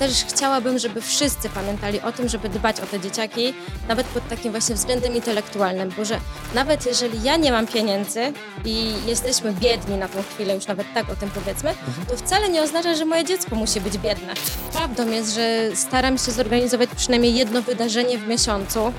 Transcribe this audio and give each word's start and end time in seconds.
też 0.00 0.24
chciałabym, 0.24 0.78
żeby 0.78 1.00
wszyscy 1.00 1.48
pamiętali 1.48 2.00
o 2.00 2.12
tym, 2.12 2.28
żeby 2.28 2.48
dbać 2.48 2.80
o 2.80 2.86
te 2.86 3.00
dzieciaki, 3.00 3.54
nawet 3.88 4.06
pod 4.06 4.28
takim 4.28 4.50
właśnie 4.50 4.74
względem 4.74 5.14
intelektualnym, 5.16 5.92
bo 5.96 6.04
że 6.04 6.20
nawet 6.54 6.86
jeżeli 6.86 7.22
ja 7.22 7.36
nie 7.36 7.52
mam 7.52 7.66
pieniędzy 7.66 8.32
i 8.64 8.92
jesteśmy 9.06 9.52
biedni 9.52 9.96
na 9.96 10.08
tą 10.08 10.22
chwilę, 10.22 10.54
już 10.54 10.66
nawet 10.66 10.86
tak 10.94 11.10
o 11.10 11.16
tym 11.16 11.30
powiedzmy, 11.30 11.74
to 12.08 12.16
wcale 12.16 12.48
nie 12.48 12.62
oznacza, 12.62 12.94
że 12.94 13.04
moje 13.04 13.24
dziecko 13.24 13.56
musi 13.56 13.80
być 13.80 13.98
biedne. 13.98 14.34
Prawdą 14.72 15.10
jest, 15.10 15.34
że 15.34 15.70
staram 15.74 16.18
się 16.18 16.32
zorganizować 16.32 16.90
przynajmniej 16.96 17.34
jedno 17.34 17.62
wydarzenie 17.62 18.18
w 18.18 18.28
miesiącu, 18.28 18.92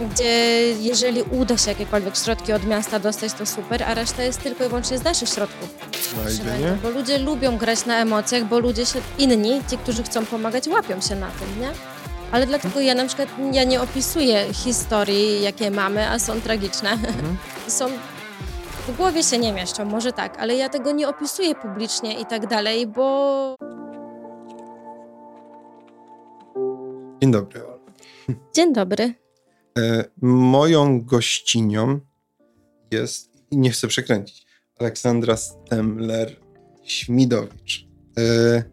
gdzie 0.00 0.72
jeżeli 0.80 1.22
uda 1.22 1.56
się 1.56 1.70
jakiekolwiek 1.70 2.16
środki 2.16 2.52
od 2.52 2.66
miasta 2.66 2.98
dostać, 2.98 3.32
to 3.32 3.46
super, 3.46 3.82
a 3.82 3.94
reszta 3.94 4.22
jest 4.22 4.42
tylko 4.42 4.64
i 4.64 4.68
wyłącznie 4.68 4.98
z 4.98 5.04
naszych 5.04 5.28
środków. 5.28 5.68
Znajdzie, 6.14 6.44
nie? 6.44 6.76
Bo 6.82 6.90
ludzie 6.90 7.18
lubią 7.18 7.56
grać 7.58 7.86
na 7.86 7.98
emocjach, 7.98 8.44
bo 8.44 8.58
ludzie 8.58 8.86
się, 8.86 9.00
inni, 9.18 9.60
ci, 9.70 9.78
którzy 9.78 10.02
chcą 10.02 10.26
pomagać, 10.26 10.68
łapią 10.68 11.00
się 11.00 11.16
na 11.16 11.30
tym, 11.30 11.60
nie? 11.60 11.70
Ale 12.32 12.46
dlatego 12.46 12.80
ja 12.80 12.94
na 12.94 13.06
przykład 13.06 13.28
ja 13.52 13.64
nie 13.64 13.82
opisuję 13.82 14.52
historii, 14.52 15.42
jakie 15.42 15.70
mamy, 15.70 16.08
a 16.10 16.18
są 16.18 16.40
tragiczne. 16.40 16.90
Mhm. 16.90 17.36
Są 17.68 17.86
w 18.88 18.96
głowie 18.96 19.22
się 19.22 19.38
nie 19.38 19.52
mieszczą, 19.52 19.84
może 19.84 20.12
tak, 20.12 20.38
ale 20.38 20.56
ja 20.56 20.68
tego 20.68 20.92
nie 20.92 21.08
opisuję 21.08 21.54
publicznie 21.54 22.20
i 22.20 22.26
tak 22.26 22.46
dalej, 22.46 22.86
bo 22.86 23.56
Dzień 27.22 27.32
dobry. 27.32 27.60
dzień 28.54 28.72
dobry. 28.72 29.23
E, 29.78 30.04
moją 30.22 31.04
gościnią 31.04 32.00
jest, 32.90 33.30
nie 33.52 33.70
chcę 33.70 33.88
przekręcić, 33.88 34.46
Aleksandra 34.78 35.34
Stemler-Śmidowicz. 35.34 37.88
E, 38.18 38.64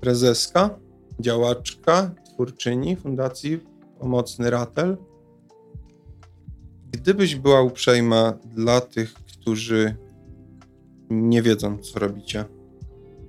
prezeska, 0.00 0.78
działaczka, 1.20 2.14
twórczyni 2.24 2.96
Fundacji 2.96 3.60
Pomocny 4.00 4.50
Ratel. 4.50 4.96
Gdybyś 6.92 7.34
była 7.34 7.62
uprzejma 7.62 8.38
dla 8.54 8.80
tych, 8.80 9.14
którzy 9.14 9.96
nie 11.10 11.42
wiedzą, 11.42 11.78
co 11.78 11.98
robicie, 11.98 12.44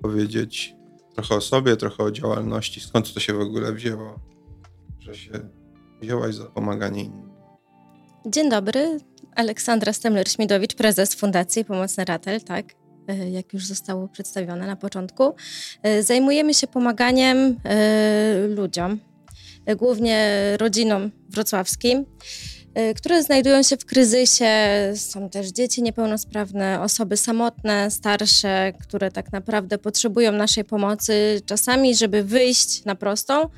powiedzieć 0.01 0.75
trochę 1.15 1.35
o 1.35 1.41
sobie, 1.41 1.77
trochę 1.77 2.03
o 2.03 2.11
działalności, 2.11 2.81
skąd 2.81 3.13
to 3.13 3.19
się 3.19 3.33
w 3.33 3.41
ogóle 3.41 3.73
wzięło, 3.73 4.19
że 4.99 5.15
się 5.15 5.58
wzięłaś 6.01 6.35
za 6.35 6.45
pomaganie 6.45 7.03
innym. 7.03 7.29
Dzień 8.25 8.49
dobry, 8.49 8.99
Aleksandra 9.35 9.91
Stemler-Śmidowicz, 9.91 10.75
prezes 10.75 11.15
Fundacji 11.15 11.65
Pomocny 11.65 12.05
Ratel, 12.05 12.41
tak, 12.41 12.65
e, 13.07 13.29
jak 13.29 13.53
już 13.53 13.65
zostało 13.65 14.07
przedstawione 14.07 14.67
na 14.67 14.75
początku. 14.75 15.35
E, 15.83 16.03
Zajmujemy 16.03 16.53
się 16.53 16.67
pomaganiem 16.67 17.37
e, 17.37 18.47
ludziom, 18.47 18.99
głównie 19.77 20.39
rodzinom 20.59 21.11
wrocławskim, 21.29 22.05
które 22.95 23.23
znajdują 23.23 23.63
się 23.63 23.77
w 23.77 23.85
kryzysie. 23.85 24.45
Są 24.95 25.29
też 25.29 25.47
dzieci 25.47 25.81
niepełnosprawne, 25.81 26.81
osoby 26.81 27.17
samotne, 27.17 27.91
starsze, 27.91 28.73
które 28.81 29.11
tak 29.11 29.31
naprawdę 29.31 29.77
potrzebują 29.77 30.31
naszej 30.31 30.63
pomocy. 30.63 31.41
Czasami, 31.45 31.95
żeby 31.95 32.23
wyjść 32.23 32.85
na 32.85 32.95
prostą, 32.95 33.49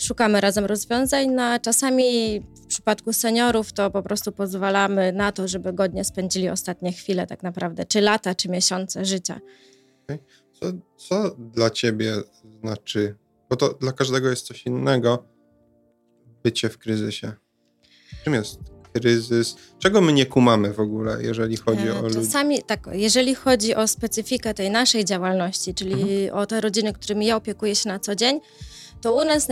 szukamy 0.00 0.40
razem 0.40 0.64
rozwiązań, 0.64 1.28
no 1.30 1.42
a 1.42 1.58
czasami 1.58 2.40
w 2.40 2.66
przypadku 2.66 3.12
seniorów 3.12 3.72
to 3.72 3.90
po 3.90 4.02
prostu 4.02 4.32
pozwalamy 4.32 5.12
na 5.12 5.32
to, 5.32 5.48
żeby 5.48 5.72
godnie 5.72 6.04
spędzili 6.04 6.48
ostatnie 6.48 6.92
chwile 6.92 7.26
tak 7.26 7.42
naprawdę, 7.42 7.84
czy 7.84 8.00
lata, 8.00 8.34
czy 8.34 8.48
miesiące 8.48 9.04
życia. 9.04 9.40
Co, 10.60 10.66
co 10.96 11.36
dla 11.38 11.70
ciebie 11.70 12.14
znaczy, 12.62 13.14
bo 13.50 13.56
to 13.56 13.68
dla 13.68 13.92
każdego 13.92 14.30
jest 14.30 14.46
coś 14.46 14.66
innego, 14.66 15.24
bycie 16.42 16.68
w 16.68 16.78
kryzysie? 16.78 17.32
Czym 18.24 18.34
jest 18.34 18.60
kryzys? 18.92 19.56
Czego 19.78 20.00
my 20.00 20.12
nie 20.12 20.26
kumamy 20.26 20.72
w 20.72 20.80
ogóle, 20.80 21.22
jeżeli 21.22 21.56
chodzi 21.56 21.88
E, 21.88 21.98
o 21.98 22.02
ludzi? 22.02 22.14
Czasami 22.14 22.62
tak, 22.62 22.88
jeżeli 22.92 23.34
chodzi 23.34 23.74
o 23.74 23.88
specyfikę 23.88 24.54
tej 24.54 24.70
naszej 24.70 25.04
działalności, 25.04 25.74
czyli 25.74 26.30
o 26.30 26.46
te 26.46 26.60
rodziny, 26.60 26.92
którymi 26.92 27.26
ja 27.26 27.36
opiekuję 27.36 27.74
się 27.76 27.88
na 27.88 27.98
co 27.98 28.14
dzień, 28.14 28.40
to 29.00 29.14
u 29.14 29.24
nas 29.24 29.48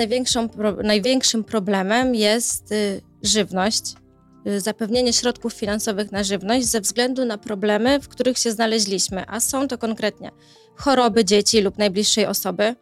pro, 0.56 0.72
największym 0.72 1.44
problemem 1.44 2.14
jest 2.14 2.72
y, 2.72 3.00
żywność, 3.22 3.82
y, 4.46 4.60
zapewnienie 4.60 5.12
środków 5.12 5.52
finansowych 5.52 6.12
na 6.12 6.24
żywność 6.24 6.66
ze 6.66 6.80
względu 6.80 7.24
na 7.24 7.38
problemy, 7.38 8.00
w 8.00 8.08
których 8.08 8.38
się 8.38 8.52
znaleźliśmy, 8.52 9.24
a 9.26 9.40
są 9.40 9.68
to 9.68 9.78
konkretnie 9.78 10.30
choroby 10.76 11.24
dzieci 11.24 11.60
lub 11.60 11.78
najbliższej 11.78 12.26
osoby, 12.26 12.74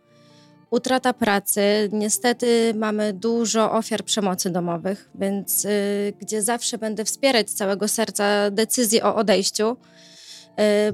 utrata 0.71 1.13
pracy. 1.13 1.89
Niestety 1.93 2.75
mamy 2.77 3.13
dużo 3.13 3.73
ofiar 3.73 4.05
przemocy 4.05 4.51
domowych, 4.51 5.11
więc 5.15 5.65
y, 5.65 6.13
gdzie 6.21 6.43
zawsze 6.43 6.79
będę 6.79 7.05
wspierać 7.05 7.51
z 7.51 7.55
całego 7.55 7.89
serca 7.89 8.51
decyzję 8.51 9.05
o 9.05 9.15
odejściu, 9.15 9.77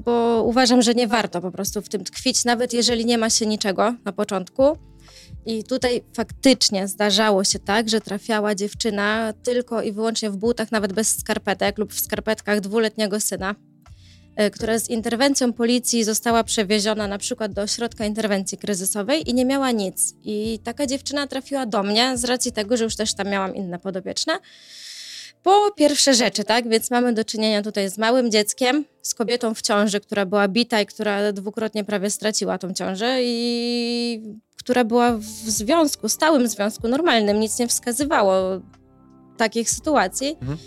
bo 0.04 0.42
uważam, 0.42 0.82
że 0.82 0.94
nie 0.94 1.08
warto 1.08 1.40
po 1.40 1.50
prostu 1.50 1.82
w 1.82 1.88
tym 1.88 2.04
tkwić, 2.04 2.44
nawet 2.44 2.72
jeżeli 2.72 3.06
nie 3.06 3.18
ma 3.18 3.30
się 3.30 3.46
niczego 3.46 3.94
na 4.04 4.12
początku. 4.12 4.78
I 5.46 5.64
tutaj 5.64 6.02
faktycznie 6.14 6.88
zdarzało 6.88 7.44
się 7.44 7.58
tak, 7.58 7.88
że 7.88 8.00
trafiała 8.00 8.54
dziewczyna 8.54 9.32
tylko 9.42 9.82
i 9.82 9.92
wyłącznie 9.92 10.30
w 10.30 10.36
butach, 10.36 10.72
nawet 10.72 10.92
bez 10.92 11.18
skarpetek 11.18 11.78
lub 11.78 11.92
w 11.92 12.00
skarpetkach 12.00 12.60
dwuletniego 12.60 13.20
syna, 13.20 13.54
y, 14.40 14.50
która 14.50 14.78
z 14.78 14.90
interwencją 14.90 15.52
policji 15.52 16.04
została 16.04 16.44
przewieziona 16.44 17.06
na 17.06 17.18
przykład 17.18 17.52
do 17.52 17.62
ośrodka 17.62 18.06
interwencji 18.06 18.58
kryzysowej 18.58 19.30
i 19.30 19.34
nie 19.34 19.44
miała 19.44 19.70
nic. 19.70 20.14
I 20.24 20.58
taka 20.64 20.86
dziewczyna 20.86 21.26
trafiła 21.26 21.66
do 21.66 21.82
mnie 21.82 22.18
z 22.18 22.24
racji 22.24 22.52
tego, 22.52 22.76
że 22.76 22.84
już 22.84 22.96
też 22.96 23.14
tam 23.14 23.28
miałam 23.28 23.54
inne 23.54 23.78
podobieczne. 23.78 24.38
Po 25.42 25.70
pierwsze 25.76 26.14
rzeczy, 26.14 26.44
tak? 26.44 26.68
Więc 26.68 26.90
mamy 26.90 27.12
do 27.12 27.24
czynienia 27.24 27.62
tutaj 27.62 27.90
z 27.90 27.98
małym 27.98 28.30
dzieckiem, 28.30 28.84
z 29.02 29.14
kobietą 29.14 29.54
w 29.54 29.62
ciąży, 29.62 30.00
która 30.00 30.26
była 30.26 30.48
bita 30.48 30.80
i 30.80 30.86
która 30.86 31.32
dwukrotnie 31.32 31.84
prawie 31.84 32.10
straciła 32.10 32.58
tą 32.58 32.74
ciążę 32.74 33.18
i 33.22 34.22
która 34.58 34.84
była 34.84 35.12
w 35.16 35.24
związku, 35.24 36.08
stałym 36.08 36.48
związku 36.48 36.88
normalnym, 36.88 37.40
nic 37.40 37.58
nie 37.58 37.68
wskazywało 37.68 38.60
takich 39.36 39.70
sytuacji 39.70 40.36
Mhm. 40.40 40.58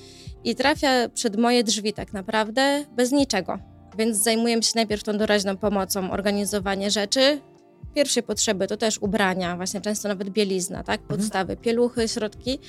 i 0.43 0.55
trafia 0.55 1.09
przed 1.09 1.37
moje 1.37 1.63
drzwi 1.63 1.93
tak 1.93 2.13
naprawdę 2.13 2.85
bez 2.95 3.11
niczego. 3.11 3.59
Więc 3.97 4.17
zajmujemy 4.17 4.63
się 4.63 4.71
najpierw 4.75 5.03
tą 5.03 5.17
doraźną 5.17 5.57
pomocą, 5.57 6.11
organizowanie 6.11 6.91
rzeczy. 6.91 7.41
Pierwszej 7.93 8.23
potrzeby 8.23 8.67
to 8.67 8.77
też 8.77 8.97
ubrania, 8.97 9.55
właśnie 9.55 9.81
często 9.81 10.07
nawet 10.07 10.29
bielizna, 10.29 10.83
tak? 10.83 11.01
Podstawy, 11.01 11.57
pieluchy, 11.57 12.07
środki. 12.07 12.59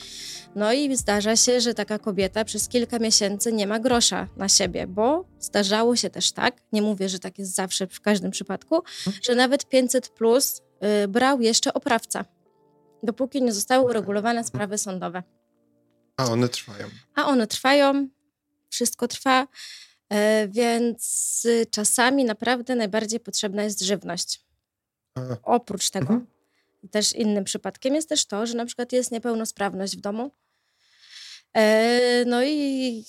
No 0.54 0.72
i 0.72 0.96
zdarza 0.96 1.36
się, 1.36 1.60
że 1.60 1.74
taka 1.74 1.98
kobieta 1.98 2.44
przez 2.44 2.68
kilka 2.68 2.98
miesięcy 2.98 3.52
nie 3.52 3.66
ma 3.66 3.78
grosza 3.78 4.28
na 4.36 4.48
siebie, 4.48 4.86
bo 4.86 5.24
zdarzało 5.40 5.96
się 5.96 6.10
też 6.10 6.32
tak, 6.32 6.56
nie 6.72 6.82
mówię, 6.82 7.08
że 7.08 7.18
tak 7.18 7.38
jest 7.38 7.54
zawsze 7.54 7.86
w 7.86 8.00
każdym 8.00 8.30
przypadku, 8.30 8.82
że 9.22 9.34
nawet 9.34 9.68
500 9.68 10.08
plus 10.08 10.62
y, 11.04 11.08
brał 11.08 11.40
jeszcze 11.40 11.74
oprawca, 11.74 12.24
dopóki 13.02 13.42
nie 13.42 13.52
zostały 13.52 13.84
uregulowane 13.90 14.44
sprawy 14.44 14.78
sądowe. 14.78 15.22
A 16.16 16.24
one 16.24 16.48
trwają. 16.48 16.86
A 17.14 17.26
one 17.26 17.46
trwają, 17.46 18.08
wszystko 18.68 19.08
trwa, 19.08 19.46
e, 20.08 20.48
więc 20.48 21.42
y, 21.44 21.66
czasami 21.70 22.24
naprawdę 22.24 22.74
najbardziej 22.74 23.20
potrzebna 23.20 23.62
jest 23.62 23.80
żywność. 23.80 24.45
Oprócz 25.42 25.90
tego 25.90 26.14
Mhm. 26.14 26.26
też 26.90 27.12
innym 27.12 27.44
przypadkiem 27.44 27.94
jest 27.94 28.08
też 28.08 28.26
to, 28.26 28.46
że 28.46 28.54
na 28.54 28.66
przykład 28.66 28.92
jest 28.92 29.10
niepełnosprawność 29.10 29.96
w 29.96 30.00
domu. 30.00 30.30
E, 31.56 32.24
no 32.26 32.44
i 32.44 33.04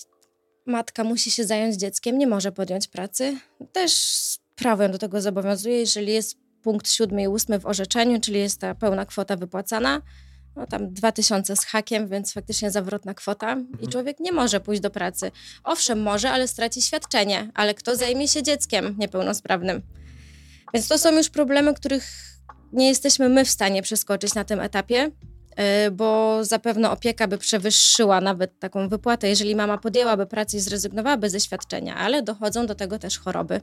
matka 0.66 1.04
musi 1.04 1.30
się 1.30 1.44
zająć 1.44 1.76
dzieckiem, 1.76 2.18
nie 2.18 2.26
może 2.26 2.52
podjąć 2.52 2.88
pracy. 2.88 3.38
Też 3.72 3.92
prawo 4.56 4.82
ją 4.82 4.90
do 4.90 4.98
tego 4.98 5.20
zobowiązuje, 5.20 5.78
jeżeli 5.78 6.12
jest 6.12 6.36
punkt 6.62 6.90
siódmy 6.90 7.22
i 7.22 7.28
ósmy 7.28 7.58
w 7.58 7.66
orzeczeniu, 7.66 8.20
czyli 8.20 8.38
jest 8.38 8.60
ta 8.60 8.74
pełna 8.74 9.06
kwota 9.06 9.36
wypłacana, 9.36 10.02
no 10.56 10.66
tam 10.66 10.92
2000 10.94 11.56
z 11.56 11.64
hakiem, 11.64 12.08
więc 12.08 12.32
faktycznie 12.32 12.70
zawrotna 12.70 13.14
kwota 13.14 13.56
i 13.80 13.88
człowiek 13.88 14.20
nie 14.20 14.32
może 14.32 14.60
pójść 14.60 14.82
do 14.82 14.90
pracy. 14.90 15.30
Owszem, 15.64 16.02
może, 16.02 16.30
ale 16.30 16.48
straci 16.48 16.82
świadczenie, 16.82 17.50
ale 17.54 17.74
kto 17.74 17.96
zajmie 17.96 18.28
się 18.28 18.42
dzieckiem 18.42 18.94
niepełnosprawnym? 18.98 19.82
Więc 20.74 20.88
to 20.88 20.98
są 20.98 21.16
już 21.16 21.28
problemy, 21.30 21.74
których 21.74 22.04
nie 22.72 22.88
jesteśmy 22.88 23.28
my 23.28 23.44
w 23.44 23.50
stanie 23.50 23.82
przeskoczyć 23.82 24.34
na 24.34 24.44
tym 24.44 24.60
etapie, 24.60 25.10
y, 25.86 25.90
bo 25.90 26.38
zapewne 26.44 26.90
opieka 26.90 27.28
by 27.28 27.38
przewyższyła 27.38 28.20
nawet 28.20 28.58
taką 28.58 28.88
wypłatę, 28.88 29.28
jeżeli 29.28 29.56
mama 29.56 29.78
podjęłaby 29.78 30.26
pracę 30.26 30.56
i 30.56 30.60
zrezygnowałaby 30.60 31.30
ze 31.30 31.40
świadczenia, 31.40 31.96
ale 31.96 32.22
dochodzą 32.22 32.66
do 32.66 32.74
tego 32.74 32.98
też 32.98 33.18
choroby 33.18 33.60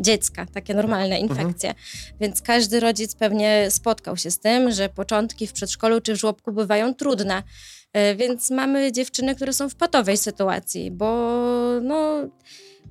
dziecka, 0.00 0.46
takie 0.54 0.74
normalne 0.74 1.20
infekcje. 1.20 1.74
Więc 2.20 2.42
każdy 2.42 2.80
rodzic 2.80 3.14
pewnie 3.14 3.66
spotkał 3.70 4.16
się 4.16 4.30
z 4.30 4.38
tym, 4.38 4.72
że 4.72 4.88
początki 4.88 5.46
w 5.46 5.52
przedszkolu 5.52 6.00
czy 6.00 6.14
w 6.14 6.16
żłobku 6.16 6.52
bywają 6.52 6.94
trudne. 6.94 7.42
Y, 8.12 8.16
Więc 8.16 8.50
mamy 8.50 8.92
dziewczyny, 8.92 9.34
które 9.34 9.52
są 9.52 9.68
w 9.68 9.74
patowej 9.74 10.16
sytuacji, 10.16 10.90
bo 10.90 11.36
no, 11.82 12.28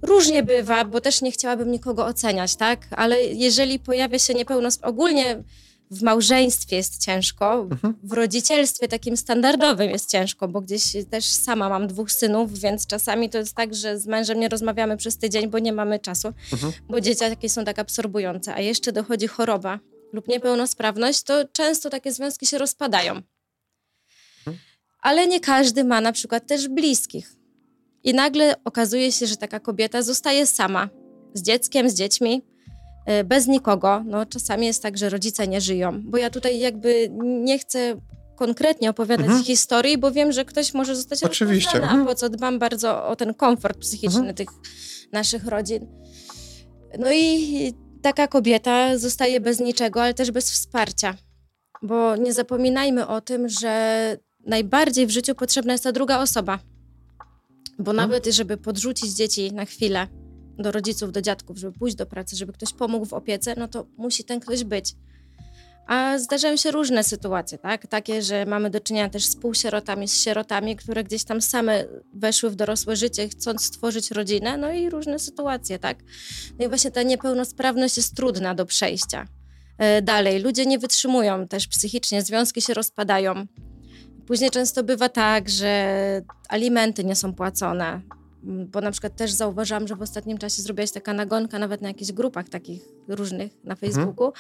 różnie 0.01 0.43
bywa, 0.43 0.85
bo 0.85 1.01
też 1.01 1.21
nie 1.21 1.31
chciałabym 1.31 1.71
nikogo 1.71 2.05
oceniać, 2.05 2.55
tak? 2.55 2.87
Ale 2.91 3.23
jeżeli 3.23 3.79
pojawia 3.79 4.19
się 4.19 4.33
niepełnosprawność, 4.33 4.95
ogólnie 4.95 5.43
w 5.91 6.01
małżeństwie 6.03 6.75
jest 6.75 7.05
ciężko, 7.05 7.53
Mhm. 7.71 7.93
w 8.03 8.11
rodzicielstwie 8.13 8.87
takim 8.87 9.17
standardowym 9.17 9.89
jest 9.89 10.09
ciężko, 10.11 10.47
bo 10.47 10.61
gdzieś 10.61 10.83
też 11.11 11.25
sama 11.25 11.69
mam 11.69 11.87
dwóch 11.87 12.11
synów, 12.11 12.59
więc 12.59 12.87
czasami 12.87 13.29
to 13.29 13.37
jest 13.37 13.55
tak, 13.55 13.75
że 13.75 13.99
z 13.99 14.07
mężem 14.07 14.39
nie 14.39 14.49
rozmawiamy 14.49 14.97
przez 14.97 15.17
tydzień, 15.17 15.47
bo 15.47 15.59
nie 15.59 15.73
mamy 15.73 15.99
czasu, 15.99 16.27
Mhm. 16.53 16.73
bo 16.89 17.01
dzieciaki 17.01 17.49
są 17.49 17.65
tak 17.65 17.79
absorbujące, 17.79 18.53
a 18.53 18.59
jeszcze 18.59 18.91
dochodzi 18.91 19.27
choroba 19.27 19.79
lub 20.13 20.27
niepełnosprawność, 20.27 21.23
to 21.23 21.33
często 21.51 21.89
takie 21.89 22.11
związki 22.13 22.45
się 22.47 22.57
rozpadają. 22.57 23.21
Ale 25.01 25.27
nie 25.27 25.39
każdy 25.39 25.83
ma 25.83 26.01
na 26.01 26.11
przykład 26.11 26.47
też 26.47 26.67
bliskich. 26.67 27.36
I 28.07 28.13
nagle 28.13 28.55
okazuje 28.65 29.11
się, 29.11 29.27
że 29.27 29.37
taka 29.37 29.59
kobieta 29.59 30.01
zostaje 30.01 30.45
sama 30.47 30.89
z 31.33 31.41
dzieckiem, 31.41 31.89
z 31.89 31.93
dziećmi, 31.93 32.41
y, 33.21 33.23
bez 33.23 33.47
nikogo. 33.47 34.03
No, 34.05 34.25
czasami 34.25 34.67
jest 34.67 34.83
tak, 34.83 34.97
że 34.97 35.09
rodzice 35.09 35.47
nie 35.47 35.61
żyją, 35.61 36.01
bo 36.03 36.17
ja 36.17 36.29
tutaj 36.29 36.59
jakby 36.59 37.09
nie 37.21 37.59
chcę 37.59 37.95
konkretnie 38.35 38.89
opowiadać 38.89 39.25
Mhm. 39.25 39.43
historii, 39.43 39.97
bo 39.97 40.11
wiem, 40.11 40.31
że 40.31 40.45
ktoś 40.45 40.73
może 40.73 40.95
zostać 40.95 41.23
Oczywiście. 41.23 41.77
Mhm. 41.77 42.01
a 42.01 42.05
po 42.05 42.15
co 42.15 42.29
dbam 42.29 42.59
bardzo 42.59 43.07
o 43.07 43.15
ten 43.15 43.33
komfort 43.33 43.77
psychiczny 43.79 44.19
Mhm. 44.19 44.35
tych 44.35 44.47
naszych 45.11 45.45
rodzin. 45.47 45.87
No 46.99 47.11
i 47.13 47.73
taka 48.01 48.27
kobieta 48.27 48.97
zostaje 48.97 49.39
bez 49.39 49.59
niczego, 49.59 50.03
ale 50.03 50.13
też 50.13 50.31
bez 50.31 50.51
wsparcia. 50.51 51.15
Bo 51.81 52.15
nie 52.15 52.33
zapominajmy 52.33 53.07
o 53.07 53.21
tym, 53.21 53.49
że 53.49 54.17
najbardziej 54.45 55.07
w 55.07 55.09
życiu 55.11 55.35
potrzebna 55.35 55.71
jest 55.73 55.83
ta 55.83 55.91
druga 55.91 56.19
osoba. 56.19 56.59
Bo 57.79 57.93
nawet, 57.93 58.25
żeby 58.25 58.57
podrzucić 58.57 59.11
dzieci 59.11 59.53
na 59.53 59.65
chwilę 59.65 60.07
do 60.57 60.71
rodziców, 60.71 61.11
do 61.11 61.21
dziadków, 61.21 61.57
żeby 61.57 61.79
pójść 61.79 61.95
do 61.95 62.05
pracy, 62.05 62.35
żeby 62.35 62.53
ktoś 62.53 62.73
pomógł 62.73 63.05
w 63.05 63.13
opiece, 63.13 63.55
no 63.57 63.67
to 63.67 63.85
musi 63.97 64.23
ten 64.23 64.39
ktoś 64.39 64.63
być. 64.63 64.95
A 65.87 66.19
zdarzają 66.19 66.57
się 66.57 66.71
różne 66.71 67.03
sytuacje, 67.03 67.57
tak? 67.57 67.87
Takie, 67.87 68.21
że 68.21 68.45
mamy 68.45 68.69
do 68.69 68.79
czynienia 68.79 69.09
też 69.09 69.25
z 69.25 69.35
półsierotami, 69.35 70.07
z 70.07 70.23
sierotami, 70.23 70.75
które 70.75 71.03
gdzieś 71.03 71.23
tam 71.23 71.41
same 71.41 71.85
weszły 72.13 72.49
w 72.49 72.55
dorosłe 72.55 72.95
życie, 72.95 73.29
chcąc 73.29 73.65
stworzyć 73.65 74.11
rodzinę, 74.11 74.57
no 74.57 74.71
i 74.71 74.89
różne 74.89 75.19
sytuacje, 75.19 75.79
tak? 75.79 75.97
No 76.59 76.65
i 76.65 76.67
właśnie 76.69 76.91
ta 76.91 77.03
niepełnosprawność 77.03 77.97
jest 77.97 78.15
trudna 78.15 78.55
do 78.55 78.65
przejścia. 78.65 79.27
E, 79.77 80.01
Dalej, 80.01 80.39
ludzie 80.39 80.65
nie 80.65 80.79
wytrzymują 80.79 81.47
też 81.47 81.67
psychicznie, 81.67 82.21
związki 82.21 82.61
się 82.61 82.73
rozpadają. 82.73 83.45
Później 84.27 84.49
często 84.51 84.83
bywa 84.83 85.09
tak, 85.09 85.49
że 85.49 86.21
alimenty 86.49 87.03
nie 87.03 87.15
są 87.15 87.33
płacone. 87.33 88.01
Bo 88.43 88.81
na 88.81 88.91
przykład 88.91 89.15
też 89.15 89.31
zauważyłam, 89.31 89.87
że 89.87 89.95
w 89.95 90.01
ostatnim 90.01 90.37
czasie 90.37 90.61
zrobiłaś 90.61 90.91
taka 90.91 91.13
nagonka 91.13 91.59
nawet 91.59 91.81
na 91.81 91.87
jakichś 91.87 92.11
grupach 92.11 92.49
takich 92.49 92.81
różnych 93.07 93.51
na 93.63 93.75
Facebooku. 93.75 94.27
E, 94.27 94.31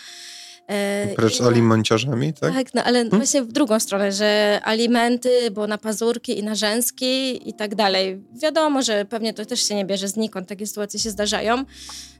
Precz 1.15 1.33
i 1.33 1.37
z 1.37 1.39
na- 1.39 1.47
alimenciarzami, 1.47 2.33
tak? 2.33 2.53
tak, 2.53 2.73
no, 2.73 2.83
ale 2.83 3.09
właśnie 3.09 3.43
w 3.43 3.51
drugą 3.51 3.79
stronę, 3.79 4.11
że 4.11 4.59
alimenty, 4.63 5.51
bo 5.51 5.67
na 5.67 5.77
pazurki 5.77 6.39
i 6.39 6.43
na 6.43 6.55
rzęski 6.55 7.49
i 7.49 7.53
tak 7.53 7.75
dalej. 7.75 8.23
Wiadomo, 8.41 8.81
że 8.81 9.05
pewnie 9.05 9.33
to 9.33 9.45
też 9.45 9.67
się 9.67 9.75
nie 9.75 9.85
bierze 9.85 10.07
znikąd, 10.07 10.47
takie 10.47 10.67
sytuacje 10.67 10.99
się 10.99 11.09
zdarzają, 11.09 11.57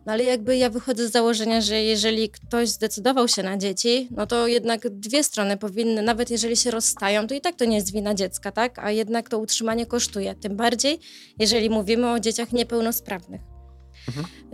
no 0.06 0.14
ale 0.14 0.24
jakby 0.24 0.58
ja 0.58 0.70
wychodzę 0.70 1.08
z 1.08 1.12
założenia, 1.12 1.62
że 1.62 1.84
jeżeli 1.84 2.30
ktoś 2.30 2.70
zdecydował 2.70 3.28
się 3.28 3.44
na 3.44 3.58
dzieci, 3.58 4.08
no 4.12 4.28
to 4.28 4.48
jednak 4.48 4.90
dwie 4.90 5.24
strony 5.24 5.58
powinny, 5.58 6.02
nawet 6.02 6.30
jeżeli 6.30 6.58
się 6.58 6.72
rozstają, 6.72 7.28
to 7.28 7.36
i 7.36 7.42
tak 7.42 7.56
to 7.56 7.66
nie 7.66 7.76
jest 7.76 7.94
wina 7.94 8.14
dziecka, 8.14 8.52
tak? 8.52 8.80
A 8.80 8.92
jednak 8.92 9.30
to 9.30 9.40
utrzymanie 9.40 9.86
kosztuje, 9.86 10.36
tym 10.36 10.56
bardziej, 10.56 11.00
jeżeli 11.40 11.70
mówimy 11.70 12.12
o 12.12 12.20
dzieciach 12.20 12.52
niepełnosprawnych. 12.54 13.42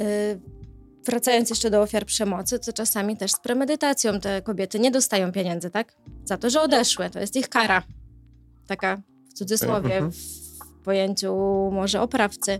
Y, 0.01 0.62
Wracając 1.05 1.50
jeszcze 1.50 1.69
do 1.69 1.81
ofiar 1.81 2.05
przemocy, 2.05 2.59
to 2.59 2.73
czasami 2.73 3.17
też 3.17 3.31
z 3.31 3.39
premedytacją 3.39 4.19
te 4.19 4.41
kobiety 4.41 4.79
nie 4.79 4.91
dostają 4.91 5.31
pieniędzy, 5.31 5.69
tak? 5.69 5.95
Za 6.25 6.38
to, 6.38 6.50
że 6.50 6.61
odeszły. 6.61 7.09
To 7.09 7.19
jest 7.19 7.35
ich 7.35 7.50
kara. 7.50 7.83
Taka 8.67 9.01
w 9.29 9.33
cudzysłowie, 9.33 9.94
Mhm. 9.95 10.11
w 10.81 10.83
pojęciu 10.83 11.35
może 11.73 12.01
oprawcy. 12.01 12.59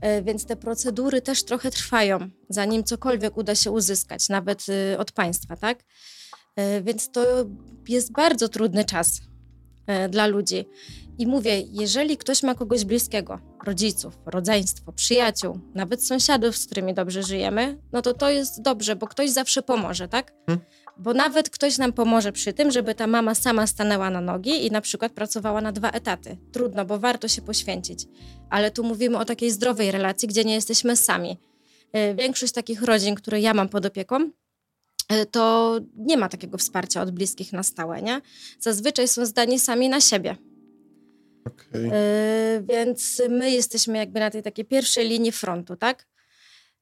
E, 0.00 0.22
Więc 0.22 0.46
te 0.46 0.56
procedury 0.56 1.22
też 1.22 1.44
trochę 1.44 1.70
trwają, 1.70 2.18
zanim 2.48 2.84
cokolwiek 2.84 3.36
uda 3.36 3.54
się 3.54 3.70
uzyskać, 3.70 4.28
nawet 4.28 4.66
y, 4.68 4.98
od 4.98 5.12
państwa, 5.12 5.56
tak? 5.56 5.84
E, 6.56 6.82
Więc 6.82 7.10
to 7.10 7.24
jest 7.88 8.12
bardzo 8.12 8.48
trudny 8.48 8.84
czas 8.84 9.20
dla 10.08 10.26
ludzi. 10.26 10.66
I 11.18 11.26
mówię, 11.26 11.62
jeżeli 11.72 12.16
ktoś 12.16 12.42
ma 12.42 12.54
kogoś 12.54 12.84
bliskiego, 12.84 13.40
rodziców, 13.66 14.18
rodzeństwo, 14.26 14.92
przyjaciół, 14.92 15.58
nawet 15.74 16.04
sąsiadów, 16.04 16.56
z 16.56 16.66
którymi 16.66 16.94
dobrze 16.94 17.22
żyjemy, 17.22 17.78
no 17.92 18.02
to 18.02 18.14
to 18.14 18.30
jest 18.30 18.62
dobrze, 18.62 18.96
bo 18.96 19.06
ktoś 19.06 19.30
zawsze 19.30 19.62
pomoże, 19.62 20.08
tak? 20.08 20.32
Hmm. 20.46 20.64
Bo 20.98 21.14
nawet 21.14 21.50
ktoś 21.50 21.78
nam 21.78 21.92
pomoże 21.92 22.32
przy 22.32 22.52
tym, 22.52 22.70
żeby 22.70 22.94
ta 22.94 23.06
mama 23.06 23.34
sama 23.34 23.66
stanęła 23.66 24.10
na 24.10 24.20
nogi 24.20 24.66
i 24.66 24.70
na 24.70 24.80
przykład 24.80 25.12
pracowała 25.12 25.60
na 25.60 25.72
dwa 25.72 25.90
etaty. 25.90 26.36
Trudno, 26.52 26.84
bo 26.84 26.98
warto 26.98 27.28
się 27.28 27.42
poświęcić. 27.42 28.06
Ale 28.50 28.70
tu 28.70 28.84
mówimy 28.84 29.18
o 29.18 29.24
takiej 29.24 29.50
zdrowej 29.50 29.90
relacji, 29.90 30.28
gdzie 30.28 30.44
nie 30.44 30.54
jesteśmy 30.54 30.96
sami. 30.96 31.38
Y, 31.96 32.14
Większość 32.14 32.52
takich 32.52 32.82
rodzin, 32.82 33.14
które 33.14 33.40
ja 33.40 33.54
mam 33.54 33.68
pod 33.68 33.86
opieką, 33.86 34.30
to 35.30 35.78
nie 35.96 36.16
ma 36.16 36.28
takiego 36.28 36.58
wsparcia 36.58 37.02
od 37.02 37.10
bliskich 37.10 37.52
na 37.52 37.62
stałe, 37.62 38.02
nie? 38.02 38.20
Zazwyczaj 38.60 39.08
są 39.08 39.26
zdani 39.26 39.58
sami 39.58 39.88
na 39.88 40.00
siebie. 40.00 40.36
Okej. 41.46 41.84
Yy, 41.84 41.92
więc 42.62 43.22
my 43.28 43.50
jesteśmy 43.50 43.98
jakby 43.98 44.20
na 44.20 44.30
tej 44.30 44.42
takiej 44.42 44.64
pierwszej 44.64 45.08
linii 45.08 45.32
frontu, 45.32 45.76
tak? 45.76 46.06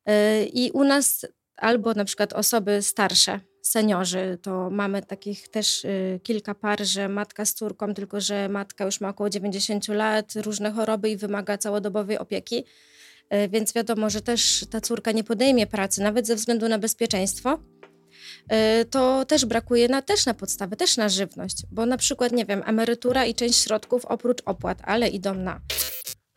Yy, 0.07 0.15
I 0.45 0.71
u 0.71 0.85
nas 0.85 1.27
albo 1.57 1.95
na 1.95 2.05
przykład 2.05 2.33
osoby 2.33 2.83
starsze, 2.83 3.41
seniorzy, 3.63 4.39
to 4.43 4.71
mamy 4.71 5.03
takich 5.03 5.49
też 5.49 5.85
yy, 5.85 6.21
kilka 6.23 6.55
par, 6.55 6.85
że 6.85 7.09
matka 7.09 7.45
z 7.45 7.55
córką, 7.55 7.95
tylko 7.95 8.21
że 8.21 8.49
matka 8.49 8.85
już 8.85 9.01
ma 9.01 9.09
około 9.09 9.31
90 9.31 9.89
lat, 9.89 10.33
różne 10.37 10.73
choroby 10.73 11.11
i 11.11 11.17
wymaga 11.17 11.59
całodobowej 11.59 12.19
opieki. 12.19 12.65
Więc 13.49 13.73
wiadomo, 13.73 14.11
że 14.11 14.21
też 14.21 14.65
ta 14.71 14.81
córka 14.81 15.13
nie 15.13 15.25
podejmie 15.25 15.67
pracy, 15.67 16.03
nawet 16.03 16.27
ze 16.27 16.37
względu 16.37 16.69
na 16.69 16.79
bezpieczeństwo. 16.79 17.59
Yy, 18.51 18.85
To 18.85 19.25
też 19.25 19.45
brakuje 19.45 19.89
na, 19.89 20.03
też 20.03 20.27
na 20.27 20.35
podstawy, 20.35 20.77
też 20.77 20.97
na 20.97 21.09
żywność, 21.09 21.63
bo 21.71 21.87
na 21.87 21.97
przykład, 21.97 22.33
nie 22.33 22.47
wiem, 22.47 22.63
emerytura 22.67 23.25
i 23.27 23.35
część 23.35 23.63
środków 23.63 24.05
oprócz 24.05 24.43
opłat, 24.45 24.79
ale 24.85 25.09
idą 25.09 25.35
na 25.35 25.61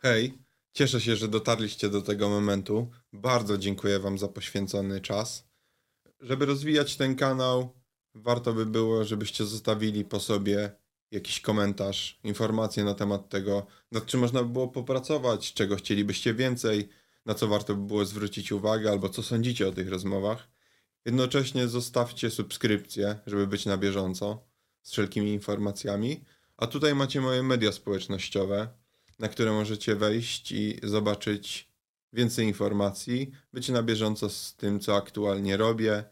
Hej, 0.02 0.38
cieszę 0.72 1.00
się, 1.00 1.16
że 1.16 1.28
dotarliście 1.28 1.88
do 1.88 2.02
tego 2.02 2.28
momentu. 2.28 2.90
Bardzo 3.12 3.58
dziękuję 3.58 3.98
Wam 3.98 4.18
za 4.18 4.28
poświęcony 4.28 5.00
czas. 5.00 5.48
Żeby 6.20 6.46
rozwijać 6.46 6.96
ten 6.96 7.16
kanał, 7.16 7.74
warto 8.14 8.52
by 8.52 8.66
było, 8.66 9.04
żebyście 9.04 9.44
zostawili 9.44 10.04
po 10.04 10.20
sobie 10.20 10.70
jakiś 11.10 11.40
komentarz, 11.40 12.20
informacje 12.24 12.84
na 12.84 12.94
temat 12.94 13.28
tego, 13.28 13.66
nad 13.92 14.06
czym 14.06 14.20
można 14.20 14.42
by 14.42 14.48
było 14.48 14.68
popracować, 14.68 15.54
czego 15.54 15.76
chcielibyście 15.76 16.34
więcej, 16.34 16.88
na 17.26 17.34
co 17.34 17.48
warto 17.48 17.74
by 17.74 17.86
było 17.86 18.04
zwrócić 18.04 18.52
uwagę, 18.52 18.90
albo 18.90 19.08
co 19.08 19.22
sądzicie 19.22 19.68
o 19.68 19.72
tych 19.72 19.88
rozmowach. 19.88 20.48
Jednocześnie 21.04 21.68
zostawcie 21.68 22.30
subskrypcję, 22.30 23.18
żeby 23.26 23.46
być 23.46 23.66
na 23.66 23.76
bieżąco 23.76 24.48
z 24.82 24.90
wszelkimi 24.90 25.32
informacjami. 25.32 26.24
A 26.56 26.66
tutaj 26.66 26.94
macie 26.94 27.20
moje 27.20 27.42
media 27.42 27.72
społecznościowe, 27.72 28.68
na 29.18 29.28
które 29.28 29.52
możecie 29.52 29.94
wejść 29.96 30.52
i 30.52 30.80
zobaczyć 30.82 31.68
więcej 32.12 32.46
informacji, 32.46 33.30
być 33.52 33.68
na 33.68 33.82
bieżąco 33.82 34.30
z 34.30 34.56
tym, 34.56 34.80
co 34.80 34.96
aktualnie 34.96 35.56
robię, 35.56 36.04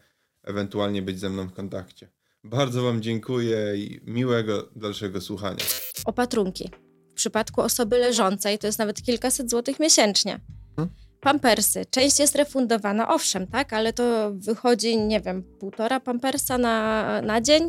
ewentualnie 0.43 1.01
być 1.01 1.19
ze 1.19 1.29
mną 1.29 1.47
w 1.47 1.53
kontakcie. 1.53 2.09
Bardzo 2.43 2.83
Wam 2.83 3.01
dziękuję 3.01 3.77
i 3.77 4.01
miłego 4.03 4.69
dalszego 4.75 5.21
słuchania. 5.21 5.65
opatrunki. 6.05 6.69
W 7.11 7.13
przypadku 7.13 7.61
osoby 7.61 7.97
leżącej 7.97 8.59
to 8.59 8.67
jest 8.67 8.79
nawet 8.79 9.01
kilkaset 9.01 9.49
złotych 9.49 9.79
miesięcznie. 9.79 10.39
Pampersy. 11.21 11.85
Część 11.85 12.19
jest 12.19 12.35
refundowana, 12.35 13.13
owszem, 13.13 13.47
tak, 13.47 13.73
ale 13.73 13.93
to 13.93 14.31
wychodzi, 14.35 14.97
nie 14.97 15.21
wiem, 15.21 15.43
półtora 15.59 15.99
pampersa 15.99 16.57
na, 16.57 17.21
na 17.21 17.41
dzień. 17.41 17.63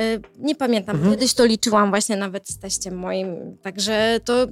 Y, 0.00 0.20
Nie 0.38 0.54
pamiętam, 0.54 0.96
Mhm. 0.96 1.14
kiedyś 1.14 1.34
to 1.34 1.44
liczyłam 1.46 1.90
właśnie 1.90 2.16
nawet 2.16 2.48
z 2.48 2.58
teściem 2.58 2.98
moim, 2.98 3.58
także 3.62 4.20
to 4.24 4.46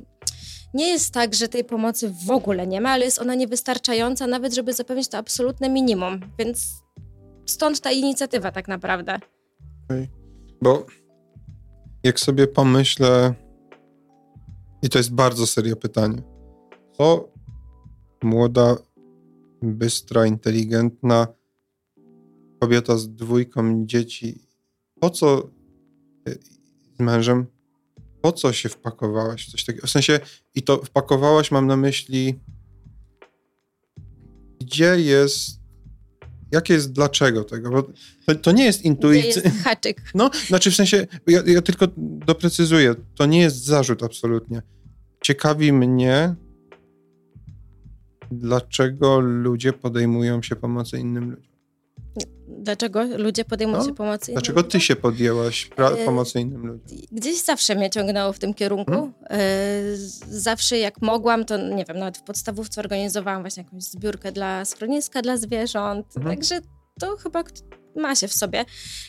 nie 0.74 0.88
jest 0.88 1.14
tak, 1.14 1.34
że 1.34 1.48
tej 1.48 1.64
pomocy 1.64 2.14
w 2.26 2.30
ogóle 2.30 2.66
nie 2.66 2.80
ma, 2.80 2.90
ale 2.90 3.04
jest 3.04 3.18
ona 3.18 3.34
niewystarczająca 3.34 4.26
nawet, 4.26 4.54
żeby 4.54 4.72
zapewnić 4.72 5.08
to 5.08 5.18
absolutne 5.18 5.68
minimum, 5.68 6.20
więc 6.38 6.66
stąd 7.46 7.80
ta 7.80 7.90
inicjatywa 7.90 8.52
tak 8.52 8.68
naprawdę. 8.68 9.18
Bo 10.62 10.86
jak 12.02 12.20
sobie 12.20 12.46
pomyślę, 12.46 13.34
i 14.82 14.88
to 14.88 14.98
jest 14.98 15.14
bardzo 15.14 15.46
serio 15.46 15.76
pytanie, 15.76 16.22
co 16.98 17.28
młoda, 18.22 18.76
bystra, 19.62 20.26
inteligentna 20.26 21.26
kobieta 22.60 22.98
z 22.98 23.08
dwójką 23.08 23.86
dzieci, 23.86 24.42
po 25.00 25.10
co 25.10 25.48
y, 26.28 26.38
z 26.98 27.00
mężem, 27.00 27.46
po 28.22 28.32
co 28.32 28.52
się 28.52 28.68
wpakowałaś 28.68 29.48
w 29.48 29.50
coś 29.50 29.64
takiego? 29.64 29.86
W 29.86 29.90
sensie, 29.90 30.20
i 30.54 30.62
to 30.62 30.76
wpakowałaś, 30.76 31.50
mam 31.50 31.66
na 31.66 31.76
myśli, 31.76 32.40
gdzie 34.60 35.00
jest 35.00 35.66
jakie 36.52 36.74
jest 36.74 36.92
dlaczego 36.92 37.44
tego? 37.44 37.70
Bo 37.70 37.82
to, 38.26 38.34
to 38.34 38.52
nie 38.52 38.64
jest 38.64 38.82
intuicja. 38.82 39.42
jest 39.42 39.58
haczyk. 39.64 40.02
No, 40.14 40.30
znaczy 40.46 40.70
w 40.70 40.74
sensie, 40.74 41.06
ja, 41.26 41.42
ja 41.46 41.62
tylko 41.62 41.86
doprecyzuję, 41.96 42.94
to 43.14 43.26
nie 43.26 43.40
jest 43.40 43.64
zarzut 43.64 44.02
absolutnie. 44.02 44.62
Ciekawi 45.22 45.72
mnie, 45.72 46.34
dlaczego 48.30 49.20
ludzie 49.20 49.72
podejmują 49.72 50.42
się 50.42 50.56
pomocy 50.56 50.98
innym 50.98 51.30
ludziom. 51.30 51.56
Dlaczego 52.48 53.04
ludzie 53.04 53.44
podejmują 53.44 53.78
no, 53.78 53.84
się 53.84 53.94
pomocy 53.94 54.30
innym 54.30 54.42
Dlaczego 54.42 54.62
ty 54.62 54.80
się 54.80 54.96
podjęłaś 54.96 55.70
pra- 55.76 55.98
e, 55.98 56.04
pomocy 56.04 56.40
innym 56.40 56.66
ludziom? 56.66 56.98
Gdzieś 57.12 57.44
zawsze 57.44 57.74
mnie 57.74 57.90
ciągnęło 57.90 58.32
w 58.32 58.38
tym 58.38 58.54
kierunku. 58.54 58.92
Hmm? 58.92 59.12
Zawsze 60.28 60.78
jak 60.78 61.02
mogłam, 61.02 61.44
to 61.44 61.56
nie 61.56 61.84
wiem, 61.84 61.98
nawet 61.98 62.18
w 62.18 62.22
podstawówce 62.22 62.80
organizowałam 62.80 63.42
właśnie 63.42 63.62
jakąś 63.62 63.82
zbiórkę 63.82 64.32
dla 64.32 64.64
schroniska 64.64 65.22
dla 65.22 65.36
zwierząt. 65.36 66.06
Hmm. 66.14 66.32
Także 66.32 66.60
to 67.00 67.16
chyba 67.16 67.44
ma 67.96 68.14
się 68.14 68.28
w 68.28 68.34
sobie. 68.34 68.64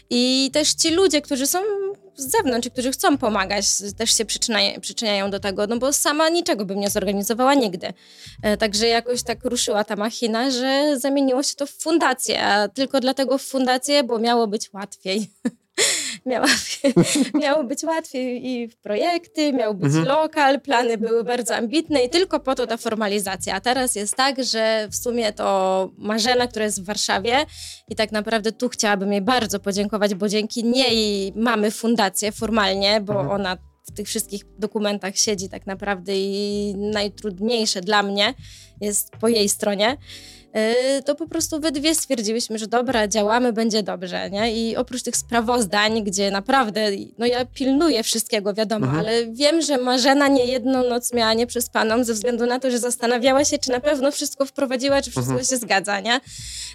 I 0.10 0.50
też 0.54 0.74
ci 0.74 0.92
ludzie, 0.92 1.22
którzy 1.22 1.48
są 1.48 1.60
z 2.16 2.32
zewnątrz, 2.32 2.70
którzy 2.70 2.92
chcą 2.92 3.18
pomagać, 3.18 3.66
też 3.98 4.18
się 4.18 4.26
przyczyniają, 4.26 4.82
przyczyniają 4.82 5.32
do 5.32 5.40
tego, 5.40 5.68
no 5.68 5.78
bo 5.78 5.94
sama 5.94 6.30
niczego 6.30 6.66
bym 6.66 6.80
nie 6.80 6.90
zorganizowała 6.90 7.54
nigdy. 7.54 7.94
E, 8.44 8.58
także 8.58 8.88
jakoś 8.88 9.24
tak 9.24 9.46
ruszyła 9.46 9.84
ta 9.84 9.96
machina, 9.96 10.52
że 10.52 11.00
zamieniło 11.00 11.44
się 11.44 11.56
to 11.56 11.66
w 11.66 11.72
fundację, 11.72 12.44
a 12.44 12.68
tylko 12.68 13.00
dlatego 13.00 13.38
w 13.38 13.42
fundację, 13.42 14.04
bo 14.04 14.20
miało 14.20 14.48
być 14.48 14.74
łatwiej. 14.74 15.28
miała, 16.28 16.48
miało 17.42 17.64
być 17.64 17.84
łatwiej 17.84 18.48
i 18.48 18.68
w 18.68 18.78
projekty, 18.78 19.54
miał 19.54 19.76
być 19.76 19.86
mhm. 19.86 20.06
lokal, 20.08 20.62
plany 20.62 20.98
były 20.98 21.24
bardzo 21.24 21.56
ambitne 21.56 22.04
i 22.04 22.10
tylko 22.10 22.40
po 22.40 22.56
to 22.56 22.68
ta 22.68 22.78
formalizacja. 22.78 23.56
A 23.56 23.62
teraz 23.62 23.96
jest 23.96 24.16
tak, 24.16 24.44
że 24.44 24.88
w 24.92 24.96
sumie 24.96 25.34
to 25.34 25.90
Marzena, 25.98 26.48
która 26.48 26.66
jest 26.66 26.82
w 26.82 26.86
Warszawie 26.86 27.46
i 27.90 27.96
tak 27.96 28.12
naprawdę 28.12 28.52
tu 28.52 28.70
chciałabym 28.70 29.12
jej 29.12 29.22
bardzo 29.22 29.60
podziękować, 29.60 30.16
bo 30.16 30.30
dzięki 30.30 30.64
niej 30.64 31.34
mamy 31.36 31.72
fundację 31.72 32.32
formalnie, 32.32 33.02
bo 33.02 33.14
mhm. 33.14 33.32
ona 33.32 33.58
w 33.88 33.92
tych 33.92 34.08
wszystkich 34.08 34.44
dokumentach 34.58 35.18
siedzi 35.18 35.50
tak 35.50 35.68
naprawdę 35.68 36.12
i 36.16 36.74
najtrudniejsze 36.78 37.82
dla 37.82 38.04
mnie 38.04 38.34
jest 38.82 39.12
po 39.12 39.28
jej 39.28 39.50
stronie. 39.50 39.98
Y, 40.58 41.04
to 41.04 41.16
po 41.16 41.28
prostu 41.28 41.60
we 41.60 41.72
dwie 41.72 41.96
stwierdziłyśmy, 41.96 42.60
że 42.60 42.68
dobra, 42.68 43.08
działamy, 43.08 43.54
będzie 43.54 43.84
dobrze, 43.84 44.30
nie? 44.30 44.70
I 44.70 44.76
oprócz 44.76 45.04
tych 45.04 45.18
sprawozdań, 45.18 46.04
gdzie 46.04 46.32
naprawdę, 46.32 46.88
no 47.18 47.26
ja 47.26 47.46
pilnuję 47.46 48.04
wszystkiego, 48.04 48.54
wiadomo, 48.54 48.86
mhm. 48.86 49.06
ale 49.06 49.28
wiem, 49.28 49.62
że 49.62 49.78
Marzena 49.78 50.28
nie 50.28 50.46
jedną 50.46 50.90
noc 50.90 51.14
miała 51.14 51.34
nieprzespaną 51.34 52.04
ze 52.04 52.14
względu 52.14 52.46
na 52.46 52.60
to, 52.60 52.72
że 52.72 52.80
zastanawiała 52.80 53.46
się, 53.46 53.58
czy 53.58 53.72
na 53.72 53.80
pewno 53.80 54.12
wszystko 54.12 54.46
wprowadziła, 54.46 55.02
czy 55.02 55.12
wszystko 55.12 55.32
mhm. 55.32 55.46
się 55.46 55.58
zgadza, 55.58 56.00
nie? 56.00 56.20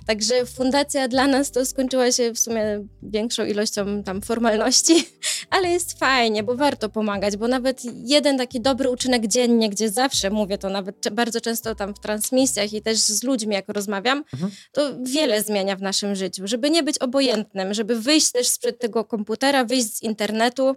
Także 0.06 0.46
fundacja 0.46 1.08
dla 1.08 1.26
nas 1.26 1.50
to 1.50 1.66
skończyła 1.66 2.12
się 2.12 2.32
w 2.32 2.38
sumie 2.38 2.84
większą 3.02 3.44
ilością 3.44 4.02
tam 4.02 4.22
formalności, 4.22 4.94
ale 5.50 5.68
jest 5.68 5.98
fajnie, 5.98 6.42
bo 6.42 6.56
warto 6.56 6.88
pomagać, 6.88 7.36
bo 7.36 7.48
nawet 7.48 7.82
jeden 8.04 8.38
taki 8.38 8.60
dobry 8.60 8.90
uczynek 8.90 9.26
dziennie, 9.26 9.70
gdzie 9.70 9.90
zawsze 9.90 10.30
mówię 10.30 10.58
to 10.58 10.68
nawet 10.68 11.08
bardzo 11.12 11.40
często 11.40 11.74
tam 11.74 11.94
w 11.94 11.98
transmisjach 11.98 12.72
i 12.72 12.82
też 12.82 12.98
z 12.98 13.22
ludźmi, 13.22 13.54
jak 13.54 13.71
rozmawiam, 13.72 14.24
mhm. 14.34 14.52
to 14.72 14.92
wiele 15.02 15.42
zmienia 15.42 15.76
w 15.76 15.82
naszym 15.82 16.14
życiu. 16.14 16.42
Żeby 16.46 16.70
nie 16.70 16.82
być 16.82 16.98
obojętnym, 16.98 17.74
żeby 17.74 18.00
wyjść 18.00 18.32
też 18.32 18.46
sprzed 18.48 18.78
tego 18.78 19.04
komputera, 19.04 19.64
wyjść 19.64 19.96
z 19.96 20.02
internetu 20.02 20.76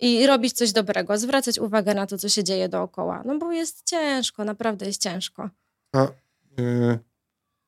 i 0.00 0.26
robić 0.26 0.52
coś 0.52 0.72
dobrego, 0.72 1.18
zwracać 1.18 1.58
uwagę 1.58 1.94
na 1.94 2.06
to, 2.06 2.18
co 2.18 2.28
się 2.28 2.44
dzieje 2.44 2.68
dookoła. 2.68 3.22
No 3.26 3.38
bo 3.38 3.52
jest 3.52 3.82
ciężko, 3.90 4.44
naprawdę 4.44 4.86
jest 4.86 5.02
ciężko. 5.02 5.50
A 5.92 6.08
yy, 6.58 6.98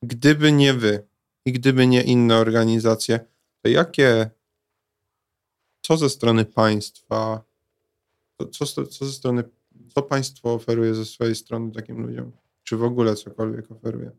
gdyby 0.03 0.53
nie 0.53 0.75
wy 0.75 1.07
i 1.45 1.53
gdyby 1.53 1.87
nie 1.87 2.03
inne 2.03 2.37
organizacje, 2.37 3.21
to 3.63 3.69
jakie, 3.69 4.31
co 5.83 5.97
ze 5.97 6.11
strony 6.11 6.45
państwa, 6.45 7.45
co, 8.51 8.67
co, 8.67 8.87
co 8.87 9.07
ze 9.07 9.13
strony, 9.13 9.45
co 9.95 10.03
państwo 10.03 10.55
oferuje 10.55 10.95
ze 10.95 11.05
swojej 11.05 11.35
strony 11.35 11.73
takim 11.73 12.07
ludziom? 12.07 12.33
Czy 12.67 12.77
w 12.77 12.83
ogóle 12.83 13.15
cokolwiek 13.17 13.71
oferuje. 13.71 14.11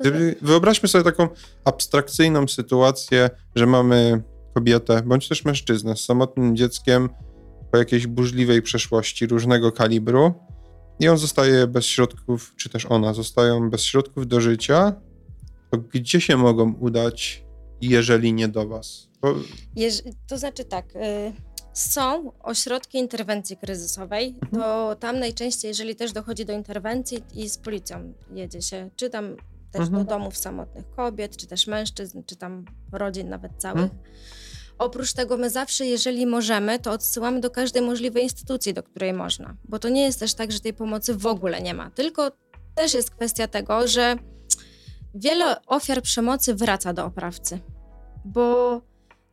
Gdyby, 0.00 0.34
wyobraźmy 0.42 0.88
sobie 0.88 1.04
taką 1.04 1.28
abstrakcyjną 1.64 2.48
sytuację, 2.48 3.30
że 3.54 3.66
mamy 3.66 4.22
kobietę, 4.54 5.02
bądź 5.02 5.28
też 5.28 5.44
mężczyznę 5.44 5.96
z 5.96 6.04
samotnym 6.04 6.56
dzieckiem 6.56 7.08
po 7.72 7.78
jakiejś 7.78 8.06
burzliwej 8.06 8.62
przeszłości 8.62 9.26
różnego 9.26 9.72
kalibru 9.72 10.34
i 11.00 11.08
on 11.08 11.18
zostaje 11.18 11.66
bez 11.66 11.84
środków, 11.84 12.54
czy 12.56 12.68
też 12.68 12.86
ona 12.86 13.14
zostają 13.14 13.70
bez 13.70 13.82
środków 13.82 14.26
do 14.26 14.40
życia, 14.40 14.92
to 15.70 15.78
gdzie 15.78 16.20
się 16.20 16.36
mogą 16.36 16.72
udać, 16.72 17.44
jeżeli 17.80 18.32
nie 18.32 18.48
do 18.48 18.68
was? 18.68 19.08
Bo... 19.20 19.34
Jeż, 19.76 20.02
to 20.28 20.38
znaczy 20.38 20.64
tak... 20.64 20.96
Y 20.96 21.51
są 21.72 22.32
ośrodki 22.42 22.98
interwencji 22.98 23.56
kryzysowej, 23.56 24.34
mhm. 24.42 24.62
to 24.62 24.96
tam 24.96 25.18
najczęściej, 25.18 25.68
jeżeli 25.68 25.96
też 25.96 26.12
dochodzi 26.12 26.44
do 26.44 26.52
interwencji 26.52 27.24
i 27.34 27.48
z 27.48 27.58
policją 27.58 28.12
jedzie 28.34 28.62
się, 28.62 28.90
czy 28.96 29.10
tam 29.10 29.36
też 29.72 29.80
mhm. 29.80 30.04
do 30.04 30.10
domów 30.10 30.36
samotnych 30.36 30.90
kobiet, 30.96 31.36
czy 31.36 31.46
też 31.46 31.66
mężczyzn, 31.66 32.22
czy 32.26 32.36
tam 32.36 32.64
rodzin 32.92 33.28
nawet 33.28 33.52
całych. 33.58 33.82
Mhm. 33.82 34.00
Oprócz 34.78 35.12
tego 35.12 35.36
my 35.36 35.50
zawsze, 35.50 35.86
jeżeli 35.86 36.26
możemy, 36.26 36.78
to 36.78 36.92
odsyłamy 36.92 37.40
do 37.40 37.50
każdej 37.50 37.82
możliwej 37.82 38.22
instytucji, 38.22 38.74
do 38.74 38.82
której 38.82 39.12
można. 39.12 39.56
Bo 39.64 39.78
to 39.78 39.88
nie 39.88 40.02
jest 40.02 40.20
też 40.20 40.34
tak, 40.34 40.52
że 40.52 40.60
tej 40.60 40.74
pomocy 40.74 41.14
w 41.14 41.26
ogóle 41.26 41.60
nie 41.60 41.74
ma. 41.74 41.90
Tylko 41.90 42.30
też 42.74 42.94
jest 42.94 43.10
kwestia 43.10 43.48
tego, 43.48 43.88
że 43.88 44.16
wiele 45.14 45.66
ofiar 45.66 46.02
przemocy 46.02 46.54
wraca 46.54 46.92
do 46.92 47.04
oprawcy. 47.04 47.58
Bo 48.24 48.80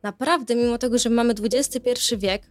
naprawdę, 0.02 0.54
mimo 0.54 0.78
tego, 0.78 0.98
że 0.98 1.10
mamy 1.10 1.34
XXI 1.52 2.16
wiek, 2.16 2.42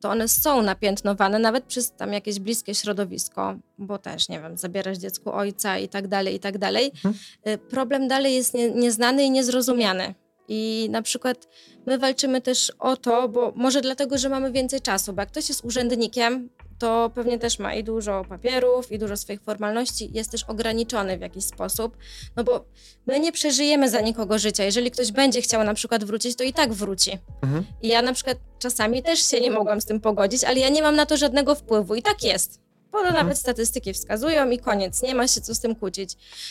to 0.00 0.10
one 0.10 0.28
są 0.28 0.62
napiętnowane 0.62 1.38
nawet 1.38 1.64
przez 1.64 1.92
tam 1.92 2.12
jakieś 2.12 2.40
bliskie 2.40 2.74
środowisko, 2.74 3.56
bo 3.78 3.98
też, 3.98 4.28
nie 4.28 4.40
wiem, 4.40 4.56
zabierasz 4.56 4.98
dziecku 4.98 5.32
ojca 5.32 5.78
i 5.78 5.88
tak 5.88 6.08
dalej, 6.08 6.34
i 6.34 6.40
tak 6.40 6.58
dalej. 6.58 6.92
Mhm. 6.94 7.14
Y, 7.48 7.58
problem 7.58 8.08
dalej 8.08 8.34
jest 8.34 8.54
nie, 8.54 8.70
nieznany 8.70 9.24
i 9.24 9.30
niezrozumiany. 9.30 10.14
I 10.48 10.88
na 10.90 11.02
przykład 11.02 11.48
my 11.86 11.98
walczymy 11.98 12.40
też 12.40 12.72
o 12.78 12.96
to, 12.96 13.28
bo 13.28 13.52
może 13.56 13.80
dlatego, 13.80 14.18
że 14.18 14.28
mamy 14.28 14.52
więcej 14.52 14.80
czasu, 14.80 15.12
bo 15.12 15.22
jak 15.22 15.28
ktoś 15.28 15.48
jest 15.48 15.64
urzędnikiem, 15.64 16.48
to 16.78 17.10
pewnie 17.14 17.38
też 17.38 17.58
ma 17.58 17.74
i 17.74 17.84
dużo 17.84 18.24
papierów, 18.28 18.92
i 18.92 18.98
dużo 18.98 19.16
swoich 19.16 19.40
formalności, 19.42 20.10
jest 20.12 20.30
też 20.30 20.44
ograniczony 20.44 21.18
w 21.18 21.20
jakiś 21.20 21.44
sposób, 21.44 21.96
no 22.36 22.44
bo 22.44 22.64
my 23.06 23.20
nie 23.20 23.32
przeżyjemy 23.32 23.90
za 23.90 24.00
nikogo 24.00 24.38
życia. 24.38 24.64
Jeżeli 24.64 24.90
ktoś 24.90 25.12
będzie 25.12 25.42
chciał 25.42 25.64
na 25.64 25.74
przykład 25.74 26.04
wrócić, 26.04 26.36
to 26.36 26.44
i 26.44 26.52
tak 26.52 26.72
wróci. 26.72 27.18
Mhm. 27.42 27.64
I 27.82 27.88
ja 27.88 28.02
na 28.02 28.12
przykład 28.12 28.38
czasami 28.58 29.02
też 29.02 29.30
się 29.30 29.40
nie 29.40 29.50
mogłam 29.50 29.80
z 29.80 29.84
tym 29.84 30.00
pogodzić, 30.00 30.44
ale 30.44 30.60
ja 30.60 30.68
nie 30.68 30.82
mam 30.82 30.96
na 30.96 31.06
to 31.06 31.16
żadnego 31.16 31.54
wpływu 31.54 31.94
i 31.94 32.02
tak 32.02 32.22
jest. 32.24 32.60
Bo 32.92 32.98
mhm. 32.98 33.16
nawet 33.16 33.38
statystyki 33.38 33.92
wskazują 33.92 34.50
i 34.50 34.58
koniec, 34.58 35.02
nie 35.02 35.14
ma 35.14 35.28
się 35.28 35.40
co 35.40 35.54
z 35.54 35.60
tym 35.60 35.74
kłócić. 35.74 36.10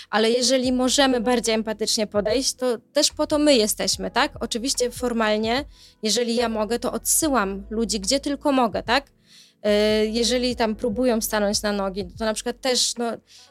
Ale 0.10 0.30
jeżeli 0.30 0.72
możemy 0.72 1.22
bardziej 1.22 1.56
empatycznie 1.56 2.08
podejść, 2.08 2.54
to 2.54 2.78
też 2.94 3.12
po 3.12 3.28
to 3.28 3.38
my 3.38 3.56
jesteśmy, 3.56 4.12
tak? 4.12 4.32
Oczywiście 4.40 4.92
formalnie, 4.92 5.66
jeżeli 6.04 6.36
ja 6.36 6.50
mogę, 6.50 6.80
to 6.80 6.92
odsyłam 6.92 7.66
ludzi, 7.70 8.00
gdzie 8.00 8.20
tylko 8.20 8.52
mogę, 8.52 8.84
tak? 8.84 9.17
E, 9.64 10.06
jeżeli 10.06 10.56
tam 10.56 10.76
próbują 10.76 11.22
stanąć 11.22 11.62
na 11.62 11.72
nogi, 11.72 12.06
to 12.20 12.26
na 12.26 12.34
przykład 12.34 12.62
też, 12.62 12.98
no, 12.98 13.06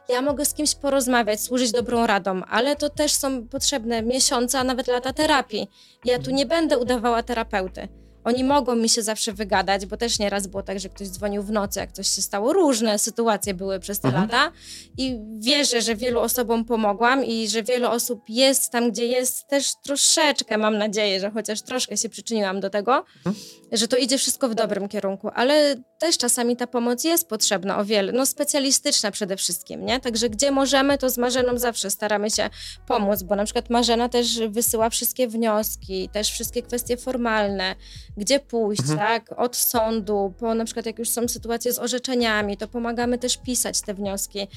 ja 0.08 0.22
mogę 0.22 0.44
z 0.44 0.54
kimś 0.54 0.75
porozmawiać, 0.75 1.40
służyć 1.40 1.72
dobrą 1.72 2.06
radą, 2.06 2.42
ale 2.44 2.76
to 2.76 2.90
też 2.90 3.12
są 3.12 3.48
potrzebne 3.48 4.02
miesiące, 4.02 4.58
a 4.58 4.64
nawet 4.64 4.86
lata 4.86 5.12
terapii. 5.12 5.68
Ja 6.04 6.18
tu 6.18 6.30
nie 6.30 6.46
będę 6.46 6.78
udawała 6.78 7.22
terapeuty. 7.22 7.88
Oni 8.26 8.44
mogą 8.44 8.76
mi 8.76 8.88
się 8.88 9.02
zawsze 9.02 9.32
wygadać, 9.32 9.86
bo 9.86 9.96
też 9.96 10.18
nieraz 10.18 10.46
było 10.46 10.62
tak, 10.62 10.80
że 10.80 10.88
ktoś 10.88 11.08
dzwonił 11.08 11.42
w 11.42 11.50
nocy, 11.50 11.80
jak 11.80 11.92
coś 11.92 12.08
się 12.08 12.22
stało. 12.22 12.52
Różne 12.52 12.98
sytuacje 12.98 13.54
były 13.54 13.80
przez 13.80 14.00
te 14.00 14.08
mhm. 14.08 14.25
lata 14.25 14.52
i 14.98 15.18
wierzę, 15.38 15.82
że 15.82 15.96
wielu 15.96 16.20
osobom 16.20 16.64
pomogłam 16.64 17.25
i 17.25 17.48
że 17.48 17.62
wiele 17.62 17.90
osób 17.90 18.20
jest 18.28 18.72
tam, 18.72 18.90
gdzie 18.90 19.06
jest 19.06 19.48
też 19.48 19.72
troszeczkę, 19.84 20.58
mam 20.58 20.78
nadzieję, 20.78 21.20
że 21.20 21.30
chociaż 21.30 21.62
troszkę 21.62 21.96
się 21.96 22.08
przyczyniłam 22.08 22.60
do 22.60 22.70
tego, 22.70 23.04
mhm. 23.16 23.36
Że 23.73 23.88
to 23.88 23.96
idzie 23.96 24.18
wszystko 24.18 24.49
w 24.49 24.54
dobrym 24.54 24.88
kierunku, 24.88 25.30
ale 25.35 25.76
też 25.99 26.18
czasami 26.18 26.56
ta 26.56 26.66
pomoc 26.66 27.04
jest 27.04 27.28
potrzebna 27.28 27.78
o 27.78 27.85
wiele, 27.85 28.12
no 28.12 28.26
specjalistyczna 28.26 29.11
przede 29.11 29.37
wszystkim, 29.37 29.87
nie? 29.87 30.00
Także 30.00 30.30
gdzie 30.30 30.50
możemy, 30.50 30.99
to 30.99 31.11
z 31.11 31.18
Marzeną 31.18 31.58
zawsze 31.58 31.90
staramy 31.90 32.30
się 32.30 32.50
pomóc, 32.87 33.23
bo 33.23 33.37
na 33.37 33.44
przykład 33.44 33.70
Marzena 33.70 34.08
też 34.08 34.40
wysyła 34.49 34.90
wszystkie 34.90 35.28
wnioski, 35.28 36.08
też 36.08 36.30
wszystkie 36.30 36.62
kwestie 36.62 36.96
formalne, 36.96 37.76
gdzie 38.16 38.40
pójść, 38.40 38.80
mhm. 38.80 38.99
tak? 38.99 39.40
Od 39.40 39.56
sądu, 39.56 40.35
po 40.38 40.54
na 40.54 40.64
przykład 40.64 40.87
jak 40.87 40.99
już 40.99 41.08
są 41.08 41.28
sytuacje 41.28 41.73
z 41.73 41.78
orzeczeniami, 41.78 42.56
to 42.56 42.68
pomagamy 42.68 43.18
też 43.18 43.37
pisać 43.37 43.80
te 43.80 43.94
wnioski. 43.94 44.49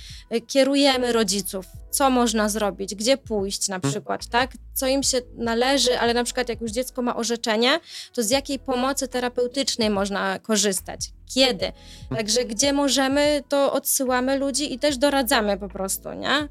Kierujemy 0.47 1.13
rodziców, 1.13 1.65
co 1.91 2.09
można 2.09 2.49
zrobić, 2.49 2.95
gdzie 2.95 3.17
pójść 3.17 3.67
na 3.67 3.75
mhm. 3.75 3.93
przykład, 3.93 4.25
tak? 4.25 4.51
Co 4.73 4.87
im 4.87 5.03
się 5.03 5.21
należy, 5.37 5.99
ale 5.99 6.13
na 6.13 6.23
przykład 6.23 6.49
jak 6.49 6.61
już 6.61 6.71
dziecko 6.71 7.01
ma 7.01 7.15
orzeczenie, 7.15 7.79
to 8.13 8.23
z 8.23 8.29
jakiej 8.29 8.59
pomocy 8.59 8.98
terapeutycznej 9.07 9.89
można 9.89 10.39
korzystać? 10.39 11.13
Kiedy? 11.25 11.71
Także 12.09 12.45
gdzie 12.45 12.73
możemy, 12.73 13.43
to 13.49 13.73
odsyłamy 13.73 14.37
ludzi 14.37 14.73
i 14.73 14.79
też 14.79 14.97
doradzamy 14.97 15.57
po 15.57 15.69
prostu, 15.69 16.13
nie? 16.13 16.47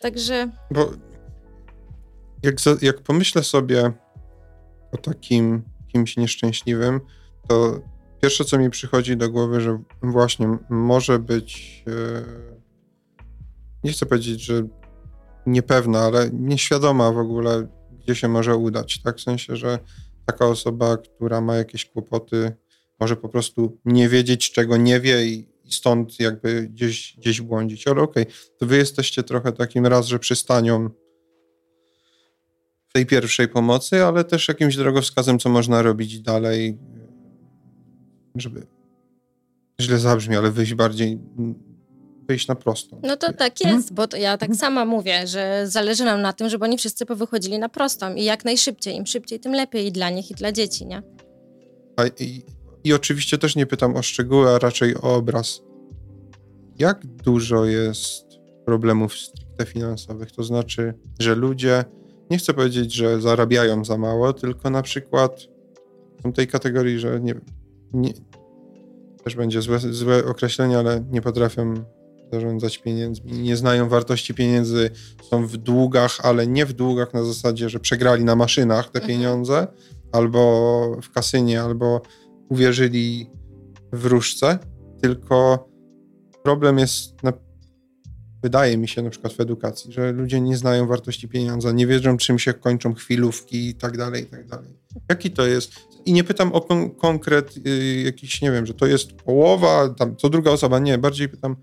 Także... 0.00 0.50
Bo 0.70 0.90
jak, 2.42 2.60
za, 2.60 2.70
jak 2.82 3.00
pomyślę 3.00 3.42
sobie 3.42 3.92
o 4.92 4.96
takim 4.96 5.62
kimś 5.92 6.16
nieszczęśliwym, 6.16 7.00
to 7.48 7.80
pierwsze, 8.22 8.44
co 8.44 8.58
mi 8.58 8.70
przychodzi 8.70 9.16
do 9.16 9.30
głowy, 9.30 9.60
że 9.60 9.82
właśnie 10.02 10.58
może 10.70 11.18
być, 11.18 11.84
e, 11.86 12.22
nie 13.84 13.92
chcę 13.92 14.06
powiedzieć, 14.06 14.40
że 14.40 14.62
niepewna, 15.46 16.00
ale 16.00 16.30
nieświadoma 16.32 17.12
w 17.12 17.18
ogóle, 17.18 17.68
gdzie 17.98 18.14
się 18.14 18.28
może 18.28 18.56
udać. 18.56 19.02
Tak, 19.02 19.16
w 19.16 19.20
sensie, 19.20 19.56
że 19.56 19.78
taka 20.28 20.46
osoba, 20.46 20.96
która 20.96 21.40
ma 21.40 21.56
jakieś 21.56 21.86
kłopoty, 21.86 22.52
może 23.00 23.16
po 23.16 23.28
prostu 23.28 23.78
nie 23.84 24.08
wiedzieć, 24.08 24.52
czego 24.52 24.76
nie 24.76 25.00
wie 25.00 25.26
i, 25.26 25.48
stąd 25.68 26.20
jakby 26.20 26.68
gdzieś, 26.68 27.14
gdzieś 27.18 27.40
błądzić. 27.40 27.86
Ale 27.86 28.02
okej, 28.02 28.22
okay, 28.22 28.34
to 28.58 28.66
wy 28.66 28.76
jesteście 28.76 29.22
trochę 29.22 29.52
takim 29.52 29.86
raz, 29.86 30.06
że 30.06 30.18
przystanią 30.18 30.90
tej 32.92 33.06
pierwszej 33.06 33.48
pomocy, 33.48 34.04
ale 34.04 34.24
też 34.24 34.48
jakimś 34.48 34.76
drogowskazem, 34.76 35.38
co 35.38 35.48
można 35.48 35.82
robić 35.82 36.20
dalej, 36.20 36.78
żeby 38.34 38.66
źle 39.80 39.98
zabrzmi, 39.98 40.36
ale 40.36 40.50
wyjść 40.50 40.74
bardziej 40.74 41.18
wyjść 42.28 42.48
na 42.48 42.54
prostą. 42.54 43.00
No 43.02 43.16
to 43.16 43.32
tak 43.32 43.52
mhm. 43.60 43.76
jest, 43.76 43.92
bo 43.92 44.02
ja 44.02 44.38
tak 44.38 44.50
mhm. 44.50 44.58
sama 44.58 44.84
mówię, 44.84 45.26
że 45.26 45.62
zależy 45.66 46.04
nam 46.04 46.22
na 46.22 46.32
tym, 46.32 46.48
żeby 46.48 46.64
oni 46.64 46.78
wszyscy 46.78 47.06
powychodzili 47.06 47.58
na 47.58 47.68
prostą 47.68 48.14
i 48.14 48.24
jak 48.24 48.44
najszybciej. 48.44 48.96
Im 48.96 49.06
szybciej, 49.06 49.40
tym 49.40 49.52
lepiej 49.52 49.86
i 49.86 49.92
dla 49.92 50.10
nich, 50.10 50.30
i 50.30 50.34
dla 50.34 50.52
dzieci, 50.52 50.86
nie? 50.86 51.02
A, 51.96 52.06
i, 52.06 52.42
I 52.84 52.92
oczywiście 52.92 53.38
też 53.38 53.56
nie 53.56 53.66
pytam 53.66 53.96
o 53.96 54.02
szczegóły, 54.02 54.50
a 54.50 54.58
raczej 54.58 54.96
o 54.96 55.14
obraz. 55.14 55.62
Jak 56.78 57.06
dużo 57.06 57.64
jest 57.64 58.26
problemów 58.64 59.18
stricte 59.18 59.66
finansowych? 59.66 60.32
To 60.32 60.42
znaczy, 60.42 60.94
że 61.18 61.34
ludzie, 61.34 61.84
nie 62.30 62.38
chcę 62.38 62.54
powiedzieć, 62.54 62.94
że 62.94 63.20
zarabiają 63.20 63.84
za 63.84 63.98
mało, 63.98 64.32
tylko 64.32 64.70
na 64.70 64.82
przykład 64.82 65.40
są 66.22 66.32
tej 66.32 66.46
kategorii, 66.46 66.98
że 66.98 67.20
nie, 67.20 67.34
nie 67.92 68.12
też 69.24 69.36
będzie 69.36 69.62
złe, 69.62 69.78
złe 69.78 70.24
określenie, 70.24 70.78
ale 70.78 71.04
nie 71.10 71.22
potrafią 71.22 71.74
zarządzać 72.32 72.78
pieniędzmi, 72.78 73.32
nie 73.32 73.56
znają 73.56 73.88
wartości 73.88 74.34
pieniędzy, 74.34 74.90
są 75.30 75.46
w 75.46 75.56
długach, 75.56 76.18
ale 76.22 76.46
nie 76.46 76.66
w 76.66 76.72
długach 76.72 77.14
na 77.14 77.24
zasadzie, 77.24 77.68
że 77.68 77.80
przegrali 77.80 78.24
na 78.24 78.36
maszynach 78.36 78.90
te 78.90 79.00
mhm. 79.00 79.08
pieniądze, 79.08 79.66
albo 80.12 81.00
w 81.02 81.10
kasynie, 81.10 81.62
albo 81.62 82.02
uwierzyli 82.48 83.30
w 83.92 84.06
różce, 84.06 84.58
tylko 85.02 85.68
problem 86.42 86.78
jest, 86.78 87.22
na, 87.22 87.32
wydaje 88.42 88.78
mi 88.78 88.88
się 88.88 89.02
na 89.02 89.10
przykład 89.10 89.32
w 89.32 89.40
edukacji, 89.40 89.92
że 89.92 90.12
ludzie 90.12 90.40
nie 90.40 90.56
znają 90.56 90.86
wartości 90.86 91.28
pieniądza, 91.28 91.72
nie 91.72 91.86
wiedzą 91.86 92.16
czym 92.16 92.38
się 92.38 92.54
kończą 92.54 92.94
chwilówki 92.94 93.68
i 93.68 93.74
tak 93.74 93.96
dalej, 93.96 94.22
i 94.22 94.26
tak 94.26 94.46
dalej. 94.46 94.78
Jaki 95.08 95.30
to 95.30 95.46
jest? 95.46 95.72
I 96.04 96.12
nie 96.12 96.24
pytam 96.24 96.52
o 96.52 96.60
kon 96.60 96.90
konkret 96.90 97.54
y, 97.66 98.02
jakiś, 98.04 98.42
nie 98.42 98.52
wiem, 98.52 98.66
że 98.66 98.74
to 98.74 98.86
jest 98.86 99.12
połowa, 99.12 99.88
tam 99.88 100.16
co 100.16 100.28
druga 100.28 100.50
osoba, 100.50 100.78
nie, 100.78 100.98
bardziej 100.98 101.28
pytam, 101.28 101.56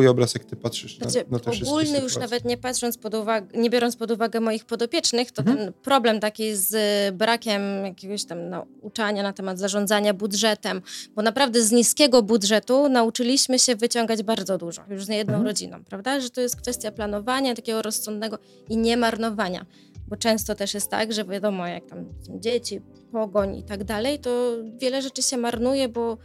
twój 0.00 0.08
obraz, 0.08 0.34
jak 0.34 0.44
ty 0.44 0.56
patrzysz 0.56 0.98
na, 0.98 1.10
znaczy, 1.10 1.26
na 1.30 1.38
te 1.38 1.50
Ogólny 1.50 1.98
już 1.98 2.16
nawet 2.16 2.44
nie 2.44 2.56
patrząc 2.56 2.98
pod 2.98 3.14
uwagę, 3.14 3.58
nie 3.58 3.70
biorąc 3.70 3.96
pod 3.96 4.10
uwagę 4.10 4.40
moich 4.40 4.64
podopiecznych, 4.64 5.32
to 5.32 5.42
mhm. 5.42 5.58
ten 5.58 5.72
problem 5.72 6.20
taki 6.20 6.56
z 6.56 6.74
brakiem 7.14 7.62
jakiegoś 7.84 8.24
tam 8.24 8.48
nauczania 8.48 9.22
na 9.22 9.32
temat 9.32 9.58
zarządzania 9.58 10.14
budżetem, 10.14 10.82
bo 11.14 11.22
naprawdę 11.22 11.62
z 11.62 11.72
niskiego 11.72 12.22
budżetu 12.22 12.88
nauczyliśmy 12.88 13.58
się 13.58 13.76
wyciągać 13.76 14.22
bardzo 14.22 14.58
dużo, 14.58 14.82
już 14.88 15.04
z 15.04 15.08
niejedną 15.08 15.34
mhm. 15.34 15.46
rodziną, 15.46 15.84
prawda? 15.84 16.20
Że 16.20 16.30
to 16.30 16.40
jest 16.40 16.56
kwestia 16.56 16.92
planowania, 16.92 17.54
takiego 17.54 17.82
rozsądnego 17.82 18.38
i 18.68 18.76
nie 18.76 18.96
marnowania 18.96 19.66
bo 20.08 20.16
często 20.16 20.54
też 20.54 20.74
jest 20.74 20.90
tak, 20.90 21.12
że 21.12 21.24
wiadomo, 21.24 21.66
jak 21.66 21.86
tam 21.86 22.04
dzieci, 22.28 22.80
pogoń 23.12 23.56
i 23.56 23.62
tak 23.62 23.84
dalej, 23.84 24.18
to 24.18 24.56
wiele 24.78 25.02
rzeczy 25.02 25.22
się 25.22 25.36
marnuje, 25.36 25.88
bo 25.88 26.18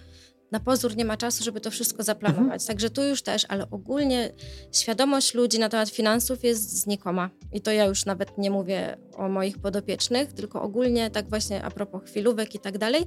na 0.51 0.59
pozór 0.59 0.95
nie 0.95 1.05
ma 1.05 1.17
czasu, 1.17 1.43
żeby 1.43 1.61
to 1.61 1.71
wszystko 1.71 2.03
zaplanować. 2.03 2.61
Mhm. 2.61 2.67
Także 2.67 2.89
tu 2.89 3.03
już 3.03 3.21
też, 3.21 3.45
ale 3.49 3.69
ogólnie 3.69 4.33
świadomość 4.71 5.33
ludzi 5.33 5.59
na 5.59 5.69
temat 5.69 5.89
finansów 5.89 6.43
jest 6.43 6.81
znikoma. 6.81 7.29
I 7.53 7.61
to 7.61 7.71
ja 7.71 7.85
już 7.85 8.05
nawet 8.05 8.37
nie 8.37 8.51
mówię 8.51 8.97
o 9.15 9.29
moich 9.29 9.57
podopiecznych, 9.57 10.33
tylko 10.33 10.61
ogólnie 10.61 11.09
tak 11.09 11.29
właśnie 11.29 11.63
a 11.63 11.71
propos 11.71 12.01
chwilówek 12.05 12.55
i 12.55 12.59
tak 12.59 12.77
dalej, 12.77 13.01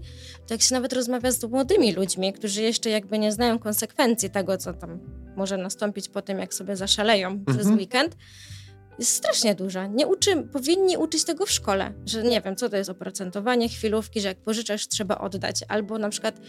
to 0.46 0.54
jak 0.54 0.62
się 0.62 0.74
nawet 0.74 0.92
rozmawia 0.92 1.30
z 1.30 1.44
młodymi 1.44 1.92
ludźmi, 1.92 2.32
którzy 2.32 2.62
jeszcze 2.62 2.90
jakby 2.90 3.18
nie 3.18 3.32
znają 3.32 3.58
konsekwencji 3.58 4.30
tego, 4.30 4.58
co 4.58 4.72
tam 4.72 5.00
może 5.36 5.56
nastąpić 5.56 6.08
po 6.08 6.22
tym, 6.22 6.38
jak 6.38 6.54
sobie 6.54 6.76
zaszaleją 6.76 7.28
mhm. 7.28 7.58
przez 7.58 7.68
weekend, 7.68 8.16
jest 8.98 9.14
strasznie 9.14 9.54
duża. 9.54 9.86
Nie 9.86 10.06
uczy, 10.06 10.42
powinni 10.52 10.96
uczyć 10.96 11.24
tego 11.24 11.46
w 11.46 11.50
szkole, 11.50 11.92
że 12.06 12.22
nie 12.22 12.40
wiem, 12.40 12.56
co 12.56 12.68
to 12.68 12.76
jest 12.76 12.90
oprocentowanie, 12.90 13.68
chwilówki, 13.68 14.20
że 14.20 14.28
jak 14.28 14.38
pożyczasz, 14.38 14.88
trzeba 14.88 15.18
oddać. 15.18 15.64
Albo 15.68 15.98
na 15.98 16.08
przykład 16.08 16.40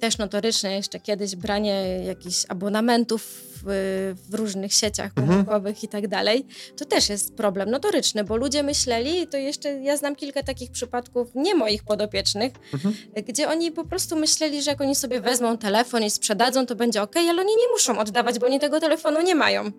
też 0.00 0.18
notoryczne 0.18 0.72
jeszcze 0.72 1.00
kiedyś 1.00 1.36
branie 1.36 2.04
jakichś 2.04 2.44
abonamentów 2.48 3.22
w, 3.66 4.14
w 4.30 4.34
różnych 4.34 4.72
sieciach 4.72 5.10
mhm. 5.16 5.28
komórkowych 5.28 5.76
mhm. 5.76 5.84
i 5.84 5.88
tak 5.88 6.08
dalej. 6.08 6.46
To 6.76 6.84
też 6.84 7.08
jest 7.08 7.34
problem 7.34 7.70
notoryczny, 7.70 8.24
bo 8.24 8.36
ludzie 8.36 8.62
myśleli, 8.62 9.26
to 9.26 9.36
jeszcze 9.36 9.68
ja 9.68 9.96
znam 9.96 10.16
kilka 10.16 10.42
takich 10.42 10.70
przypadków, 10.70 11.28
nie 11.34 11.54
moich 11.54 11.84
podopiecznych, 11.84 12.52
mhm. 12.74 12.94
gdzie 13.28 13.48
oni 13.48 13.72
po 13.72 13.84
prostu 13.84 14.16
myśleli, 14.16 14.62
że 14.62 14.70
jak 14.70 14.80
oni 14.80 14.94
sobie 14.94 15.20
wezmą 15.20 15.58
telefon 15.58 16.02
i 16.02 16.10
sprzedadzą, 16.10 16.66
to 16.66 16.76
będzie 16.76 17.02
ok, 17.02 17.16
ale 17.16 17.42
oni 17.42 17.56
nie 17.56 17.68
muszą 17.72 17.98
oddawać, 17.98 18.38
bo 18.38 18.46
oni 18.46 18.60
tego 18.60 18.80
telefonu 18.80 19.22
nie 19.22 19.34
mają. 19.34 19.72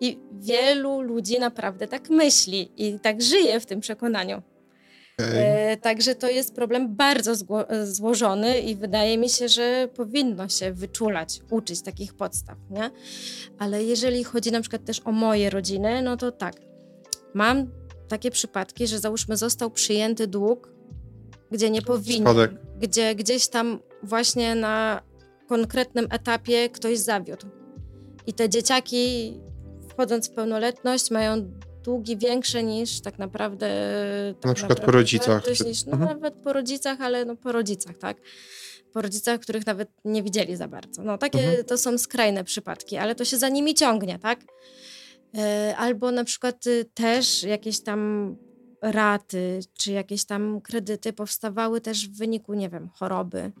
I 0.00 0.18
wielu 0.32 1.00
ludzi 1.00 1.38
naprawdę 1.38 1.88
tak 1.88 2.10
myśli 2.10 2.72
i 2.76 3.00
tak 3.00 3.22
żyje 3.22 3.60
w 3.60 3.66
tym 3.66 3.80
przekonaniu. 3.80 4.42
E, 5.20 5.76
także 5.76 6.14
to 6.14 6.28
jest 6.28 6.54
problem 6.54 6.96
bardzo 6.96 7.32
złożony 7.84 8.60
i 8.60 8.76
wydaje 8.76 9.18
mi 9.18 9.28
się, 9.28 9.48
że 9.48 9.88
powinno 9.94 10.48
się 10.48 10.72
wyczulać, 10.72 11.40
uczyć 11.50 11.82
takich 11.82 12.14
podstaw, 12.14 12.58
nie? 12.70 12.90
Ale 13.58 13.84
jeżeli 13.84 14.24
chodzi 14.24 14.52
na 14.52 14.60
przykład 14.60 14.84
też 14.84 15.00
o 15.04 15.12
moje 15.12 15.50
rodziny, 15.50 16.02
no 16.02 16.16
to 16.16 16.32
tak, 16.32 16.54
mam 17.34 17.70
takie 18.08 18.30
przypadki, 18.30 18.86
że 18.86 18.98
załóżmy 18.98 19.36
został 19.36 19.70
przyjęty 19.70 20.26
dług, 20.26 20.72
gdzie 21.50 21.70
nie 21.70 21.82
powinien, 21.82 22.22
Spadek. 22.22 22.52
gdzie 22.78 23.14
gdzieś 23.14 23.48
tam 23.48 23.78
właśnie 24.02 24.54
na 24.54 25.02
konkretnym 25.48 26.06
etapie 26.10 26.68
ktoś 26.68 26.98
zawiódł. 26.98 27.46
I 28.26 28.32
te 28.32 28.48
dzieciaki 28.48 29.34
wchodząc 29.98 30.28
w 30.28 30.34
pełnoletność, 30.34 31.10
mają 31.10 31.50
długi 31.84 32.16
większe 32.16 32.62
niż 32.62 33.00
tak 33.00 33.18
naprawdę. 33.18 33.68
Tak 34.40 34.48
na 34.48 34.54
przykład 34.54 34.78
naprawdę, 34.78 34.92
po 34.92 34.92
rodzicach. 34.92 35.66
Niż, 35.66 35.86
no, 35.86 35.92
mhm. 35.92 36.10
Nawet 36.10 36.34
po 36.34 36.52
rodzicach, 36.52 37.00
ale 37.00 37.24
no 37.24 37.36
po 37.36 37.52
rodzicach, 37.52 37.98
tak. 37.98 38.16
Po 38.92 39.02
rodzicach, 39.02 39.40
których 39.40 39.66
nawet 39.66 39.88
nie 40.04 40.22
widzieli 40.22 40.56
za 40.56 40.68
bardzo. 40.68 41.02
No 41.02 41.18
takie 41.18 41.44
mhm. 41.44 41.64
to 41.64 41.78
są 41.78 41.98
skrajne 41.98 42.44
przypadki, 42.44 42.96
ale 42.96 43.14
to 43.14 43.24
się 43.24 43.38
za 43.38 43.48
nimi 43.48 43.74
ciągnie, 43.74 44.18
tak? 44.18 44.40
E, 45.38 45.74
albo 45.76 46.10
na 46.10 46.24
przykład 46.24 46.66
y, 46.66 46.84
też 46.94 47.42
jakieś 47.42 47.80
tam 47.80 48.36
raty, 48.82 49.60
czy 49.74 49.92
jakieś 49.92 50.24
tam 50.24 50.60
kredyty 50.60 51.12
powstawały 51.12 51.80
też 51.80 52.08
w 52.08 52.18
wyniku, 52.18 52.54
nie 52.54 52.68
wiem, 52.68 52.88
choroby, 52.94 53.52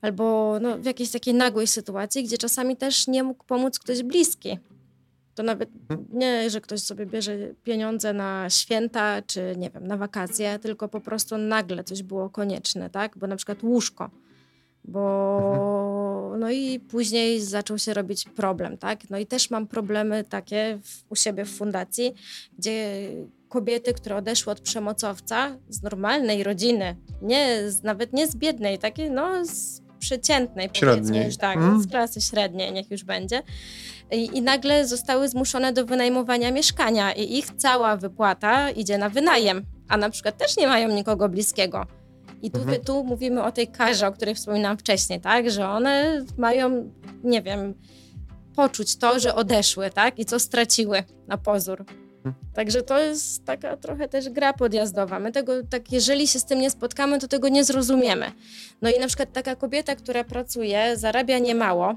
albo 0.00 0.58
no, 0.60 0.78
w 0.78 0.84
jakiejś 0.84 1.10
takiej 1.10 1.34
nagłej 1.34 1.66
sytuacji, 1.66 2.24
gdzie 2.24 2.38
czasami 2.38 2.76
też 2.76 3.06
nie 3.06 3.22
mógł 3.22 3.44
pomóc 3.44 3.78
ktoś 3.78 4.02
bliski. 4.02 4.58
To 5.34 5.42
nawet 5.42 5.70
mhm. 5.90 6.08
nie, 6.12 6.50
że 6.50 6.60
ktoś 6.60 6.80
sobie 6.80 7.06
bierze 7.06 7.36
pieniądze 7.64 8.12
na 8.12 8.50
święta, 8.50 9.22
czy 9.22 9.54
nie 9.56 9.70
wiem, 9.70 9.86
na 9.86 9.96
wakacje, 9.96 10.58
tylko 10.58 10.88
po 10.88 11.00
prostu 11.00 11.38
nagle 11.38 11.84
coś 11.84 12.02
było 12.02 12.30
konieczne, 12.30 12.90
tak? 12.90 13.18
Bo 13.18 13.26
na 13.26 13.36
przykład 13.36 13.62
łóżko. 13.62 14.10
Bo 14.84 15.38
mhm. 16.24 16.40
no 16.40 16.50
i 16.50 16.80
później 16.80 17.40
zaczął 17.40 17.78
się 17.78 17.94
robić 17.94 18.24
problem, 18.24 18.78
tak? 18.78 19.10
No 19.10 19.18
i 19.18 19.26
też 19.26 19.50
mam 19.50 19.66
problemy 19.66 20.24
takie 20.24 20.78
w, 20.82 21.12
u 21.12 21.16
siebie 21.16 21.44
w 21.44 21.56
fundacji, 21.56 22.14
gdzie 22.58 23.08
kobiety, 23.48 23.94
które 23.94 24.16
odeszły 24.16 24.52
od 24.52 24.60
przemocowca 24.60 25.56
z 25.68 25.82
normalnej 25.82 26.44
rodziny, 26.44 26.96
nie, 27.22 27.70
z, 27.70 27.82
nawet 27.82 28.12
nie 28.12 28.26
z 28.26 28.36
biednej, 28.36 28.78
takiej 28.78 29.10
no 29.10 29.44
z 29.44 29.79
przeciętnej, 30.00 30.70
już 31.26 31.36
tak, 31.36 31.58
hmm. 31.58 31.82
z 31.82 31.90
klasy 31.90 32.20
średniej, 32.20 32.72
niech 32.72 32.90
już 32.90 33.04
będzie. 33.04 33.42
I, 34.12 34.38
I, 34.38 34.42
nagle 34.42 34.86
zostały 34.86 35.28
zmuszone 35.28 35.72
do 35.72 35.86
wynajmowania 35.86 36.50
mieszkania 36.52 37.12
i 37.12 37.38
ich 37.38 37.46
cała 37.56 37.96
wypłata 37.96 38.70
idzie 38.70 38.98
na 38.98 39.08
wynajem, 39.08 39.64
a 39.88 39.96
na 39.96 40.10
przykład 40.10 40.38
też 40.38 40.56
nie 40.56 40.66
mają 40.66 40.88
nikogo 40.88 41.28
bliskiego. 41.28 41.86
I 42.42 42.50
tu, 42.50 42.60
mhm. 42.60 42.84
tu 42.84 43.04
mówimy 43.04 43.42
o 43.42 43.52
tej 43.52 43.68
karze, 43.68 44.06
o 44.06 44.12
której 44.12 44.34
wspominałam 44.34 44.78
wcześniej, 44.78 45.20
tak, 45.20 45.50
że 45.50 45.68
one 45.68 46.24
mają, 46.38 46.92
nie 47.24 47.42
wiem, 47.42 47.74
poczuć 48.56 48.96
to, 48.96 49.20
że 49.20 49.34
odeszły, 49.34 49.90
tak, 49.90 50.18
i 50.18 50.24
co 50.24 50.40
straciły 50.40 51.04
na 51.26 51.38
pozór. 51.38 51.84
Także 52.54 52.82
to 52.82 52.98
jest 52.98 53.44
taka 53.44 53.76
trochę 53.76 54.08
też 54.08 54.28
gra 54.28 54.52
podjazdowa. 54.52 55.18
My 55.18 55.32
tego, 55.32 55.52
tak, 55.70 55.92
jeżeli 55.92 56.28
się 56.28 56.38
z 56.38 56.44
tym 56.44 56.58
nie 56.58 56.70
spotkamy, 56.70 57.18
to 57.18 57.28
tego 57.28 57.48
nie 57.48 57.64
zrozumiemy. 57.64 58.32
No 58.82 58.90
i 58.90 59.00
na 59.00 59.06
przykład 59.06 59.32
taka 59.32 59.56
kobieta, 59.56 59.96
która 59.96 60.24
pracuje, 60.24 60.96
zarabia 60.96 61.38
niemało, 61.38 61.94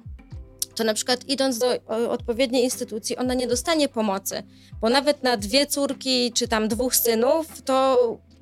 to 0.76 0.84
na 0.84 0.94
przykład 0.94 1.26
idąc 1.30 1.58
do 1.58 1.84
odpowiedniej 2.10 2.64
instytucji, 2.64 3.18
ona 3.18 3.34
nie 3.34 3.48
dostanie 3.48 3.90
pomocy, 3.90 4.44
bo 4.82 4.90
nawet 4.90 5.24
na 5.24 5.38
dwie 5.38 5.66
córki 5.66 6.32
czy 6.32 6.48
tam 6.48 6.68
dwóch 6.68 6.96
synów 6.96 7.62
to 7.62 7.98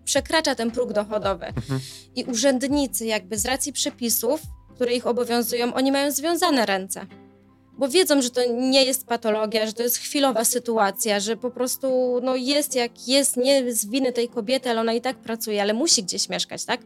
przekracza 0.05 0.55
ten 0.55 0.71
próg 0.71 0.93
dochodowy. 0.93 1.45
Mhm. 1.45 1.79
I 2.15 2.23
urzędnicy 2.23 3.05
jakby 3.05 3.37
z 3.37 3.45
racji 3.45 3.73
przepisów, 3.73 4.41
które 4.75 4.93
ich 4.93 5.07
obowiązują, 5.07 5.73
oni 5.73 5.91
mają 5.91 6.11
związane 6.11 6.65
ręce. 6.65 7.05
Bo 7.77 7.89
wiedzą, 7.89 8.21
że 8.21 8.29
to 8.29 8.41
nie 8.51 8.85
jest 8.85 9.07
patologia, 9.07 9.65
że 9.65 9.73
to 9.73 9.83
jest 9.83 9.97
chwilowa 9.97 10.45
sytuacja, 10.45 11.19
że 11.19 11.37
po 11.37 11.51
prostu 11.51 12.19
no 12.23 12.35
jest 12.35 12.75
jak 12.75 13.07
jest, 13.07 13.37
nie 13.37 13.73
z 13.73 13.85
winy 13.85 14.13
tej 14.13 14.29
kobiety, 14.29 14.69
ale 14.69 14.81
ona 14.81 14.93
i 14.93 15.01
tak 15.01 15.17
pracuje, 15.17 15.61
ale 15.61 15.73
musi 15.73 16.03
gdzieś 16.03 16.29
mieszkać, 16.29 16.65
tak? 16.65 16.81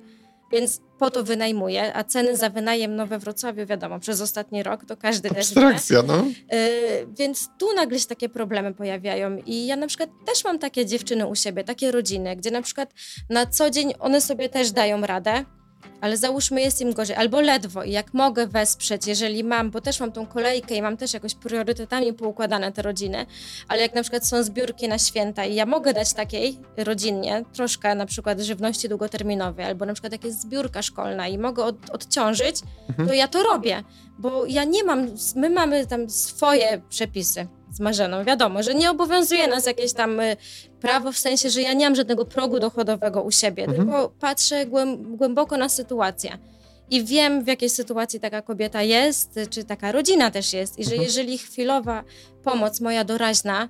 Więc 0.51 0.81
po 0.99 1.11
to 1.11 1.23
wynajmuje, 1.23 1.95
a 1.95 2.03
ceny 2.03 2.37
za 2.37 2.49
wynajem 2.49 2.95
nowe 2.95 3.19
Wrocławiu, 3.19 3.65
wiadomo, 3.65 3.99
przez 3.99 4.21
ostatni 4.21 4.63
rok 4.63 4.85
to 4.85 4.97
każdy 4.97 5.29
Abstrakcja, 5.29 6.01
też 6.01 6.07
wie. 6.07 6.13
no. 6.13 6.25
Yy, 6.25 7.07
więc 7.17 7.49
tu 7.59 7.73
nagle 7.75 7.99
się 7.99 8.05
takie 8.05 8.29
problemy 8.29 8.73
pojawiają 8.73 9.37
i 9.45 9.65
ja 9.65 9.75
na 9.75 9.87
przykład 9.87 10.09
też 10.25 10.43
mam 10.43 10.59
takie 10.59 10.85
dziewczyny 10.85 11.27
u 11.27 11.35
siebie, 11.35 11.63
takie 11.63 11.91
rodziny, 11.91 12.35
gdzie 12.35 12.51
na 12.51 12.61
przykład 12.61 12.93
na 13.29 13.45
co 13.45 13.69
dzień 13.69 13.93
one 13.99 14.21
sobie 14.21 14.49
też 14.49 14.71
dają 14.71 15.01
radę, 15.01 15.45
ale 16.01 16.17
załóżmy 16.17 16.61
jest 16.61 16.81
im 16.81 16.93
gorzej, 16.93 17.15
albo 17.15 17.41
ledwo 17.41 17.83
i 17.83 17.91
jak 17.91 18.13
mogę 18.13 18.47
wesprzeć, 18.47 19.07
jeżeli 19.07 19.43
mam, 19.43 19.71
bo 19.71 19.81
też 19.81 19.99
mam 19.99 20.11
tą 20.11 20.25
kolejkę 20.25 20.75
i 20.75 20.81
mam 20.81 20.97
też 20.97 21.13
jakoś 21.13 21.35
priorytetami 21.35 22.13
poukładane 22.13 22.71
te 22.71 22.81
rodziny, 22.81 23.25
ale 23.67 23.81
jak 23.81 23.95
na 23.95 24.01
przykład 24.01 24.27
są 24.27 24.43
zbiórki 24.43 24.87
na 24.87 24.99
święta 24.99 25.45
i 25.45 25.55
ja 25.55 25.65
mogę 25.65 25.93
dać 25.93 26.13
takiej 26.13 26.59
rodzinnie 26.77 27.45
troszkę 27.53 27.95
na 27.95 28.05
przykład 28.05 28.39
żywności 28.39 28.89
długoterminowej, 28.89 29.65
albo 29.65 29.85
na 29.85 29.93
przykład 29.93 30.13
jak 30.13 30.23
jest 30.23 30.41
zbiórka 30.41 30.81
szkolna 30.81 31.27
i 31.27 31.37
mogę 31.37 31.63
od, 31.63 31.89
odciążyć, 31.89 32.55
mhm. 32.89 33.07
to 33.07 33.13
ja 33.13 33.27
to 33.27 33.43
robię, 33.43 33.83
bo 34.17 34.45
ja 34.45 34.63
nie 34.63 34.83
mam, 34.83 35.07
my 35.35 35.49
mamy 35.49 35.87
tam 35.87 36.09
swoje 36.09 36.81
przepisy 36.89 37.47
z 37.75 37.79
Marzeną. 37.79 38.23
Wiadomo, 38.23 38.63
że 38.63 38.75
nie 38.75 38.91
obowiązuje 38.91 39.47
nas 39.47 39.65
jakieś 39.65 39.93
tam 39.93 40.19
y, 40.19 40.37
prawo 40.85 41.11
w 41.11 41.17
sensie, 41.17 41.49
że 41.49 41.61
ja 41.61 41.73
nie 41.73 41.85
mam 41.85 41.95
żadnego 41.95 42.25
progu 42.25 42.59
dochodowego 42.59 43.23
u 43.23 43.31
siebie, 43.31 43.63
mhm. 43.63 43.81
tylko 43.81 44.09
patrzę 44.19 44.65
głęboko 44.95 45.57
na 45.57 45.69
sytuację. 45.69 46.37
I 46.89 47.03
wiem, 47.03 47.43
w 47.43 47.47
jakiej 47.47 47.69
sytuacji 47.69 48.19
taka 48.19 48.41
kobieta 48.41 48.81
jest, 48.81 49.39
czy 49.49 49.63
taka 49.63 49.91
rodzina 49.91 50.31
też 50.31 50.53
jest. 50.53 50.79
I 50.79 50.83
że 50.83 50.91
mhm. 50.91 51.03
jeżeli 51.03 51.37
chwilowa 51.37 52.03
pomoc 52.43 52.81
moja 52.81 53.03
doraźna 53.03 53.69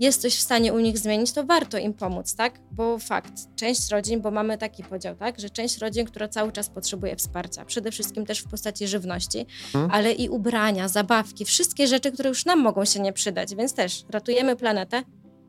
jest 0.00 0.22
coś 0.22 0.34
w 0.34 0.40
stanie 0.40 0.72
u 0.72 0.78
nich 0.78 0.98
zmienić, 0.98 1.32
to 1.32 1.44
warto 1.44 1.78
im 1.78 1.94
pomóc, 1.94 2.34
tak? 2.34 2.60
Bo 2.70 2.98
fakt, 2.98 3.32
część 3.56 3.90
rodzin, 3.90 4.20
bo 4.20 4.30
mamy 4.30 4.58
taki 4.58 4.84
podział, 4.84 5.16
tak? 5.16 5.40
Że 5.40 5.50
część 5.50 5.78
rodzin, 5.78 6.06
która 6.06 6.28
cały 6.28 6.52
czas 6.52 6.68
potrzebuje 6.68 7.16
wsparcia, 7.16 7.64
przede 7.64 7.90
wszystkim 7.90 8.26
też 8.26 8.38
w 8.40 8.48
postaci 8.50 8.88
żywności, 8.88 9.46
hmm. 9.72 9.90
ale 9.90 10.12
i 10.12 10.28
ubrania, 10.28 10.88
zabawki, 10.88 11.44
wszystkie 11.44 11.86
rzeczy, 11.86 12.12
które 12.12 12.28
już 12.28 12.44
nam 12.44 12.60
mogą 12.60 12.84
się 12.84 13.00
nie 13.00 13.12
przydać, 13.12 13.54
więc 13.54 13.74
też 13.74 14.04
ratujemy 14.10 14.56
planetę, 14.56 15.02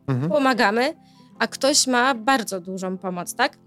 hmm. 0.07 0.29
pomagamy, 0.29 0.93
a 1.39 1.47
ktoś 1.47 1.87
ma 1.87 2.15
bardzo 2.15 2.61
dużą 2.61 2.97
pomoc, 2.97 3.35
tak? 3.35 3.57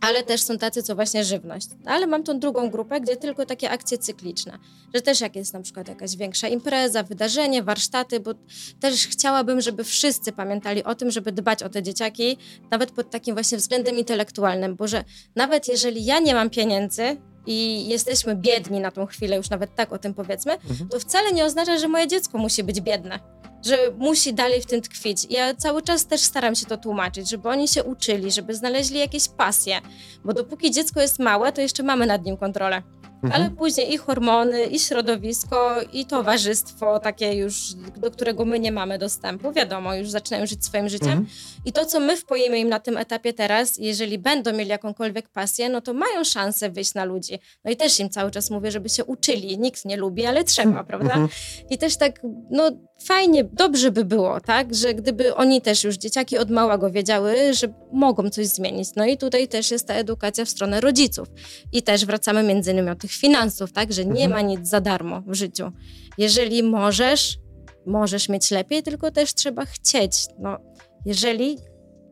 ale 0.00 0.22
też 0.22 0.42
są 0.42 0.58
tacy, 0.58 0.82
co 0.82 0.94
właśnie 0.94 1.24
żywność. 1.24 1.66
Ale 1.84 2.06
mam 2.06 2.22
tą 2.22 2.38
drugą 2.38 2.70
grupę, 2.70 3.00
gdzie 3.00 3.16
tylko 3.16 3.46
takie 3.46 3.70
akcje 3.70 3.98
cykliczne, 3.98 4.58
że 4.94 5.02
też 5.02 5.20
jak 5.20 5.36
jest 5.36 5.54
na 5.54 5.60
przykład 5.60 5.88
jakaś 5.88 6.16
większa 6.16 6.48
impreza, 6.48 7.02
wydarzenie, 7.02 7.62
warsztaty, 7.62 8.20
bo 8.20 8.34
też 8.80 9.06
chciałabym, 9.06 9.60
żeby 9.60 9.84
wszyscy 9.84 10.32
pamiętali 10.32 10.84
o 10.84 10.94
tym, 10.94 11.10
żeby 11.10 11.32
dbać 11.32 11.62
o 11.62 11.68
te 11.68 11.82
dzieciaki, 11.82 12.36
nawet 12.70 12.90
pod 12.90 13.10
takim 13.10 13.34
właśnie 13.34 13.58
względem 13.58 13.98
intelektualnym, 13.98 14.76
bo 14.76 14.88
że 14.88 15.04
nawet 15.36 15.68
jeżeli 15.68 16.04
ja 16.04 16.18
nie 16.18 16.34
mam 16.34 16.50
pieniędzy, 16.50 17.16
i 17.46 17.88
jesteśmy 17.88 18.36
biedni 18.36 18.80
na 18.80 18.90
tą 18.90 19.06
chwilę, 19.06 19.36
już 19.36 19.50
nawet 19.50 19.74
tak 19.74 19.92
o 19.92 19.98
tym 19.98 20.14
powiedzmy, 20.14 20.52
mhm. 20.52 20.88
to 20.88 21.00
wcale 21.00 21.32
nie 21.32 21.44
oznacza, 21.44 21.78
że 21.78 21.88
moje 21.88 22.08
dziecko 22.08 22.38
musi 22.38 22.62
być 22.64 22.80
biedne 22.80 23.18
że 23.66 23.78
musi 23.98 24.34
dalej 24.34 24.62
w 24.62 24.66
tym 24.66 24.82
tkwić. 24.82 25.26
Ja 25.30 25.54
cały 25.54 25.82
czas 25.82 26.06
też 26.06 26.20
staram 26.20 26.54
się 26.54 26.66
to 26.66 26.76
tłumaczyć, 26.76 27.28
żeby 27.30 27.48
oni 27.48 27.68
się 27.68 27.84
uczyli, 27.84 28.32
żeby 28.32 28.54
znaleźli 28.54 28.98
jakieś 28.98 29.28
pasje, 29.28 29.80
bo 30.24 30.32
dopóki 30.32 30.70
dziecko 30.70 31.00
jest 31.00 31.18
małe, 31.18 31.52
to 31.52 31.60
jeszcze 31.60 31.82
mamy 31.82 32.06
nad 32.06 32.24
nim 32.24 32.36
kontrolę. 32.36 32.82
Mhm. 33.26 33.42
Ale 33.42 33.50
później 33.50 33.92
i 33.92 33.96
hormony, 33.96 34.64
i 34.64 34.78
środowisko, 34.78 35.76
i 35.92 36.06
towarzystwo 36.06 36.98
takie 36.98 37.32
już, 37.34 37.72
do 37.96 38.10
którego 38.10 38.44
my 38.44 38.58
nie 38.58 38.72
mamy 38.72 38.98
dostępu, 38.98 39.52
wiadomo, 39.52 39.94
już 39.94 40.10
zaczynają 40.10 40.46
żyć 40.46 40.64
swoim 40.64 40.88
życiem. 40.88 41.08
Mhm. 41.08 41.26
I 41.64 41.72
to, 41.72 41.86
co 41.86 42.00
my 42.00 42.16
wpoimy 42.16 42.58
im 42.58 42.68
na 42.68 42.80
tym 42.80 42.96
etapie 42.96 43.32
teraz, 43.32 43.78
jeżeli 43.78 44.18
będą 44.18 44.52
mieli 44.52 44.70
jakąkolwiek 44.70 45.28
pasję, 45.28 45.68
no 45.68 45.80
to 45.80 45.94
mają 45.94 46.24
szansę 46.24 46.70
wyjść 46.70 46.94
na 46.94 47.04
ludzi. 47.04 47.38
No 47.64 47.70
i 47.70 47.76
też 47.76 48.00
im 48.00 48.10
cały 48.10 48.30
czas 48.30 48.50
mówię, 48.50 48.70
żeby 48.70 48.88
się 48.88 49.04
uczyli. 49.04 49.58
Nikt 49.58 49.84
nie 49.84 49.96
lubi, 49.96 50.26
ale 50.26 50.44
trzeba, 50.44 50.68
mhm. 50.68 50.86
prawda? 50.86 51.28
I 51.70 51.78
też 51.78 51.96
tak, 51.96 52.20
no 52.50 52.70
fajnie, 53.04 53.44
dobrze 53.44 53.90
by 53.90 54.04
było, 54.04 54.40
tak, 54.40 54.74
że 54.74 54.94
gdyby 54.94 55.34
oni 55.34 55.62
też 55.62 55.84
już 55.84 55.96
dzieciaki 55.96 56.38
od 56.38 56.50
małego 56.50 56.90
wiedziały, 56.90 57.54
że 57.54 57.68
mogą 57.92 58.30
coś 58.30 58.46
zmienić. 58.46 58.88
No 58.96 59.06
i 59.06 59.16
tutaj 59.16 59.48
też 59.48 59.70
jest 59.70 59.86
ta 59.86 59.94
edukacja 59.94 60.44
w 60.44 60.48
stronę 60.48 60.80
rodziców. 60.80 61.28
I 61.72 61.82
też 61.82 62.06
wracamy 62.06 62.42
między 62.42 62.72
innymi 62.72 62.90
o 62.90 62.94
tych 62.94 63.12
finansów, 63.16 63.72
tak, 63.72 63.92
że 63.92 64.04
nie 64.04 64.24
mhm. 64.24 64.30
ma 64.30 64.40
nic 64.40 64.68
za 64.68 64.80
darmo 64.80 65.22
w 65.26 65.34
życiu. 65.34 65.72
Jeżeli 66.18 66.62
możesz, 66.62 67.38
możesz 67.86 68.28
mieć 68.28 68.50
lepiej, 68.50 68.82
tylko 68.82 69.10
też 69.10 69.34
trzeba 69.34 69.64
chcieć. 69.64 70.26
No, 70.38 70.58
jeżeli 71.06 71.58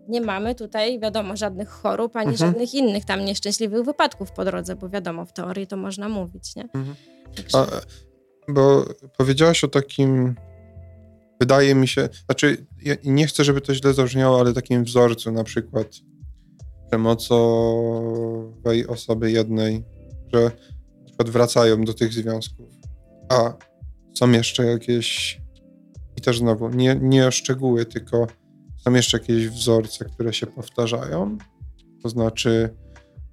nie 0.08 0.20
mamy 0.20 0.54
tutaj, 0.54 1.00
wiadomo, 1.00 1.36
żadnych 1.36 1.68
chorób, 1.68 2.16
ani 2.16 2.30
mhm. 2.30 2.50
żadnych 2.50 2.74
innych 2.74 3.04
tam 3.04 3.24
nieszczęśliwych 3.24 3.84
wypadków 3.84 4.32
po 4.32 4.44
drodze, 4.44 4.76
bo 4.76 4.88
wiadomo, 4.88 5.24
w 5.24 5.32
teorii 5.32 5.66
to 5.66 5.76
można 5.76 6.08
mówić, 6.08 6.56
nie? 6.56 6.62
Mhm. 6.62 6.96
Także... 7.36 7.58
A, 7.58 7.66
bo 8.48 8.84
powiedziałaś 9.18 9.64
o 9.64 9.68
takim 9.68 10.34
wydaje 11.40 11.74
mi 11.74 11.88
się, 11.88 12.08
znaczy 12.24 12.66
ja 12.82 12.94
nie 13.04 13.26
chcę, 13.26 13.44
żeby 13.44 13.60
to 13.60 13.74
źle 13.74 13.94
zabrzmiało, 13.94 14.40
ale 14.40 14.52
takim 14.52 14.84
wzorcu 14.84 15.32
na 15.32 15.44
przykład 15.44 15.86
przemocowej 16.88 18.86
osoby 18.86 19.30
jednej, 19.30 19.84
że 20.32 20.50
przykład 21.14 21.30
wracają 21.30 21.84
do 21.84 21.94
tych 21.94 22.12
związków, 22.12 22.68
a 23.28 23.52
są 24.14 24.30
jeszcze 24.30 24.64
jakieś 24.64 25.40
i 26.16 26.20
też 26.20 26.38
znowu, 26.38 26.68
nie, 26.68 26.98
nie 27.00 27.32
szczegóły, 27.32 27.86
tylko 27.86 28.26
są 28.76 28.92
jeszcze 28.92 29.18
jakieś 29.18 29.48
wzorce, 29.48 30.04
które 30.04 30.32
się 30.32 30.46
powtarzają. 30.46 31.38
To 32.02 32.08
znaczy, 32.08 32.74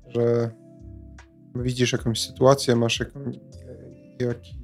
że 0.08 0.52
widzisz 1.56 1.92
jakąś 1.92 2.22
sytuację, 2.22 2.76
masz 2.76 3.00
jak, 3.00 3.12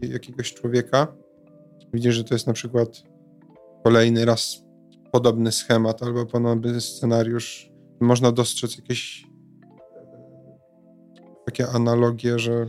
jakiegoś 0.02 0.54
człowieka, 0.54 1.08
widzisz, 1.94 2.16
że 2.16 2.24
to 2.24 2.36
jest 2.36 2.48
na 2.48 2.54
przykład 2.54 3.04
kolejny 3.84 4.26
raz 4.26 4.64
podobny 5.12 5.52
schemat 5.52 6.04
albo 6.04 6.26
podobny 6.26 6.82
scenariusz. 6.82 7.72
Można 8.00 8.32
dostrzec 8.32 8.78
jakieś 8.78 9.28
takie 11.46 11.68
analogie, 11.68 12.40
że 12.40 12.68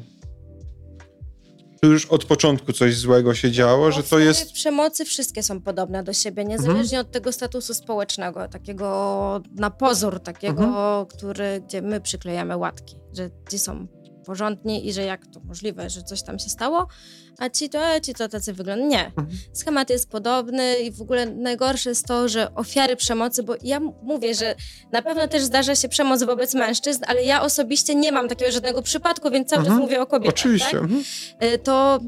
tu 1.80 1.92
już 1.92 2.06
od 2.06 2.24
początku 2.24 2.72
coś 2.72 2.96
złego 2.96 3.34
się 3.34 3.50
działo, 3.50 3.86
no, 3.86 3.92
że 3.92 4.02
to 4.02 4.18
jest... 4.18 4.52
przemocy 4.52 5.04
wszystkie 5.04 5.42
są 5.42 5.60
podobne 5.60 6.02
do 6.02 6.12
siebie, 6.12 6.44
niezależnie 6.44 6.98
mhm. 6.98 7.06
od 7.06 7.12
tego 7.12 7.32
statusu 7.32 7.74
społecznego, 7.74 8.48
takiego 8.48 9.40
na 9.54 9.70
pozór, 9.70 10.20
takiego, 10.20 10.64
mhm. 10.64 11.06
który, 11.06 11.62
gdzie 11.66 11.82
my 11.82 12.00
przyklejamy 12.00 12.56
łatki, 12.56 12.96
że 13.12 13.30
ci 13.50 13.58
są 13.58 13.86
porządni 14.28 14.86
i 14.86 14.92
że 14.92 15.02
jak 15.02 15.26
to 15.26 15.40
możliwe, 15.40 15.90
że 15.90 16.02
coś 16.02 16.22
tam 16.22 16.38
się 16.38 16.48
stało, 16.48 16.86
a 17.38 17.50
ci 17.50 17.68
to, 17.68 18.00
ci 18.02 18.14
to 18.14 18.28
tacy 18.28 18.52
wyglądają. 18.52 18.88
Nie. 18.88 19.06
Mhm. 19.06 19.28
Schemat 19.52 19.90
jest 19.90 20.10
podobny 20.10 20.78
i 20.78 20.92
w 20.92 21.02
ogóle 21.02 21.26
najgorsze 21.26 21.90
jest 21.90 22.06
to, 22.06 22.28
że 22.28 22.54
ofiary 22.54 22.96
przemocy, 22.96 23.42
bo 23.42 23.54
ja 23.62 23.80
mówię, 24.02 24.34
że 24.34 24.54
na 24.92 25.02
pewno 25.02 25.28
też 25.28 25.42
zdarza 25.42 25.74
się 25.74 25.88
przemoc 25.88 26.22
wobec 26.22 26.54
mężczyzn, 26.54 27.04
ale 27.06 27.22
ja 27.22 27.42
osobiście 27.42 27.94
nie 27.94 28.12
mam 28.12 28.28
takiego 28.28 28.52
żadnego 28.52 28.82
przypadku, 28.82 29.30
więc 29.30 29.48
cały 29.48 29.62
czas 29.62 29.70
mhm. 29.70 29.82
mówię 29.82 30.02
o 30.02 30.06
kobietach. 30.06 30.34
Oczywiście. 30.34 30.70
Tak? 30.70 30.82
Mhm. 30.82 31.02
Y, 31.42 31.58
to 31.58 32.00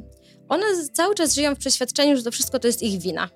one 0.49 0.65
cały 0.93 1.15
czas 1.15 1.35
żyją 1.35 1.55
w 1.55 1.59
przeświadczeniu, 1.59 2.17
że 2.17 2.23
to 2.23 2.31
wszystko 2.31 2.59
to 2.59 2.67
jest 2.67 2.83
ich 2.83 3.01
wina 3.01 3.29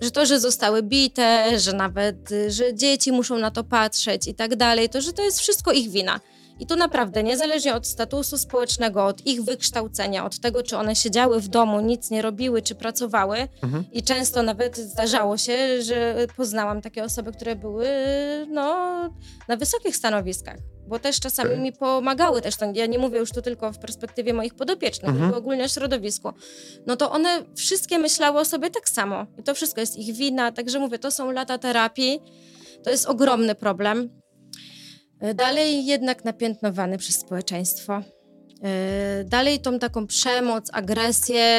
że 0.00 0.10
to, 0.10 0.26
że 0.26 0.40
zostały 0.40 0.82
bite, 0.82 1.58
że 1.58 1.72
nawet, 1.72 2.16
że 2.48 2.74
dzieci 2.74 3.12
muszą 3.12 3.38
na 3.38 3.50
to 3.50 3.64
patrzeć 3.64 4.26
i 4.26 4.34
tak 4.34 4.56
dalej, 4.56 4.88
to, 4.88 5.00
że 5.00 5.12
to 5.12 5.22
jest 5.22 5.40
wszystko 5.40 5.72
ich 5.72 5.90
wina. 5.90 6.20
I 6.60 6.66
tu 6.66 6.76
naprawdę, 6.76 7.22
niezależnie 7.22 7.74
od 7.74 7.86
statusu 7.86 8.38
społecznego, 8.38 9.06
od 9.06 9.26
ich 9.26 9.44
wykształcenia, 9.44 10.24
od 10.24 10.40
tego, 10.40 10.62
czy 10.62 10.76
one 10.76 10.96
siedziały 10.96 11.40
w 11.40 11.48
domu, 11.48 11.80
nic 11.80 12.10
nie 12.10 12.22
robiły, 12.22 12.62
czy 12.62 12.74
pracowały, 12.74 13.36
mhm. 13.62 13.84
i 13.92 14.02
często 14.02 14.42
nawet 14.42 14.76
zdarzało 14.76 15.36
się, 15.36 15.82
że 15.82 16.26
poznałam 16.36 16.82
takie 16.82 17.04
osoby, 17.04 17.32
które 17.32 17.56
były 17.56 17.86
no, 18.48 18.64
na 19.48 19.56
wysokich 19.56 19.96
stanowiskach, 19.96 20.58
bo 20.88 20.98
też 20.98 21.20
czasami 21.20 21.50
okay. 21.50 21.62
mi 21.62 21.72
pomagały 21.72 22.42
też, 22.42 22.54
ja 22.74 22.86
nie 22.86 22.98
mówię 22.98 23.18
już 23.18 23.30
tu 23.30 23.42
tylko 23.42 23.72
w 23.72 23.78
perspektywie 23.78 24.34
moich 24.34 24.54
podopiecznych, 24.54 25.10
mhm. 25.10 25.26
tylko 25.26 25.38
ogólnie 25.38 25.64
o 25.64 25.68
środowisku, 25.68 26.32
no 26.86 26.96
to 26.96 27.10
one 27.10 27.44
wszystkie 27.56 27.98
myślały 27.98 28.40
o 28.40 28.44
sobie 28.44 28.70
tak 28.70 28.88
samo 28.88 29.26
i 29.38 29.42
to 29.42 29.54
wszystko 29.54 29.80
jest 29.80 29.96
ich 29.96 30.16
wina, 30.16 30.52
także 30.52 30.78
mówię, 30.78 30.98
to 30.98 31.10
są 31.10 31.30
lata 31.30 31.58
terapii, 31.58 32.20
to 32.84 32.90
jest 32.90 33.06
ogromny 33.06 33.54
problem. 33.54 34.23
E, 35.24 35.34
dalej 35.34 35.86
jednak 35.86 36.24
napiętnowany 36.24 36.98
przez 36.98 37.16
społeczeństwo. 37.16 38.02
E, 38.62 39.24
dalej 39.24 39.60
tą 39.60 39.78
taką 39.78 40.06
przemoc, 40.06 40.70
agresję 40.72 41.58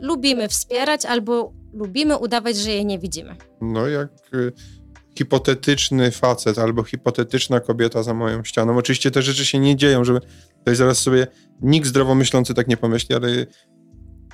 lubimy 0.00 0.48
wspierać 0.48 1.06
albo 1.06 1.52
lubimy 1.72 2.18
udawać, 2.18 2.56
że 2.56 2.70
jej 2.70 2.86
nie 2.86 2.98
widzimy. 2.98 3.36
No 3.60 3.88
jak 3.88 4.08
hipotetyczny 5.18 6.10
facet 6.10 6.58
albo 6.58 6.82
hipotetyczna 6.82 7.60
kobieta 7.60 8.02
za 8.02 8.14
moją 8.14 8.44
ścianą. 8.44 8.76
Oczywiście 8.76 9.10
te 9.10 9.22
rzeczy 9.22 9.46
się 9.46 9.58
nie 9.58 9.76
dzieją, 9.76 10.04
żeby 10.04 10.20
tutaj 10.58 10.76
zaraz 10.76 10.98
sobie 10.98 11.26
nikt 11.62 11.86
zdrowo 11.86 12.14
myślący 12.14 12.54
tak 12.54 12.68
nie 12.68 12.76
pomyśli, 12.76 13.14
ale 13.14 13.28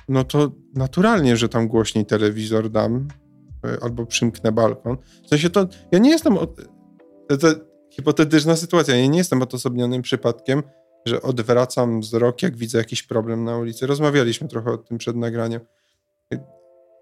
no 0.09 0.23
to 0.23 0.51
naturalnie, 0.75 1.37
że 1.37 1.49
tam 1.49 1.67
głośniej 1.67 2.05
telewizor 2.05 2.69
dam 2.69 3.07
albo 3.81 4.05
przymknę 4.05 4.51
balkon. 4.51 4.97
W 5.25 5.27
sensie 5.27 5.49
to, 5.49 5.67
ja 5.91 5.99
nie 5.99 6.09
jestem, 6.09 6.37
to 7.39 7.70
hipotetyczna 7.91 8.55
sytuacja, 8.55 8.95
ja 8.95 9.07
nie 9.07 9.17
jestem 9.17 9.41
odosobnionym 9.41 10.01
przypadkiem, 10.01 10.63
że 11.05 11.21
odwracam 11.21 12.01
wzrok, 12.01 12.41
jak 12.41 12.57
widzę 12.57 12.77
jakiś 12.77 13.03
problem 13.03 13.43
na 13.43 13.57
ulicy. 13.57 13.87
Rozmawialiśmy 13.87 14.47
trochę 14.47 14.71
o 14.71 14.77
tym 14.77 14.97
przed 14.97 15.15
nagraniem. 15.15 15.61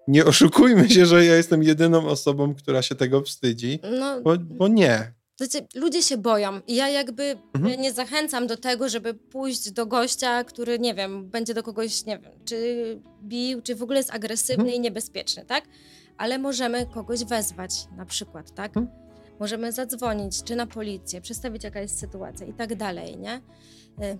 Nie 0.08 0.24
oszukujmy 0.24 0.90
się, 0.90 1.06
że 1.06 1.24
ja 1.24 1.36
jestem 1.36 1.62
jedyną 1.62 2.06
osobą, 2.06 2.54
która 2.54 2.82
się 2.82 2.94
tego 2.94 3.22
wstydzi, 3.22 3.78
no, 4.00 4.20
bo, 4.20 4.36
bo 4.38 4.68
nie. 4.68 5.12
Znaczy, 5.36 5.66
ludzie 5.74 6.02
się 6.02 6.16
boją 6.16 6.60
i 6.66 6.74
ja 6.74 6.88
jakby 6.88 7.36
mhm. 7.54 7.80
nie 7.80 7.92
zachęcam 7.92 8.46
do 8.46 8.56
tego, 8.56 8.88
żeby 8.88 9.14
pójść 9.14 9.70
do 9.70 9.86
gościa, 9.86 10.44
który, 10.44 10.78
nie 10.78 10.94
wiem, 10.94 11.30
będzie 11.30 11.54
do 11.54 11.62
kogoś, 11.62 12.06
nie 12.06 12.18
wiem, 12.18 12.32
czy 12.44 13.00
bił, 13.22 13.62
czy 13.62 13.74
w 13.74 13.82
ogóle 13.82 13.98
jest 13.98 14.14
agresywny 14.14 14.64
mhm. 14.64 14.76
i 14.76 14.80
niebezpieczny, 14.80 15.44
tak? 15.44 15.64
Ale 16.16 16.38
możemy 16.38 16.86
kogoś 16.86 17.24
wezwać 17.24 17.70
na 17.96 18.06
przykład, 18.06 18.54
tak? 18.54 18.76
Mhm. 18.76 19.09
Możemy 19.40 19.72
zadzwonić, 19.72 20.42
czy 20.42 20.56
na 20.56 20.66
policję, 20.66 21.20
przedstawić 21.20 21.64
jaka 21.64 21.80
jest 21.80 21.98
sytuacja 21.98 22.46
i 22.46 22.52
tak 22.52 22.74
dalej, 22.74 23.18
nie? 23.18 23.36
Y, 23.36 24.18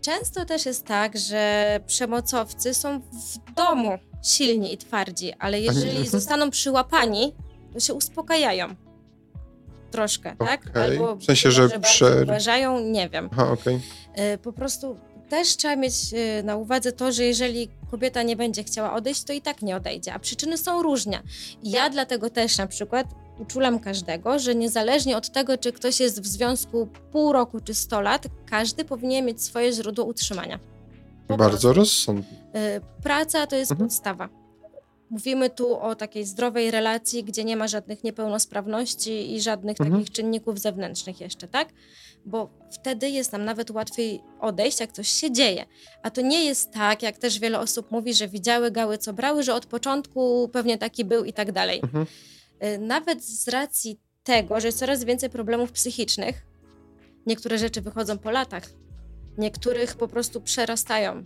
często 0.00 0.44
też 0.44 0.66
jest 0.66 0.86
tak, 0.86 1.18
że 1.18 1.80
przemocowcy 1.86 2.74
są 2.74 3.00
w 3.00 3.54
domu 3.54 3.98
silni 4.22 4.74
i 4.74 4.78
twardzi, 4.78 5.32
ale 5.38 5.60
jeżeli 5.60 6.08
zostaną 6.08 6.50
przyłapani, 6.50 7.34
to 7.72 7.80
się 7.80 7.94
uspokajają. 7.94 8.74
Troszkę, 9.90 10.34
okay. 10.38 10.48
tak? 10.48 10.76
Albo 10.76 11.16
w 11.16 11.24
sensie, 11.24 11.50
że 11.50 11.80
prze... 11.80 12.22
uważają, 12.22 12.80
nie 12.80 13.08
wiem. 13.08 13.28
Aha, 13.32 13.52
okay. 13.52 13.80
Po 14.42 14.52
prostu 14.52 14.96
też 15.28 15.56
trzeba 15.56 15.76
mieć 15.76 15.94
y, 16.12 16.42
na 16.42 16.56
uwadze 16.56 16.92
to, 16.92 17.12
że 17.12 17.24
jeżeli 17.24 17.68
kobieta 17.90 18.22
nie 18.22 18.36
będzie 18.36 18.64
chciała 18.64 18.92
odejść, 18.94 19.24
to 19.24 19.32
i 19.32 19.40
tak 19.40 19.62
nie 19.62 19.76
odejdzie, 19.76 20.14
a 20.14 20.18
przyczyny 20.18 20.58
są 20.58 20.82
różne. 20.82 21.22
I 21.62 21.70
ja 21.70 21.90
dlatego 21.90 22.30
też 22.30 22.58
na 22.58 22.66
przykład 22.66 23.06
uczulam 23.38 23.78
każdego, 23.78 24.38
że 24.38 24.54
niezależnie 24.54 25.16
od 25.16 25.30
tego, 25.30 25.58
czy 25.58 25.72
ktoś 25.72 26.00
jest 26.00 26.22
w 26.22 26.26
związku 26.26 26.88
pół 27.12 27.32
roku 27.32 27.60
czy 27.60 27.74
100 27.74 28.00
lat, 28.00 28.26
każdy 28.46 28.84
powinien 28.84 29.26
mieć 29.26 29.42
swoje 29.42 29.72
źródło 29.72 30.04
utrzymania. 30.04 30.58
Po 31.28 31.36
Bardzo 31.36 31.72
rozsądnie. 31.72 32.38
Y, 32.76 32.80
praca 33.02 33.46
to 33.46 33.56
jest 33.56 33.72
mhm. 33.72 33.88
podstawa. 33.88 34.28
Mówimy 35.10 35.50
tu 35.50 35.78
o 35.80 35.94
takiej 35.94 36.24
zdrowej 36.24 36.70
relacji, 36.70 37.24
gdzie 37.24 37.44
nie 37.44 37.56
ma 37.56 37.68
żadnych 37.68 38.04
niepełnosprawności 38.04 39.34
i 39.34 39.40
żadnych 39.40 39.80
mhm. 39.80 39.92
takich 39.98 40.12
czynników 40.14 40.58
zewnętrznych 40.58 41.20
jeszcze, 41.20 41.48
tak? 41.48 41.68
Bo 42.26 42.50
wtedy 42.70 43.10
jest 43.10 43.32
nam 43.32 43.44
nawet 43.44 43.70
łatwiej 43.70 44.20
odejść, 44.40 44.80
jak 44.80 44.92
coś 44.92 45.08
się 45.08 45.32
dzieje. 45.32 45.66
A 46.02 46.10
to 46.10 46.20
nie 46.20 46.44
jest 46.44 46.70
tak, 46.70 47.02
jak 47.02 47.18
też 47.18 47.38
wiele 47.38 47.60
osób 47.60 47.90
mówi, 47.90 48.14
że 48.14 48.28
widziały 48.28 48.70
gały, 48.70 48.98
co 48.98 49.12
brały, 49.12 49.42
że 49.42 49.54
od 49.54 49.66
początku 49.66 50.48
pewnie 50.52 50.78
taki 50.78 51.04
był 51.04 51.24
i 51.24 51.32
tak 51.32 51.52
dalej. 51.52 51.80
Mhm. 51.82 52.06
Y, 52.64 52.78
nawet 52.78 53.24
z 53.24 53.48
racji 53.48 54.00
tego, 54.22 54.60
że 54.60 54.68
jest 54.68 54.78
coraz 54.78 55.04
więcej 55.04 55.30
problemów 55.30 55.72
psychicznych, 55.72 56.46
niektóre 57.26 57.58
rzeczy 57.58 57.80
wychodzą 57.80 58.18
po 58.18 58.30
latach, 58.30 58.70
niektórych 59.38 59.96
po 59.96 60.08
prostu 60.08 60.40
przerastają 60.40 61.24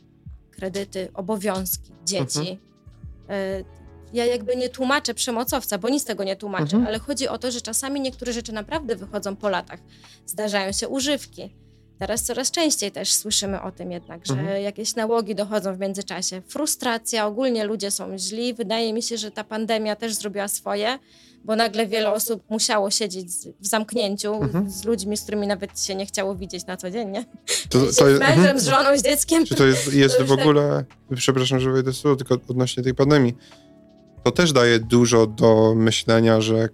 kredyty, 0.51 1.09
obowiązki, 1.15 1.93
dzieci. 2.05 2.39
Mhm. 2.39 2.59
Y, 3.61 3.65
ja 4.13 4.27
jakby 4.27 4.57
nie 4.57 4.69
tłumaczę 4.69 5.15
przemocowca, 5.15 5.79
bo 5.79 5.89
nic 5.89 6.05
tego 6.05 6.25
nie 6.25 6.37
tłumaczę, 6.37 6.77
mhm. 6.77 6.87
ale 6.87 6.99
chodzi 6.99 7.29
o 7.29 7.39
to, 7.39 7.51
że 7.51 7.61
czasami 7.61 8.01
niektóre 8.01 8.33
rzeczy 8.33 8.53
naprawdę 8.53 8.97
wychodzą 8.97 9.37
po 9.37 9.49
latach. 9.49 9.81
Zdarzają 10.27 10.73
się 10.73 10.89
używki. 10.89 11.55
Teraz 11.99 12.23
coraz 12.23 12.51
częściej 12.51 12.93
też 12.93 13.15
słyszymy 13.15 13.63
o 13.63 13.73
tym 13.73 13.93
jednak, 13.93 14.27
że 14.27 14.33
mhm. 14.33 14.63
jakieś 14.63 14.95
nałogi 14.95 15.35
dochodzą 15.35 15.75
w 15.75 15.79
międzyczasie. 15.79 16.43
Frustracja, 16.49 17.27
ogólnie 17.27 17.65
ludzie 17.65 17.91
są 17.91 18.19
źli. 18.19 18.55
Wydaje 18.55 18.93
mi 18.93 19.03
się, 19.03 19.19
że 19.19 19.31
ta 19.31 19.45
pandemia 19.45 19.97
też 19.97 20.15
zrobiła 20.15 20.49
swoje 20.49 20.99
bo 21.45 21.57
nagle 21.57 21.87
wiele 21.87 22.13
osób 22.13 22.43
musiało 22.51 22.91
siedzieć 22.91 23.27
w 23.61 23.67
zamknięciu 23.67 24.35
mhm. 24.35 24.71
z 24.71 24.85
ludźmi, 24.85 25.17
z 25.17 25.23
którymi 25.23 25.47
nawet 25.47 25.81
się 25.81 25.95
nie 25.95 26.07
chciało 26.07 26.35
widzieć 26.35 26.67
na 26.67 26.77
co 26.77 26.91
dzień, 26.91 27.09
nie? 27.09 27.25
To, 27.69 27.79
to 27.79 28.09
jest, 28.09 28.21
mężem, 28.21 28.39
mhm. 28.39 28.61
z 28.61 28.67
żoną, 28.67 28.99
z 28.99 29.03
dzieckiem. 29.03 29.45
Czy 29.45 29.55
to 29.55 29.67
jest, 29.67 29.95
jest 29.95 30.23
w 30.23 30.29
tak- 30.29 30.41
ogóle, 30.41 30.85
przepraszam, 31.17 31.61
że 31.61 31.71
wejdę 31.71 31.93
słowo, 31.93 32.17
tylko 32.17 32.35
odnośnie 32.35 32.83
tej 32.83 32.95
pandemii, 32.95 33.37
to 34.25 34.31
też 34.31 34.53
daje 34.53 34.79
dużo 34.79 35.27
do 35.27 35.75
myślenia, 35.77 36.41
że 36.41 36.69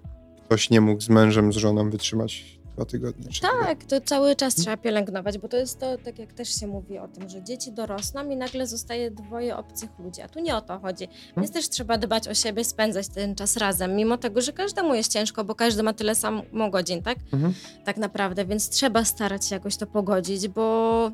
ktoś 0.47 0.71
nie 0.71 0.81
mógł 0.81 1.01
z 1.01 1.09
mężem, 1.09 1.53
z 1.53 1.57
żoną 1.57 1.91
wytrzymać 1.91 2.54
dwa 2.75 2.85
tygodnie. 2.85 3.27
Tak, 3.41 3.85
to 3.85 4.01
cały 4.01 4.37
czas 4.37 4.55
trzeba 4.55 4.77
pielęgnować, 4.77 5.39
bo 5.39 5.49
to 5.49 5.57
jest 5.57 5.81
to, 5.81 5.99
tak 5.99 6.19
jak 6.19 6.33
też 6.33 6.61
się 6.61 6.67
mówi 6.67 6.99
o 6.99 7.09
tym, 7.09 7.29
że 7.29 7.43
dzieci 7.43 7.73
dorosną 7.73 8.31
i 8.31 8.37
nagle 8.37 8.67
zostaje 8.67 9.11
dwoje 9.11 9.57
obcych 9.57 9.91
ludzi, 9.99 10.23
a 10.23 10.29
tu 10.29 10.41
nie 10.41 10.57
o 10.57 10.61
to 10.61 10.79
chodzi. 10.79 11.07
Hmm? 11.07 11.35
Więc 11.37 11.51
też 11.51 11.69
trzeba 11.69 11.99
dbać 11.99 12.29
o 12.29 12.35
siebie, 12.35 12.65
spędzać 12.65 13.09
ten 13.09 13.35
czas 13.35 13.57
razem, 13.57 13.97
mimo 13.97 14.19
tego, 14.19 14.41
że 14.41 14.53
każdemu 14.53 14.95
jest 14.95 15.13
ciężko, 15.13 15.45
bo 15.45 15.55
każdy 15.55 15.83
ma 15.83 15.93
tyle 15.93 16.15
samo 16.15 16.43
godzin, 16.71 17.03
tak? 17.03 17.19
Mhm. 17.33 17.55
Tak 17.85 17.97
naprawdę, 17.97 18.45
więc 18.45 18.69
trzeba 18.69 19.05
starać 19.05 19.47
się 19.47 19.55
jakoś 19.55 19.77
to 19.77 19.87
pogodzić, 19.87 20.49
bo 20.49 21.11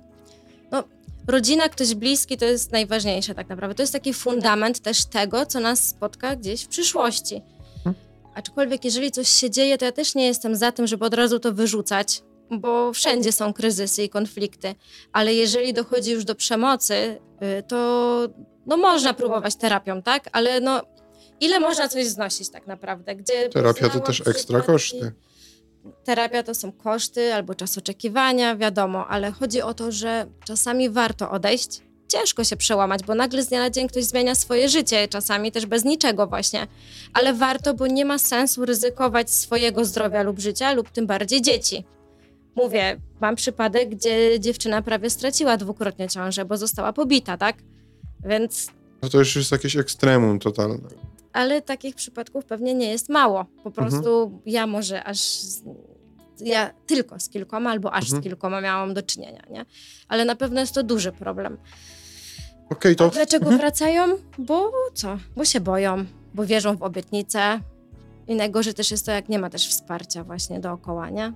no, 0.71 0.85
rodzina, 1.27 1.69
ktoś 1.69 1.95
bliski 1.95 2.37
to 2.37 2.45
jest 2.45 2.73
najważniejsze 2.73 3.35
tak 3.35 3.49
naprawdę. 3.49 3.75
To 3.75 3.83
jest 3.83 3.93
taki 3.93 4.15
fundament 4.15 4.81
też 4.81 5.05
tego, 5.05 5.47
co 5.47 5.61
nas 5.61 5.89
spotka 5.89 6.37
gdzieś 6.37 6.65
w 6.65 6.69
przyszłości. 6.69 7.43
Aczkolwiek 8.41 8.85
jeżeli 8.85 9.11
coś 9.11 9.29
się 9.29 9.51
dzieje, 9.51 9.79
to 9.79 9.85
ja 9.85 9.93
też 9.93 10.15
nie 10.15 10.27
jestem 10.27 10.57
za 10.57 10.73
tym, 10.73 10.87
żeby 10.87 11.05
od 11.05 11.15
razu 11.15 11.39
to 11.39 11.53
wyrzucać, 11.53 12.23
bo 12.51 12.93
wszędzie 12.93 13.33
są 13.33 13.53
kryzysy 13.53 14.03
i 14.03 14.09
konflikty. 14.09 14.75
Ale 15.13 15.35
jeżeli 15.35 15.73
dochodzi 15.73 16.11
już 16.11 16.25
do 16.25 16.35
przemocy, 16.35 16.95
y, 16.95 17.63
to 17.69 17.77
no 18.67 18.77
można 18.77 19.15
próbować 19.15 19.57
terapią, 19.57 20.03
tak? 20.03 20.29
Ale 20.33 20.61
no 20.61 20.83
ile 21.41 21.61
można 21.61 21.89
coś 21.89 22.07
znosić 22.07 22.51
tak 22.51 22.67
naprawdę? 22.67 23.17
Gdzie 23.17 23.49
Terapia 23.49 23.89
to 23.89 24.01
też 24.01 24.23
ekstra 24.27 24.61
koszty. 24.61 25.13
Terapia 26.05 26.43
to 26.43 26.55
są 26.55 26.73
koszty 26.73 27.35
albo 27.35 27.55
czas 27.55 27.79
oczekiwania, 27.79 28.57
wiadomo, 28.57 29.07
ale 29.09 29.33
chodzi 29.33 29.63
o 29.63 29.75
to, 29.75 29.93
że 29.93 30.27
czasami 30.45 30.91
warto 30.91 31.31
odejść, 31.31 31.83
ciężko 32.11 32.45
się 32.45 32.57
przełamać, 32.57 33.03
bo 33.03 33.15
nagle 33.15 33.43
z 33.43 33.49
dnia 33.49 33.59
na 33.59 33.71
dzień 33.71 33.89
ktoś 33.89 34.05
zmienia 34.05 34.35
swoje 34.35 34.69
życie, 34.69 35.09
czasami 35.09 35.53
też 35.53 35.67
bez 35.67 35.85
niczego 35.85 36.27
właśnie. 36.27 36.67
Ale 37.13 37.35
warto, 37.35 37.75
bo 37.75 37.87
nie 37.87 38.05
ma 38.05 38.19
sensu 38.19 38.65
ryzykować 38.65 39.31
swojego 39.31 39.85
zdrowia 39.85 40.23
lub 40.23 40.39
życia, 40.39 40.73
lub 40.73 40.91
tym 40.91 41.07
bardziej 41.07 41.43
dzieci. 41.43 41.85
Mówię, 42.57 43.01
mam 43.21 43.37
przypadek, 43.37 43.89
gdzie 43.89 44.41
dziewczyna 44.41 44.83
prawie 44.83 45.11
straciła 45.11 45.57
dwukrotnie 45.57 46.09
ciążę, 46.09 46.45
bo 46.45 46.57
została 46.57 46.93
pobita, 46.93 47.37
tak? 47.37 47.57
Więc... 48.25 48.69
No 49.03 49.09
to 49.09 49.19
już 49.19 49.37
jest 49.37 49.53
jakieś 49.53 49.77
ekstremum 49.77 50.39
totalne. 50.39 50.89
Ale 51.33 51.63
takich 51.63 51.95
przypadków 51.95 52.45
pewnie 52.45 52.75
nie 52.75 52.91
jest 52.91 53.09
mało. 53.09 53.45
Po 53.45 53.69
mhm. 53.69 53.73
prostu 53.75 54.23
mhm. 54.23 54.43
ja 54.47 54.67
może 54.67 55.05
aż 55.05 55.39
ja 56.41 56.75
tylko 56.87 57.21
z 57.21 57.29
kilkoma 57.29 57.71
albo 57.71 57.93
aż 57.93 58.05
mhm. 58.05 58.23
z 58.23 58.25
kilkoma 58.25 58.61
miałam 58.61 58.95
do 58.95 59.03
czynienia, 59.03 59.43
nie? 59.51 59.65
Ale 60.09 60.25
na 60.25 60.37
pewno 60.37 60.61
jest 60.61 60.75
to 60.75 60.83
duży 60.83 61.13
problem. 61.13 61.59
Okay, 62.71 62.95
to... 62.95 63.11
dlaczego 63.11 63.45
mhm. 63.45 63.61
wracają? 63.61 64.07
Bo 64.39 64.73
co? 64.95 65.19
Bo 65.37 65.45
się 65.45 65.61
boją, 65.61 66.05
bo 66.35 66.47
wierzą 66.47 66.77
w 66.77 66.83
obietnice. 66.83 67.61
I 68.29 68.35
najgorzej 68.35 68.75
też 68.75 68.91
jest 68.91 69.07
to, 69.07 69.13
jak 69.13 69.29
nie 69.29 69.39
ma 69.39 69.51
też 69.51 69.69
wsparcia 69.69 70.25
właśnie 70.25 70.61
dookoła, 70.61 71.11
nie? 71.11 71.33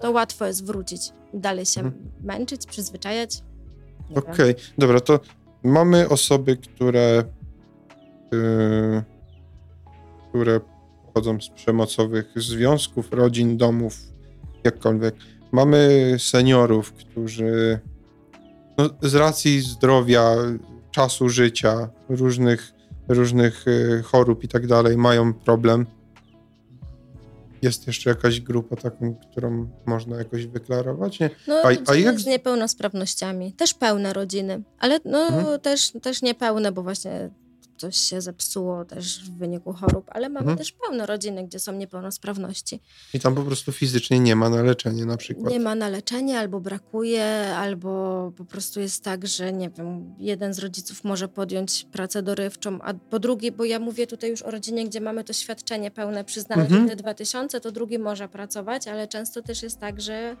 To 0.00 0.10
łatwo 0.10 0.46
jest 0.46 0.64
wrócić 0.64 1.12
i 1.34 1.38
dalej 1.38 1.66
się 1.66 1.80
mhm. 1.80 2.10
męczyć, 2.20 2.66
przyzwyczajać. 2.66 3.42
Okej, 4.14 4.32
okay. 4.32 4.54
dobra, 4.78 5.00
to 5.00 5.20
mamy 5.62 6.08
osoby, 6.08 6.56
które 6.56 7.24
yy, 8.32 9.02
które 10.28 10.60
pochodzą 11.06 11.40
z 11.40 11.48
przemocowych 11.48 12.32
związków, 12.36 13.12
rodzin, 13.12 13.56
domów, 13.56 13.98
jakkolwiek. 14.64 15.14
Mamy 15.52 16.14
seniorów, 16.18 16.92
którzy 16.92 17.80
no, 18.78 18.90
z 19.02 19.14
racji 19.14 19.60
zdrowia, 19.60 20.34
czasu 20.90 21.28
życia, 21.28 21.90
różnych, 22.08 22.72
różnych 23.08 23.68
y, 23.68 24.02
chorób 24.02 24.44
i 24.44 24.48
tak 24.48 24.66
dalej, 24.66 24.96
mają 24.96 25.34
problem. 25.34 25.86
Jest 27.62 27.86
jeszcze 27.86 28.10
jakaś 28.10 28.40
grupa 28.40 28.76
taką, 28.76 29.14
którą 29.30 29.68
można 29.86 30.16
jakoś 30.16 30.46
wyklarować? 30.46 31.20
Nie? 31.20 31.30
No, 31.48 31.54
a, 31.54 31.90
a 31.90 31.94
jak... 31.94 32.20
z 32.20 32.26
niepełnosprawnościami. 32.26 33.52
Też 33.52 33.74
pełne 33.74 34.12
rodziny, 34.12 34.62
ale 34.78 35.00
no, 35.04 35.26
mhm. 35.26 35.60
też, 35.60 35.92
też 36.02 36.22
niepełne, 36.22 36.72
bo 36.72 36.82
właśnie 36.82 37.30
coś 37.82 37.96
się 37.96 38.20
zepsuło 38.20 38.84
też 38.84 39.30
w 39.30 39.38
wyniku 39.38 39.72
chorób, 39.72 40.04
ale 40.08 40.28
mamy 40.28 40.38
Mhm. 40.40 40.58
też 40.58 40.72
pełno 40.72 41.06
rodziny, 41.06 41.44
gdzie 41.46 41.58
są 41.58 41.72
niepełnosprawności. 41.72 42.80
I 43.14 43.20
tam 43.20 43.34
po 43.34 43.42
prostu 43.42 43.72
fizycznie 43.72 44.20
nie 44.20 44.36
ma 44.36 44.50
na 44.50 44.62
leczenie 44.62 45.04
na 45.06 45.16
przykład. 45.16 45.52
Nie 45.52 45.60
ma 45.60 45.74
na 45.74 45.88
leczenie, 45.88 46.38
albo 46.38 46.60
brakuje, 46.60 47.24
albo 47.56 48.32
po 48.36 48.44
prostu 48.44 48.80
jest 48.80 49.04
tak, 49.04 49.26
że 49.26 49.52
nie 49.52 49.70
wiem, 49.70 50.14
jeden 50.18 50.54
z 50.54 50.58
rodziców 50.58 51.04
może 51.04 51.28
podjąć 51.28 51.86
pracę 51.92 52.22
dorywczą, 52.22 52.78
a 52.82 52.94
po 52.94 53.18
drugi, 53.18 53.52
bo 53.52 53.64
ja 53.64 53.78
mówię 53.78 54.06
tutaj 54.06 54.30
już 54.30 54.42
o 54.42 54.50
rodzinie, 54.50 54.84
gdzie 54.84 55.00
mamy 55.00 55.24
to 55.24 55.32
świadczenie 55.32 55.90
pełne 55.90 56.24
przyznane 56.24 56.62
Mhm. 56.62 56.88
te 56.88 56.96
2000, 56.96 57.60
to 57.60 57.72
drugi 57.72 57.98
może 57.98 58.28
pracować, 58.28 58.88
ale 58.88 59.08
często 59.08 59.42
też 59.42 59.62
jest 59.62 59.78
tak, 59.78 60.00
że 60.00 60.36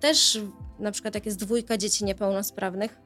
też 0.00 0.38
na 0.78 0.92
przykład 0.92 1.14
jak 1.14 1.26
jest 1.26 1.38
dwójka 1.38 1.76
dzieci 1.78 2.04
niepełnosprawnych, 2.04 2.98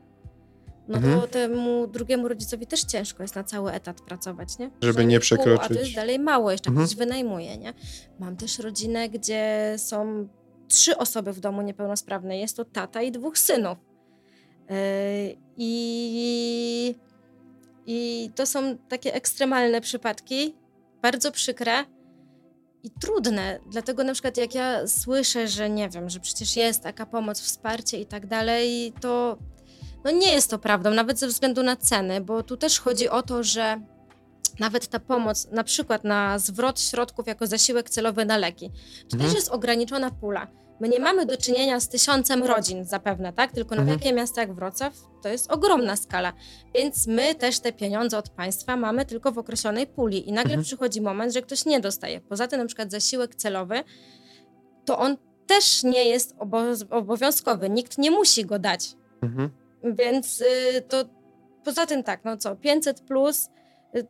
no 0.90 0.96
Mhm. 0.96 1.20
to 1.20 1.26
temu 1.26 1.86
drugiemu 1.86 2.28
rodzicowi 2.28 2.66
też 2.66 2.84
ciężko 2.84 3.22
jest 3.22 3.34
na 3.36 3.44
cały 3.44 3.72
etat 3.72 4.00
pracować, 4.00 4.58
nie? 4.58 4.70
Żeby 4.82 5.04
nie 5.04 5.16
pół, 5.16 5.16
A 5.16 5.20
przekroczyć. 5.20 5.68
to 5.76 5.82
jest 5.82 5.94
dalej 5.94 6.18
mało, 6.18 6.50
jeszcze 6.52 6.70
Mhm. 6.70 6.86
ktoś 6.86 6.96
wynajmuje, 6.98 7.58
nie? 7.58 7.74
Mam 8.18 8.36
też 8.36 8.58
rodzinę, 8.58 9.08
gdzie 9.08 9.74
są 9.78 10.28
trzy 10.68 10.96
osoby 10.96 11.32
w 11.32 11.40
domu 11.40 11.62
niepełnosprawne. 11.62 12.38
Jest 12.38 12.56
to 12.56 12.64
tata 12.64 13.02
i 13.02 13.12
dwóch 13.12 13.38
synów. 13.38 13.78
Yy, 14.70 14.76
I, 15.56 16.94
I 17.86 18.30
to 18.34 18.46
są 18.46 18.78
takie 18.88 19.14
ekstremalne 19.14 19.80
przypadki, 19.80 20.54
bardzo 21.02 21.32
przykre 21.32 21.72
i 22.82 22.90
trudne. 22.90 23.60
Dlatego 23.70 24.04
na 24.04 24.12
przykład 24.12 24.36
jak 24.36 24.54
ja 24.54 24.86
słyszę, 24.86 25.48
że 25.48 25.70
nie 25.70 25.88
wiem, 25.88 26.10
że 26.10 26.20
przecież 26.20 26.56
jest 26.56 26.82
taka 26.82 27.06
pomoc, 27.06 27.40
wsparcie 27.40 28.00
i 28.00 28.06
tak 28.06 28.26
dalej, 28.26 28.92
to 29.00 29.38
no 30.04 30.10
nie 30.10 30.32
jest 30.32 30.50
to 30.50 30.58
prawdą, 30.58 30.90
nawet 30.90 31.18
ze 31.18 31.26
względu 31.26 31.62
na 31.62 31.76
ceny, 31.76 32.20
bo 32.20 32.42
tu 32.42 32.56
też 32.56 32.80
chodzi 32.80 33.08
o 33.08 33.22
to, 33.22 33.42
że 33.42 33.80
nawet 34.58 34.86
ta 34.88 34.98
pomoc, 35.00 35.48
na 35.52 35.64
przykład 35.64 36.04
na 36.04 36.38
zwrot 36.38 36.80
środków 36.80 37.26
jako 37.26 37.46
zasiłek 37.46 37.90
celowy 37.90 38.24
na 38.24 38.36
leki, 38.36 38.70
to 39.08 39.16
Mhm. 39.16 39.22
też 39.30 39.34
jest 39.34 39.48
ograniczona 39.50 40.10
pula. 40.10 40.46
My 40.80 40.88
nie 40.88 41.00
mamy 41.00 41.26
do 41.26 41.36
czynienia 41.36 41.80
z 41.80 41.88
tysiącem 41.88 42.42
rodzin 42.42 42.84
zapewne, 42.84 43.32
tak? 43.32 43.52
Tylko 43.52 43.74
na 43.74 43.80
Mhm. 43.80 43.98
takie 43.98 44.12
miasta 44.12 44.40
jak 44.40 44.54
Wrocław 44.54 44.92
to 45.22 45.28
jest 45.28 45.52
ogromna 45.52 45.96
skala. 45.96 46.32
Więc 46.74 47.06
my 47.06 47.34
też 47.34 47.60
te 47.60 47.72
pieniądze 47.72 48.18
od 48.18 48.28
państwa 48.28 48.76
mamy 48.76 49.06
tylko 49.06 49.32
w 49.32 49.38
określonej 49.38 49.86
puli 49.86 50.28
i 50.28 50.32
nagle 50.32 50.50
Mhm. 50.52 50.64
przychodzi 50.64 51.00
moment, 51.00 51.32
że 51.34 51.42
ktoś 51.42 51.64
nie 51.64 51.80
dostaje. 51.80 52.20
Poza 52.20 52.48
tym 52.48 52.60
na 52.60 52.66
przykład 52.66 52.90
zasiłek 52.90 53.34
celowy, 53.34 53.84
to 54.84 54.98
on 54.98 55.16
też 55.46 55.82
nie 55.82 56.04
jest 56.04 56.34
obo- 56.38 56.86
obowiązkowy. 56.90 57.70
Nikt 57.70 57.98
nie 57.98 58.10
musi 58.10 58.44
go 58.46 58.58
dać. 58.58 58.94
Mhm. 59.22 59.50
Więc 59.84 60.40
y, 60.40 60.82
to 60.88 61.04
poza 61.64 61.86
tym 61.86 62.02
tak, 62.02 62.24
no 62.24 62.36
co, 62.36 62.56
500 62.56 63.00
plus, 63.00 63.48
y, 63.96 64.06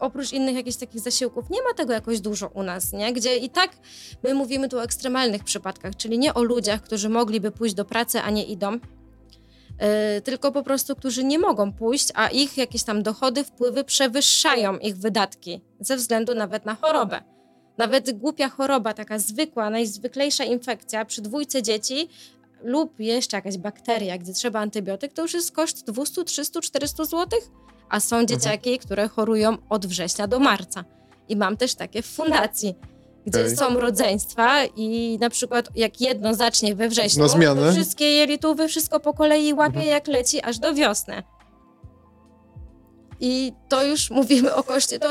oprócz 0.00 0.32
innych 0.32 0.54
jakichś 0.56 0.76
takich 0.76 1.00
zasiłków, 1.00 1.50
nie 1.50 1.62
ma 1.62 1.74
tego 1.76 1.92
jakoś 1.92 2.20
dużo 2.20 2.48
u 2.48 2.62
nas, 2.62 2.92
nie? 2.92 3.12
Gdzie 3.12 3.36
i 3.36 3.50
tak 3.50 3.70
my 4.22 4.34
mówimy 4.34 4.68
tu 4.68 4.78
o 4.78 4.84
ekstremalnych 4.84 5.44
przypadkach, 5.44 5.96
czyli 5.96 6.18
nie 6.18 6.34
o 6.34 6.42
ludziach, 6.42 6.82
którzy 6.82 7.08
mogliby 7.08 7.50
pójść 7.50 7.74
do 7.74 7.84
pracy, 7.84 8.20
a 8.20 8.30
nie 8.30 8.44
idą, 8.44 8.74
y, 8.74 10.20
tylko 10.20 10.52
po 10.52 10.62
prostu, 10.62 10.96
którzy 10.96 11.24
nie 11.24 11.38
mogą 11.38 11.72
pójść, 11.72 12.08
a 12.14 12.28
ich 12.28 12.58
jakieś 12.58 12.82
tam 12.82 13.02
dochody, 13.02 13.44
wpływy 13.44 13.84
przewyższają 13.84 14.78
ich 14.78 14.96
wydatki 14.96 15.60
ze 15.80 15.96
względu 15.96 16.34
nawet 16.34 16.64
na 16.64 16.74
chorobę. 16.74 17.22
Nawet 17.78 18.18
głupia 18.18 18.48
choroba, 18.48 18.94
taka 18.94 19.18
zwykła, 19.18 19.70
najzwyklejsza 19.70 20.44
infekcja 20.44 21.04
przy 21.04 21.22
dwójce 21.22 21.62
dzieci 21.62 22.08
lub 22.62 23.00
jeszcze 23.00 23.36
jakaś 23.36 23.58
bakteria, 23.58 24.18
gdzie 24.18 24.32
trzeba 24.32 24.60
antybiotyk, 24.60 25.12
to 25.12 25.22
już 25.22 25.34
jest 25.34 25.52
koszt 25.52 25.86
200, 25.90 26.24
300, 26.24 26.60
400 26.60 27.04
zł. 27.04 27.40
A 27.88 28.00
są 28.00 28.24
dzieciaki, 28.26 28.78
które 28.78 29.08
chorują 29.08 29.56
od 29.68 29.86
września 29.86 30.26
do 30.28 30.38
marca. 30.38 30.84
I 31.28 31.36
mam 31.36 31.56
też 31.56 31.74
takie 31.74 32.02
w 32.02 32.06
fundacji, 32.06 32.74
gdzie 33.26 33.40
Okej. 33.40 33.56
są 33.56 33.80
rodzeństwa 33.80 34.64
i 34.64 35.18
na 35.20 35.30
przykład 35.30 35.68
jak 35.74 36.00
jedno 36.00 36.34
zacznie 36.34 36.74
we 36.74 36.88
wrześniu, 36.88 37.28
to 37.28 37.72
wszystkie 37.72 38.12
jelituwy, 38.12 38.68
wszystko 38.68 39.00
po 39.00 39.14
kolei 39.14 39.52
łapie 39.54 39.66
Mhm. 39.76 39.86
jak 39.88 40.06
leci 40.08 40.42
aż 40.42 40.58
do 40.58 40.74
wiosny. 40.74 41.22
I 43.20 43.52
to 43.68 43.84
już 43.84 44.10
mówimy 44.10 44.54
o 44.54 44.62
koszcie. 44.62 44.98
To 44.98 45.08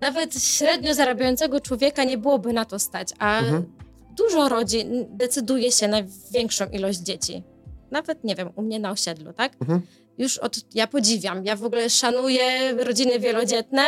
nawet 0.00 0.42
średnio 0.44 0.94
zarabiającego 0.94 1.60
człowieka 1.60 2.04
nie 2.04 2.18
byłoby 2.18 2.52
na 2.52 2.64
to 2.64 2.78
stać, 2.78 3.08
a 3.18 3.38
Mhm. 3.38 3.72
Dużo 4.16 4.48
rodzin 4.48 5.06
decyduje 5.10 5.72
się 5.72 5.88
na 5.88 5.98
większą 6.32 6.66
ilość 6.66 6.98
dzieci. 6.98 7.42
Nawet, 7.90 8.24
nie 8.24 8.34
wiem, 8.34 8.50
u 8.56 8.62
mnie 8.62 8.80
na 8.80 8.90
osiedlu, 8.90 9.32
tak? 9.32 9.52
Mhm. 9.60 9.82
Już 10.18 10.38
od, 10.38 10.74
ja 10.74 10.86
podziwiam, 10.86 11.44
ja 11.44 11.56
w 11.56 11.64
ogóle 11.64 11.90
szanuję 11.90 12.74
rodziny 12.84 13.18
wielodzietne, 13.18 13.82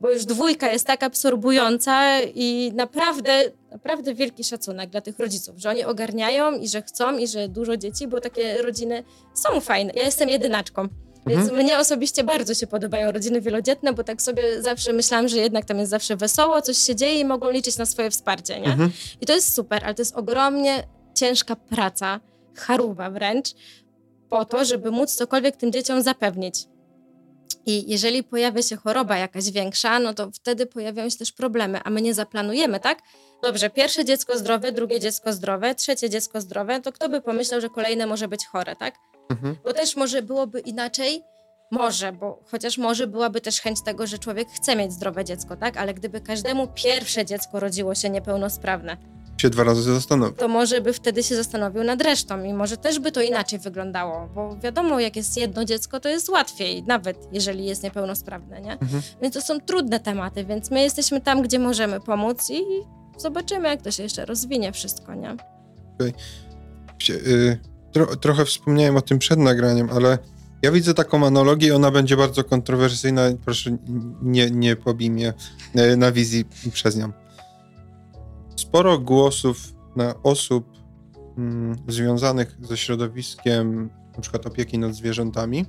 bo 0.00 0.10
już 0.10 0.24
dwójka 0.24 0.72
jest 0.72 0.86
tak 0.86 1.02
absorbująca 1.02 2.20
i 2.34 2.72
naprawdę, 2.74 3.42
naprawdę 3.70 4.14
wielki 4.14 4.44
szacunek 4.44 4.90
dla 4.90 5.00
tych 5.00 5.18
rodziców, 5.18 5.58
że 5.58 5.70
oni 5.70 5.84
ogarniają 5.84 6.52
i 6.58 6.68
że 6.68 6.82
chcą 6.82 7.18
i 7.18 7.26
że 7.26 7.48
dużo 7.48 7.76
dzieci, 7.76 8.08
bo 8.08 8.20
takie 8.20 8.62
rodziny 8.62 9.04
są 9.34 9.60
fajne. 9.60 9.92
Ja 9.96 10.02
jestem 10.02 10.28
jedynaczką. 10.28 10.88
Więc 11.30 11.42
Mhm. 11.48 11.64
mnie 11.64 11.78
osobiście 11.78 12.24
bardzo 12.24 12.54
się 12.54 12.66
podobają 12.66 13.12
rodziny 13.12 13.40
wielodzietne, 13.40 13.92
bo 13.92 14.04
tak 14.04 14.22
sobie 14.22 14.62
zawsze 14.62 14.92
myślałam, 14.92 15.28
że 15.28 15.36
jednak 15.36 15.64
tam 15.64 15.78
jest 15.78 15.90
zawsze 15.90 16.16
wesoło, 16.16 16.62
coś 16.62 16.78
się 16.78 16.96
dzieje 16.96 17.20
i 17.20 17.24
mogą 17.24 17.50
liczyć 17.50 17.76
na 17.76 17.86
swoje 17.86 18.10
wsparcie, 18.10 18.60
nie? 18.60 18.66
Mhm. 18.66 18.92
I 19.20 19.26
to 19.26 19.32
jest 19.34 19.54
super, 19.54 19.84
ale 19.84 19.94
to 19.94 20.02
jest 20.02 20.16
ogromnie 20.16 20.82
ciężka 21.14 21.56
praca, 21.56 22.20
charuba 22.56 23.10
wręcz, 23.10 23.48
po 24.28 24.44
to, 24.44 24.64
żeby 24.64 24.90
móc 24.90 25.14
cokolwiek 25.14 25.56
tym 25.56 25.72
dzieciom 25.72 26.02
zapewnić. 26.02 26.64
I 27.66 27.90
jeżeli 27.90 28.24
pojawia 28.24 28.62
się 28.62 28.76
choroba 28.76 29.16
jakaś 29.16 29.50
większa, 29.50 29.98
no 29.98 30.14
to 30.14 30.30
wtedy 30.30 30.66
pojawiają 30.66 31.10
się 31.10 31.16
też 31.18 31.32
problemy, 31.32 31.80
a 31.84 31.90
my 31.90 32.02
nie 32.02 32.14
zaplanujemy, 32.14 32.80
tak? 32.80 32.98
Dobrze, 33.42 33.70
pierwsze 33.70 34.04
dziecko 34.04 34.38
zdrowe, 34.38 34.72
drugie 34.72 35.00
dziecko 35.00 35.32
zdrowe, 35.32 35.74
trzecie 35.74 36.10
dziecko 36.10 36.40
zdrowe, 36.40 36.80
to 36.80 36.92
kto 36.92 37.08
by 37.08 37.20
pomyślał, 37.20 37.60
że 37.60 37.68
kolejne 37.68 38.06
może 38.06 38.28
być 38.28 38.46
chore, 38.46 38.76
tak? 38.76 38.94
Mhm. 39.30 39.56
Bo 39.64 39.72
też 39.72 39.96
może 39.96 40.22
byłoby 40.22 40.60
inaczej, 40.60 41.22
może, 41.70 42.12
bo 42.12 42.42
chociaż 42.50 42.78
może 42.78 43.06
byłaby 43.06 43.40
też 43.40 43.60
chęć 43.60 43.82
tego, 43.84 44.06
że 44.06 44.18
człowiek 44.18 44.48
chce 44.48 44.76
mieć 44.76 44.92
zdrowe 44.92 45.24
dziecko, 45.24 45.56
tak? 45.56 45.76
Ale 45.76 45.94
gdyby 45.94 46.20
każdemu 46.20 46.68
pierwsze 46.74 47.24
dziecko 47.24 47.60
rodziło 47.60 47.94
się 47.94 48.10
niepełnosprawne, 48.10 48.96
Się 49.38 49.50
dwa 49.50 49.64
razy 49.64 49.94
zastanowię. 49.94 50.36
to 50.36 50.48
może 50.48 50.80
by 50.80 50.92
wtedy 50.92 51.22
się 51.22 51.36
zastanowił 51.36 51.84
nad 51.84 52.02
resztą 52.02 52.44
i 52.44 52.52
może 52.54 52.76
też 52.76 52.98
by 52.98 53.12
to 53.12 53.20
inaczej 53.22 53.58
wyglądało, 53.58 54.28
bo 54.34 54.56
wiadomo, 54.56 55.00
jak 55.00 55.16
jest 55.16 55.36
jedno 55.36 55.64
dziecko, 55.64 56.00
to 56.00 56.08
jest 56.08 56.28
łatwiej, 56.28 56.82
nawet 56.82 57.16
jeżeli 57.32 57.64
jest 57.66 57.82
niepełnosprawne, 57.82 58.60
nie? 58.60 58.72
Mhm. 58.72 59.02
Więc 59.22 59.34
to 59.34 59.40
są 59.40 59.60
trudne 59.60 60.00
tematy, 60.00 60.44
więc 60.44 60.70
my 60.70 60.82
jesteśmy 60.82 61.20
tam, 61.20 61.42
gdzie 61.42 61.58
możemy 61.58 62.00
pomóc 62.00 62.50
i 62.50 62.62
zobaczymy, 63.20 63.68
jak 63.68 63.82
to 63.82 63.90
się 63.90 64.02
jeszcze 64.02 64.24
rozwinie 64.24 64.72
wszystko, 64.72 65.14
nie? 65.14 65.36
Się, 66.98 67.14
y, 67.14 67.58
tro, 67.92 68.16
trochę 68.16 68.44
wspomniałem 68.44 68.96
o 68.96 69.02
tym 69.02 69.18
przed 69.18 69.38
nagraniem, 69.38 69.90
ale 69.92 70.18
ja 70.62 70.72
widzę 70.72 70.94
taką 70.94 71.26
analogię 71.26 71.76
ona 71.76 71.90
będzie 71.90 72.16
bardzo 72.16 72.44
kontrowersyjna. 72.44 73.22
Proszę, 73.44 73.76
nie, 74.22 74.50
nie 74.50 74.76
pobij 74.76 75.10
mnie 75.10 75.34
y, 75.76 75.96
na 75.96 76.12
wizji 76.12 76.44
przez 76.72 76.96
nią. 76.96 77.12
Sporo 78.56 78.98
głosów 78.98 79.74
na 79.96 80.22
osób 80.22 80.66
mm, 81.38 81.76
związanych 81.88 82.56
ze 82.60 82.76
środowiskiem 82.76 83.90
przykład 84.20 84.46
opieki 84.46 84.78
nad 84.78 84.94
zwierzętami 84.94 85.60
y, 85.60 85.66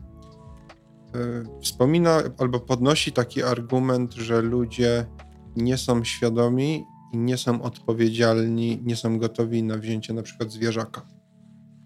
wspomina 1.61 2.21
albo 2.37 2.59
podnosi 2.59 3.11
taki 3.11 3.43
argument, 3.43 4.13
że 4.13 4.41
ludzie 4.41 5.05
nie 5.55 5.77
są 5.77 6.03
świadomi 6.03 6.85
i 7.13 7.17
nie 7.17 7.37
są 7.37 7.61
odpowiedzialni, 7.61 8.81
nie 8.83 8.95
są 8.95 9.19
gotowi 9.19 9.63
na 9.63 9.77
wzięcie 9.77 10.13
na 10.13 10.21
przykład 10.21 10.51
zwierzaka. 10.51 11.01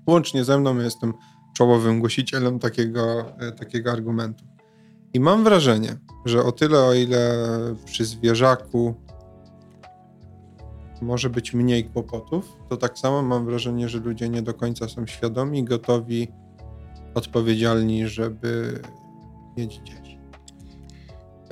Łącznie 0.07 0.43
ze 0.43 0.59
mną 0.59 0.79
jestem 0.79 1.13
czołowym 1.57 1.99
głosicielem 1.99 2.59
takiego, 2.59 3.25
e, 3.39 3.51
takiego 3.51 3.91
argumentu. 3.91 4.45
I 5.13 5.19
mam 5.19 5.43
wrażenie, 5.43 5.97
że 6.25 6.43
o 6.43 6.51
tyle, 6.51 6.79
o 6.79 6.93
ile 6.93 7.47
przy 7.85 8.05
zwierzaku 8.05 8.95
może 11.01 11.29
być 11.29 11.53
mniej 11.53 11.83
kłopotów, 11.83 12.57
to 12.69 12.77
tak 12.77 12.99
samo 12.99 13.21
mam 13.21 13.45
wrażenie, 13.45 13.89
że 13.89 13.99
ludzie 13.99 14.29
nie 14.29 14.41
do 14.41 14.53
końca 14.53 14.89
są 14.89 15.07
świadomi, 15.07 15.63
gotowi, 15.63 16.27
odpowiedzialni, 17.13 18.07
żeby 18.07 18.79
mieć 19.57 19.75
dzieci. 19.75 20.19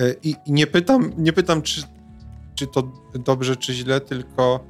E, 0.00 0.14
I, 0.22 0.34
nie 0.46 0.66
pytam, 0.66 1.12
nie 1.18 1.32
pytam 1.32 1.62
czy, 1.62 1.82
czy 2.54 2.66
to 2.66 2.92
dobrze, 3.14 3.56
czy 3.56 3.74
źle, 3.74 4.00
tylko 4.00 4.64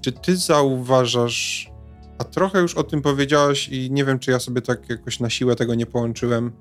czy 0.00 0.12
ty 0.12 0.36
zauważasz, 0.36 1.70
a 2.18 2.24
trochę 2.24 2.60
już 2.60 2.74
o 2.74 2.84
tym 2.84 3.02
powiedziałaś 3.02 3.68
i 3.68 3.90
nie 3.90 4.04
wiem, 4.04 4.18
czy 4.18 4.30
ja 4.30 4.40
sobie 4.40 4.62
tak 4.62 4.90
jakoś 4.90 5.20
na 5.20 5.30
siłę 5.30 5.56
tego 5.56 5.74
nie 5.74 5.86
połączyłem, 5.86 6.52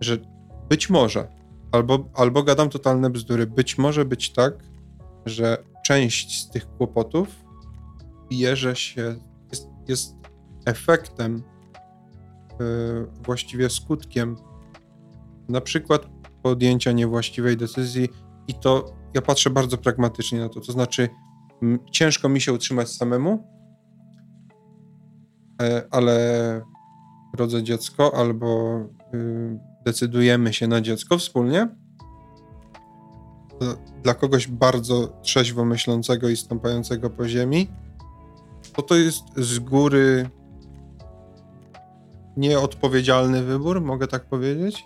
że 0.00 0.18
być 0.68 0.90
może, 0.90 1.28
albo, 1.72 2.08
albo 2.14 2.42
gadam 2.42 2.68
totalne 2.68 3.10
bzdury, 3.10 3.46
być 3.46 3.78
może 3.78 4.04
być 4.04 4.32
tak, 4.32 4.54
że 5.26 5.64
część 5.84 6.42
z 6.42 6.50
tych 6.50 6.66
kłopotów 6.76 7.28
bierze 8.30 8.76
się, 8.76 9.16
jest, 9.52 9.68
jest 9.88 10.14
efektem, 10.64 11.42
yy, 12.60 13.06
właściwie 13.24 13.70
skutkiem 13.70 14.36
na 15.48 15.60
przykład 15.60 16.06
podjęcia 16.42 16.92
niewłaściwej 16.92 17.56
decyzji 17.56 18.08
i 18.48 18.54
to 18.54 18.94
ja 19.16 19.22
patrzę 19.22 19.50
bardzo 19.50 19.78
pragmatycznie 19.78 20.40
na 20.40 20.48
to. 20.48 20.60
To 20.60 20.72
znaczy, 20.72 21.08
m, 21.62 21.78
ciężko 21.90 22.28
mi 22.28 22.40
się 22.40 22.52
utrzymać 22.52 22.88
samemu, 22.88 23.46
e, 25.62 25.86
ale 25.90 26.16
rodzę 27.36 27.62
dziecko 27.62 28.14
albo 28.14 28.80
y, 29.14 29.58
decydujemy 29.84 30.52
się 30.52 30.68
na 30.68 30.80
dziecko 30.80 31.18
wspólnie. 31.18 31.68
Dla 34.02 34.14
kogoś 34.14 34.48
bardzo 34.48 35.20
trzeźwo 35.22 35.64
myślącego 35.64 36.28
i 36.28 36.36
stąpającego 36.36 37.10
po 37.10 37.28
ziemi, 37.28 37.68
to 38.72 38.82
to 38.82 38.94
jest 38.94 39.24
z 39.36 39.58
góry 39.58 40.30
nieodpowiedzialny 42.36 43.42
wybór, 43.42 43.80
mogę 43.80 44.06
tak 44.06 44.24
powiedzieć. 44.24 44.84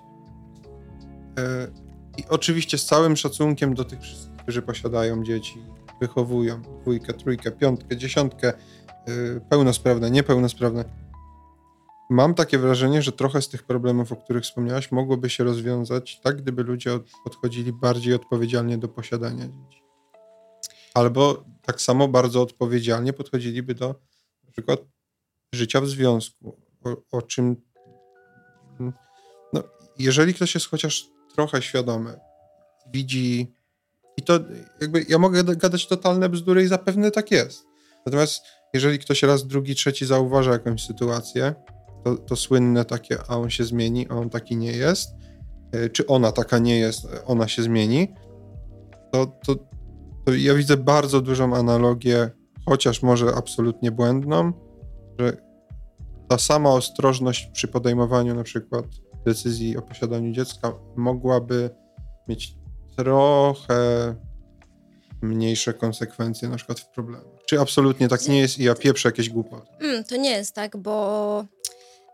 I 2.19 2.25
oczywiście 2.29 2.79
z 2.79 2.85
całym 2.85 3.17
szacunkiem 3.17 3.75
do 3.75 3.85
tych 3.85 4.01
wszystkich, 4.01 4.37
którzy 4.37 4.63
posiadają 4.63 5.25
dzieci, 5.25 5.63
wychowują 6.01 6.63
dwójkę, 6.63 7.15
trójkę, 7.15 7.51
piątkę, 7.51 7.97
dziesiątkę, 7.97 8.49
e, 8.49 9.41
pełnosprawne, 9.41 10.11
niepełnosprawne. 10.11 10.85
Mam 12.11 12.35
takie 12.35 12.59
wrażenie, 12.59 13.03
że 13.03 13.13
trochę 13.13 13.43
z 13.43 13.49
tych 13.49 13.63
problemów, 13.63 14.13
o 14.13 14.17
których 14.17 14.45
wspomniałaś, 14.45 14.93
mogłoby 14.93 15.31
się 15.31 15.45
rozwiązać 15.45 16.21
tak, 16.21 16.37
gdyby 16.43 16.63
ludzie 16.63 16.99
podchodzili 17.25 17.73
bardziej 17.73 18.15
odpowiedzialnie 18.15 18.79
do 18.79 18.89
posiadania 18.89 19.45
dzieci. 19.45 19.83
Albo 20.95 21.45
tak 21.63 21.81
samo 21.81 22.09
bardzo 22.09 22.43
odpowiedzialnie 22.43 23.13
podchodziliby 23.13 23.75
do 23.75 23.95
na 24.45 24.53
przykład 24.53 24.81
życia 25.55 25.81
w 25.81 25.89
związku, 25.89 26.57
o, 26.85 26.97
o 27.19 27.23
czym. 27.23 27.57
No, 29.53 29.63
jeżeli 29.99 30.35
ktoś 30.35 30.55
jest 30.55 30.67
chociaż 30.67 31.07
trochę 31.41 31.63
świadomy, 31.63 32.21
widzi. 32.93 33.55
I 34.17 34.23
to 34.23 34.41
jakby 34.81 35.05
ja 35.09 35.19
mogę 35.19 35.45
gadać 35.45 35.87
totalne 35.87 36.29
bzdury 36.29 36.63
i 36.63 36.67
zapewne 36.67 37.11
tak 37.11 37.31
jest. 37.31 37.67
Natomiast 38.07 38.43
jeżeli 38.75 38.99
ktoś 38.99 39.23
raz, 39.23 39.47
drugi, 39.47 39.75
trzeci 39.75 40.07
zauważa 40.07 40.53
jakąś 40.53 40.87
sytuację, 40.87 41.55
to, 42.05 42.17
to 42.17 42.37
słynne 42.37 42.85
takie, 42.85 43.19
a 43.29 43.37
on 43.37 43.51
się 43.51 43.65
zmieni, 43.65 44.07
a 44.11 44.15
on 44.15 44.31
taki 44.31 44.57
nie 44.57 44.73
jest, 44.73 45.11
e, 45.73 45.91
czy 45.91 46.07
ona 46.07 46.33
taka 46.33 46.59
nie 46.59 46.79
jest, 46.79 47.07
ona 47.27 47.49
się 47.49 47.63
zmieni, 47.63 48.15
to, 49.13 49.27
to, 49.47 49.55
to 50.27 50.33
ja 50.35 50.55
widzę 50.55 50.77
bardzo 50.77 51.21
dużą 51.21 51.57
analogię, 51.57 52.31
chociaż 52.67 53.03
może 53.03 53.35
absolutnie 53.35 53.91
błędną, 53.91 54.53
że 55.19 55.37
ta 56.29 56.39
sama 56.39 56.71
ostrożność 56.71 57.51
przy 57.53 57.69
podejmowaniu 57.69 58.35
na 58.35 58.43
przykład 58.43 58.85
decyzji 59.25 59.77
o 59.77 59.83
posiadaniu 59.83 60.33
dziecka 60.33 60.73
mogłaby 60.97 61.71
mieć 62.29 62.55
trochę 62.97 64.15
mniejsze 65.23 65.75
konsekwencje 65.75 66.49
na 66.49 66.57
przykład 66.57 66.81
w 66.81 66.89
problemach. 66.89 67.25
Czy 67.47 67.61
absolutnie 67.61 68.09
tak 68.09 68.29
nie 68.29 68.41
jest 68.41 68.59
i 68.59 68.65
ja 68.65 68.75
pieprzę 68.75 69.09
jakieś 69.09 69.31
głupoty? 69.31 69.67
Mm, 69.81 70.05
to 70.05 70.17
nie 70.17 70.31
jest 70.31 70.55
tak, 70.55 70.77
bo 70.77 71.45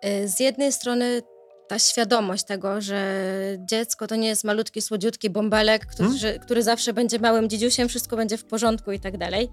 y, 0.05 0.29
z 0.29 0.41
jednej 0.41 0.73
strony 0.73 1.23
ta 1.69 1.79
świadomość 1.79 2.45
tego, 2.45 2.81
że 2.81 3.25
dziecko 3.59 4.07
to 4.07 4.17
nie 4.17 4.29
jest 4.29 4.45
malutki, 4.45 4.83
słodziutki 4.83 5.31
bąbelek, 5.31 5.87
który, 5.87 6.09
hmm? 6.09 6.41
który 6.41 6.63
zawsze 6.63 6.93
będzie 6.93 7.19
małym 7.19 7.49
dzidziusiem, 7.49 7.89
wszystko 7.89 8.17
będzie 8.17 8.37
w 8.39 8.45
porządku 8.45 8.93
i 8.93 9.01
tak 9.01 9.19
dalej 9.19 9.49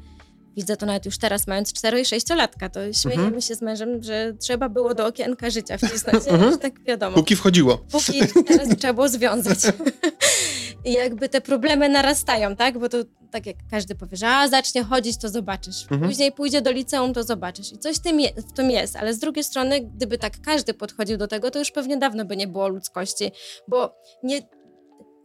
Widzę 0.57 0.77
to 0.77 0.85
nawet 0.85 1.05
już 1.05 1.17
teraz, 1.17 1.47
mając 1.47 1.73
4 1.73 2.01
i 2.01 2.05
6 2.05 2.29
latka, 2.29 2.69
to 2.69 2.93
śmiejemy 2.93 3.23
mhm. 3.23 3.41
się 3.41 3.55
z 3.55 3.61
mężem, 3.61 4.03
że 4.03 4.33
trzeba 4.39 4.69
było 4.69 4.93
do 4.93 5.05
okienka 5.05 5.49
życia 5.49 5.77
wcisnąć, 5.87 6.27
mhm. 6.27 6.57
tak 6.57 6.83
wiadomo. 6.83 7.15
Póki 7.15 7.35
wchodziło. 7.35 7.77
Póki 7.77 8.21
teraz 8.47 8.69
trzeba 8.79 8.93
było 8.93 9.09
związać. 9.09 9.59
I 10.85 10.93
jakby 10.93 11.29
te 11.29 11.41
problemy 11.41 11.89
narastają, 11.89 12.55
tak? 12.55 12.79
Bo 12.79 12.89
to 12.89 12.97
tak 13.31 13.45
jak 13.45 13.55
każdy 13.71 13.95
powie, 13.95 14.17
że 14.17 14.27
a, 14.27 14.47
zacznie 14.47 14.83
chodzić, 14.83 15.17
to 15.17 15.29
zobaczysz. 15.29 15.81
Mhm. 15.81 16.01
Później 16.01 16.31
pójdzie 16.31 16.61
do 16.61 16.71
liceum, 16.71 17.13
to 17.13 17.23
zobaczysz. 17.23 17.71
I 17.71 17.77
coś 17.77 17.95
w 17.95 17.99
tym, 17.99 18.19
je, 18.19 18.29
w 18.49 18.53
tym 18.53 18.71
jest, 18.71 18.95
ale 18.95 19.13
z 19.13 19.19
drugiej 19.19 19.43
strony, 19.43 19.81
gdyby 19.81 20.17
tak 20.17 20.33
każdy 20.45 20.73
podchodził 20.73 21.17
do 21.17 21.27
tego, 21.27 21.51
to 21.51 21.59
już 21.59 21.71
pewnie 21.71 21.97
dawno 21.97 22.25
by 22.25 22.37
nie 22.37 22.47
było 22.47 22.67
ludzkości, 22.67 23.31
bo 23.67 23.95
nie, 24.23 24.41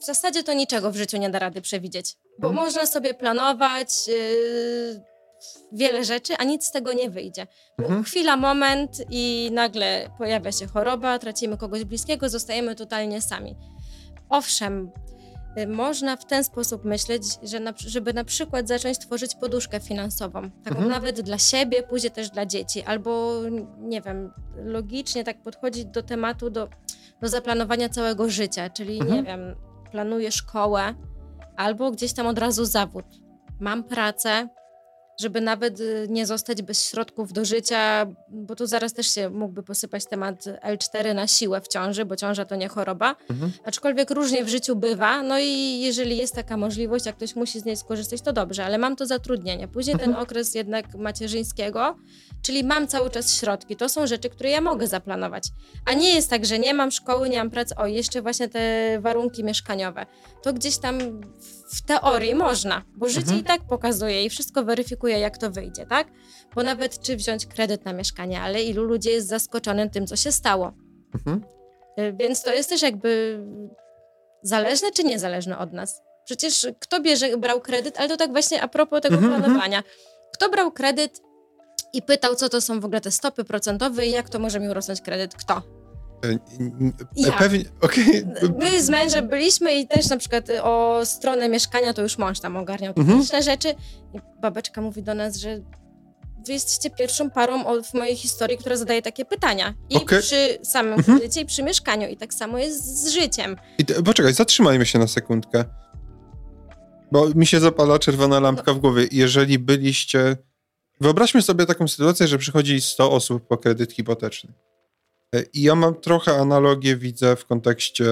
w 0.01 0.05
zasadzie 0.05 0.43
to 0.43 0.53
niczego 0.53 0.91
w 0.91 0.97
życiu 0.97 1.17
nie 1.17 1.31
da 1.31 1.39
rady 1.39 1.61
przewidzieć. 1.61 2.17
Bo 2.39 2.49
mhm. 2.49 2.67
można 2.67 2.87
sobie 2.87 3.15
planować, 3.15 4.09
yy, 4.09 5.03
wiele 5.73 6.05
rzeczy, 6.05 6.37
a 6.37 6.45
nic 6.45 6.67
z 6.67 6.73
tego 6.73 6.93
nie 6.93 7.11
wyjdzie. 7.11 7.47
Mhm. 7.79 8.05
Chwila, 8.05 8.37
moment 8.37 9.03
i 9.11 9.51
nagle 9.53 10.11
pojawia 10.19 10.53
się 10.53 10.67
choroba, 10.67 11.19
tracimy 11.19 11.57
kogoś 11.57 11.85
bliskiego, 11.85 12.29
zostajemy 12.29 12.75
totalnie 12.75 13.23
sami. 13.23 13.57
Owszem, 14.29 14.91
y, 15.59 15.67
można 15.67 16.17
w 16.17 16.27
ten 16.27 16.45
sposób 16.45 16.85
myśleć, 16.85 17.23
że 17.43 17.61
na, 17.61 17.75
żeby 17.77 18.13
na 18.13 18.25
przykład 18.25 18.69
zacząć 18.69 18.99
tworzyć 18.99 19.35
poduszkę 19.35 19.81
finansową, 19.81 20.51
taką 20.65 20.77
mhm. 20.77 20.89
nawet 20.89 21.21
dla 21.21 21.39
siebie, 21.39 21.83
później 21.83 22.11
też 22.11 22.31
dla 22.31 22.47
dzieci, 22.47 22.83
albo 22.83 23.41
nie 23.79 24.01
wiem, 24.01 24.33
logicznie 24.57 25.25
tak 25.25 25.43
podchodzić 25.43 25.85
do 25.85 26.03
tematu, 26.03 26.51
do, 26.51 26.69
do 27.21 27.29
zaplanowania 27.29 27.89
całego 27.89 28.29
życia, 28.29 28.71
czyli 28.71 29.01
mhm. 29.01 29.17
nie 29.17 29.23
wiem, 29.23 29.57
planuję 29.91 30.33
szkołę 30.33 30.95
albo 31.57 31.91
gdzieś 31.91 32.13
tam 32.13 32.27
od 32.27 32.39
razu 32.39 32.65
zawód. 32.65 33.05
Mam 33.61 33.85
pracę, 33.85 34.49
żeby 35.21 35.41
nawet 35.41 35.81
y, 35.81 36.07
nie 36.11 36.27
zostać 36.27 36.63
bez 36.63 36.89
środków 36.89 37.33
do 37.33 37.45
życia, 37.45 38.07
bo 38.29 38.57
tu 38.57 38.67
zaraz 38.67 38.93
też 38.93 39.15
się 39.15 39.31
mógłby 39.31 39.63
posypać 39.63 40.07
temat 40.07 40.45
L4 40.45 41.15
na 41.15 41.27
siłę 41.27 41.61
w 41.61 41.69
ciąży, 41.69 42.05
bo 42.05 42.17
ciąża 42.17 42.45
to 42.45 42.57
nie 42.57 42.69
choroba. 42.69 43.17
Mhm. 43.31 43.53
Aczkolwiek 43.65 44.11
różnie 44.11 44.45
w 44.45 44.49
życiu 44.49 44.77
bywa, 44.77 45.23
no 45.23 45.39
i 45.39 45.81
jeżeli 45.81 46.17
jest 46.17 46.35
taka 46.35 46.57
możliwość, 46.57 47.07
jak 47.07 47.17
ktoś 47.17 47.37
musi 47.37 47.61
z 47.61 47.65
niej 47.65 47.77
skorzystać, 47.77 48.21
to 48.21 48.33
dobrze, 48.33 48.65
ale 48.65 48.79
mam 48.79 48.97
to 48.97 49.07
zatrudnienie. 49.07 49.69
Później 49.69 49.95
mhm. 49.95 50.13
ten 50.13 50.23
okres 50.23 50.55
jednak 50.55 50.95
macierzyńskiego, 50.95 51.97
czyli 52.43 52.65
mam 52.65 52.87
cały 52.87 53.11
czas 53.11 53.35
środki. 53.35 53.77
To 53.77 53.89
są 53.89 54.07
rzeczy, 54.07 54.31
które 54.31 54.51
ja 54.51 54.61
mogę 54.61 54.87
zaplanować. 54.87 55.45
A 55.85 55.93
nie 55.93 56.15
jest 56.15 56.31
tak, 56.31 56.47
że 56.47 56.59
nie 56.59 56.75
mam 56.75 56.91
szkoły, 56.91 57.29
nie 57.29 57.39
mam 57.39 57.51
pracy, 57.51 57.75
o 57.75 57.87
jeszcze 57.87 58.23
właśnie 58.23 58.49
te 58.49 58.97
warunki 59.01 59.45
mieszkaniowe. 59.45 60.07
To 60.43 60.53
gdzieś 60.53 60.79
tam 60.79 60.99
w 61.41 61.58
teorii 61.83 62.35
można, 62.35 62.83
bo 62.97 63.09
życie 63.09 63.21
mhm. 63.21 63.41
i 63.41 63.45
tak 63.45 63.61
pokazuje 63.69 64.25
i 64.25 64.31
wszystko 64.31 64.65
weryfikuje, 64.65 65.19
jak 65.19 65.39
to 65.39 65.51
wyjdzie, 65.51 65.87
tak? 65.87 66.09
Bo 66.55 66.63
nawet 66.63 67.01
czy 67.01 67.17
wziąć 67.17 67.47
kredyt 67.47 67.85
na 67.85 67.93
mieszkanie, 67.93 68.41
ale 68.41 68.63
ilu 68.63 68.85
ludzi 68.85 69.09
jest 69.09 69.29
zaskoczonym 69.29 69.91
tym, 69.91 70.07
co 70.07 70.17
się 70.17 70.33
stało. 70.33 70.73
Mhm. 71.15 71.45
Y, 71.99 72.13
więc 72.13 72.43
to 72.43 72.55
jest 72.55 72.69
też 72.69 72.83
jakby 72.83 73.41
zależne 74.43 74.93
czy 74.93 75.05
niezależne 75.05 75.59
od 75.59 75.73
nas. 75.73 76.03
Przecież 76.25 76.67
kto 76.81 77.01
bierze, 77.01 77.37
brał 77.37 77.61
kredyt, 77.61 77.99
ale 77.99 78.09
to 78.09 78.17
tak 78.17 78.33
właśnie 78.33 78.63
a 78.63 78.69
propos 78.69 79.01
tego 79.01 79.15
mhm, 79.15 79.33
mhm. 79.33 79.45
planowania. 79.45 79.83
Kto 80.35 80.51
brał 80.51 80.73
kredyt 80.73 81.21
i 81.93 82.03
pytał, 82.03 82.35
co 82.35 82.49
to 82.49 82.61
są 82.61 82.81
w 82.81 82.85
ogóle 82.85 83.01
te 83.01 83.11
stopy 83.11 83.45
procentowe 83.45 84.07
i 84.07 84.11
jak 84.11 84.29
to 84.29 84.39
może 84.39 84.61
mi 84.61 84.69
urosnąć 84.69 85.01
kredyt? 85.01 85.35
Kto? 85.35 85.63
E, 86.25 86.39
ja. 87.17 87.33
Pewnie, 87.33 87.65
okay. 87.81 88.35
My 88.59 88.83
z 88.83 88.89
mężem 88.89 89.29
byliśmy 89.29 89.75
i 89.75 89.89
też 89.89 90.09
na 90.09 90.17
przykład 90.17 90.49
o 90.63 91.01
stronę 91.05 91.49
mieszkania 91.49 91.93
to 91.93 92.03
już 92.03 92.19
mąż 92.19 92.41
tam 92.41 92.57
ogarniał 92.57 92.93
mhm. 92.97 93.07
techniczne 93.07 93.43
rzeczy. 93.43 93.69
I 94.15 94.19
babeczka 94.43 94.81
mówi 94.81 95.03
do 95.03 95.15
nas, 95.15 95.37
że 95.37 95.61
wy 96.47 96.53
jesteście 96.53 96.91
pierwszą 96.91 97.31
parą 97.31 97.83
w 97.83 97.95
mojej 97.95 98.17
historii, 98.17 98.59
która 98.59 98.77
zadaje 98.77 99.03
takie 99.03 99.25
pytania. 99.25 99.75
I 99.91 99.97
okay. 99.97 100.21
przy 100.21 100.59
samym 100.63 100.93
mhm. 100.93 101.19
kredycie, 101.19 101.41
i 101.41 101.47
przy 101.47 101.63
mieszkaniu. 101.63 102.09
I 102.09 102.17
tak 102.17 102.35
samo 102.35 102.59
jest 102.59 102.85
z 102.85 103.09
życiem. 103.09 103.57
I 103.79 103.85
te, 103.85 104.03
poczekaj, 104.03 104.35
zatrzymajmy 104.35 104.87
się 104.87 104.99
na 104.99 105.07
sekundkę. 105.07 105.65
Bo 107.13 107.29
mi 107.35 107.47
się 107.47 107.61
zapala 107.61 107.99
czerwona 107.99 108.41
lampka 108.41 108.75
w 108.75 108.79
głowie. 108.79 109.07
Jeżeli 109.13 109.59
byliście... 109.59 110.37
Wyobraźmy 111.01 111.43
sobie 111.43 111.67
taką 111.67 111.89
sytuację, 111.89 112.29
że 112.29 112.39
przychodzi 112.39 112.81
100 112.81 113.13
osób 113.13 113.47
po 113.49 113.59
kredyt 113.59 113.93
hipoteczny. 113.93 114.53
E, 115.35 115.43
I 115.53 115.63
ja 115.63 115.75
mam 115.75 115.95
trochę 115.95 116.37
analogię, 116.37 116.97
widzę 116.97 117.37
w 117.37 117.47
kontekście 117.47 118.05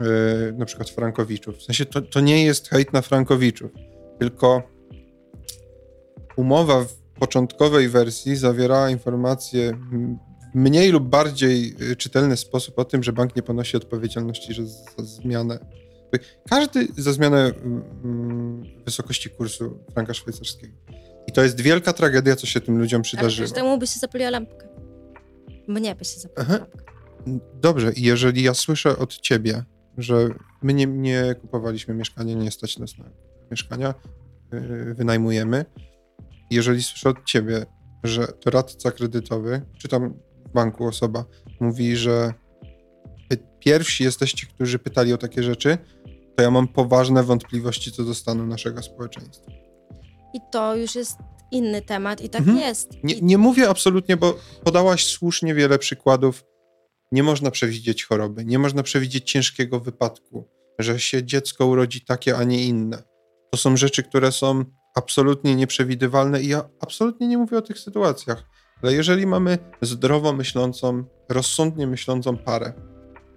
yy, 0.00 0.54
na 0.58 0.64
przykład 0.64 0.90
Frankowiczów. 0.90 1.56
W 1.56 1.62
sensie 1.62 1.86
to, 1.86 2.02
to 2.02 2.20
nie 2.20 2.44
jest 2.44 2.68
hejt 2.68 2.92
na 2.92 3.02
Frankowiczów, 3.02 3.70
tylko 4.18 4.62
umowa 6.36 6.84
w 6.84 6.94
początkowej 7.18 7.88
wersji 7.88 8.36
zawierała 8.36 8.90
informacje 8.90 9.72
w 9.72 10.16
mniej 10.54 10.90
lub 10.90 11.08
bardziej 11.08 11.74
e, 11.92 11.96
czytelny 11.96 12.36
sposób 12.36 12.78
o 12.78 12.84
tym, 12.84 13.02
że 13.02 13.12
bank 13.12 13.36
nie 13.36 13.42
ponosi 13.42 13.76
odpowiedzialności 13.76 14.54
że 14.54 14.66
za 14.66 15.04
zmianę. 15.04 15.58
Każdy 16.50 16.88
za 16.98 17.12
zmianę 17.12 17.52
mm, 18.04 18.62
wysokości 18.84 19.30
kursu 19.30 19.78
franka 19.94 20.14
szwajcarskiego. 20.14 20.74
I 21.28 21.32
to 21.32 21.42
jest 21.42 21.60
wielka 21.60 21.92
tragedia, 21.92 22.36
co 22.36 22.46
się 22.46 22.60
tym 22.60 22.78
ludziom 22.78 23.02
przydarzyło. 23.02 23.46
Ale 23.46 23.54
każdemu 23.54 23.78
by 23.78 23.86
się 23.86 23.98
zapaliła 23.98 24.30
lampka. 24.30 24.71
Mnie 25.72 25.94
by 25.94 26.04
się 26.04 26.20
zapytał. 26.20 26.66
Dobrze, 27.54 27.92
i 27.92 28.02
jeżeli 28.02 28.42
ja 28.42 28.54
słyszę 28.54 28.98
od 28.98 29.16
ciebie, 29.16 29.64
że 29.98 30.28
my 30.62 30.74
nie, 30.74 30.86
nie 30.86 31.34
kupowaliśmy 31.40 31.94
mieszkania, 31.94 32.34
nie 32.34 32.50
stać 32.50 32.78
nas 32.78 32.98
na 32.98 33.04
mieszkania, 33.50 33.94
yy, 34.52 34.94
wynajmujemy. 34.94 35.64
Jeżeli 36.50 36.82
słyszę 36.82 37.08
od 37.08 37.24
ciebie, 37.24 37.66
że 38.04 38.26
doradca 38.44 38.90
kredytowy, 38.90 39.62
czy 39.78 39.88
tam 39.88 40.14
w 40.46 40.52
banku 40.52 40.86
osoba, 40.86 41.24
mówi, 41.60 41.96
że 41.96 42.34
pierwsi 43.64 44.04
jesteście, 44.04 44.46
którzy 44.46 44.78
pytali 44.78 45.12
o 45.12 45.18
takie 45.18 45.42
rzeczy, 45.42 45.78
to 46.36 46.42
ja 46.42 46.50
mam 46.50 46.68
poważne 46.68 47.22
wątpliwości 47.22 47.92
co 47.92 48.04
do 48.04 48.14
stanu 48.14 48.46
naszego 48.46 48.82
społeczeństwa. 48.82 49.52
I 50.34 50.38
to 50.52 50.76
już 50.76 50.94
jest 50.94 51.16
inny 51.52 51.82
temat 51.82 52.20
i 52.20 52.28
tak 52.28 52.40
mhm. 52.40 52.58
jest. 52.58 52.90
Nie, 53.04 53.20
nie 53.20 53.38
mówię 53.38 53.68
absolutnie, 53.68 54.16
bo 54.16 54.38
podałaś 54.64 55.06
słusznie 55.06 55.54
wiele 55.54 55.78
przykładów. 55.78 56.44
Nie 57.12 57.22
można 57.22 57.50
przewidzieć 57.50 58.04
choroby, 58.04 58.44
nie 58.44 58.58
można 58.58 58.82
przewidzieć 58.82 59.30
ciężkiego 59.30 59.80
wypadku, 59.80 60.48
że 60.78 61.00
się 61.00 61.24
dziecko 61.24 61.66
urodzi 61.66 62.00
takie, 62.00 62.36
a 62.36 62.44
nie 62.44 62.64
inne. 62.64 63.02
To 63.50 63.58
są 63.58 63.76
rzeczy, 63.76 64.02
które 64.02 64.32
są 64.32 64.64
absolutnie 64.94 65.54
nieprzewidywalne 65.54 66.42
i 66.42 66.48
ja 66.48 66.68
absolutnie 66.80 67.28
nie 67.28 67.38
mówię 67.38 67.58
o 67.58 67.62
tych 67.62 67.78
sytuacjach. 67.78 68.44
Ale 68.82 68.92
jeżeli 68.92 69.26
mamy 69.26 69.58
zdrowo 69.82 70.32
myślącą, 70.32 71.04
rozsądnie 71.28 71.86
myślącą 71.86 72.36
parę, 72.36 72.72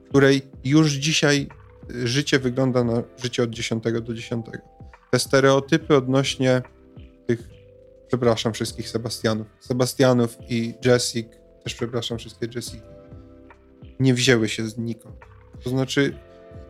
której 0.10 0.42
już 0.64 0.92
dzisiaj 0.92 1.48
y, 1.92 2.08
życie 2.08 2.40
wygląda 2.40 2.84
na 2.84 3.04
życie 3.24 3.44
od 3.44 3.50
10 3.50 3.84
do 3.84 4.14
10. 4.14 4.46
Te 5.12 5.20
stereotypy 5.20 5.96
odnośnie 5.96 6.62
przepraszam 8.08 8.54
wszystkich 8.54 8.90
Sebastianów, 8.90 9.48
Sebastianów 9.60 10.38
i 10.50 10.74
Jessic, 10.86 11.28
też 11.64 11.76
przepraszam 11.76 12.18
wszystkie 12.18 12.48
Jessica, 12.56 12.88
nie 14.00 14.14
wzięły 14.14 14.50
się 14.50 14.68
znikąd. 14.68 15.16
To 15.64 15.70
znaczy, 15.70 16.18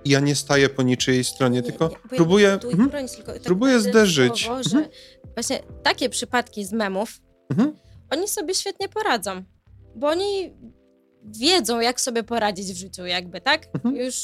ja 0.06 0.20
nie 0.20 0.36
staję 0.36 0.70
po 0.70 0.84
niczyjej 0.84 1.24
stronie, 1.24 1.56
nie, 1.56 1.64
tylko 1.64 1.88
nie, 1.90 2.18
próbuję, 2.18 2.58
tu, 2.58 2.70
mhm, 2.70 2.90
bronić, 2.90 3.12
tylko 3.12 3.34
tak 3.34 3.42
próbuję 3.42 3.80
zderzyć. 3.80 4.46
Słowo, 4.46 4.60
mhm. 4.60 4.86
Właśnie 5.36 5.60
takie 5.84 6.10
przypadki 6.10 6.66
z 6.66 6.74
memów, 6.74 7.22
mhm. 7.50 7.76
oni 8.10 8.28
sobie 8.28 8.56
świetnie 8.56 8.90
poradzą, 8.90 9.44
bo 9.96 10.08
oni 10.08 10.54
wiedzą, 11.24 11.80
jak 11.80 12.02
sobie 12.02 12.24
poradzić 12.24 12.74
w 12.74 12.78
życiu, 12.78 13.06
jakby, 13.06 13.42
tak? 13.42 13.68
Mhm. 13.74 13.96
Już 13.96 14.16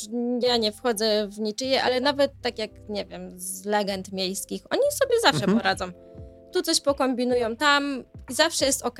ja 0.41 0.57
nie 0.57 0.71
wchodzę 0.71 1.27
w 1.27 1.39
niczyje, 1.39 1.83
ale 1.83 2.01
nawet 2.01 2.31
tak 2.41 2.59
jak, 2.59 2.71
nie 2.89 3.05
wiem, 3.05 3.39
z 3.39 3.65
legend 3.65 4.11
miejskich, 4.11 4.61
oni 4.69 4.81
sobie 4.91 5.19
zawsze 5.21 5.43
mhm. 5.43 5.57
poradzą. 5.57 5.91
Tu 6.51 6.61
coś 6.61 6.81
pokombinują, 6.81 7.55
tam 7.55 8.03
i 8.29 8.33
zawsze 8.33 8.65
jest 8.65 8.85
ok. 8.85 8.99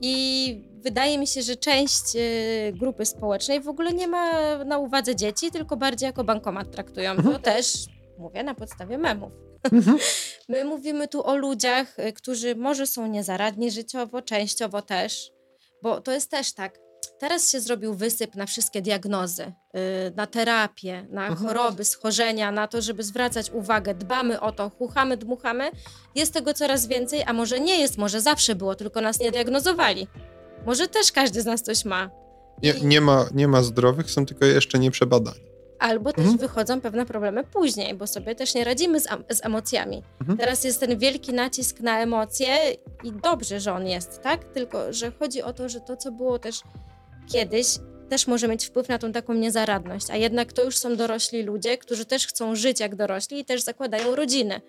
I 0.00 0.64
wydaje 0.82 1.18
mi 1.18 1.26
się, 1.26 1.42
że 1.42 1.56
część 1.56 2.16
y, 2.16 2.72
grupy 2.72 3.06
społecznej 3.06 3.60
w 3.60 3.68
ogóle 3.68 3.92
nie 3.92 4.08
ma 4.08 4.56
na 4.64 4.78
uwadze 4.78 5.16
dzieci, 5.16 5.50
tylko 5.50 5.76
bardziej 5.76 6.06
jako 6.06 6.24
bankomat 6.24 6.70
traktują. 6.70 7.10
Mhm. 7.10 7.34
To 7.34 7.42
też 7.42 7.86
mówię 8.18 8.42
na 8.42 8.54
podstawie 8.54 8.98
memów. 8.98 9.32
Mhm. 9.72 9.98
My 10.48 10.64
mówimy 10.64 11.08
tu 11.08 11.26
o 11.26 11.36
ludziach, 11.36 11.98
y, 11.98 12.12
którzy 12.12 12.54
może 12.54 12.86
są 12.86 13.06
niezaradni 13.06 13.70
życiowo, 13.70 14.22
częściowo 14.22 14.82
też, 14.82 15.32
bo 15.82 16.00
to 16.00 16.12
jest 16.12 16.30
też 16.30 16.52
tak. 16.52 16.85
Teraz 17.18 17.50
się 17.50 17.60
zrobił 17.60 17.94
wysyp 17.94 18.34
na 18.34 18.46
wszystkie 18.46 18.82
diagnozy, 18.82 19.42
y, 19.42 19.52
na 20.16 20.26
terapię, 20.26 21.06
na 21.10 21.26
mhm. 21.26 21.48
choroby, 21.48 21.84
schorzenia, 21.84 22.52
na 22.52 22.68
to, 22.68 22.82
żeby 22.82 23.02
zwracać 23.02 23.50
uwagę, 23.50 23.94
dbamy 23.94 24.40
o 24.40 24.52
to, 24.52 24.70
chuchamy, 24.70 25.16
dmuchamy. 25.16 25.70
Jest 26.14 26.34
tego 26.34 26.54
coraz 26.54 26.86
więcej, 26.86 27.22
a 27.26 27.32
może 27.32 27.60
nie 27.60 27.80
jest, 27.80 27.98
może 27.98 28.20
zawsze 28.20 28.54
było, 28.54 28.74
tylko 28.74 29.00
nas 29.00 29.20
nie 29.20 29.30
diagnozowali. 29.30 30.08
Może 30.66 30.88
też 30.88 31.12
każdy 31.12 31.42
z 31.42 31.46
nas 31.46 31.62
coś 31.62 31.84
ma. 31.84 32.10
Nie, 32.62 32.74
nie, 32.82 33.00
ma, 33.00 33.26
nie 33.34 33.48
ma 33.48 33.62
zdrowych, 33.62 34.10
są 34.10 34.26
tylko 34.26 34.44
jeszcze 34.44 34.78
nieprzebadani. 34.78 35.40
Albo 35.78 36.12
też 36.12 36.24
mhm. 36.24 36.38
wychodzą 36.38 36.80
pewne 36.80 37.06
problemy 37.06 37.44
później, 37.44 37.94
bo 37.94 38.06
sobie 38.06 38.34
też 38.34 38.54
nie 38.54 38.64
radzimy 38.64 39.00
z, 39.00 39.08
z 39.30 39.44
emocjami. 39.44 40.02
Mhm. 40.20 40.38
Teraz 40.38 40.64
jest 40.64 40.80
ten 40.80 40.98
wielki 40.98 41.32
nacisk 41.32 41.80
na 41.80 42.00
emocje 42.00 42.56
i 43.04 43.12
dobrze, 43.12 43.60
że 43.60 43.72
on 43.72 43.86
jest, 43.86 44.22
tak? 44.22 44.44
Tylko, 44.44 44.92
że 44.92 45.12
chodzi 45.18 45.42
o 45.42 45.52
to, 45.52 45.68
że 45.68 45.80
to, 45.80 45.96
co 45.96 46.12
było 46.12 46.38
też 46.38 46.60
kiedyś, 47.32 47.66
też 48.08 48.26
może 48.26 48.48
mieć 48.48 48.66
wpływ 48.66 48.88
na 48.88 48.98
tą 48.98 49.12
taką 49.12 49.34
niezaradność. 49.34 50.10
A 50.10 50.16
jednak 50.16 50.52
to 50.52 50.64
już 50.64 50.78
są 50.78 50.96
dorośli 50.96 51.42
ludzie, 51.42 51.78
którzy 51.78 52.04
też 52.04 52.26
chcą 52.26 52.54
żyć 52.54 52.80
jak 52.80 52.96
dorośli 52.96 53.40
i 53.40 53.44
też 53.44 53.62
zakładają 53.62 54.16
rodziny. 54.16 54.60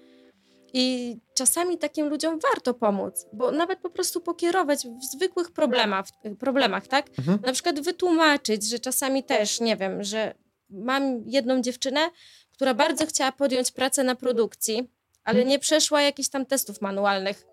I 0.74 1.18
czasami 1.34 1.78
takim 1.78 2.08
ludziom 2.08 2.39
warto 2.39 2.74
pomóc, 2.74 3.26
bo 3.34 3.51
nawet 3.51 3.80
po 3.80 3.89
prostu 3.89 4.22
pokierować 4.22 4.88
w 4.88 5.03
zwykłych 5.16 5.51
problemach, 5.51 6.05
problemach 6.39 6.88
tak? 6.88 7.10
Mhm. 7.20 7.39
Na 7.45 7.53
przykład 7.53 7.80
wytłumaczyć, 7.80 8.70
że 8.70 8.80
czasami 8.80 9.24
też, 9.24 9.60
nie 9.60 9.78
wiem, 9.78 10.03
że 10.03 10.34
mam 10.70 11.24
jedną 11.26 11.62
dziewczynę, 11.62 12.10
która 12.53 12.74
bardzo 12.74 13.05
chciała 13.05 13.32
podjąć 13.32 13.72
pracę 13.72 14.03
na 14.03 14.16
produkcji, 14.16 14.89
ale 15.24 15.39
mhm. 15.39 15.49
nie 15.49 15.60
przeszła 15.60 16.01
jakichś 16.01 16.30
tam 16.30 16.45
testów 16.45 16.82
manualnych. 16.82 17.45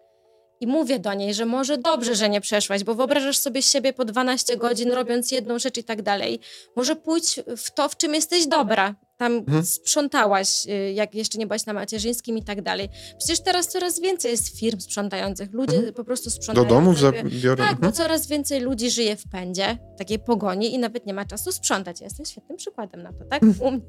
I 0.61 0.66
mówię 0.66 0.98
do 0.98 1.14
niej, 1.14 1.34
że 1.34 1.46
może 1.46 1.78
dobrze, 1.78 2.14
że 2.14 2.28
nie 2.28 2.40
przeszłaś, 2.40 2.84
bo 2.84 2.94
wyobrażasz 2.94 3.38
sobie 3.38 3.62
siebie 3.62 3.92
po 3.92 4.05
12 4.05 4.57
godzin 4.57 4.92
robiąc 4.92 5.30
jedną 5.30 5.59
rzecz 5.59 5.78
i 5.78 5.84
tak 5.84 6.02
dalej. 6.02 6.40
Może 6.76 6.96
pójdź 6.96 7.40
w 7.57 7.70
to, 7.70 7.88
w 7.88 7.96
czym 7.96 8.14
jesteś 8.14 8.46
dobra. 8.46 8.94
Tam 9.16 9.32
mhm. 9.32 9.64
sprzątałaś, 9.64 10.66
y, 10.66 10.92
jak 10.92 11.14
jeszcze 11.14 11.38
nie 11.38 11.46
byłaś 11.46 11.66
na 11.66 11.72
macierzyńskim 11.72 12.38
i 12.38 12.42
tak 12.42 12.62
dalej. 12.62 12.88
Przecież 13.18 13.40
teraz 13.40 13.68
coraz 13.68 14.00
więcej 14.00 14.30
jest 14.30 14.59
firm 14.59 14.80
sprzątających. 14.80 15.52
Ludzie 15.52 15.76
mhm. 15.76 15.94
po 15.94 16.05
prostu 16.05 16.30
sprzątają. 16.30 16.68
Do 16.68 16.74
domów 16.74 16.98
zabiorą. 16.98 17.64
Tak, 17.64 17.80
bo 17.80 17.86
mhm. 17.86 17.92
coraz 17.92 18.26
więcej 18.26 18.61
ludzi 18.61 18.90
żyje 18.90 19.16
w 19.16 19.28
pędzie, 19.28 19.78
takiej 19.98 20.18
pogoni 20.18 20.74
i 20.74 20.78
nawet 20.78 21.07
nie 21.07 21.14
ma 21.14 21.24
czasu 21.24 21.52
sprzątać. 21.52 22.00
Ja 22.00 22.07
jestem 22.07 22.26
świetnym 22.26 22.59
przykładem 22.59 23.02
na 23.02 23.12
to, 23.12 23.24
tak? 23.30 23.42
Mhm. 23.42 23.80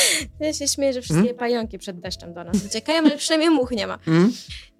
Ja 0.40 0.52
się 0.52 0.68
śmieję, 0.68 0.92
że 0.92 1.02
wszystkie 1.02 1.24
mm. 1.24 1.36
pająki 1.36 1.78
przed 1.78 2.00
deszczem 2.00 2.34
do 2.34 2.44
nas 2.44 2.56
uciekają, 2.66 2.98
ale 2.98 3.16
przynajmniej 3.16 3.50
much 3.50 3.70
nie 3.70 3.86
ma. 3.86 3.98
Mm. 4.06 4.32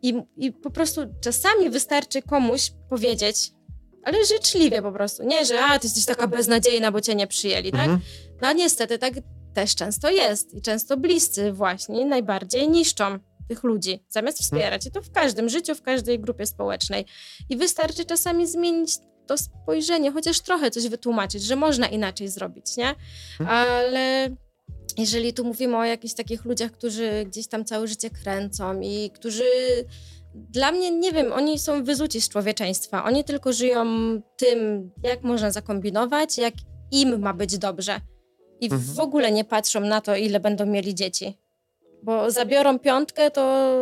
I, 0.02 0.14
I 0.36 0.52
po 0.52 0.70
prostu 0.70 1.00
czasami 1.20 1.70
wystarczy 1.70 2.22
komuś 2.22 2.72
powiedzieć, 2.90 3.52
ale 4.04 4.24
życzliwie 4.24 4.82
po 4.82 4.92
prostu. 4.92 5.22
Nie, 5.22 5.44
że 5.44 5.64
a, 5.64 5.78
ty 5.78 5.86
jesteś 5.86 6.04
taka 6.04 6.26
beznadziejna, 6.26 6.92
bo 6.92 7.00
cię 7.00 7.14
nie 7.14 7.26
przyjęli, 7.26 7.72
tak? 7.72 7.86
Mm. 7.86 8.00
No 8.42 8.48
a 8.48 8.52
niestety 8.52 8.98
tak 8.98 9.14
też 9.54 9.74
często 9.74 10.10
jest. 10.10 10.54
I 10.54 10.62
często 10.62 10.96
bliscy 10.96 11.52
właśnie 11.52 12.06
najbardziej 12.06 12.68
niszczą 12.68 13.18
tych 13.48 13.62
ludzi, 13.62 14.04
zamiast 14.08 14.38
wspierać. 14.38 14.86
I 14.86 14.90
to 14.90 15.02
w 15.02 15.12
każdym 15.12 15.48
życiu, 15.48 15.74
w 15.74 15.82
każdej 15.82 16.20
grupie 16.20 16.46
społecznej. 16.46 17.04
I 17.48 17.56
wystarczy 17.56 18.04
czasami 18.04 18.46
zmienić 18.46 18.90
to 19.26 19.38
spojrzenie, 19.38 20.12
chociaż 20.12 20.40
trochę 20.40 20.70
coś 20.70 20.88
wytłumaczyć, 20.88 21.42
że 21.42 21.56
można 21.56 21.86
inaczej 21.86 22.28
zrobić, 22.28 22.76
nie? 22.76 22.94
Ale 23.48 24.30
jeżeli 24.96 25.32
tu 25.32 25.44
mówimy 25.44 25.76
o 25.76 25.84
jakichś 25.84 26.14
takich 26.14 26.44
ludziach, 26.44 26.72
którzy 26.72 27.24
gdzieś 27.26 27.46
tam 27.46 27.64
całe 27.64 27.88
życie 27.88 28.10
kręcą 28.10 28.80
i 28.80 29.10
którzy 29.14 29.44
dla 30.34 30.72
mnie, 30.72 30.90
nie 30.90 31.12
wiem, 31.12 31.32
oni 31.32 31.58
są 31.58 31.84
wyzuci 31.84 32.20
z 32.20 32.28
człowieczeństwa. 32.28 33.04
Oni 33.04 33.24
tylko 33.24 33.52
żyją 33.52 33.86
tym, 34.36 34.90
jak 35.02 35.22
można 35.22 35.50
zakombinować, 35.50 36.38
jak 36.38 36.54
im 36.90 37.20
ma 37.20 37.34
być 37.34 37.58
dobrze. 37.58 38.00
I 38.60 38.64
mhm. 38.64 38.82
w 38.82 39.00
ogóle 39.00 39.32
nie 39.32 39.44
patrzą 39.44 39.80
na 39.80 40.00
to, 40.00 40.16
ile 40.16 40.40
będą 40.40 40.66
mieli 40.66 40.94
dzieci. 40.94 41.38
Bo 42.02 42.30
zabiorą 42.30 42.78
piątkę, 42.78 43.30
to 43.30 43.72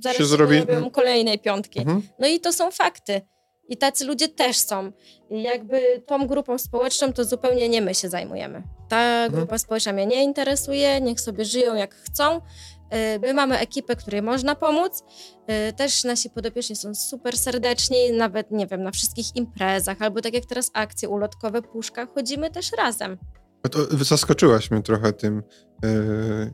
zaraz 0.00 0.18
się, 0.18 0.24
zrobi... 0.24 0.62
kolejnej 0.92 1.38
piątki. 1.38 1.78
Mhm. 1.80 2.02
No 2.18 2.28
i 2.28 2.40
to 2.40 2.52
są 2.52 2.70
fakty. 2.70 3.20
I 3.68 3.76
tacy 3.76 4.04
ludzie 4.04 4.28
też 4.28 4.56
są. 4.56 4.92
I 5.30 5.42
jakby 5.42 6.02
tą 6.06 6.26
grupą 6.26 6.58
społeczną 6.58 7.12
to 7.12 7.24
zupełnie 7.24 7.68
nie 7.68 7.82
my 7.82 7.94
się 7.94 8.08
zajmujemy. 8.08 8.62
Ta 8.88 8.96
mhm. 8.96 9.30
grupa 9.30 9.42
mhm. 9.42 9.58
społeczna 9.58 9.92
mnie 9.92 10.06
nie 10.06 10.24
interesuje, 10.24 11.00
niech 11.00 11.20
sobie 11.20 11.44
żyją 11.44 11.74
jak 11.74 11.94
chcą. 11.94 12.36
Y, 12.36 13.18
my 13.20 13.34
mamy 13.34 13.58
ekipę, 13.58 13.96
której 13.96 14.22
można 14.22 14.54
pomóc. 14.54 15.04
Y, 15.68 15.72
też 15.72 16.04
nasi 16.04 16.30
podopieczni 16.30 16.76
są 16.76 16.94
super 16.94 17.38
serdeczni, 17.38 18.12
nawet 18.12 18.50
nie 18.50 18.66
wiem, 18.66 18.82
na 18.82 18.90
wszystkich 18.90 19.36
imprezach, 19.36 20.02
albo 20.02 20.20
tak 20.20 20.34
jak 20.34 20.46
teraz 20.46 20.70
akcje 20.74 21.08
ulotkowe 21.08 21.62
Puszka, 21.62 22.06
chodzimy 22.06 22.50
też 22.50 22.72
razem. 22.78 23.18
To 23.70 24.04
zaskoczyłaś 24.04 24.70
mnie 24.70 24.82
trochę 24.82 25.12
tym, 25.12 25.42
y, 25.84 26.52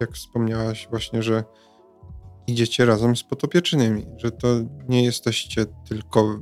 jak 0.00 0.12
wspomniałaś 0.12 0.88
właśnie, 0.90 1.22
że 1.22 1.44
idziecie 2.50 2.84
razem 2.84 3.16
z 3.16 3.22
potopiecznymi, 3.22 4.06
że 4.16 4.30
to 4.30 4.48
nie 4.88 5.04
jesteście 5.04 5.66
tylko 5.88 6.38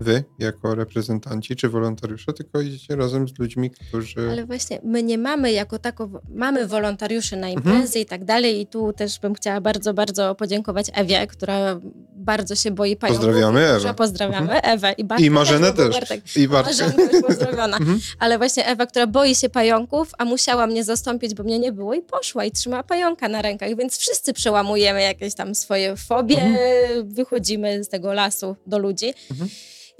wy, 0.00 0.24
jako 0.38 0.74
reprezentanci 0.74 1.56
czy 1.56 1.68
wolontariusze, 1.68 2.32
tylko 2.32 2.60
idziecie 2.60 2.96
razem 2.96 3.28
z 3.28 3.38
ludźmi, 3.38 3.70
którzy... 3.70 4.30
Ale 4.30 4.46
właśnie, 4.46 4.80
my 4.84 5.02
nie 5.02 5.18
mamy 5.18 5.52
jako 5.52 5.78
tako, 5.78 6.10
mamy 6.28 6.66
wolontariuszy 6.66 7.36
na 7.36 7.48
imprezy 7.48 7.80
mhm. 7.80 8.02
i 8.02 8.06
tak 8.06 8.24
dalej 8.24 8.60
i 8.60 8.66
tu 8.66 8.92
też 8.92 9.18
bym 9.18 9.34
chciała 9.34 9.60
bardzo, 9.60 9.94
bardzo 9.94 10.34
podziękować 10.34 10.86
Ewie, 10.94 11.26
która 11.26 11.80
bardzo 12.16 12.54
się 12.54 12.70
boi 12.70 12.96
pająków. 12.96 13.24
Pozdrawiamy 13.24 13.66
Ewę. 13.66 13.94
Pozdrawiamy 13.94 14.52
mhm. 14.54 14.60
Ewę. 14.64 14.92
I, 14.92 15.04
Bartka 15.04 15.24
I 15.24 15.30
Marzenę 15.30 15.72
też. 15.72 15.96
I 16.36 16.48
Bartkę. 16.48 16.74
też 16.74 17.22
pozdrowiona. 17.26 17.76
Mhm. 17.76 18.00
Ale 18.18 18.38
właśnie 18.38 18.66
Ewa, 18.66 18.86
która 18.86 19.06
boi 19.06 19.34
się 19.34 19.48
pająków, 19.48 20.10
a 20.18 20.24
musiała 20.24 20.66
mnie 20.66 20.84
zastąpić, 20.84 21.34
bo 21.34 21.42
mnie 21.42 21.58
nie 21.58 21.72
było 21.72 21.94
i 21.94 22.02
poszła 22.02 22.44
i 22.44 22.50
trzymała 22.50 22.82
pająka 22.82 23.28
na 23.28 23.42
rękach, 23.42 23.76
więc 23.76 23.98
wszyscy 23.98 24.32
przełamujemy 24.32 25.02
jakieś 25.02 25.34
tam 25.34 25.54
swoje 25.54 25.96
fobie, 25.96 26.42
mhm. 26.42 27.14
wychodzimy 27.14 27.84
z 27.84 27.88
tego 27.88 28.12
lasu 28.12 28.56
do 28.66 28.78
ludzi. 28.78 29.14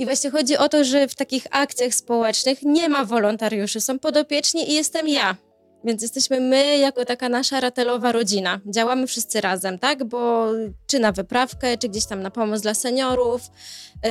I 0.00 0.04
właśnie 0.04 0.30
chodzi 0.30 0.56
o 0.56 0.68
to, 0.68 0.84
że 0.84 1.08
w 1.08 1.14
takich 1.14 1.46
akcjach 1.50 1.94
społecznych 1.94 2.62
nie 2.62 2.88
ma 2.88 3.04
wolontariuszy, 3.04 3.80
są 3.80 3.98
podopieczni 3.98 4.70
i 4.70 4.74
jestem 4.74 5.08
ja. 5.08 5.36
Więc 5.84 6.02
jesteśmy 6.02 6.40
my 6.40 6.78
jako 6.78 7.04
taka 7.04 7.28
nasza 7.28 7.60
ratelowa 7.60 8.12
rodzina. 8.12 8.60
Działamy 8.66 9.06
wszyscy 9.06 9.40
razem, 9.40 9.78
tak? 9.78 10.04
Bo 10.04 10.46
czy 10.86 10.98
na 10.98 11.12
wyprawkę, 11.12 11.78
czy 11.78 11.88
gdzieś 11.88 12.06
tam 12.06 12.22
na 12.22 12.30
pomoc 12.30 12.60
dla 12.60 12.74
seniorów, 12.74 13.42
yy, 14.04 14.10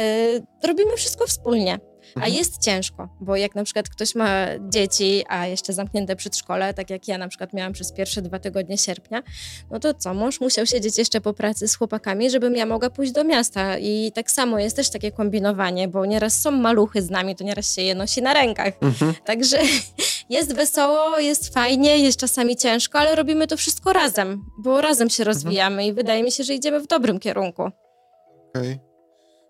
robimy 0.63 0.97
wszystko 0.97 1.27
wspólnie. 1.27 1.79
A 2.15 2.19
mhm. 2.19 2.33
jest 2.33 2.61
ciężko, 2.61 3.09
bo 3.21 3.35
jak 3.35 3.55
na 3.55 3.63
przykład 3.63 3.89
ktoś 3.89 4.15
ma 4.15 4.45
dzieci, 4.69 5.23
a 5.29 5.47
jeszcze 5.47 5.73
zamknięte 5.73 6.15
przedszkole, 6.15 6.73
tak 6.73 6.89
jak 6.89 7.07
ja 7.07 7.17
na 7.17 7.27
przykład 7.27 7.53
miałam 7.53 7.73
przez 7.73 7.91
pierwsze 7.91 8.21
dwa 8.21 8.39
tygodnie 8.39 8.77
sierpnia, 8.77 9.23
no 9.71 9.79
to 9.79 9.93
co, 9.93 10.13
mąż 10.13 10.41
musiał 10.41 10.65
siedzieć 10.65 10.97
jeszcze 10.97 11.21
po 11.21 11.33
pracy 11.33 11.67
z 11.67 11.75
chłopakami, 11.75 12.29
żebym 12.29 12.55
ja 12.55 12.65
mogła 12.65 12.89
pójść 12.89 13.11
do 13.11 13.23
miasta. 13.23 13.77
I 13.77 14.11
tak 14.15 14.31
samo 14.31 14.59
jest 14.59 14.75
też 14.75 14.89
takie 14.89 15.11
kombinowanie, 15.11 15.87
bo 15.87 16.05
nieraz 16.05 16.41
są 16.41 16.51
maluchy 16.51 17.01
z 17.01 17.09
nami, 17.09 17.35
to 17.35 17.43
nieraz 17.43 17.75
się 17.75 17.81
je 17.81 17.95
nosi 17.95 18.21
na 18.21 18.33
rękach. 18.33 18.73
Mhm. 18.81 19.13
Także 19.25 19.57
jest 20.29 20.53
wesoło, 20.53 21.19
jest 21.19 21.53
fajnie, 21.53 21.97
jest 21.97 22.19
czasami 22.19 22.55
ciężko, 22.55 22.99
ale 22.99 23.15
robimy 23.15 23.47
to 23.47 23.57
wszystko 23.57 23.93
razem, 23.93 24.45
bo 24.59 24.81
razem 24.81 25.09
się 25.09 25.23
mhm. 25.23 25.35
rozwijamy 25.35 25.85
i 25.85 25.93
wydaje 25.93 26.23
mi 26.23 26.31
się, 26.31 26.43
że 26.43 26.53
idziemy 26.53 26.79
w 26.79 26.87
dobrym 26.87 27.19
kierunku. 27.19 27.61
Okej. 27.61 28.73
Okay. 28.73 28.79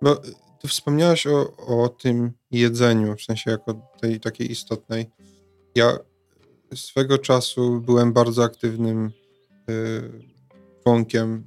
Bo 0.01 0.22
ty 0.62 0.68
wspomniałaś 0.68 1.28
o, 1.28 1.55
o 1.57 1.89
tym 1.89 2.32
jedzeniu, 2.51 3.16
w 3.16 3.22
sensie 3.22 3.51
jako 3.51 3.74
tej 4.01 4.20
takiej 4.20 4.51
istotnej. 4.51 5.10
Ja 5.76 5.97
swego 6.76 7.18
czasu 7.18 7.82
byłem 7.82 8.14
bardzo 8.14 8.43
aktywnym 8.43 9.12
y, 9.70 10.12
członkiem 10.84 11.43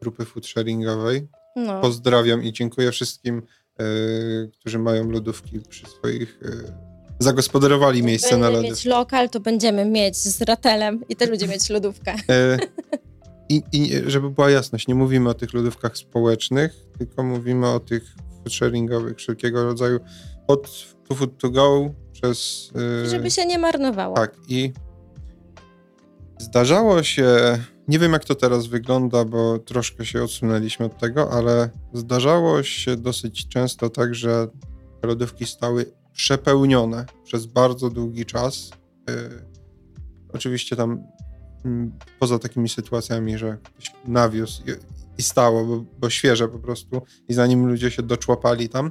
grupy 0.00 0.24
food 0.24 0.46
sharingowej. 0.46 1.28
No. 1.56 1.80
Pozdrawiam 1.80 2.42
i 2.42 2.52
dziękuję 2.52 2.92
wszystkim, 2.92 3.42
y, 3.80 4.50
którzy 4.60 4.78
mają 4.78 5.10
lodówki 5.10 5.60
przy 5.68 5.86
swoich 5.86 6.42
y, 6.42 6.72
zagospodarowali 7.18 7.98
Jak 7.98 8.06
miejsce 8.06 8.36
na 8.36 8.50
lody. 8.50 8.68
mieć 8.68 8.84
lokal, 8.84 9.30
to 9.30 9.40
będziemy 9.40 9.84
mieć 9.84 10.16
z 10.16 10.42
ratelem 10.42 11.04
i 11.08 11.16
też 11.16 11.30
będziemy 11.30 11.52
mieć 11.52 11.70
lodówkę. 11.70 12.14
E, 12.28 12.58
I, 13.48 13.62
I 13.72 13.90
żeby 14.06 14.30
była 14.30 14.50
jasność, 14.50 14.88
nie 14.88 14.94
mówimy 14.94 15.30
o 15.30 15.34
tych 15.34 15.54
lodówkach 15.54 15.96
społecznych, 15.96 16.72
tylko 16.98 17.22
mówimy 17.22 17.68
o 17.68 17.80
tych 17.80 18.14
sharingowych 18.50 19.16
wszelkiego 19.16 19.64
rodzaju, 19.64 20.00
od 20.48 20.68
Food 21.14 21.38
To 21.38 21.50
Go 21.50 21.94
przez... 22.12 22.70
Yy, 23.02 23.10
Żeby 23.10 23.30
się 23.30 23.46
nie 23.46 23.58
marnowało. 23.58 24.16
Tak 24.16 24.36
i 24.48 24.72
zdarzało 26.38 27.02
się, 27.02 27.58
nie 27.88 27.98
wiem 27.98 28.12
jak 28.12 28.24
to 28.24 28.34
teraz 28.34 28.66
wygląda, 28.66 29.24
bo 29.24 29.58
troszkę 29.58 30.06
się 30.06 30.22
odsunęliśmy 30.22 30.86
od 30.86 30.98
tego, 30.98 31.30
ale 31.32 31.70
zdarzało 31.92 32.62
się 32.62 32.96
dosyć 32.96 33.48
często 33.48 33.90
tak, 33.90 34.14
że 34.14 34.48
lodówki 35.02 35.46
stały 35.46 35.92
przepełnione 36.12 37.06
przez 37.24 37.46
bardzo 37.46 37.90
długi 37.90 38.26
czas. 38.26 38.70
Yy, 39.08 39.14
oczywiście 40.32 40.76
tam 40.76 41.02
mm, 41.64 41.98
poza 42.18 42.38
takimi 42.38 42.68
sytuacjami, 42.68 43.38
że 43.38 43.58
ktoś 43.62 43.92
nawiózł 44.04 44.62
i 45.18 45.22
stało, 45.22 45.64
bo, 45.64 45.84
bo 45.98 46.10
świeże 46.10 46.48
po 46.48 46.58
prostu 46.58 47.02
i 47.28 47.34
zanim 47.34 47.66
ludzie 47.66 47.90
się 47.90 48.02
doczłapali 48.02 48.68
tam. 48.68 48.90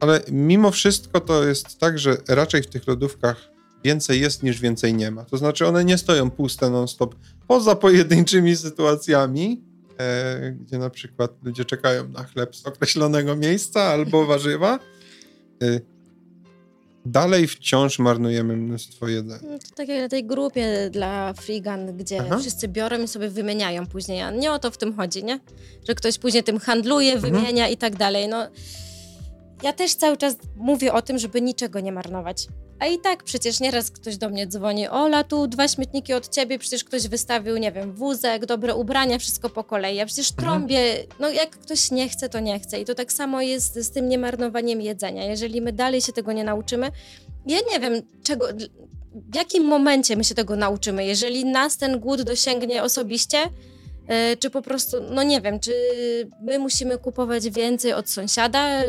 Ale 0.00 0.20
mimo 0.30 0.70
wszystko 0.70 1.20
to 1.20 1.44
jest 1.44 1.78
tak, 1.78 1.98
że 1.98 2.16
raczej 2.28 2.62
w 2.62 2.66
tych 2.66 2.86
lodówkach 2.86 3.52
więcej 3.84 4.20
jest 4.20 4.42
niż 4.42 4.60
więcej 4.60 4.94
nie 4.94 5.10
ma. 5.10 5.24
To 5.24 5.36
znaczy 5.36 5.66
one 5.66 5.84
nie 5.84 5.98
stoją 5.98 6.30
puste 6.30 6.70
non-stop, 6.70 7.14
poza 7.48 7.74
pojedynczymi 7.76 8.56
sytuacjami, 8.56 9.64
e, 9.98 10.52
gdzie 10.52 10.78
na 10.78 10.90
przykład 10.90 11.32
ludzie 11.42 11.64
czekają 11.64 12.08
na 12.08 12.24
chleb 12.24 12.56
z 12.56 12.66
określonego 12.66 13.36
miejsca 13.36 13.82
albo 13.82 14.26
warzywa. 14.26 14.78
E, 15.62 15.80
dalej 17.06 17.46
wciąż 17.46 17.98
marnujemy 17.98 18.56
mnóstwo 18.56 19.08
jedzenia. 19.08 19.50
No 19.50 19.58
to 19.58 19.74
tak 19.74 19.88
jak 19.88 20.00
na 20.00 20.08
tej 20.08 20.24
grupie 20.24 20.90
dla 20.90 21.32
Freegan, 21.32 21.96
gdzie 21.96 22.20
Aha. 22.20 22.38
wszyscy 22.38 22.68
biorą 22.68 23.02
i 23.02 23.08
sobie 23.08 23.28
wymieniają 23.28 23.86
później. 23.86 24.20
A 24.20 24.30
nie 24.30 24.52
o 24.52 24.58
to 24.58 24.70
w 24.70 24.78
tym 24.78 24.96
chodzi, 24.96 25.24
nie? 25.24 25.40
Że 25.88 25.94
ktoś 25.94 26.18
później 26.18 26.44
tym 26.44 26.58
handluje, 26.58 27.12
mhm. 27.12 27.32
wymienia 27.32 27.62
mhm. 27.62 27.72
i 27.72 27.76
tak 27.76 27.96
dalej. 27.96 28.28
No, 28.28 28.46
ja 29.62 29.72
też 29.72 29.94
cały 29.94 30.16
czas 30.16 30.36
mówię 30.56 30.92
o 30.92 31.02
tym, 31.02 31.18
żeby 31.18 31.40
niczego 31.40 31.80
nie 31.80 31.92
marnować. 31.92 32.46
A 32.78 32.86
i 32.86 32.98
tak 32.98 33.24
przecież 33.24 33.60
nieraz 33.60 33.90
ktoś 33.90 34.16
do 34.16 34.28
mnie 34.28 34.46
dzwoni, 34.46 34.88
Ola, 34.88 35.24
tu 35.24 35.46
dwa 35.46 35.68
śmietniki 35.68 36.14
od 36.14 36.28
ciebie, 36.28 36.58
przecież 36.58 36.84
ktoś 36.84 37.08
wystawił, 37.08 37.56
nie 37.56 37.72
wiem, 37.72 37.92
wózek, 37.92 38.46
dobre 38.46 38.74
ubrania, 38.74 39.18
wszystko 39.18 39.50
po 39.50 39.64
kolei. 39.64 39.96
Ja 39.96 40.06
przecież 40.06 40.30
mhm. 40.30 40.48
trąbię, 40.48 41.04
no 41.20 41.30
jak 41.30 41.50
ktoś 41.50 41.90
nie 41.90 42.08
chce, 42.08 42.28
to 42.28 42.40
nie 42.40 42.60
chce. 42.60 42.80
I 42.80 42.84
to 42.84 42.94
tak 42.94 43.12
samo 43.12 43.42
jest 43.42 43.74
z 43.74 43.90
tym 43.90 44.08
niemarnowaniem 44.08 44.80
jedzenia. 44.80 45.24
Jeżeli 45.24 45.60
my 45.60 45.72
dalej 45.72 46.00
się 46.00 46.12
tego 46.12 46.32
nie 46.32 46.44
nauczymy, 46.44 46.90
ja 47.46 47.58
nie 47.72 47.80
wiem, 47.80 48.02
czego, 48.24 48.46
w 49.14 49.34
jakim 49.34 49.64
momencie 49.64 50.16
my 50.16 50.24
się 50.24 50.34
tego 50.34 50.56
nauczymy. 50.56 51.06
Jeżeli 51.06 51.44
nas 51.44 51.76
ten 51.76 52.00
głód 52.00 52.22
dosięgnie 52.22 52.82
osobiście, 52.82 53.38
czy 54.38 54.50
po 54.50 54.62
prostu, 54.62 54.96
no 55.10 55.22
nie 55.22 55.40
wiem, 55.40 55.60
czy 55.60 55.72
my 56.42 56.58
musimy 56.58 56.98
kupować 56.98 57.50
więcej 57.50 57.92
od 57.92 58.10
sąsiada, 58.10 58.82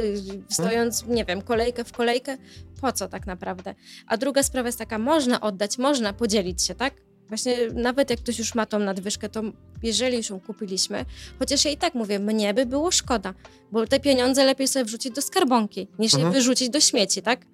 stojąc, 0.49 1.05
nie 1.07 1.26
wiem, 1.26 1.41
kolejkę 1.41 1.84
w 1.84 1.91
kolejkę? 1.91 2.38
Po 2.82 2.91
co 2.91 3.07
tak 3.07 3.28
naprawdę? 3.28 3.76
A 4.07 4.17
druga 4.17 4.43
sprawa 4.43 4.67
jest 4.67 4.80
taka, 4.80 4.99
można 4.99 5.41
oddać, 5.41 5.78
można 5.78 6.13
podzielić 6.13 6.63
się, 6.63 6.76
tak? 6.76 6.93
Właśnie 7.28 7.57
nawet 7.74 8.09
jak 8.09 8.19
ktoś 8.19 8.39
już 8.39 8.55
ma 8.55 8.65
tą 8.65 8.80
nadwyżkę, 8.80 9.30
to 9.30 9.41
jeżeli 9.84 10.17
już 10.17 10.30
ją 10.30 10.39
kupiliśmy, 10.39 11.05
chociaż 11.39 11.65
ja 11.65 11.71
i 11.71 11.78
tak 11.78 11.95
mówię, 11.95 12.19
mnie 12.19 12.53
by 12.53 12.65
było 12.65 12.91
szkoda, 12.91 13.34
bo 13.71 13.88
te 13.88 13.99
pieniądze 13.99 14.45
lepiej 14.45 14.67
sobie 14.67 14.86
wrzucić 14.86 15.15
do 15.15 15.21
skarbonki, 15.21 15.88
niż 15.99 16.13
mhm. 16.13 16.34
je 16.34 16.39
wyrzucić 16.39 16.69
do 16.69 16.80
śmieci, 16.80 17.21
tak? 17.21 17.45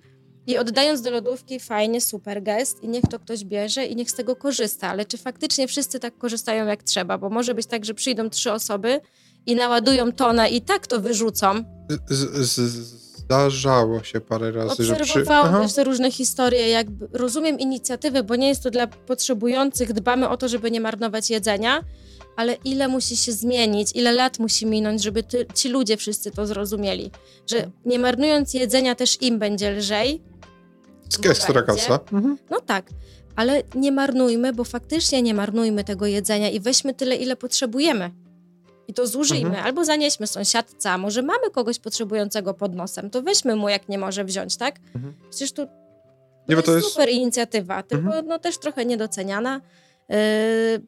I 0.50 0.58
oddając 0.58 1.02
do 1.02 1.12
lodówki, 1.12 1.60
fajnie, 1.60 2.02
super 2.02 2.44
gest 2.44 2.84
i 2.84 2.88
niech 2.88 3.04
to 3.12 3.20
ktoś 3.20 3.44
bierze 3.46 3.86
i 3.86 3.96
niech 3.96 4.12
z 4.12 4.14
tego 4.14 4.36
korzysta. 4.36 4.88
Ale 4.88 5.06
czy 5.06 5.18
faktycznie 5.18 5.68
wszyscy 5.68 6.00
tak 6.00 6.18
korzystają 6.18 6.66
jak 6.66 6.84
trzeba? 6.84 7.18
Bo 7.18 7.30
może 7.30 7.54
być 7.54 7.68
tak, 7.68 7.86
że 7.86 7.94
przyjdą 7.94 8.30
trzy 8.30 8.52
osoby 8.52 9.02
i 9.46 9.56
naładują 9.56 10.12
tonę 10.12 10.50
i 10.50 10.62
tak 10.62 10.88
to 10.88 11.00
wyrzucą. 11.00 11.64
Z, 12.10 12.50
z, 12.50 12.60
zdarzało 13.18 14.04
się 14.04 14.22
parę 14.22 14.52
razy, 14.52 14.84
że 14.84 14.96
przy... 14.96 15.24
też 15.62 15.74
te 15.74 15.84
różne 15.84 16.12
historie. 16.12 16.70
Jakby 16.70 17.08
rozumiem 17.14 17.60
inicjatywę, 17.60 18.24
bo 18.24 18.36
nie 18.36 18.48
jest 18.48 18.64
to 18.64 18.72
dla 18.72 18.88
potrzebujących. 18.88 19.94
Dbamy 19.94 20.30
o 20.30 20.38
to, 20.38 20.48
żeby 20.48 20.72
nie 20.72 20.82
marnować 20.82 21.30
jedzenia, 21.30 21.84
ale 22.36 22.54
ile 22.54 22.88
musi 22.88 23.18
się 23.18 23.32
zmienić, 23.32 23.92
ile 23.96 24.12
lat 24.12 24.40
musi 24.40 24.66
minąć, 24.66 25.04
żeby 25.04 25.24
ty, 25.24 25.46
ci 25.56 25.70
ludzie 25.70 25.98
wszyscy 25.98 26.32
to 26.32 26.48
zrozumieli. 26.48 27.12
Że 27.48 27.72
nie 27.86 28.00
marnując 28.00 28.54
jedzenia 28.54 28.96
też 28.96 29.22
im 29.22 29.40
będzie 29.40 29.72
lżej, 29.72 30.22
Ekstra 31.24 31.62
kasa. 31.62 32.00
Mhm. 32.12 32.38
No 32.50 32.62
tak, 32.62 32.86
ale 33.36 33.64
nie 33.76 33.92
marnujmy, 33.92 34.54
bo 34.54 34.64
faktycznie 34.64 35.22
nie 35.22 35.34
marnujmy 35.34 35.84
tego 35.84 36.06
jedzenia 36.06 36.50
i 36.50 36.60
weźmy 36.60 36.94
tyle, 36.94 37.16
ile 37.16 37.36
potrzebujemy. 37.36 38.12
I 38.88 38.94
to 38.94 39.08
zużyjmy, 39.08 39.50
mhm. 39.50 39.66
albo 39.66 39.86
zanieśmy 39.86 40.28
sąsiadca, 40.28 40.98
może 40.98 41.22
mamy 41.22 41.52
kogoś 41.52 41.80
potrzebującego 41.80 42.54
pod 42.54 42.76
nosem, 42.76 43.10
to 43.10 43.22
weźmy 43.22 43.56
mu, 43.56 43.70
jak 43.70 43.90
nie 43.90 43.98
może 43.98 44.24
wziąć, 44.26 44.58
tak? 44.58 44.76
Mhm. 44.96 45.14
Przecież 45.30 45.52
tu 45.52 45.68
nie, 46.50 46.56
to, 46.56 46.62
to 46.62 46.76
jest 46.76 46.88
super 46.88 47.10
inicjatywa, 47.10 47.84
tylko 47.84 48.06
mhm. 48.06 48.28
no, 48.28 48.40
też 48.40 48.58
trochę 48.58 48.86
niedoceniana. 48.86 49.62
Yy, 50.10 50.16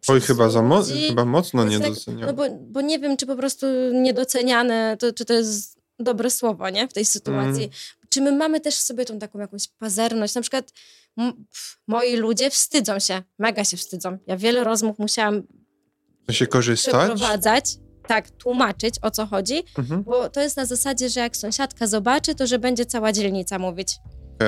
Oj, 0.07 0.21
chyba, 0.21 0.49
za 0.49 0.61
mo 0.61 0.83
chyba 1.07 1.25
mocno 1.25 1.63
tak, 1.63 1.71
niedoceniane. 1.71 2.27
No 2.27 2.33
bo, 2.33 2.43
bo 2.49 2.81
nie 2.81 2.99
wiem, 2.99 3.17
czy 3.17 3.25
po 3.25 3.35
prostu 3.35 3.65
niedoceniane, 3.93 4.97
to, 4.99 5.13
czy 5.13 5.25
to 5.25 5.33
jest 5.33 5.77
dobre 5.99 6.29
słowo, 6.29 6.69
nie? 6.69 6.87
W 6.87 6.93
tej 6.93 7.05
sytuacji. 7.05 7.63
Mm. 7.63 7.75
Czy 8.13 8.21
my 8.21 8.31
mamy 8.31 8.61
też 8.61 8.75
w 8.75 8.81
sobie 8.81 9.05
tą 9.05 9.19
taką 9.19 9.39
jakąś 9.39 9.67
pazerność? 9.67 10.35
Na 10.35 10.41
przykład 10.41 10.71
moi 11.87 12.15
ludzie 12.15 12.49
wstydzą 12.49 12.99
się, 12.99 13.21
mega 13.39 13.63
się 13.63 13.77
wstydzą. 13.77 14.17
Ja 14.27 14.37
wiele 14.37 14.63
rozmów 14.63 14.99
musiałam 14.99 15.43
się 16.31 16.47
korzystać? 16.47 16.93
przeprowadzać, 16.93 17.77
tak, 18.07 18.29
tłumaczyć 18.29 18.95
o 19.01 19.11
co 19.11 19.25
chodzi, 19.25 19.63
mhm. 19.77 20.03
bo 20.03 20.29
to 20.29 20.41
jest 20.41 20.57
na 20.57 20.65
zasadzie, 20.65 21.09
że 21.09 21.19
jak 21.19 21.37
sąsiadka 21.37 21.87
zobaczy, 21.87 22.35
to 22.35 22.47
że 22.47 22.59
będzie 22.59 22.85
cała 22.85 23.11
dzielnica 23.11 23.59
mówić. 23.59 23.97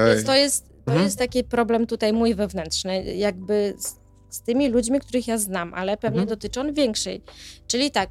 Więc 0.07 0.25
to 0.25 0.33
jest, 0.33 0.65
to 0.67 0.91
mhm. 0.91 1.03
jest 1.03 1.17
taki 1.17 1.43
problem 1.43 1.87
tutaj 1.87 2.13
mój 2.13 2.35
wewnętrzny, 2.35 3.03
jakby 3.15 3.73
z, 3.77 3.95
z, 4.35 4.41
tymi 4.41 4.69
ludźmi, 4.69 4.99
których 4.99 5.27
ja 5.27 5.37
znam, 5.37 5.73
ale 5.73 5.97
pewnie 5.97 6.21
mhm. 6.21 6.29
dotyczy 6.29 6.59
on 6.59 6.73
większej. 6.73 7.23
Czyli 7.67 7.91
tak, 7.91 8.09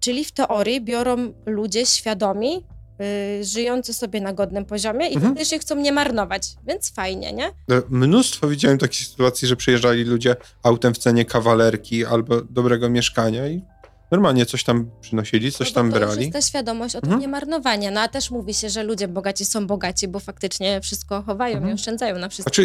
czyli 0.00 0.24
w 0.24 0.32
teorii 0.32 0.80
biorą 0.80 1.32
ludzie 1.46 1.86
świadomi, 1.86 2.64
Y, 3.00 3.44
żyjący 3.44 3.94
sobie 3.94 4.20
na 4.20 4.32
godnym 4.32 4.64
poziomie 4.64 5.08
i 5.08 5.14
mhm. 5.14 5.32
faktycznie 5.32 5.58
chcą 5.58 5.74
mnie 5.74 5.92
marnować, 5.92 6.42
więc 6.66 6.92
fajnie, 6.92 7.32
nie? 7.32 7.46
E, 7.46 7.82
mnóstwo 7.88 8.48
widziałem 8.48 8.78
takich 8.78 9.06
sytuacji, 9.06 9.48
że 9.48 9.56
przyjeżdżali 9.56 10.04
ludzie 10.04 10.36
autem 10.62 10.94
w 10.94 10.98
cenie 10.98 11.24
kawalerki 11.24 12.04
albo 12.04 12.40
dobrego 12.40 12.88
mieszkania 12.88 13.48
i 13.48 13.62
normalnie 14.10 14.46
coś 14.46 14.64
tam 14.64 14.90
przynosili, 15.00 15.52
coś 15.52 15.68
no 15.68 15.74
tam 15.74 15.90
brali. 15.90 16.14
To 16.14 16.20
jest 16.20 16.32
ta 16.32 16.42
świadomość 16.42 16.96
o 16.96 17.00
tym 17.00 17.08
mhm. 17.08 17.20
niemarnowania. 17.20 17.90
No 17.90 18.00
a 18.00 18.08
też 18.08 18.30
mówi 18.30 18.54
się, 18.54 18.70
że 18.70 18.82
ludzie 18.82 19.08
bogaci 19.08 19.44
są 19.44 19.66
bogaci, 19.66 20.08
bo 20.08 20.20
faktycznie 20.20 20.80
wszystko 20.80 21.22
chowają 21.22 21.54
mhm. 21.54 21.72
i 21.72 21.74
oszczędzają 21.74 22.18
na 22.18 22.28
wszystko. 22.28 22.54
Znaczy, 22.54 22.62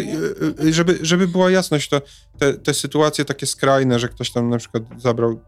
y, 0.62 0.64
y, 0.64 0.72
żeby, 0.72 0.98
żeby 1.02 1.28
była 1.28 1.50
jasność, 1.50 1.88
to 1.88 2.02
te, 2.38 2.54
te 2.54 2.74
sytuacje 2.74 3.24
takie 3.24 3.46
skrajne, 3.46 3.98
że 3.98 4.08
ktoś 4.08 4.30
tam 4.30 4.50
na 4.50 4.58
przykład 4.58 4.82
zabrał 4.98 5.40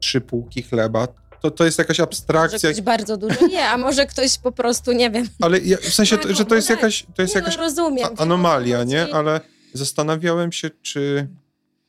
trzy 0.00 0.20
półki 0.20 0.62
chleba, 0.62 1.08
to, 1.42 1.50
to 1.50 1.64
jest 1.64 1.78
jakaś 1.78 2.00
abstrakcja. 2.00 2.68
Może 2.68 2.72
ktoś 2.72 2.84
bardzo 2.84 3.16
dużo 3.16 3.46
nie, 3.46 3.68
a 3.68 3.78
może 3.78 4.06
ktoś 4.06 4.38
po 4.38 4.52
prostu, 4.52 4.92
nie 4.92 5.10
wiem. 5.10 5.28
Ale 5.40 5.58
ja, 5.58 5.76
w 5.76 5.94
sensie, 5.94 6.18
tak, 6.18 6.36
że 6.36 6.44
to 6.44 6.54
jest 6.54 6.70
jakaś, 6.70 7.06
to 7.14 7.22
jest 7.22 7.34
jakaś 7.34 7.56
no, 7.56 7.62
rozumiem, 7.62 8.08
anomalia, 8.16 8.84
nie? 8.84 9.14
Ale 9.14 9.40
zastanawiałem 9.74 10.52
się, 10.52 10.70
czy 10.82 11.28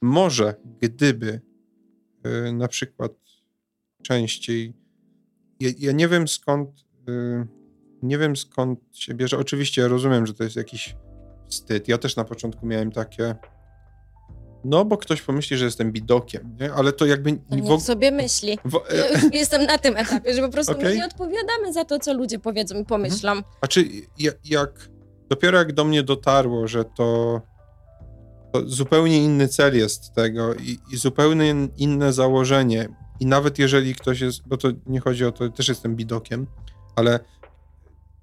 może 0.01 0.55
gdyby 0.81 1.41
y, 2.47 2.53
na 2.53 2.67
przykład 2.67 3.11
częściej. 4.03 4.73
Ja, 5.59 5.69
ja 5.79 5.91
nie 5.91 6.07
wiem 6.07 6.27
skąd. 6.27 6.69
Y, 7.09 7.47
nie 8.03 8.17
wiem 8.17 8.35
skąd 8.35 8.79
się 8.93 9.13
bierze. 9.13 9.37
Oczywiście 9.37 9.81
ja 9.81 9.87
rozumiem, 9.87 10.25
że 10.25 10.33
to 10.33 10.43
jest 10.43 10.55
jakiś 10.55 10.95
wstyd. 11.49 11.87
Ja 11.87 11.97
też 11.97 12.15
na 12.15 12.23
początku 12.23 12.65
miałem 12.65 12.91
takie. 12.91 13.35
No, 14.63 14.85
bo 14.85 14.97
ktoś 14.97 15.21
pomyśli, 15.21 15.57
że 15.57 15.65
jestem 15.65 15.91
bidokiem, 15.91 16.57
nie? 16.59 16.73
ale 16.73 16.93
to 16.93 17.05
jakby... 17.05 17.31
To 17.31 17.55
niech 17.55 17.65
w... 17.65 17.81
sobie 17.81 18.11
myśli. 18.11 18.57
W... 18.65 18.79
Jestem 19.33 19.65
na 19.65 19.77
tym 19.77 19.97
etapie, 19.97 20.33
że 20.33 20.41
po 20.41 20.49
prostu 20.49 20.71
okay. 20.71 20.83
my 20.83 20.95
nie 20.95 21.05
odpowiadamy 21.05 21.73
za 21.73 21.85
to, 21.85 21.99
co 21.99 22.13
ludzie 22.13 22.39
powiedzą 22.39 22.79
i 22.79 22.85
pomyślą. 22.85 23.31
Mhm. 23.31 23.53
A 23.61 23.67
czy 23.67 23.85
jak... 24.45 24.89
Dopiero 25.29 25.57
jak 25.57 25.73
do 25.73 25.85
mnie 25.85 26.03
dotarło, 26.03 26.67
że 26.67 26.85
to, 26.85 27.41
to 28.53 28.69
zupełnie 28.69 29.23
inny 29.23 29.47
cel 29.47 29.77
jest 29.77 30.13
tego 30.13 30.55
i, 30.55 30.79
i 30.93 30.97
zupełnie 30.97 31.55
inne 31.77 32.13
założenie 32.13 32.89
i 33.19 33.25
nawet 33.25 33.59
jeżeli 33.59 33.95
ktoś 33.95 34.21
jest, 34.21 34.47
bo 34.47 34.57
to 34.57 34.67
nie 34.85 34.99
chodzi 34.99 35.25
o 35.25 35.31
to, 35.31 35.49
też 35.49 35.67
jestem 35.67 35.95
bidokiem, 35.95 36.47
ale 36.95 37.19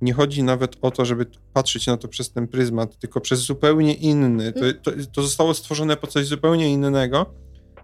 nie 0.00 0.12
chodzi 0.12 0.42
nawet 0.42 0.76
o 0.82 0.90
to, 0.90 1.04
żeby 1.04 1.26
patrzeć 1.52 1.86
na 1.86 1.96
to 1.96 2.08
przez 2.08 2.32
ten 2.32 2.48
pryzmat, 2.48 2.98
tylko 2.98 3.20
przez 3.20 3.40
zupełnie 3.40 3.94
inny. 3.94 4.52
To, 4.52 4.60
to, 4.82 4.90
to 5.12 5.22
zostało 5.22 5.54
stworzone 5.54 5.96
po 5.96 6.06
coś 6.06 6.26
zupełnie 6.26 6.72
innego. 6.72 7.34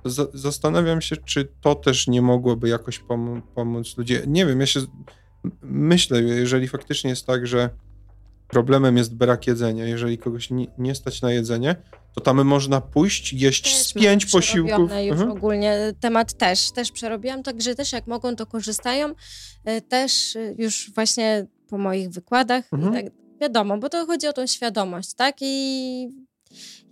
Z, 0.05 0.31
zastanawiam 0.35 1.01
się, 1.01 1.17
czy 1.17 1.49
to 1.61 1.75
też 1.75 2.07
nie 2.09 2.23
mogłoby 2.23 2.69
jakoś 2.69 2.99
pom 2.99 3.43
pomóc 3.55 3.97
ludziom. 3.97 4.19
Nie 4.27 4.47
wiem, 4.47 4.61
ja 4.61 4.67
się 4.67 4.81
myślę, 5.62 6.23
jeżeli 6.23 6.69
faktycznie 6.69 7.11
jest 7.11 7.27
tak, 7.27 7.47
że 7.47 7.71
problemem 8.49 8.97
jest 8.97 9.15
brak 9.15 9.47
jedzenia, 9.47 9.85
jeżeli 9.85 10.19
kogoś 10.19 10.51
nie, 10.51 10.67
nie 10.79 10.95
stać 10.95 11.23
na 11.23 11.33
jedzenie, 11.33 11.77
to 12.15 12.21
tam 12.21 12.45
można 12.45 12.81
pójść, 12.81 13.33
jeść 13.33 13.77
z 13.77 13.93
pięć 13.93 14.27
posiłków. 14.27 14.91
już 14.91 15.11
mhm. 15.11 15.31
ogólnie 15.31 15.93
temat 16.01 16.33
też, 16.33 16.71
też 16.71 16.93
przerobiłam, 16.93 17.43
także 17.43 17.75
też 17.75 17.93
jak 17.93 18.07
mogą, 18.07 18.37
to 18.37 18.47
korzystają. 18.47 19.15
E, 19.65 19.81
też 19.81 20.37
e, 20.37 20.55
już 20.59 20.91
właśnie 20.95 21.47
po 21.69 21.79
moich 21.79 22.11
wykładach 22.11 22.65
mhm. 22.73 22.93
tak, 22.95 23.12
wiadomo, 23.41 23.79
bo 23.79 23.89
to 23.89 24.07
chodzi 24.07 24.27
o 24.27 24.33
tą 24.33 24.47
świadomość, 24.47 25.15
tak? 25.15 25.37
I 25.41 26.09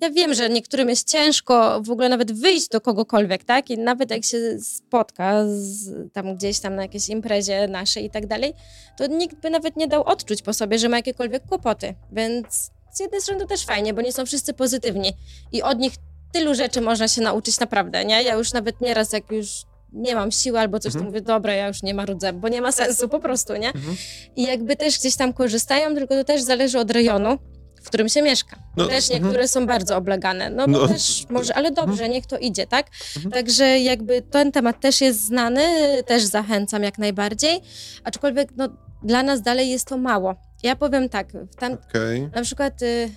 ja 0.00 0.10
wiem, 0.10 0.34
że 0.34 0.50
niektórym 0.50 0.88
jest 0.88 1.10
ciężko 1.10 1.80
w 1.82 1.90
ogóle 1.90 2.08
nawet 2.08 2.32
wyjść 2.32 2.68
do 2.68 2.80
kogokolwiek, 2.80 3.44
tak? 3.44 3.70
I 3.70 3.78
nawet 3.78 4.10
jak 4.10 4.24
się 4.24 4.58
spotka 4.60 5.44
z, 5.46 6.12
tam 6.12 6.36
gdzieś 6.36 6.60
tam 6.60 6.74
na 6.74 6.82
jakiejś 6.82 7.08
imprezie 7.08 7.68
naszej 7.68 8.04
i 8.04 8.10
tak 8.10 8.26
dalej, 8.26 8.54
to 8.98 9.06
nikt 9.06 9.36
by 9.36 9.50
nawet 9.50 9.76
nie 9.76 9.88
dał 9.88 10.02
odczuć 10.02 10.42
po 10.42 10.52
sobie, 10.52 10.78
że 10.78 10.88
ma 10.88 10.96
jakiekolwiek 10.96 11.46
kłopoty. 11.46 11.94
Więc 12.12 12.70
z 12.92 13.00
jednej 13.00 13.20
strony 13.20 13.40
to 13.40 13.46
też 13.46 13.64
fajnie, 13.64 13.94
bo 13.94 14.02
nie 14.02 14.12
są 14.12 14.26
wszyscy 14.26 14.52
pozytywni 14.52 15.12
i 15.52 15.62
od 15.62 15.78
nich 15.78 15.92
tylu 16.32 16.54
rzeczy 16.54 16.80
można 16.80 17.08
się 17.08 17.22
nauczyć 17.22 17.60
naprawdę, 17.60 18.04
nie? 18.04 18.22
Ja 18.22 18.34
już 18.34 18.52
nawet 18.52 18.80
nieraz, 18.80 19.12
jak 19.12 19.30
już 19.30 19.48
nie 19.92 20.14
mam 20.14 20.32
siły 20.32 20.58
albo 20.58 20.78
coś, 20.78 20.94
mhm. 20.94 21.04
to 21.04 21.10
mówię, 21.10 21.20
dobra, 21.20 21.54
ja 21.54 21.68
już 21.68 21.82
nie 21.82 21.94
marudzę, 21.94 22.32
bo 22.32 22.48
nie 22.48 22.60
ma 22.60 22.72
sensu 22.72 23.08
po 23.08 23.20
prostu, 23.20 23.56
nie? 23.56 23.68
Mhm. 23.68 23.96
I 24.36 24.42
jakby 24.42 24.76
też 24.76 24.98
gdzieś 24.98 25.16
tam 25.16 25.32
korzystają, 25.32 25.94
tylko 25.94 26.14
to 26.14 26.24
też 26.24 26.42
zależy 26.42 26.78
od 26.78 26.90
rejonu, 26.90 27.38
w 27.82 27.86
którym 27.86 28.08
się 28.08 28.22
mieszka. 28.22 28.56
No, 28.76 28.86
też 28.86 29.04
mhm. 29.04 29.22
niektóre 29.22 29.48
są 29.48 29.66
bardzo 29.66 29.96
oblegane. 29.96 30.50
No, 30.50 30.66
no 30.66 30.88
też 30.88 31.24
może, 31.30 31.54
ale 31.54 31.70
dobrze, 31.70 31.92
mhm. 31.92 32.10
niech 32.10 32.26
to 32.26 32.38
idzie, 32.38 32.66
tak? 32.66 32.86
Mhm. 33.16 33.32
Także 33.32 33.78
jakby 33.78 34.22
ten 34.22 34.52
temat 34.52 34.80
też 34.80 35.00
jest 35.00 35.26
znany, 35.26 35.62
też 36.06 36.24
zachęcam 36.24 36.82
jak 36.82 36.98
najbardziej, 36.98 37.60
aczkolwiek 38.04 38.48
no, 38.56 38.68
dla 39.02 39.22
nas 39.22 39.42
dalej 39.42 39.70
jest 39.70 39.88
to 39.88 39.98
mało. 39.98 40.34
Ja 40.62 40.76
powiem 40.76 41.08
tak, 41.08 41.32
tam, 41.58 41.72
okay. 41.72 42.30
na 42.34 42.42
przykład 42.42 42.82
y, 42.82 43.10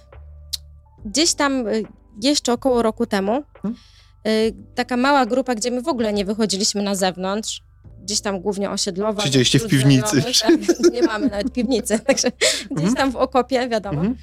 gdzieś 1.06 1.34
tam 1.34 1.68
y, 1.68 1.84
jeszcze 2.24 2.54
około 2.54 2.82
roku 2.82 3.06
temu 3.06 3.44
hmm? 3.62 3.80
Y, 4.28 4.54
taka 4.76 4.98
mała 4.98 5.26
grupa, 5.26 5.56
gdzie 5.56 5.72
my 5.72 5.82
w 5.82 5.88
ogóle 5.88 6.14
nie 6.14 6.26
wychodziliśmy 6.26 6.84
na 6.84 6.96
zewnątrz, 6.96 7.62
gdzieś 8.04 8.22
tam 8.22 8.40
głównie 8.40 8.70
osiedlowa. 8.70 9.24
Siedzieliście 9.24 9.60
w 9.60 9.68
piwnicy. 9.68 10.24
tak, 10.42 10.52
nie 10.94 11.02
mamy 11.02 11.28
nawet 11.28 11.54
piwnicy, 11.54 12.00
także 12.08 12.32
gdzieś 12.72 12.88
mhm. 12.88 12.96
tam 12.96 13.12
w 13.12 13.16
okopie, 13.16 13.68
wiadomo. 13.70 14.00
Mhm. 14.00 14.18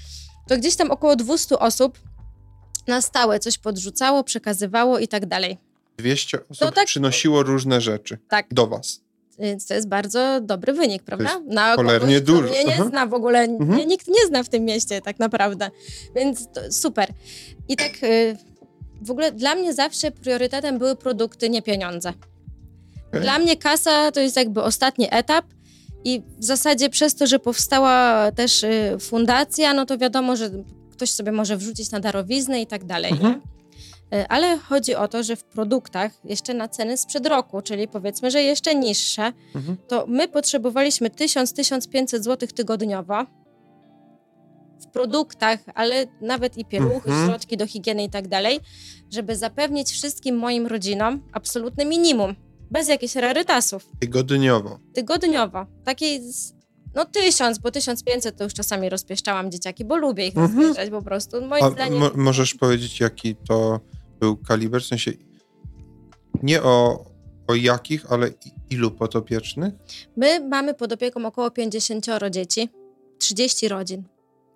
To 0.49 0.57
gdzieś 0.57 0.77
tam 0.77 0.91
około 0.91 1.17
200 1.17 1.59
osób 1.59 1.99
na 2.87 3.01
stałe 3.01 3.39
coś 3.39 3.59
podrzucało, 3.59 4.25
przekazywało 4.25 4.99
i 4.99 5.09
tak 5.09 5.27
dalej. 5.27 5.59
200 5.99 6.39
osób 6.49 6.75
tak, 6.75 6.87
przynosiło 6.87 7.43
różne 7.43 7.81
rzeczy 7.81 8.19
tak, 8.29 8.47
do 8.51 8.67
was. 8.67 9.01
Więc 9.39 9.67
to 9.67 9.75
jest 9.75 9.89
bardzo 9.89 10.41
dobry 10.41 10.73
wynik, 10.73 11.03
prawda? 11.03 11.41
Na 11.47 11.77
cholernie 11.77 12.21
kogoś, 12.21 12.27
dużo. 12.27 12.49
Mnie 12.49 12.65
nie 12.65 12.75
Aha. 12.75 12.85
zna 12.89 13.07
w 13.07 13.15
ogóle, 13.15 13.41
mhm. 13.41 13.71
mnie 13.71 13.87
nikt 13.87 14.09
nie 14.09 14.27
zna 14.27 14.43
w 14.43 14.49
tym 14.49 14.65
mieście 14.65 15.01
tak 15.01 15.19
naprawdę. 15.19 15.71
Więc 16.17 16.49
super. 16.71 17.13
I 17.69 17.77
tak 17.77 17.93
y, 18.03 18.37
w 19.03 19.11
ogóle 19.11 19.33
dla 19.33 19.55
mnie 19.55 19.75
zawsze 19.75 20.11
priorytetem 20.11 20.79
były 20.79 20.97
produkty, 20.97 21.51
nie 21.51 21.63
pieniądze. 21.63 22.13
Okay. 23.09 23.21
Dla 23.21 23.39
mnie 23.39 23.57
kasa 23.57 24.13
to 24.13 24.21
jest 24.21 24.37
jakby 24.37 24.63
ostatni 24.63 25.09
etap 25.11 25.45
i 26.05 26.23
w 26.39 26.45
zasadzie 26.45 26.91
przez 26.91 27.15
to, 27.15 27.27
że 27.27 27.39
powstała 27.39 28.31
też 28.33 28.63
y, 28.63 28.97
fundacja, 29.01 29.75
no 29.75 29.87
to 29.87 29.99
wiadomo, 29.99 30.37
że 30.37 30.51
ktoś 30.93 31.11
sobie 31.11 31.33
może 31.33 31.57
wrzucić 31.57 31.91
na 31.91 32.01
darowizny 32.01 32.61
i 32.61 32.67
tak 32.67 32.85
dalej. 32.85 33.13
Mhm. 33.13 33.41
E, 34.13 34.29
ale 34.29 34.59
chodzi 34.59 34.95
o 34.95 35.09
to, 35.09 35.23
że 35.23 35.37
w 35.37 35.45
produktach 35.45 36.13
jeszcze 36.25 36.55
na 36.55 36.69
ceny 36.69 36.97
sprzed 36.97 37.27
roku, 37.27 37.63
czyli 37.63 37.89
powiedzmy, 37.89 38.31
że 38.31 38.43
jeszcze 38.43 38.75
niższe, 38.75 39.33
mhm. 39.55 39.77
to 39.89 40.05
my 40.09 40.29
potrzebowaliśmy 40.29 41.09
1000-1500 41.09 42.23
zł 42.23 42.49
tygodniowo 42.55 43.27
w 44.83 44.87
produktach, 44.87 45.61
ale 45.75 46.07
nawet 46.21 46.59
i 46.59 46.65
pieluchy, 46.65 47.11
mhm. 47.11 47.29
środki 47.29 47.57
do 47.57 47.67
higieny 47.67 48.05
i 48.05 48.11
tak 48.11 48.29
dalej, 48.29 48.61
żeby 49.11 49.37
zapewnić 49.37 49.91
wszystkim 49.91 50.37
moim 50.37 50.67
rodzinom 50.67 51.23
absolutne 51.33 51.85
minimum, 51.85 52.35
bez 52.71 52.89
jakichś 52.89 53.15
rarytasów. 53.15 53.89
Tygodniowo. 54.01 54.79
Tygodniowo. 54.95 55.67
Takiej 55.85 56.21
no 56.95 57.05
tysiąc, 57.05 57.59
bo 57.59 57.71
1500 57.71 58.37
to 58.37 58.45
już 58.45 58.55
czasami 58.55 58.89
rozpieszczałam 58.89 59.51
dzieciaki, 59.51 59.85
bo 59.85 59.97
lubię 59.97 60.27
ich 60.27 60.37
mhm. 60.37 60.59
rozpieszczać 60.59 60.91
po 60.91 61.03
prostu. 61.03 61.47
Moim 61.47 61.65
A 61.65 61.71
zdaniem... 61.71 62.03
możesz 62.15 62.55
powiedzieć, 62.55 63.01
jaki 63.01 63.37
to 63.37 63.81
był 64.21 64.37
kaliber, 64.37 64.83
w 64.83 64.87
sensie 64.87 65.13
nie 66.43 66.63
o, 66.63 67.05
o 67.47 67.55
jakich, 67.55 68.13
ale 68.13 68.31
ilu 68.71 68.91
podopiecznych? 68.91 69.75
My 70.17 70.49
mamy 70.49 70.75
pod 70.75 70.93
opieką 70.93 71.27
około 71.27 71.51
50 71.51 72.07
dzieci, 72.31 72.69
30 73.19 73.69
rodzin. 73.69 74.03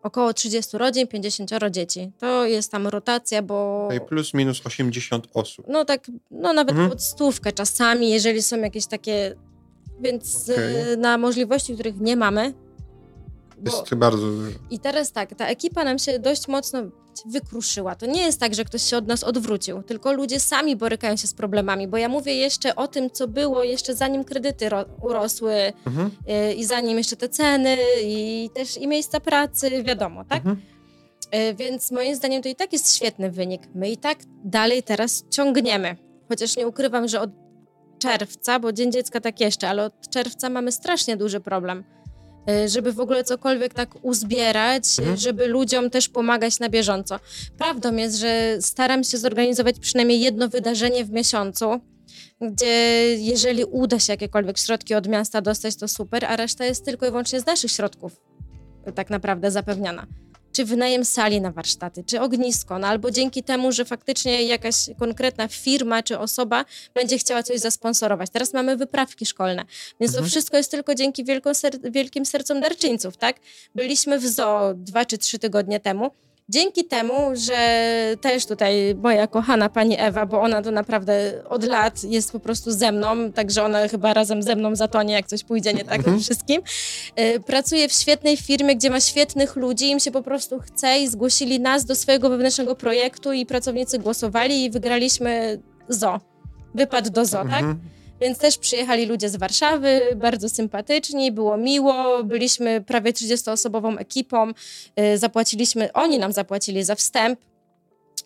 Około 0.06 0.32
30 0.32 0.78
rodzin, 0.78 1.06
50 1.06 1.50
dzieci. 1.70 2.12
To 2.18 2.46
jest 2.46 2.72
tam 2.72 2.86
rotacja, 2.86 3.42
bo. 3.42 3.86
Okay, 3.86 4.00
plus 4.00 4.34
minus 4.34 4.66
80 4.66 5.26
osób. 5.34 5.66
No 5.68 5.84
tak, 5.84 6.10
no 6.30 6.52
nawet 6.52 6.70
mhm. 6.70 6.90
pod 6.90 7.02
stówkę 7.02 7.52
czasami, 7.52 8.10
jeżeli 8.10 8.42
są 8.42 8.56
jakieś 8.56 8.86
takie. 8.86 9.34
Więc 10.00 10.50
okay. 10.50 10.96
na 10.96 11.18
możliwości, 11.18 11.74
których 11.74 12.00
nie 12.00 12.16
mamy, 12.16 12.54
jest 13.64 13.94
bardzo 13.94 14.26
I 14.70 14.78
teraz 14.78 15.12
tak, 15.12 15.34
ta 15.34 15.46
ekipa 15.46 15.84
nam 15.84 15.98
się 15.98 16.18
dość 16.18 16.48
mocno 16.48 16.82
wykruszyła. 17.26 17.94
To 17.94 18.06
nie 18.06 18.20
jest 18.20 18.40
tak, 18.40 18.54
że 18.54 18.64
ktoś 18.64 18.82
się 18.82 18.96
od 18.96 19.06
nas 19.06 19.24
odwrócił, 19.24 19.82
tylko 19.82 20.12
ludzie 20.12 20.40
sami 20.40 20.76
borykają 20.76 21.16
się 21.16 21.26
z 21.26 21.34
problemami, 21.34 21.88
bo 21.88 21.96
ja 21.96 22.08
mówię 22.08 22.34
jeszcze 22.34 22.76
o 22.76 22.88
tym, 22.88 23.10
co 23.10 23.28
było 23.28 23.64
jeszcze 23.64 23.94
zanim 23.94 24.24
kredyty 24.24 24.68
urosły 25.02 25.72
mhm. 25.86 26.10
y, 26.50 26.54
i 26.54 26.64
zanim 26.64 26.98
jeszcze 26.98 27.16
te 27.16 27.28
ceny 27.28 27.76
i 28.02 28.50
też 28.54 28.76
i 28.76 28.88
miejsca 28.88 29.20
pracy, 29.20 29.82
wiadomo, 29.82 30.24
tak? 30.24 30.38
Mhm. 30.38 30.56
Y, 31.34 31.54
więc 31.54 31.90
moim 31.90 32.14
zdaniem 32.14 32.42
to 32.42 32.48
i 32.48 32.56
tak 32.56 32.72
jest 32.72 32.96
świetny 32.96 33.30
wynik. 33.30 33.62
My 33.74 33.90
i 33.90 33.96
tak 33.96 34.18
dalej 34.44 34.82
teraz 34.82 35.24
ciągniemy. 35.30 35.96
Chociaż 36.28 36.56
nie 36.56 36.68
ukrywam, 36.68 37.08
że 37.08 37.20
od 37.20 37.30
czerwca, 37.98 38.60
bo 38.60 38.72
Dzień 38.72 38.92
Dziecka 38.92 39.20
tak 39.20 39.40
jeszcze, 39.40 39.68
ale 39.68 39.84
od 39.84 40.08
czerwca 40.10 40.50
mamy 40.50 40.72
strasznie 40.72 41.16
duży 41.16 41.40
problem 41.40 41.84
żeby 42.66 42.92
w 42.92 43.00
ogóle 43.00 43.24
cokolwiek 43.24 43.74
tak 43.74 43.90
uzbierać, 44.02 44.84
mhm. 44.98 45.16
żeby 45.16 45.46
ludziom 45.46 45.90
też 45.90 46.08
pomagać 46.08 46.58
na 46.58 46.68
bieżąco. 46.68 47.20
Prawdą 47.58 47.96
jest, 47.96 48.16
że 48.16 48.58
staram 48.60 49.04
się 49.04 49.18
zorganizować 49.18 49.78
przynajmniej 49.78 50.20
jedno 50.20 50.48
wydarzenie 50.48 51.04
w 51.04 51.10
miesiącu, 51.10 51.80
gdzie 52.40 52.66
jeżeli 53.18 53.64
uda 53.64 53.98
się 53.98 54.12
jakiekolwiek 54.12 54.58
środki 54.58 54.94
od 54.94 55.08
miasta 55.08 55.40
dostać, 55.40 55.76
to 55.76 55.88
super, 55.88 56.24
a 56.24 56.36
reszta 56.36 56.64
jest 56.64 56.84
tylko 56.84 57.06
i 57.06 57.10
wyłącznie 57.10 57.40
z 57.40 57.46
naszych 57.46 57.70
środków 57.70 58.20
tak 58.94 59.10
naprawdę 59.10 59.50
zapewniana 59.50 60.06
czy 60.56 60.64
wynajem 60.64 61.04
sali 61.04 61.40
na 61.40 61.52
warsztaty, 61.52 62.04
czy 62.04 62.20
ognisko, 62.20 62.78
no 62.78 62.86
albo 62.86 63.10
dzięki 63.10 63.42
temu, 63.42 63.72
że 63.72 63.84
faktycznie 63.84 64.42
jakaś 64.42 64.74
konkretna 64.98 65.48
firma 65.48 66.02
czy 66.02 66.18
osoba 66.18 66.64
będzie 66.94 67.18
chciała 67.18 67.42
coś 67.42 67.60
zasponsorować. 67.60 68.30
Teraz 68.30 68.52
mamy 68.52 68.76
wyprawki 68.76 69.26
szkolne, 69.26 69.64
więc 70.00 70.12
mhm. 70.12 70.24
to 70.24 70.30
wszystko 70.30 70.56
jest 70.56 70.70
tylko 70.70 70.94
dzięki 70.94 71.24
ser 71.52 71.90
wielkim 71.90 72.26
sercom 72.26 72.60
darczyńców, 72.60 73.16
tak? 73.16 73.36
Byliśmy 73.74 74.18
w 74.18 74.26
zoo 74.26 74.74
dwa 74.74 75.04
czy 75.04 75.18
trzy 75.18 75.38
tygodnie 75.38 75.80
temu 75.80 76.10
Dzięki 76.48 76.84
temu, 76.84 77.14
że 77.34 77.56
też 78.20 78.46
tutaj 78.46 78.94
moja 78.94 79.26
kochana 79.26 79.68
pani 79.68 79.96
Ewa, 79.98 80.26
bo 80.26 80.40
ona 80.40 80.62
to 80.62 80.70
naprawdę 80.70 81.42
od 81.48 81.64
lat 81.64 82.04
jest 82.04 82.32
po 82.32 82.40
prostu 82.40 82.72
ze 82.72 82.92
mną, 82.92 83.32
także 83.32 83.64
ona 83.64 83.88
chyba 83.88 84.14
razem 84.14 84.42
ze 84.42 84.56
mną 84.56 84.76
zatonie, 84.76 85.14
jak 85.14 85.26
coś 85.26 85.44
pójdzie 85.44 85.74
nie 85.74 85.84
tak 85.84 85.98
mhm. 85.98 86.20
wszystkim. 86.20 86.62
Y, 87.20 87.40
pracuje 87.40 87.88
w 87.88 87.92
świetnej 87.92 88.36
firmie, 88.36 88.76
gdzie 88.76 88.90
ma 88.90 89.00
świetnych 89.00 89.56
ludzi, 89.56 89.90
im 89.90 90.00
się 90.00 90.10
po 90.10 90.22
prostu 90.22 90.58
chce 90.58 90.98
i 90.98 91.08
zgłosili 91.08 91.60
nas 91.60 91.84
do 91.84 91.94
swojego 91.94 92.28
wewnętrznego 92.28 92.76
projektu 92.76 93.32
i 93.32 93.46
pracownicy 93.46 93.98
głosowali 93.98 94.64
i 94.64 94.70
wygraliśmy 94.70 95.62
ZO. 95.88 96.20
Wypad 96.74 97.08
do 97.08 97.24
ZO, 97.24 97.44
tak? 97.50 97.64
Więc 98.20 98.38
też 98.38 98.58
przyjechali 98.58 99.06
ludzie 99.06 99.28
z 99.28 99.36
Warszawy, 99.36 100.00
bardzo 100.16 100.48
sympatyczni, 100.48 101.32
było 101.32 101.56
miło. 101.56 102.24
Byliśmy 102.24 102.80
prawie 102.80 103.12
30-osobową 103.12 103.98
ekipą. 103.98 104.52
Y, 105.00 105.18
zapłaciliśmy, 105.18 105.92
oni 105.92 106.18
nam 106.18 106.32
zapłacili 106.32 106.84
za 106.84 106.94
wstęp, 106.94 107.40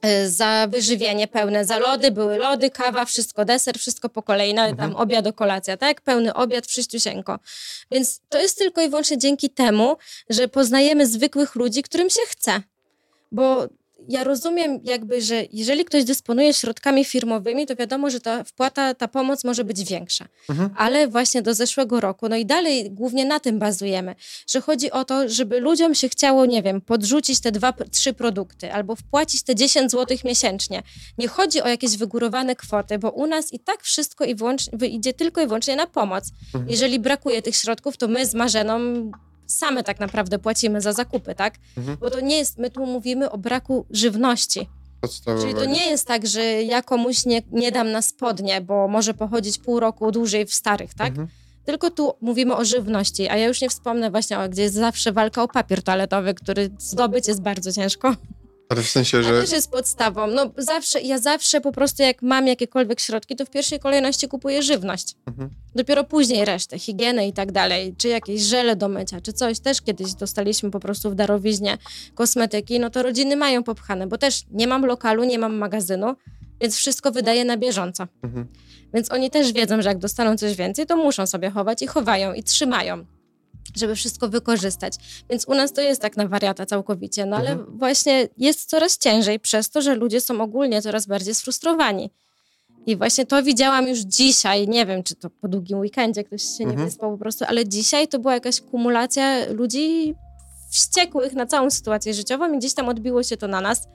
y, 0.07 0.31
za 0.31 0.67
wyżywienie 0.71 1.29
pełne, 1.29 1.65
za 1.65 1.79
lody, 1.79 2.11
były 2.11 2.39
lody, 2.39 2.71
kawa, 2.71 3.05
wszystko, 3.05 3.45
deser, 3.45 3.79
wszystko 3.79 4.09
po 4.09 4.23
kolei, 4.23 4.55
nawet 4.55 4.77
tam 4.77 4.91
mhm. 4.91 5.03
obiad, 5.03 5.35
kolacja, 5.35 5.77
tak? 5.77 6.01
Pełny 6.01 6.35
obiad, 6.35 6.67
wszyściusieńko. 6.67 7.39
Więc 7.91 8.21
to 8.29 8.39
jest 8.41 8.59
tylko 8.59 8.83
i 8.83 8.89
wyłącznie 8.89 9.19
dzięki 9.19 9.51
temu, 9.51 9.97
że 10.31 10.49
poznajemy 10.49 11.07
zwykłych 11.07 11.55
ludzi, 11.55 11.83
którym 11.83 12.11
się 12.11 12.21
chce. 12.29 12.63
Bo 13.33 13.69
ja 14.09 14.25
rozumiem 14.25 14.81
jakby, 14.85 15.23
że 15.23 15.45
jeżeli 15.53 15.85
ktoś 15.85 16.05
dysponuje 16.05 16.55
środkami 16.55 17.05
firmowymi, 17.05 17.67
to 17.67 17.77
wiadomo, 17.77 18.11
że 18.11 18.21
ta 18.21 18.45
wpłata, 18.45 18.95
ta 18.95 19.09
pomoc 19.09 19.45
może 19.45 19.65
być 19.65 19.85
większa. 19.85 20.27
Mhm. 20.51 20.71
Ale 20.77 21.09
właśnie 21.09 21.43
do 21.43 21.55
zeszłego 21.55 22.01
roku, 22.01 22.29
no 22.29 22.37
i 22.37 22.47
dalej 22.47 22.91
głównie 22.91 23.25
na 23.25 23.41
tym 23.41 23.59
bazujemy, 23.59 24.15
że 24.47 24.61
chodzi 24.61 24.91
o 24.91 25.05
to, 25.05 25.29
żeby 25.29 25.61
ludziom 25.61 25.95
się 25.95 26.09
chciało, 26.09 26.47
nie 26.47 26.63
wiem, 26.63 26.81
podrzucić 26.81 27.41
te 27.41 27.53
dwa, 27.53 27.73
trzy 27.91 28.13
produkty 28.13 28.73
albo 28.73 28.97
wpłacić 28.97 29.43
te 29.43 29.55
10 29.55 29.91
zł 29.91 30.17
miesięcznie. 30.25 30.83
Nie 31.19 31.29
chodzi 31.29 31.63
o 31.63 31.69
jakieś 31.69 31.97
wygórowane 31.97 32.57
kwoty, 32.57 32.99
bo 32.99 33.11
u 33.11 33.27
nas 33.27 33.53
i 33.53 33.59
tak 33.59 33.83
wszystko 33.83 34.25
i 34.25 34.35
wyłącznie, 34.35 34.89
idzie 34.89 35.13
tylko 35.13 35.43
i 35.43 35.47
wyłącznie 35.47 35.77
na 35.77 35.87
pomoc. 35.87 36.25
Mhm. 36.55 36.71
Jeżeli 36.71 37.01
brakuje 37.01 37.43
tych 37.43 37.57
środków, 37.57 37.97
to 37.97 38.09
my 38.09 38.27
z 38.27 38.35
Marzeną 38.35 39.11
same 39.51 39.85
tak 39.85 40.01
naprawdę 40.01 40.39
płacimy 40.39 40.81
za 40.81 40.93
zakupy, 40.93 41.35
tak? 41.35 41.55
Mhm. 41.77 41.97
Bo 42.01 42.11
to 42.11 42.21
nie 42.21 42.39
jest, 42.39 42.59
my 42.59 42.71
tu 42.71 42.87
mówimy 42.87 43.31
o 43.31 43.39
braku 43.39 43.87
żywności. 43.91 44.69
Czyli 45.41 45.55
to 45.55 45.65
nie 45.65 45.87
jest 45.91 46.07
tak, 46.07 46.27
że 46.27 46.43
ja 46.63 46.83
komuś 46.83 47.27
nie, 47.27 47.43
nie 47.53 47.73
dam 47.73 47.91
na 47.91 48.03
spodnie, 48.03 48.61
bo 48.61 48.89
może 48.89 49.15
pochodzić 49.15 49.59
pół 49.59 49.81
roku 49.81 50.13
dłużej 50.13 50.47
w 50.47 50.55
starych, 50.55 50.95
tak? 50.95 51.09
Mhm. 51.09 51.29
Tylko 51.65 51.91
tu 51.91 52.13
mówimy 52.21 52.57
o 52.57 52.65
żywności, 52.65 53.29
a 53.29 53.37
ja 53.37 53.47
już 53.47 53.61
nie 53.61 53.69
wspomnę 53.69 54.11
właśnie, 54.11 54.39
o, 54.39 54.49
gdzie 54.49 54.63
jest 54.63 54.75
zawsze 54.75 55.13
walka 55.13 55.43
o 55.43 55.49
papier 55.49 55.83
toaletowy, 55.83 56.35
który 56.35 56.71
zdobyć 56.79 57.29
jest 57.29 57.43
bardzo 57.43 57.73
ciężko. 57.73 58.15
Ale 58.71 58.83
w 58.83 58.89
sensie, 58.89 59.23
że... 59.23 59.31
To 59.31 59.41
też 59.41 59.53
jest 59.53 59.71
podstawą. 59.71 60.27
No 60.27 60.51
zawsze, 60.57 61.01
ja 61.01 61.19
zawsze 61.19 61.61
po 61.61 61.73
prostu 61.73 62.03
jak 62.03 62.23
mam 62.23 62.47
jakiekolwiek 62.47 63.01
środki, 63.01 63.37
to 63.37 63.45
w 63.45 63.51
pierwszej 63.51 63.81
kolejności 63.81 64.29
kupuję 64.29 64.63
żywność. 64.63 65.15
Mhm. 65.27 65.51
Dopiero 65.75 66.05
później 66.05 66.45
resztę, 66.45 66.79
higienę 66.79 67.29
i 67.29 67.33
tak 67.33 67.53
dalej, 67.53 67.95
czy 67.99 68.09
jakieś 68.09 68.43
żele 68.43 68.77
do 68.77 68.89
mycia, 68.89 69.21
czy 69.21 69.33
coś. 69.33 69.61
Też 69.61 69.83
kiedyś 69.83 70.15
dostaliśmy 70.15 70.71
po 70.71 70.81
prostu 70.81 71.11
w 71.11 71.15
darowiźnie 71.15 71.79
kosmetyki, 72.15 72.81
no 72.81 72.91
to 72.91 73.03
rodziny 73.03 73.37
mają 73.37 73.63
popchane, 73.63 74.07
bo 74.07 74.19
też 74.19 74.43
nie 74.51 74.67
mam 74.67 74.87
lokalu, 74.87 75.25
nie 75.25 75.39
mam 75.39 75.57
magazynu, 75.57 76.15
więc 76.61 76.77
wszystko 76.77 77.11
wydaje 77.13 77.45
na 77.45 77.57
bieżąco. 77.57 78.07
Mhm. 78.23 78.47
Więc 78.95 79.13
oni 79.13 79.31
też 79.31 79.53
wiedzą, 79.53 79.83
że 79.83 79.89
jak 79.89 79.99
dostaną 79.99 80.37
coś 80.37 80.57
więcej, 80.57 80.87
to 80.87 80.97
muszą 80.97 81.27
sobie 81.27 81.51
chować 81.51 81.83
i 81.83 81.87
chowają 81.87 82.35
i 82.35 82.43
trzymają 82.43 83.05
żeby 83.77 83.95
wszystko 83.95 84.29
wykorzystać. 84.29 84.95
Więc 85.31 85.45
u 85.49 85.55
nas 85.55 85.73
to 85.73 85.81
jest 85.81 86.03
tak 86.03 86.17
na 86.17 86.29
wariata 86.29 86.67
całkowicie, 86.67 87.27
no 87.27 87.37
ale 87.37 87.51
mhm. 87.51 87.79
właśnie 87.79 88.29
jest 88.37 88.71
coraz 88.71 88.99
ciężej 88.99 89.41
przez 89.41 89.71
to, 89.71 89.83
że 89.83 89.95
ludzie 89.95 90.21
są 90.21 90.41
ogólnie 90.41 90.83
coraz 90.83 91.07
bardziej 91.07 91.35
sfrustrowani. 91.35 92.11
I 92.87 92.97
właśnie 92.97 93.27
to 93.27 93.43
widziałam 93.43 93.89
już 93.89 93.99
dzisiaj, 93.99 94.69
nie 94.69 94.87
wiem, 94.87 95.03
czy 95.03 95.15
to 95.15 95.31
po 95.31 95.49
długim 95.49 95.79
weekendzie 95.79 96.25
ktoś 96.25 96.43
się 96.43 96.65
mhm. 96.65 96.79
nie 96.79 96.85
wyspał 96.85 97.13
po 97.13 97.19
prostu, 97.19 97.45
ale 97.49 97.69
dzisiaj 97.69 98.09
to 98.09 98.19
była 98.19 98.35
jakaś 98.35 98.61
kumulacja 98.61 99.47
ludzi 99.53 100.15
wściekłych 100.71 101.33
na 101.33 101.47
całą 101.47 101.71
sytuację 101.71 102.15
życiową 102.15 102.53
i 102.53 102.59
gdzieś 102.59 102.75
tam 102.75 102.89
odbiło 102.89 103.23
się 103.23 103.37
to 103.37 103.49
na 103.49 103.61
nas, 103.61 103.89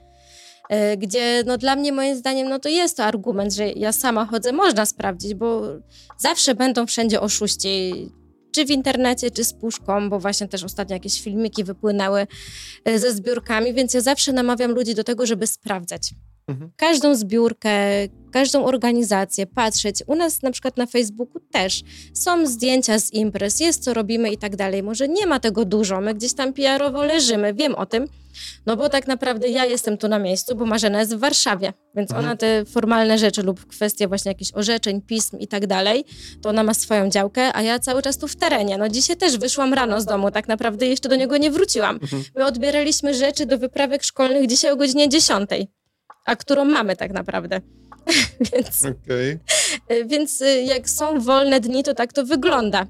e, 0.68 0.96
gdzie 0.96 1.42
no 1.46 1.58
dla 1.58 1.76
mnie 1.76 1.92
moim 1.92 2.16
zdaniem 2.16 2.48
no 2.48 2.58
to 2.58 2.68
jest 2.68 2.96
to 2.96 3.04
argument, 3.04 3.54
że 3.54 3.68
ja 3.68 3.92
sama 3.92 4.26
chodzę, 4.26 4.52
można 4.52 4.86
sprawdzić, 4.86 5.34
bo 5.34 5.62
zawsze 6.18 6.54
będą 6.54 6.86
wszędzie 6.86 7.20
oszuści, 7.20 7.92
czy 8.52 8.64
w 8.64 8.70
internecie, 8.70 9.30
czy 9.30 9.44
z 9.44 9.52
puszką, 9.52 10.10
bo 10.10 10.18
właśnie 10.18 10.48
też 10.48 10.64
ostatnio 10.64 10.94
jakieś 10.94 11.22
filmiki 11.22 11.64
wypłynęły 11.64 12.26
e, 12.84 12.98
ze 12.98 13.12
zbiórkami, 13.12 13.74
więc 13.74 13.94
ja 13.94 14.00
zawsze 14.00 14.32
namawiam 14.32 14.70
ludzi 14.70 14.94
do 14.94 15.04
tego, 15.04 15.26
żeby 15.26 15.46
sprawdzać. 15.46 16.14
Mhm. 16.48 16.70
Każdą 16.76 17.14
zbiórkę, 17.14 17.70
każdą 18.32 18.64
organizację, 18.64 19.46
patrzeć. 19.46 20.02
U 20.06 20.14
nas 20.14 20.42
na 20.42 20.50
przykład 20.50 20.76
na 20.76 20.86
Facebooku 20.86 21.40
też 21.52 21.82
są 22.14 22.46
zdjęcia 22.46 22.98
z 22.98 23.12
imprez, 23.12 23.60
jest 23.60 23.84
co 23.84 23.94
robimy 23.94 24.30
i 24.30 24.38
tak 24.38 24.56
dalej. 24.56 24.82
Może 24.82 25.08
nie 25.08 25.26
ma 25.26 25.40
tego 25.40 25.64
dużo, 25.64 26.00
my 26.00 26.14
gdzieś 26.14 26.34
tam 26.34 26.52
PR-owo 26.52 27.04
leżymy, 27.04 27.54
wiem 27.54 27.74
o 27.74 27.86
tym, 27.86 28.08
no 28.66 28.76
bo 28.76 28.88
tak 28.88 29.06
naprawdę 29.06 29.48
ja 29.48 29.64
jestem 29.64 29.98
tu 29.98 30.08
na 30.08 30.18
miejscu, 30.18 30.56
bo 30.56 30.66
Marzena 30.66 31.00
jest 31.00 31.16
w 31.16 31.18
Warszawie, 31.18 31.72
więc 31.94 32.10
mhm. 32.10 32.26
ona 32.26 32.36
te 32.36 32.64
formalne 32.64 33.18
rzeczy 33.18 33.42
lub 33.42 33.66
kwestie 33.66 34.08
właśnie 34.08 34.30
jakichś 34.30 34.50
orzeczeń, 34.54 35.02
pism 35.02 35.38
i 35.38 35.48
tak 35.48 35.66
dalej, 35.66 36.04
to 36.42 36.48
ona 36.48 36.62
ma 36.62 36.74
swoją 36.74 37.10
działkę, 37.10 37.56
a 37.56 37.62
ja 37.62 37.78
cały 37.78 38.02
czas 38.02 38.18
tu 38.18 38.28
w 38.28 38.36
terenie. 38.36 38.78
No 38.78 38.88
dzisiaj 38.88 39.16
też 39.16 39.38
wyszłam 39.38 39.74
rano 39.74 40.00
z 40.00 40.04
domu, 40.04 40.30
tak 40.30 40.48
naprawdę 40.48 40.86
jeszcze 40.86 41.08
do 41.08 41.16
niego 41.16 41.36
nie 41.36 41.50
wróciłam. 41.50 41.98
Mhm. 42.02 42.24
My 42.36 42.46
odbieraliśmy 42.46 43.14
rzeczy 43.14 43.46
do 43.46 43.58
wyprawek 43.58 44.02
szkolnych 44.02 44.46
dzisiaj 44.46 44.72
o 44.72 44.76
godzinie 44.76 45.08
10 45.08 45.50
a 46.26 46.36
którą 46.36 46.64
mamy 46.64 46.96
tak 46.96 47.12
naprawdę. 47.12 47.60
więc, 48.52 48.86
okay. 48.86 49.40
więc 50.06 50.40
y, 50.40 50.62
jak 50.62 50.90
są 50.90 51.20
wolne 51.20 51.60
dni, 51.60 51.82
to 51.82 51.94
tak 51.94 52.12
to 52.12 52.24
wygląda. 52.24 52.86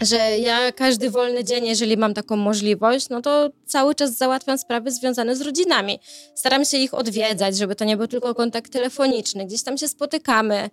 Że 0.00 0.38
ja 0.38 0.72
każdy 0.72 1.10
wolny 1.10 1.44
dzień, 1.44 1.66
jeżeli 1.66 1.96
mam 1.96 2.14
taką 2.14 2.36
możliwość, 2.36 3.08
no 3.08 3.22
to 3.22 3.50
cały 3.66 3.94
czas 3.94 4.16
załatwiam 4.16 4.58
sprawy 4.58 4.90
związane 4.90 5.36
z 5.36 5.40
rodzinami. 5.40 6.00
Staram 6.34 6.64
się 6.64 6.78
ich 6.78 6.94
odwiedzać, 6.94 7.56
żeby 7.56 7.74
to 7.74 7.84
nie 7.84 7.96
był 7.96 8.06
tylko 8.06 8.34
kontakt 8.34 8.72
telefoniczny. 8.72 9.46
Gdzieś 9.46 9.62
tam 9.62 9.78
się 9.78 9.88
spotykamy. 9.88 10.70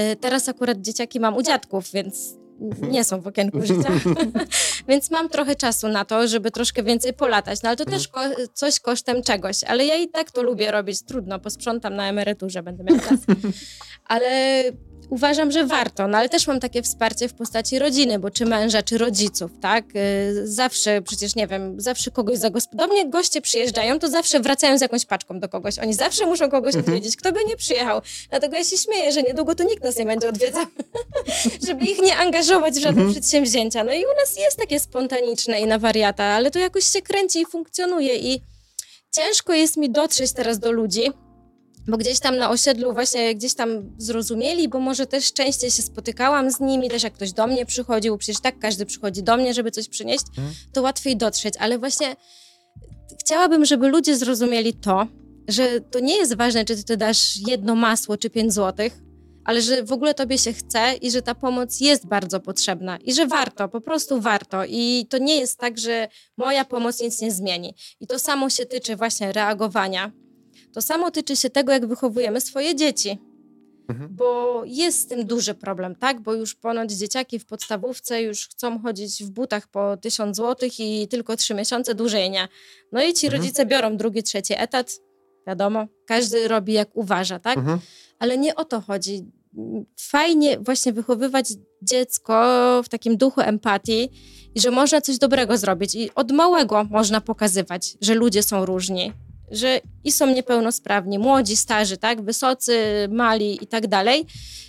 Y, 0.00 0.16
teraz 0.16 0.48
akurat 0.48 0.80
dzieciaki 0.80 1.20
mam 1.20 1.36
u 1.36 1.42
dziadków, 1.42 1.92
więc 1.92 2.34
nie 2.90 3.04
są 3.04 3.20
w 3.20 3.26
okienku 3.26 3.60
życia, 3.60 3.92
więc 4.88 5.10
mam 5.10 5.28
trochę 5.28 5.56
czasu 5.56 5.88
na 5.88 6.04
to, 6.04 6.28
żeby 6.28 6.50
troszkę 6.50 6.82
więcej 6.82 7.12
polatać, 7.12 7.62
no 7.62 7.68
ale 7.68 7.76
to 7.76 7.84
też 7.84 8.08
ko 8.08 8.20
coś 8.54 8.80
kosztem 8.80 9.22
czegoś, 9.22 9.64
ale 9.64 9.86
ja 9.86 9.96
i 9.96 10.08
tak 10.08 10.30
to 10.30 10.42
lubię 10.42 10.70
robić, 10.70 11.02
trudno, 11.02 11.38
posprzątam 11.40 11.96
na 11.96 12.08
emeryturze, 12.08 12.62
będę 12.62 12.84
miała 12.84 13.00
czas. 13.00 13.20
Ale 14.04 14.62
uważam, 15.10 15.50
że 15.50 15.66
warto, 15.66 16.08
no 16.08 16.18
ale 16.18 16.28
też 16.28 16.46
mam 16.46 16.60
takie 16.60 16.82
wsparcie 16.82 17.28
w 17.28 17.34
postaci 17.34 17.78
rodziny, 17.78 18.18
bo 18.18 18.30
czy 18.30 18.46
męża, 18.46 18.82
czy 18.82 18.98
rodziców, 18.98 19.50
tak? 19.60 19.84
Y, 19.96 20.46
zawsze, 20.46 21.02
przecież 21.02 21.34
nie 21.34 21.46
wiem, 21.46 21.80
zawsze 21.80 22.10
kogoś. 22.10 22.38
Do 22.72 22.86
mnie 22.86 23.10
goście 23.10 23.40
przyjeżdżają, 23.40 23.98
to 23.98 24.08
zawsze 24.08 24.40
wracają 24.40 24.78
z 24.78 24.80
jakąś 24.80 25.04
paczką 25.04 25.40
do 25.40 25.48
kogoś. 25.48 25.78
Oni 25.78 25.94
zawsze 25.94 26.26
muszą 26.26 26.50
kogoś 26.50 26.74
mhm. 26.74 26.84
odwiedzić, 26.84 27.16
kto 27.16 27.32
by 27.32 27.40
nie 27.48 27.56
przyjechał. 27.56 28.00
Dlatego 28.30 28.56
ja 28.56 28.64
się 28.64 28.76
śmieję, 28.76 29.12
że 29.12 29.22
niedługo 29.22 29.54
to 29.54 29.64
nikt 29.64 29.84
nas 29.84 29.96
nie 29.96 30.06
będzie 30.06 30.28
odwiedzał, 30.28 30.66
żeby 31.66 31.84
ich 31.84 32.02
nie 32.02 32.16
angażować 32.16 32.74
w 32.74 32.78
żadne 32.78 33.02
mhm. 33.02 33.10
przedsięwzięcia. 33.10 33.84
No 33.84 33.92
i 33.92 34.04
u 34.04 34.14
nas 34.20 34.36
jest 34.38 34.58
takie 34.58 34.80
spontaniczne 34.80 35.60
i 35.60 35.66
na 35.66 35.78
wariata, 35.78 36.24
ale 36.24 36.50
to 36.50 36.58
jakoś 36.58 36.84
się 36.84 37.02
kręci 37.02 37.40
i 37.40 37.46
funkcjonuje 37.46 38.16
i 38.16 38.40
ciężko 39.14 39.52
jest 39.52 39.76
mi 39.76 39.90
dotrzeć 39.90 40.32
teraz 40.32 40.58
do 40.58 40.72
ludzi, 40.72 41.12
bo 41.88 41.96
gdzieś 41.96 42.20
tam 42.20 42.36
na 42.36 42.50
osiedlu 42.50 42.92
właśnie 42.92 43.34
gdzieś 43.34 43.54
tam 43.54 43.68
zrozumieli, 43.98 44.68
bo 44.68 44.80
może 44.80 45.06
też 45.06 45.32
częściej 45.32 45.70
się 45.70 45.82
spotykałam 45.82 46.50
z 46.50 46.60
nimi, 46.60 46.90
też 46.90 47.02
jak 47.02 47.12
ktoś 47.12 47.32
do 47.32 47.46
mnie 47.46 47.66
przychodził, 47.66 48.18
przecież 48.18 48.42
tak 48.42 48.58
każdy 48.58 48.86
przychodzi 48.86 49.22
do 49.22 49.36
mnie, 49.36 49.54
żeby 49.54 49.70
coś 49.70 49.88
przynieść, 49.88 50.24
mhm. 50.28 50.54
to 50.72 50.82
łatwiej 50.82 51.16
dotrzeć, 51.16 51.54
ale 51.58 51.78
właśnie 51.78 52.16
chciałabym, 53.20 53.64
żeby 53.64 53.88
ludzie 53.88 54.16
zrozumieli 54.16 54.74
to, 54.74 55.06
że 55.48 55.80
to 55.80 56.00
nie 56.00 56.16
jest 56.16 56.36
ważne, 56.36 56.64
czy 56.64 56.84
ty 56.84 56.96
dasz 56.96 57.36
jedno 57.46 57.74
masło 57.74 58.16
czy 58.16 58.30
pięć 58.30 58.52
złotych, 58.52 59.00
ale 59.44 59.62
że 59.62 59.82
w 59.82 59.92
ogóle 59.92 60.14
tobie 60.14 60.38
się 60.38 60.52
chce 60.52 60.94
i 60.94 61.10
że 61.10 61.22
ta 61.22 61.34
pomoc 61.34 61.80
jest 61.80 62.06
bardzo 62.06 62.40
potrzebna 62.40 62.96
i 62.96 63.14
że 63.14 63.26
warto, 63.26 63.68
po 63.68 63.80
prostu 63.80 64.20
warto. 64.20 64.64
I 64.68 65.06
to 65.10 65.18
nie 65.18 65.36
jest 65.36 65.58
tak, 65.58 65.78
że 65.78 66.08
moja 66.36 66.64
pomoc 66.64 67.00
nic 67.00 67.20
nie 67.20 67.32
zmieni. 67.32 67.74
I 68.00 68.06
to 68.06 68.18
samo 68.18 68.50
się 68.50 68.66
tyczy 68.66 68.96
właśnie 68.96 69.32
reagowania 69.32 70.12
to 70.74 70.82
samo 70.82 71.10
tyczy 71.10 71.36
się 71.36 71.50
tego, 71.50 71.72
jak 71.72 71.86
wychowujemy 71.86 72.40
swoje 72.40 72.74
dzieci. 72.74 73.18
Mhm. 73.88 74.16
Bo 74.16 74.62
jest 74.66 75.00
z 75.00 75.06
tym 75.06 75.26
duży 75.26 75.54
problem, 75.54 75.94
tak? 75.94 76.20
Bo 76.20 76.34
już 76.34 76.54
ponoć 76.54 76.92
dzieciaki 76.92 77.38
w 77.38 77.46
podstawówce 77.46 78.22
już 78.22 78.48
chcą 78.48 78.78
chodzić 78.78 79.24
w 79.24 79.30
butach 79.30 79.68
po 79.68 79.96
tysiąc 79.96 80.36
złotych 80.36 80.80
i 80.80 81.08
tylko 81.08 81.36
trzy 81.36 81.54
miesiące 81.54 81.94
dłużej 81.94 82.30
nie. 82.30 82.48
No 82.92 83.02
i 83.02 83.12
ci 83.12 83.26
mhm. 83.26 83.42
rodzice 83.42 83.66
biorą 83.66 83.96
drugi, 83.96 84.22
trzeci 84.22 84.54
etat, 84.56 85.00
wiadomo, 85.46 85.86
każdy 86.06 86.48
robi 86.48 86.72
jak 86.72 86.96
uważa, 86.96 87.38
tak? 87.38 87.58
Mhm. 87.58 87.78
Ale 88.18 88.38
nie 88.38 88.54
o 88.54 88.64
to 88.64 88.80
chodzi. 88.80 89.24
fajnie 90.00 90.58
właśnie 90.58 90.92
wychowywać 90.92 91.46
dziecko 91.82 92.34
w 92.84 92.88
takim 92.88 93.16
duchu 93.16 93.40
empatii 93.40 94.10
i 94.54 94.60
że 94.60 94.70
można 94.70 95.00
coś 95.00 95.18
dobrego 95.18 95.58
zrobić. 95.58 95.94
I 95.94 96.14
od 96.14 96.32
małego 96.32 96.84
można 96.84 97.20
pokazywać, 97.20 97.96
że 98.00 98.14
ludzie 98.14 98.42
są 98.42 98.66
różni, 98.66 99.12
że 99.50 99.80
i 100.04 100.12
są 100.12 100.26
niepełnosprawni, 100.26 101.18
młodzi, 101.18 101.56
starzy, 101.56 101.96
tak, 101.96 102.22
wysocy, 102.22 102.78
mali 103.10 103.64
i 103.64 103.66
tak 103.66 103.86
dalej. 103.86 104.26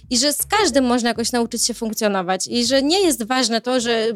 I 0.10 0.18
że 0.18 0.34
z 0.34 0.46
każdym 0.46 0.86
można 0.86 1.10
jakoś 1.10 1.32
nauczyć 1.32 1.66
się 1.66 1.74
funkcjonować. 1.74 2.48
I 2.48 2.66
że 2.66 2.84
nie 2.84 3.00
jest 3.00 3.24
ważne 3.24 3.62
to, 3.62 3.80
że 3.80 4.08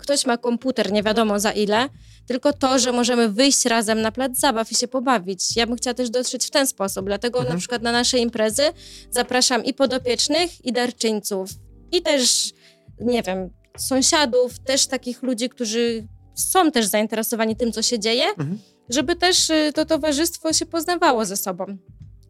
ktoś 0.00 0.26
ma 0.26 0.36
komputer 0.36 0.92
nie 0.92 1.02
wiadomo 1.02 1.40
za 1.40 1.52
ile, 1.52 1.88
tylko 2.26 2.52
to, 2.52 2.78
że 2.78 2.92
możemy 2.92 3.28
wyjść 3.28 3.64
razem 3.64 4.00
na 4.02 4.12
plac 4.12 4.38
zabaw 4.38 4.72
i 4.72 4.74
się 4.74 4.88
pobawić. 4.88 5.56
Ja 5.56 5.66
bym 5.66 5.76
chciała 5.76 5.94
też 5.94 6.10
dotrzeć 6.10 6.46
w 6.46 6.50
ten 6.50 6.66
sposób, 6.66 7.06
dlatego 7.06 7.38
mhm. 7.38 7.54
na 7.54 7.58
przykład 7.58 7.82
na 7.82 7.92
nasze 7.92 8.18
imprezy 8.18 8.62
zapraszam 9.10 9.64
i 9.64 9.74
podopiecznych, 9.74 10.64
i 10.64 10.72
darczyńców, 10.72 11.50
i 11.92 12.02
też, 12.02 12.52
nie 13.00 13.22
wiem, 13.22 13.50
sąsiadów, 13.78 14.58
też 14.58 14.86
takich 14.86 15.22
ludzi, 15.22 15.48
którzy 15.48 16.06
są 16.34 16.70
też 16.70 16.86
zainteresowani 16.86 17.56
tym, 17.56 17.72
co 17.72 17.82
się 17.82 17.98
dzieje, 17.98 18.24
mhm. 18.28 18.58
Żeby 18.90 19.16
też 19.16 19.50
y, 19.50 19.72
to 19.74 19.84
towarzystwo 19.84 20.52
się 20.52 20.66
poznawało 20.66 21.24
ze 21.24 21.36
sobą. 21.36 21.66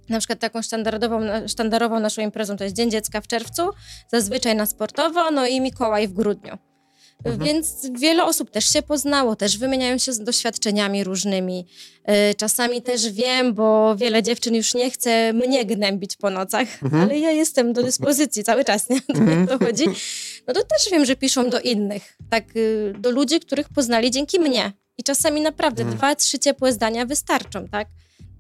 Na 0.09 0.19
przykład 0.19 0.39
taką 0.39 0.63
sztandarową, 0.63 1.21
sztandarową 1.49 2.01
naszą 2.01 2.23
imprezą 2.23 2.57
to 2.57 2.65
jest 2.65 2.77
Dzień 2.77 2.91
Dziecka 2.91 3.21
w 3.21 3.27
czerwcu, 3.27 3.63
zazwyczaj 4.13 4.57
na 4.57 4.67
sportowo, 4.67 5.31
no 5.31 5.47
i 5.47 5.61
Mikołaj 5.61 6.09
w 6.09 6.13
grudniu. 6.13 6.59
Mhm. 7.25 7.45
Więc 7.45 7.91
wiele 7.99 8.25
osób 8.25 8.51
też 8.51 8.65
się 8.65 8.83
poznało, 8.83 9.37
też 9.37 9.59
wymieniają 9.59 9.99
się 9.99 10.13
z 10.13 10.21
doświadczeniami 10.21 11.05
różnymi. 11.05 11.67
Y, 12.31 12.35
czasami 12.35 12.83
też 12.83 13.13
wiem, 13.13 13.55
bo 13.55 13.97
wiele 13.97 14.23
dziewczyn 14.23 14.55
już 14.55 14.75
nie 14.75 14.91
chce 14.91 15.33
mnie 15.33 15.65
gnębić 15.65 16.17
po 16.17 16.31
nocach, 16.31 16.83
mhm. 16.83 17.03
ale 17.03 17.19
ja 17.19 17.31
jestem 17.31 17.73
do 17.73 17.83
dyspozycji 17.83 18.45
cały 18.45 18.65
czas, 18.65 18.89
nie? 18.91 19.01
Mhm. 19.21 19.47
To 19.47 19.59
chodzi. 19.59 19.85
No 20.47 20.55
to 20.55 20.61
też 20.65 20.91
wiem, 20.93 21.05
że 21.05 21.17
piszą 21.17 21.51
do 21.51 21.61
innych, 21.61 22.17
tak, 22.31 22.57
y, 22.57 22.95
do 22.99 23.11
ludzi, 23.11 23.41
których 23.41 23.69
poznali 23.69 24.11
dzięki 24.11 24.41
mnie. 24.41 24.73
I 25.01 25.03
czasami 25.03 25.41
naprawdę 25.41 25.83
mhm. 25.83 25.99
dwa, 25.99 26.15
trzy 26.15 26.39
ciepłe 26.39 26.73
zdania 26.73 27.07
wystarczą, 27.07 27.69
tak? 27.69 27.89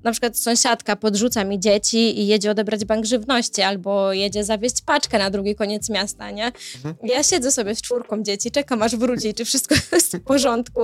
na 0.05 0.13
przykład 0.13 0.39
sąsiadka 0.39 0.97
podrzuca 0.97 1.45
mi 1.45 1.61
dzieci 1.61 2.21
i 2.21 2.27
jedzie 2.27 2.51
odebrać 2.51 2.85
bank 2.85 3.05
żywności, 3.05 3.63
albo 3.63 4.13
jedzie 4.13 4.45
zawieźć 4.45 4.83
paczkę 4.83 5.19
na 5.19 5.31
drugi 5.31 5.55
koniec 5.55 5.91
miasta, 5.91 6.31
nie? 6.31 6.47
Mhm. 6.77 6.95
Ja 7.05 7.23
siedzę 7.23 7.53
sobie 7.53 7.75
z 7.75 7.83
czwórką 7.83 8.23
dzieci, 8.23 8.51
czekam 8.51 8.83
aż 8.83 8.97
wróci, 8.97 9.35
czy 9.35 9.45
wszystko 9.45 9.75
jest 9.93 10.17
w 10.17 10.21
porządku. 10.21 10.81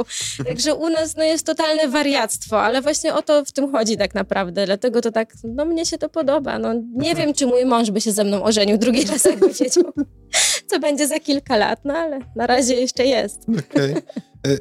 Także 0.47 0.75
u 0.75 0.89
nas 0.89 1.17
no, 1.17 1.25
jest 1.25 1.47
totalne 1.47 1.89
wariactwo, 1.89 2.63
ale 2.63 2.83
właśnie 2.83 3.15
o 3.15 3.23
to 3.23 3.45
w 3.45 3.53
tym 3.53 3.73
chodzi 3.73 3.97
tak 3.97 4.15
naprawdę, 4.15 4.67
dlatego 4.67 5.01
to 5.01 5.13
tak, 5.13 5.35
no 5.45 5.65
mnie 5.65 5.87
się 5.87 5.99
to 5.99 6.09
podoba. 6.09 6.59
No, 6.59 6.75
nie 6.95 7.15
wiem, 7.15 7.35
czy 7.35 7.47
mój 7.47 7.65
mąż 7.65 7.91
by 7.91 8.01
się 8.01 8.13
ze 8.13 8.25
mną 8.25 8.43
ożenił 8.43 8.79
drugi 8.79 9.05
raz, 9.05 9.25
jakby 9.25 9.49
wiedział, 9.49 9.85
co 10.67 10.79
będzie 10.81 11.09
za 11.09 11.21
kilka 11.21 11.57
lat, 11.57 11.81
no 11.85 11.95
ale 11.95 12.19
na 12.37 12.47
razie 12.47 12.75
jeszcze 12.75 13.05
jest. 13.05 13.43
Okej. 13.49 13.91
Okay. 13.91 14.03
E, 14.47 14.59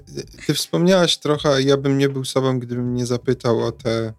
ty 0.47 0.53
wspomniałaś 0.53 1.17
trochę, 1.17 1.61
ja 1.61 1.77
bym 1.77 1.97
nie 1.97 2.09
był 2.09 2.25
sobą, 2.25 2.59
gdybym 2.59 2.93
nie 2.93 3.05
zapytał 3.05 3.59
o 3.59 3.71
te 3.71 4.13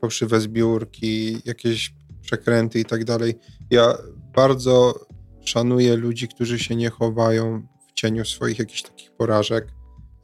fałszywe 0.00 0.40
zbiórki, 0.40 1.38
jakieś 1.44 1.94
przekręty 2.22 2.80
i 2.80 2.84
tak 2.84 3.04
dalej. 3.04 3.34
Ja 3.70 3.98
bardzo 4.34 5.06
szanuję 5.44 5.96
ludzi, 5.96 6.28
którzy 6.28 6.58
się 6.58 6.76
nie 6.76 6.90
chowają 6.90 7.66
w 7.88 7.92
cieniu 7.92 8.24
swoich 8.24 8.58
jakichś 8.58 8.82
takich 8.82 9.12
porażek, 9.12 9.68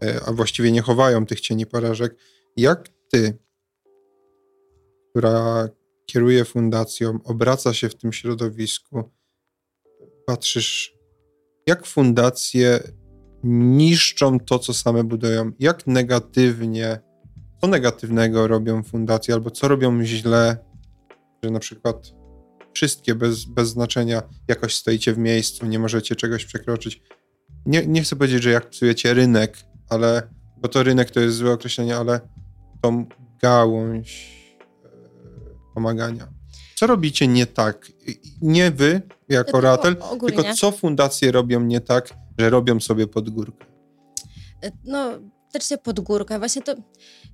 e, 0.02 0.20
a 0.26 0.32
właściwie 0.32 0.72
nie 0.72 0.82
chowają 0.82 1.26
tych 1.26 1.40
cieni 1.40 1.66
porażek. 1.66 2.16
Jak 2.56 2.88
ty, 3.10 3.38
która 5.10 5.68
kieruje 6.06 6.44
fundacją, 6.44 7.18
obraca 7.24 7.74
się 7.74 7.88
w 7.88 7.94
tym 7.94 8.12
środowisku, 8.12 9.10
patrzysz, 10.26 10.96
jak 11.66 11.86
fundacje 11.86 12.80
niszczą 13.44 14.40
to, 14.40 14.58
co 14.58 14.74
same 14.74 15.04
budują, 15.04 15.50
jak 15.58 15.86
negatywnie 15.86 17.00
co 17.60 17.66
negatywnego 17.66 18.46
robią 18.46 18.82
fundacje, 18.82 19.34
albo 19.34 19.50
co 19.50 19.68
robią 19.68 20.04
źle, 20.04 20.56
że 21.42 21.50
na 21.50 21.58
przykład 21.58 22.12
wszystkie 22.72 23.14
bez, 23.14 23.44
bez 23.44 23.68
znaczenia 23.68 24.22
jakoś 24.48 24.74
stoicie 24.74 25.12
w 25.12 25.18
miejscu, 25.18 25.66
nie 25.66 25.78
możecie 25.78 26.16
czegoś 26.16 26.44
przekroczyć. 26.44 27.02
Nie, 27.66 27.86
nie 27.86 28.02
chcę 28.02 28.16
powiedzieć, 28.16 28.42
że 28.42 28.50
jak 28.50 28.70
psujecie 28.70 29.14
rynek, 29.14 29.56
ale, 29.88 30.22
bo 30.56 30.68
to 30.68 30.82
rynek 30.82 31.10
to 31.10 31.20
jest 31.20 31.36
złe 31.36 31.52
określenie, 31.52 31.96
ale 31.96 32.20
tą 32.82 33.06
gałąź 33.42 34.40
e, 34.84 34.88
pomagania. 35.74 36.35
Co 36.78 36.86
robicie 36.86 37.28
nie 37.28 37.46
tak? 37.46 37.92
Nie 38.42 38.70
wy 38.70 39.02
jako 39.28 39.60
Ratel, 39.60 39.96
tylko 40.26 40.54
co 40.54 40.72
fundacje 40.72 41.32
robią 41.32 41.60
nie 41.60 41.80
tak, 41.80 42.14
że 42.38 42.50
robią 42.50 42.80
sobie 42.80 43.06
pod 43.06 43.30
górkę? 43.30 43.66
E, 44.64 44.70
no, 44.84 45.10
też 45.52 45.68
się 45.68 45.78
pod 45.78 46.00
górkę. 46.00 46.38
Właśnie 46.38 46.62
to 46.62 46.74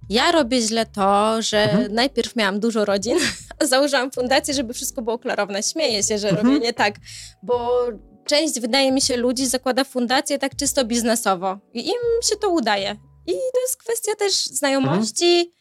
ja 0.09 0.33
robię 0.33 0.61
źle 0.61 0.87
to, 0.87 1.43
że 1.43 1.63
mhm. 1.63 1.95
najpierw 1.95 2.37
miałam 2.37 2.61
dużo 2.61 2.85
rodzin, 2.85 3.19
a 3.59 3.67
założyłam 3.67 4.11
fundację, 4.11 4.55
żeby 4.55 4.75
wszystko 4.75 5.03
było 5.03 5.19
klarowne. 5.19 5.63
Śmieję 5.63 6.03
się, 6.03 6.19
że 6.19 6.29
mhm. 6.29 6.47
robię 6.47 6.61
nie 6.61 6.73
tak, 6.73 6.95
bo 7.43 7.87
część, 8.25 8.61
wydaje 8.61 8.93
mi 8.93 9.01
się, 9.01 9.17
ludzi 9.17 9.47
zakłada 9.47 9.85
fundację 9.85 10.39
tak 10.39 10.57
czysto 10.57 10.85
biznesowo 10.85 11.59
i 11.75 11.87
im 11.87 12.23
się 12.23 12.37
to 12.37 12.51
udaje. 12.51 12.97
I 13.27 13.33
to 13.33 13.61
jest 13.61 13.77
kwestia 13.77 14.15
też 14.15 14.33
znajomości, 14.47 15.35
mhm. 15.35 15.53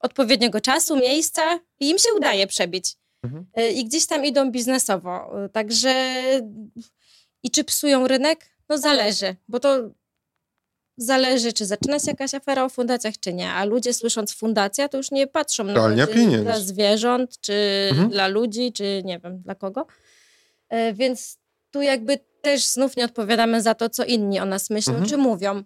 odpowiedniego 0.00 0.60
czasu, 0.60 0.96
miejsca 0.96 1.60
i 1.80 1.90
im 1.90 1.98
się 1.98 2.08
udaje 2.16 2.46
przebić. 2.46 2.96
Mhm. 3.22 3.46
Y, 3.58 3.68
I 3.68 3.84
gdzieś 3.84 4.06
tam 4.06 4.24
idą 4.24 4.50
biznesowo. 4.50 5.30
Także 5.52 6.14
i 7.42 7.50
czy 7.50 7.64
psują 7.64 8.08
rynek? 8.08 8.50
No 8.68 8.78
zależy, 8.78 9.36
bo 9.48 9.60
to 9.60 9.90
zależy, 10.96 11.52
czy 11.52 11.66
zaczyna 11.66 11.98
się 11.98 12.10
jakaś 12.10 12.34
afera 12.34 12.64
o 12.64 12.68
fundacjach, 12.68 13.14
czy 13.20 13.34
nie. 13.34 13.52
A 13.52 13.64
ludzie 13.64 13.94
słysząc 13.94 14.34
fundacja, 14.34 14.88
to 14.88 14.96
już 14.96 15.10
nie 15.10 15.26
patrzą 15.26 15.64
na 15.64 15.72
dla 16.42 16.60
zwierząt, 16.60 17.40
czy 17.40 17.88
mhm. 17.90 18.10
dla 18.10 18.28
ludzi, 18.28 18.72
czy 18.72 19.02
nie 19.04 19.18
wiem, 19.18 19.38
dla 19.38 19.54
kogo. 19.54 19.86
E, 20.68 20.94
więc 20.94 21.38
tu 21.70 21.82
jakby 21.82 22.18
też 22.42 22.64
znów 22.64 22.96
nie 22.96 23.04
odpowiadamy 23.04 23.62
za 23.62 23.74
to, 23.74 23.90
co 23.90 24.04
inni 24.04 24.40
o 24.40 24.44
nas 24.44 24.70
myślą, 24.70 24.92
mhm. 24.92 25.10
czy 25.10 25.16
mówią. 25.16 25.62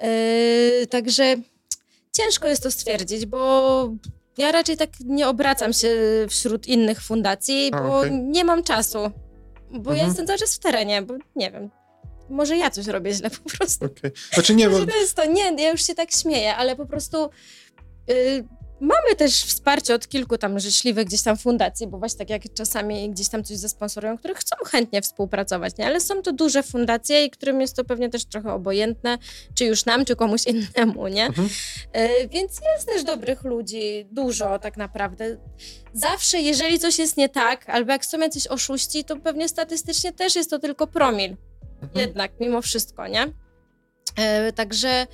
E, 0.00 0.86
także 0.86 1.36
ciężko 2.12 2.48
jest 2.48 2.62
to 2.62 2.70
stwierdzić, 2.70 3.26
bo 3.26 3.94
ja 4.38 4.52
raczej 4.52 4.76
tak 4.76 4.90
nie 5.04 5.28
obracam 5.28 5.72
się 5.72 5.88
wśród 6.28 6.66
innych 6.66 7.00
fundacji, 7.00 7.70
bo 7.70 7.98
okay. 7.98 8.10
nie 8.10 8.44
mam 8.44 8.62
czasu. 8.62 8.98
Bo 9.70 9.78
mhm. 9.78 9.96
ja 9.96 10.04
jestem 10.04 10.26
cały 10.26 10.38
czas 10.38 10.54
w 10.54 10.58
terenie, 10.58 11.02
bo 11.02 11.14
nie 11.36 11.50
wiem, 11.50 11.70
może 12.30 12.56
ja 12.56 12.70
coś 12.70 12.86
robię 12.86 13.12
źle 13.12 13.30
po 13.30 13.50
prostu. 13.50 13.86
Okay. 13.86 14.12
Znaczy 14.32 14.54
nie, 14.54 14.70
bo... 14.70 14.86
To 14.86 14.96
jest 14.96 15.14
to, 15.14 15.24
nie, 15.24 15.62
ja 15.62 15.70
już 15.70 15.82
się 15.82 15.94
tak 15.94 16.10
śmieję, 16.10 16.56
ale 16.56 16.76
po 16.76 16.86
prostu 16.86 17.30
yy, 18.08 18.44
mamy 18.80 19.16
też 19.16 19.44
wsparcie 19.44 19.94
od 19.94 20.08
kilku 20.08 20.38
tam 20.38 20.60
życzliwych 20.60 21.06
gdzieś 21.06 21.22
tam 21.22 21.36
fundacji, 21.36 21.86
bo 21.86 21.98
właśnie 21.98 22.18
tak 22.18 22.30
jak 22.30 22.42
czasami 22.54 23.10
gdzieś 23.10 23.28
tam 23.28 23.44
coś 23.44 23.56
zasponsorują, 23.56 24.18
które 24.18 24.34
chcą 24.34 24.56
chętnie 24.66 25.02
współpracować, 25.02 25.76
nie? 25.78 25.86
ale 25.86 26.00
są 26.00 26.22
to 26.22 26.32
duże 26.32 26.62
fundacje 26.62 27.24
i 27.24 27.30
którym 27.30 27.60
jest 27.60 27.76
to 27.76 27.84
pewnie 27.84 28.08
też 28.08 28.24
trochę 28.24 28.52
obojętne, 28.52 29.18
czy 29.54 29.64
już 29.64 29.84
nam, 29.84 30.04
czy 30.04 30.16
komuś 30.16 30.42
innemu, 30.46 31.08
nie? 31.08 31.26
Mhm. 31.26 31.48
Yy, 31.94 32.28
więc 32.28 32.60
jest 32.74 32.86
też 32.88 33.04
dobrych 33.04 33.44
ludzi, 33.44 34.06
dużo 34.12 34.58
tak 34.58 34.76
naprawdę. 34.76 35.36
Zawsze, 35.92 36.38
jeżeli 36.38 36.78
coś 36.78 36.98
jest 36.98 37.16
nie 37.16 37.28
tak, 37.28 37.68
albo 37.70 37.92
jak 37.92 38.06
są 38.06 38.18
jacyś 38.18 38.46
oszuści, 38.46 39.04
to 39.04 39.16
pewnie 39.16 39.48
statystycznie 39.48 40.12
też 40.12 40.36
jest 40.36 40.50
to 40.50 40.58
tylko 40.58 40.86
promil 40.86 41.36
Mhm. 41.82 42.06
Jednak, 42.06 42.32
mimo 42.40 42.62
wszystko, 42.62 43.06
nie? 43.06 43.32
E, 44.16 44.52
także 44.52 45.06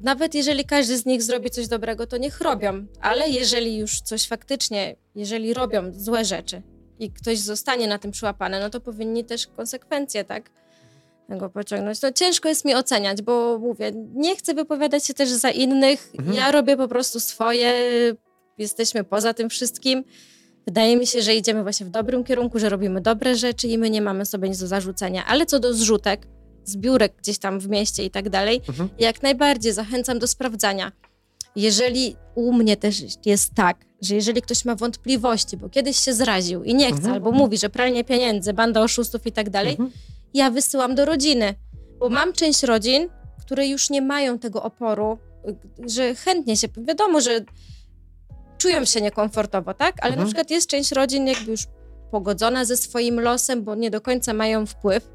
nawet 0.00 0.34
jeżeli 0.34 0.64
każdy 0.64 0.96
z 0.96 1.06
nich 1.06 1.22
zrobi 1.22 1.50
coś 1.50 1.68
dobrego, 1.68 2.06
to 2.06 2.16
niech 2.16 2.40
robią, 2.40 2.86
ale 3.00 3.28
jeżeli 3.28 3.78
już 3.78 4.00
coś 4.00 4.26
faktycznie, 4.26 4.96
jeżeli 5.14 5.54
robią 5.54 5.92
złe 5.92 6.24
rzeczy 6.24 6.62
i 6.98 7.10
ktoś 7.10 7.38
zostanie 7.38 7.88
na 7.88 7.98
tym 7.98 8.10
przyłapany, 8.10 8.60
no 8.60 8.70
to 8.70 8.80
powinni 8.80 9.24
też 9.24 9.46
konsekwencje, 9.46 10.24
tak? 10.24 10.50
Tego 11.28 11.50
pociągnąć. 11.50 12.00
To 12.00 12.12
ciężko 12.12 12.48
jest 12.48 12.64
mi 12.64 12.74
oceniać, 12.74 13.22
bo 13.22 13.58
mówię, 13.58 13.92
nie 14.14 14.36
chcę 14.36 14.54
wypowiadać 14.54 15.06
się 15.06 15.14
też 15.14 15.28
za 15.28 15.50
innych. 15.50 16.10
Mhm. 16.18 16.36
Ja 16.36 16.52
robię 16.52 16.76
po 16.76 16.88
prostu 16.88 17.20
swoje, 17.20 17.72
jesteśmy 18.58 19.04
poza 19.04 19.34
tym 19.34 19.50
wszystkim. 19.50 20.04
Wydaje 20.66 20.96
mi 20.96 21.06
się, 21.06 21.22
że 21.22 21.34
idziemy 21.34 21.62
właśnie 21.62 21.86
w 21.86 21.90
dobrym 21.90 22.24
kierunku, 22.24 22.58
że 22.58 22.68
robimy 22.68 23.00
dobre 23.00 23.34
rzeczy 23.34 23.68
i 23.68 23.78
my 23.78 23.90
nie 23.90 24.02
mamy 24.02 24.26
sobie 24.26 24.48
nic 24.48 24.58
do 24.58 24.66
zarzucenia. 24.66 25.24
Ale 25.26 25.46
co 25.46 25.58
do 25.60 25.74
zrzutek, 25.74 26.26
zbiórek 26.66 27.12
gdzieś 27.18 27.38
tam 27.38 27.60
w 27.60 27.68
mieście 27.68 28.04
i 28.04 28.10
tak 28.10 28.28
dalej, 28.28 28.60
mhm. 28.68 28.88
jak 28.98 29.22
najbardziej 29.22 29.72
zachęcam 29.72 30.18
do 30.18 30.26
sprawdzania. 30.26 30.92
Jeżeli 31.56 32.16
u 32.34 32.52
mnie 32.52 32.76
też 32.76 33.02
jest 33.26 33.54
tak, 33.54 33.84
że 34.02 34.14
jeżeli 34.14 34.42
ktoś 34.42 34.64
ma 34.64 34.74
wątpliwości, 34.74 35.56
bo 35.56 35.68
kiedyś 35.68 35.98
się 35.98 36.14
zraził 36.14 36.64
i 36.64 36.74
nie 36.74 36.86
chce, 36.86 36.96
mhm. 36.96 37.14
albo 37.14 37.32
mówi, 37.32 37.58
że 37.58 37.68
pralnie 37.68 38.04
pieniędzy, 38.04 38.52
banda 38.52 38.82
oszustów 38.82 39.26
i 39.26 39.32
tak 39.32 39.50
dalej, 39.50 39.70
mhm. 39.70 39.90
ja 40.34 40.50
wysyłam 40.50 40.94
do 40.94 41.04
rodziny, 41.04 41.54
bo 41.98 42.08
mam 42.08 42.32
część 42.32 42.62
rodzin, 42.62 43.08
które 43.40 43.66
już 43.66 43.90
nie 43.90 44.02
mają 44.02 44.38
tego 44.38 44.62
oporu, 44.62 45.18
że 45.86 46.14
chętnie 46.14 46.56
się, 46.56 46.68
wiadomo, 46.76 47.20
że 47.20 47.40
czują 48.58 48.84
się 48.84 49.00
niekomfortowo, 49.00 49.74
tak? 49.74 49.94
Ale 50.00 50.08
mhm. 50.08 50.18
na 50.18 50.26
przykład 50.26 50.50
jest 50.50 50.68
część 50.68 50.92
rodzin 50.92 51.26
jakby 51.26 51.50
już 51.50 51.66
pogodzona 52.10 52.64
ze 52.64 52.76
swoim 52.76 53.20
losem, 53.20 53.62
bo 53.62 53.74
nie 53.74 53.90
do 53.90 54.00
końca 54.00 54.32
mają 54.34 54.66
wpływ. 54.66 55.08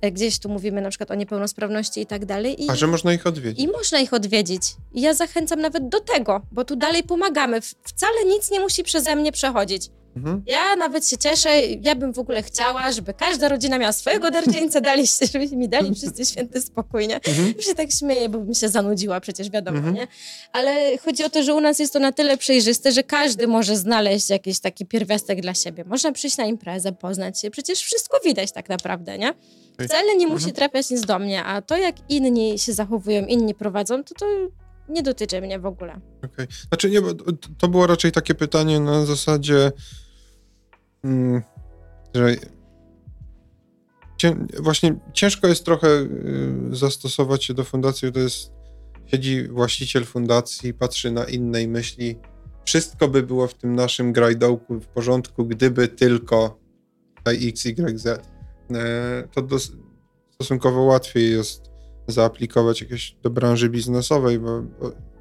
E, 0.00 0.12
gdzieś 0.12 0.38
tu 0.38 0.48
mówimy 0.48 0.80
na 0.80 0.88
przykład 0.88 1.10
o 1.10 1.14
niepełnosprawności 1.14 2.00
i 2.00 2.06
tak 2.06 2.24
dalej. 2.24 2.64
I, 2.64 2.70
A 2.70 2.76
że 2.76 2.86
można 2.86 3.12
ich 3.12 3.26
odwiedzić. 3.26 3.64
I 3.64 3.68
można 3.68 4.00
ich 4.00 4.14
odwiedzić. 4.14 4.62
I 4.92 5.00
ja 5.00 5.14
zachęcam 5.14 5.60
nawet 5.60 5.88
do 5.88 6.00
tego, 6.00 6.40
bo 6.52 6.64
tu 6.64 6.76
dalej 6.76 7.02
pomagamy. 7.02 7.60
Wcale 7.60 8.24
nic 8.26 8.50
nie 8.50 8.60
musi 8.60 8.82
przeze 8.82 9.16
mnie 9.16 9.32
przechodzić. 9.32 9.90
Mhm. 10.16 10.42
Ja 10.46 10.76
nawet 10.76 11.08
się 11.08 11.18
cieszę, 11.18 11.60
ja 11.60 11.94
bym 11.94 12.12
w 12.12 12.18
ogóle 12.18 12.42
chciała, 12.42 12.92
żeby 12.92 13.14
każda 13.14 13.48
rodzina 13.48 13.78
miała 13.78 13.92
swojego 13.92 14.30
darczyńcę, 14.30 14.80
dali, 14.90 15.04
żeby 15.32 15.56
mi 15.56 15.68
dali 15.68 15.94
wszyscy 15.94 16.24
święty 16.24 16.60
spokój, 16.60 17.08
nie? 17.08 17.16
Mhm. 17.16 17.52
Już 17.56 17.66
się 17.66 17.74
tak 17.74 17.90
śmieję, 17.92 18.28
bo 18.28 18.38
bym 18.38 18.54
się 18.54 18.68
zanudziła, 18.68 19.20
przecież 19.20 19.50
wiadomo, 19.50 19.78
mhm. 19.78 19.94
nie? 19.94 20.06
Ale 20.52 20.98
chodzi 20.98 21.24
o 21.24 21.30
to, 21.30 21.42
że 21.42 21.54
u 21.54 21.60
nas 21.60 21.78
jest 21.78 21.92
to 21.92 21.98
na 21.98 22.12
tyle 22.12 22.36
przejrzyste, 22.36 22.92
że 22.92 23.02
każdy 23.02 23.46
może 23.46 23.76
znaleźć 23.76 24.30
jakiś 24.30 24.60
taki 24.60 24.86
pierwiastek 24.86 25.40
dla 25.40 25.54
siebie. 25.54 25.84
Można 25.84 26.12
przyjść 26.12 26.36
na 26.36 26.44
imprezę, 26.44 26.92
poznać 26.92 27.40
się, 27.40 27.50
przecież 27.50 27.80
wszystko 27.80 28.20
widać 28.24 28.52
tak 28.52 28.68
naprawdę, 28.68 29.18
nie? 29.18 29.34
Wcale 29.88 30.16
nie 30.16 30.26
musi 30.26 30.48
mhm. 30.48 30.54
trafiać 30.54 30.90
nic 30.90 31.00
do 31.00 31.18
mnie, 31.18 31.44
a 31.44 31.62
to 31.62 31.76
jak 31.76 31.96
inni 32.08 32.58
się 32.58 32.72
zachowują, 32.72 33.26
inni 33.26 33.54
prowadzą, 33.54 34.04
to 34.04 34.14
to 34.14 34.26
nie 34.88 35.02
dotyczy 35.02 35.40
mnie 35.40 35.58
w 35.58 35.66
ogóle. 35.66 36.00
Okej. 36.18 36.30
Okay. 36.32 36.46
Znaczy 36.68 36.90
nie, 36.90 37.00
to 37.58 37.68
było 37.68 37.86
raczej 37.86 38.12
takie 38.12 38.34
pytanie 38.34 38.80
na 38.80 39.06
zasadzie, 39.06 39.72
mm, 41.04 41.42
że 42.14 42.36
cię, 44.16 44.36
właśnie 44.58 44.94
ciężko 45.12 45.46
jest 45.46 45.64
trochę 45.64 45.88
y, 45.88 46.08
zastosować 46.70 47.44
się 47.44 47.54
do 47.54 47.64
fundacji, 47.64 48.12
to 48.12 48.20
jest 48.20 48.52
siedzi 49.06 49.48
właściciel 49.48 50.04
fundacji, 50.04 50.74
patrzy 50.74 51.10
na 51.10 51.24
innej 51.24 51.68
myśli, 51.68 52.18
wszystko 52.64 53.08
by 53.08 53.22
było 53.22 53.46
w 53.46 53.54
tym 53.54 53.74
naszym 53.74 54.12
grajdołku 54.12 54.80
w 54.80 54.86
porządku, 54.86 55.46
gdyby 55.46 55.88
tylko 55.88 56.58
X, 57.26 57.66
Y, 57.66 57.98
Z. 57.98 58.06
E, 58.06 58.39
to 59.32 59.42
dos, 59.42 59.72
stosunkowo 60.34 60.82
łatwiej 60.82 61.30
jest 61.30 61.70
zaaplikować 62.08 62.80
jakieś 62.80 63.16
do 63.22 63.30
branży 63.30 63.68
biznesowej, 63.68 64.38
bo, 64.38 64.62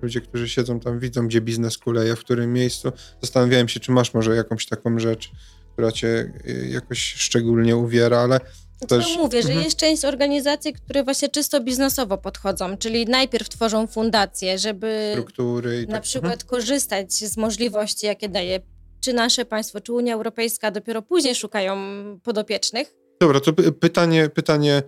ludzie, 0.02 0.22
którzy 0.22 0.50
siedzą 0.50 0.80
tam, 0.80 1.00
widzą, 1.00 1.28
gdzie 1.28 1.42
biznes 1.42 1.78
kuleje, 1.78 2.16
w 2.16 2.20
którym 2.20 2.54
miejscu. 2.54 2.92
Zastanawiałem 3.22 3.68
się, 3.68 3.80
czy 3.80 3.92
masz 3.92 4.14
może 4.14 4.36
jakąś 4.36 4.66
taką 4.66 5.00
rzecz, 5.00 5.32
która 5.74 5.92
cię 5.92 6.34
y, 6.48 6.70
jakoś 6.72 7.00
szczególnie 7.00 7.78
uwiera, 7.78 8.20
ale 8.20 8.40
też... 8.88 9.16
To 9.16 9.24
mówię, 9.24 9.42
że 9.42 9.48
mhm. 9.48 9.66
jest 9.66 9.78
część 9.78 10.06
organizacji, 10.06 10.74
które 10.74 11.04
właśnie 11.04 11.30
czysto 11.30 11.64
biznesowo 11.64 12.18
podchodzą, 12.18 12.78
czyli 12.78 13.06
najpierw 13.06 13.50
tworzą 13.50 13.88
fundacje, 13.88 14.58
żeby 14.58 15.10
Struktury 15.12 15.86
na 15.88 15.94
tak. 15.94 16.04
przykład 16.04 16.34
mhm. 16.34 16.50
korzystać 16.50 17.14
z 17.14 17.38
możliwości, 17.38 18.06
jakie 18.06 18.30
daje 18.30 18.60
czy 19.02 19.14
nasze 19.14 19.46
państwo, 19.46 19.82
czy 19.82 19.94
Unia 19.94 20.14
Europejska, 20.14 20.72
dopiero 20.72 21.02
później 21.02 21.36
szukają 21.36 21.78
podopiecznych. 22.24 22.99
Dobra, 23.20 23.40
to 23.40 23.54
pytanie, 23.54 24.30
pytanie 24.30 24.84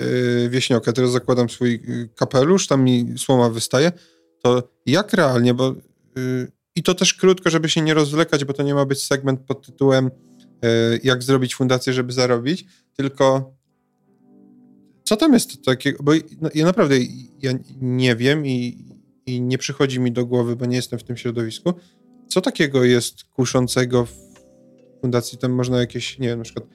yy, 0.00 0.48
wieśnioka, 0.48 0.92
teraz 0.92 1.10
zakładam 1.10 1.50
swój 1.50 1.74
y, 1.74 2.08
kapelusz, 2.16 2.66
tam 2.66 2.84
mi 2.84 3.18
słoma 3.18 3.50
wystaje, 3.50 3.92
to 4.42 4.68
jak 4.86 5.12
realnie, 5.12 5.54
bo 5.54 5.74
yy, 6.16 6.52
i 6.76 6.82
to 6.82 6.94
też 6.94 7.14
krótko, 7.14 7.50
żeby 7.50 7.68
się 7.68 7.80
nie 7.80 7.94
rozwlekać, 7.94 8.44
bo 8.44 8.52
to 8.52 8.62
nie 8.62 8.74
ma 8.74 8.86
być 8.86 9.04
segment 9.04 9.40
pod 9.40 9.66
tytułem 9.66 10.10
yy, 10.62 10.70
jak 11.04 11.22
zrobić 11.22 11.54
fundację, 11.54 11.92
żeby 11.92 12.12
zarobić, 12.12 12.66
tylko 12.96 13.54
co 15.04 15.16
tam 15.16 15.32
jest 15.32 15.64
takiego, 15.64 16.02
bo 16.02 16.12
no, 16.40 16.50
ja 16.54 16.64
naprawdę 16.64 16.96
ja 17.42 17.52
nie 17.80 18.16
wiem 18.16 18.46
i, 18.46 18.84
i 19.26 19.40
nie 19.40 19.58
przychodzi 19.58 20.00
mi 20.00 20.12
do 20.12 20.26
głowy, 20.26 20.56
bo 20.56 20.66
nie 20.66 20.76
jestem 20.76 20.98
w 20.98 21.04
tym 21.04 21.16
środowisku, 21.16 21.72
co 22.28 22.40
takiego 22.40 22.84
jest 22.84 23.24
kuszącego 23.24 24.06
w 24.06 24.14
fundacji, 25.00 25.38
tam 25.38 25.52
można 25.52 25.78
jakieś, 25.78 26.18
nie 26.18 26.28
wiem, 26.28 26.38
na 26.38 26.44
przykład 26.44 26.66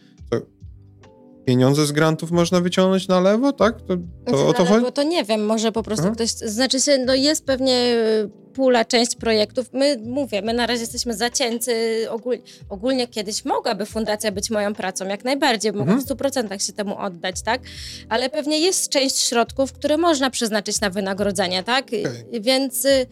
pieniądze 1.45 1.85
z 1.85 1.91
grantów 1.91 2.31
można 2.31 2.61
wyciągnąć 2.61 3.07
na 3.07 3.19
lewo, 3.19 3.53
tak? 3.53 3.81
To, 3.81 3.97
to 4.25 4.37
znaczy, 4.37 4.45
o 4.45 4.53
to 4.53 4.65
chodzi? 4.65 4.91
to 4.91 5.03
nie 5.03 5.23
wiem, 5.23 5.45
może 5.45 5.71
po 5.71 5.83
prostu 5.83 6.05
Aha. 6.05 6.15
ktoś, 6.15 6.29
znaczy 6.29 6.79
się, 6.79 6.97
no 6.97 7.15
jest 7.15 7.45
pewnie 7.45 7.93
y, 8.25 8.29
pula, 8.53 8.85
część 8.85 9.15
projektów. 9.15 9.69
My, 9.73 9.97
mówię, 10.05 10.41
my 10.41 10.53
na 10.53 10.67
razie 10.67 10.81
jesteśmy 10.81 11.13
zacięci. 11.13 11.71
Ogólnie, 12.09 12.41
ogólnie 12.69 13.07
kiedyś 13.07 13.45
mogłaby 13.45 13.85
fundacja 13.85 14.31
być 14.31 14.49
moją 14.49 14.73
pracą, 14.73 15.07
jak 15.07 15.23
najbardziej, 15.23 15.71
mogę 15.71 15.91
mhm. 15.91 16.01
w 16.01 16.05
100% 16.05 16.65
się 16.67 16.73
temu 16.73 16.97
oddać, 16.97 17.41
tak? 17.41 17.61
Ale 18.09 18.29
pewnie 18.29 18.59
jest 18.59 18.89
część 18.89 19.17
środków, 19.17 19.73
które 19.73 19.97
można 19.97 20.29
przeznaczyć 20.29 20.81
na 20.81 20.89
wynagrodzenie, 20.89 21.63
tak? 21.63 21.85
Okay. 21.87 22.41
Więc 22.41 22.85
y, 22.85 23.07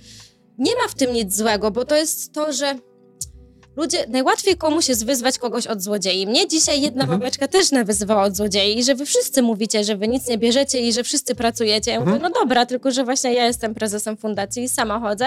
nie 0.58 0.76
ma 0.76 0.88
w 0.88 0.96
tym 0.96 1.14
nic 1.14 1.36
złego, 1.36 1.72
bo 1.72 1.86
to 1.86 1.96
jest 1.96 2.34
to, 2.34 2.54
że 2.54 2.76
ludzie, 3.80 4.06
najłatwiej 4.08 4.58
komuś 4.58 4.90
jest 4.90 5.06
wyzwać 5.06 5.38
kogoś 5.38 5.68
od 5.68 5.82
złodziei. 5.82 6.28
Mnie 6.28 6.48
dzisiaj 6.48 6.82
jedna 6.82 7.02
mhm. 7.04 7.20
babeczka 7.20 7.48
też 7.48 7.72
nawyzywała 7.72 8.24
od 8.24 8.36
złodziei 8.36 8.84
że 8.84 8.96
wy 8.96 9.06
wszyscy 9.06 9.42
mówicie, 9.42 9.84
że 9.84 9.98
wy 9.98 10.08
nic 10.08 10.28
nie 10.28 10.38
bierzecie 10.38 10.82
i 10.88 10.94
że 10.94 11.04
wszyscy 11.04 11.36
pracujecie. 11.36 11.92
Ja 11.92 12.00
mówię, 12.00 12.12
mhm. 12.12 12.32
no 12.32 12.40
dobra, 12.40 12.66
tylko 12.66 12.92
że 12.92 13.04
właśnie 13.04 13.34
ja 13.34 13.46
jestem 13.46 13.74
prezesem 13.74 14.18
fundacji 14.18 14.64
i 14.64 14.70
sama 14.70 15.00
chodzę 15.00 15.26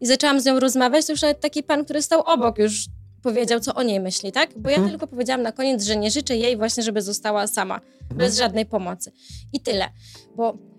i 0.00 0.06
zaczęłam 0.06 0.40
z 0.40 0.44
nią 0.44 0.60
rozmawiać, 0.60 1.06
to 1.06 1.12
już 1.12 1.22
nawet 1.22 1.40
taki 1.40 1.62
pan, 1.62 1.84
który 1.84 2.02
stał 2.02 2.20
obok 2.20 2.58
już 2.58 2.86
powiedział, 3.22 3.60
co 3.60 3.74
o 3.74 3.82
niej 3.82 4.00
myśli, 4.00 4.32
tak? 4.32 4.50
Bo 4.56 4.70
ja 4.70 4.76
mhm. 4.76 4.90
tylko 4.90 5.06
powiedziałam 5.06 5.42
na 5.42 5.52
koniec, 5.52 5.84
że 5.84 5.96
nie 5.96 6.10
życzę 6.10 6.36
jej 6.36 6.56
właśnie, 6.56 6.82
żeby 6.82 7.02
została 7.02 7.46
sama, 7.46 7.80
bez 8.14 8.38
żadnej 8.38 8.66
pomocy. 8.66 9.12
I 9.52 9.60
tyle. 9.60 9.88
Bo 10.36 10.71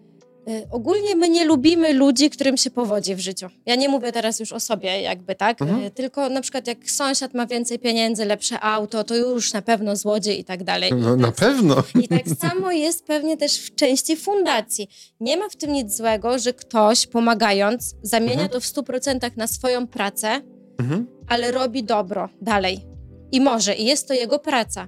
ogólnie 0.71 1.15
my 1.15 1.29
nie 1.29 1.45
lubimy 1.45 1.93
ludzi, 1.93 2.29
którym 2.29 2.57
się 2.57 2.71
powodzi 2.71 3.15
w 3.15 3.19
życiu. 3.19 3.47
Ja 3.65 3.75
nie 3.75 3.89
mówię 3.89 4.11
teraz 4.11 4.39
już 4.39 4.53
o 4.53 4.59
sobie, 4.59 5.01
jakby 5.01 5.35
tak, 5.35 5.61
mhm. 5.61 5.83
Y, 5.83 5.91
tylko 5.91 6.29
na 6.29 6.41
przykład 6.41 6.67
jak 6.67 6.89
sąsiad 6.89 7.33
ma 7.33 7.45
więcej 7.45 7.79
pieniędzy, 7.79 8.25
lepsze 8.25 8.59
auto, 8.59 9.03
to 9.03 9.15
już 9.15 9.53
na 9.53 9.61
pewno 9.61 9.95
złodziej 9.95 10.39
i 10.39 10.43
tak 10.43 10.63
dalej. 10.63 10.91
No, 10.93 11.15
na 11.15 11.31
pewno. 11.31 11.83
I 12.01 12.07
tak 12.07 12.27
samo 12.39 12.71
jest 12.71 13.05
pewnie 13.05 13.37
też 13.37 13.57
w 13.57 13.75
części 13.75 14.17
fundacji. 14.17 14.89
Nie 15.19 15.37
ma 15.37 15.49
w 15.49 15.55
tym 15.55 15.73
nic 15.73 15.97
złego, 15.97 16.39
że 16.39 16.53
ktoś 16.53 17.07
pomagając 17.07 17.95
zamienia 18.01 18.31
mhm. 18.33 18.49
to 18.49 18.59
w 18.59 18.63
100% 18.63 19.31
na 19.37 19.47
swoją 19.47 19.87
pracę, 19.87 20.41
mhm. 20.79 21.07
ale 21.27 21.51
robi 21.51 21.83
dobro 21.83 22.29
dalej. 22.41 22.79
I 23.31 23.41
może, 23.41 23.75
i 23.75 23.85
jest 23.85 24.07
to 24.07 24.13
jego 24.13 24.39
praca. 24.39 24.87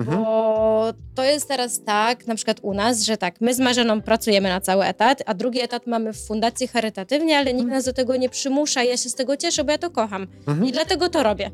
Mhm. 0.00 0.18
Bo 0.18 0.92
to 1.14 1.24
jest 1.24 1.48
teraz 1.48 1.84
tak, 1.84 2.26
na 2.26 2.34
przykład 2.34 2.60
u 2.62 2.74
nas, 2.74 3.02
że 3.02 3.16
tak, 3.16 3.40
my 3.40 3.54
z 3.54 3.60
Marzeną 3.60 4.02
pracujemy 4.02 4.48
na 4.48 4.60
cały 4.60 4.84
etat, 4.84 5.22
a 5.26 5.34
drugi 5.34 5.60
etat 5.60 5.86
mamy 5.86 6.12
w 6.12 6.26
fundacji 6.26 6.68
charytatywnie, 6.68 7.38
ale 7.38 7.44
nikt 7.44 7.64
mhm. 7.64 7.78
nas 7.78 7.84
do 7.84 7.92
tego 7.92 8.16
nie 8.16 8.28
przymusza 8.28 8.82
ja 8.82 8.96
się 8.96 9.08
z 9.08 9.14
tego 9.14 9.36
cieszę, 9.36 9.64
bo 9.64 9.72
ja 9.72 9.78
to 9.78 9.90
kocham. 9.90 10.26
Mhm. 10.48 10.66
I 10.66 10.72
dlatego 10.72 11.08
to 11.08 11.22
robię. 11.22 11.50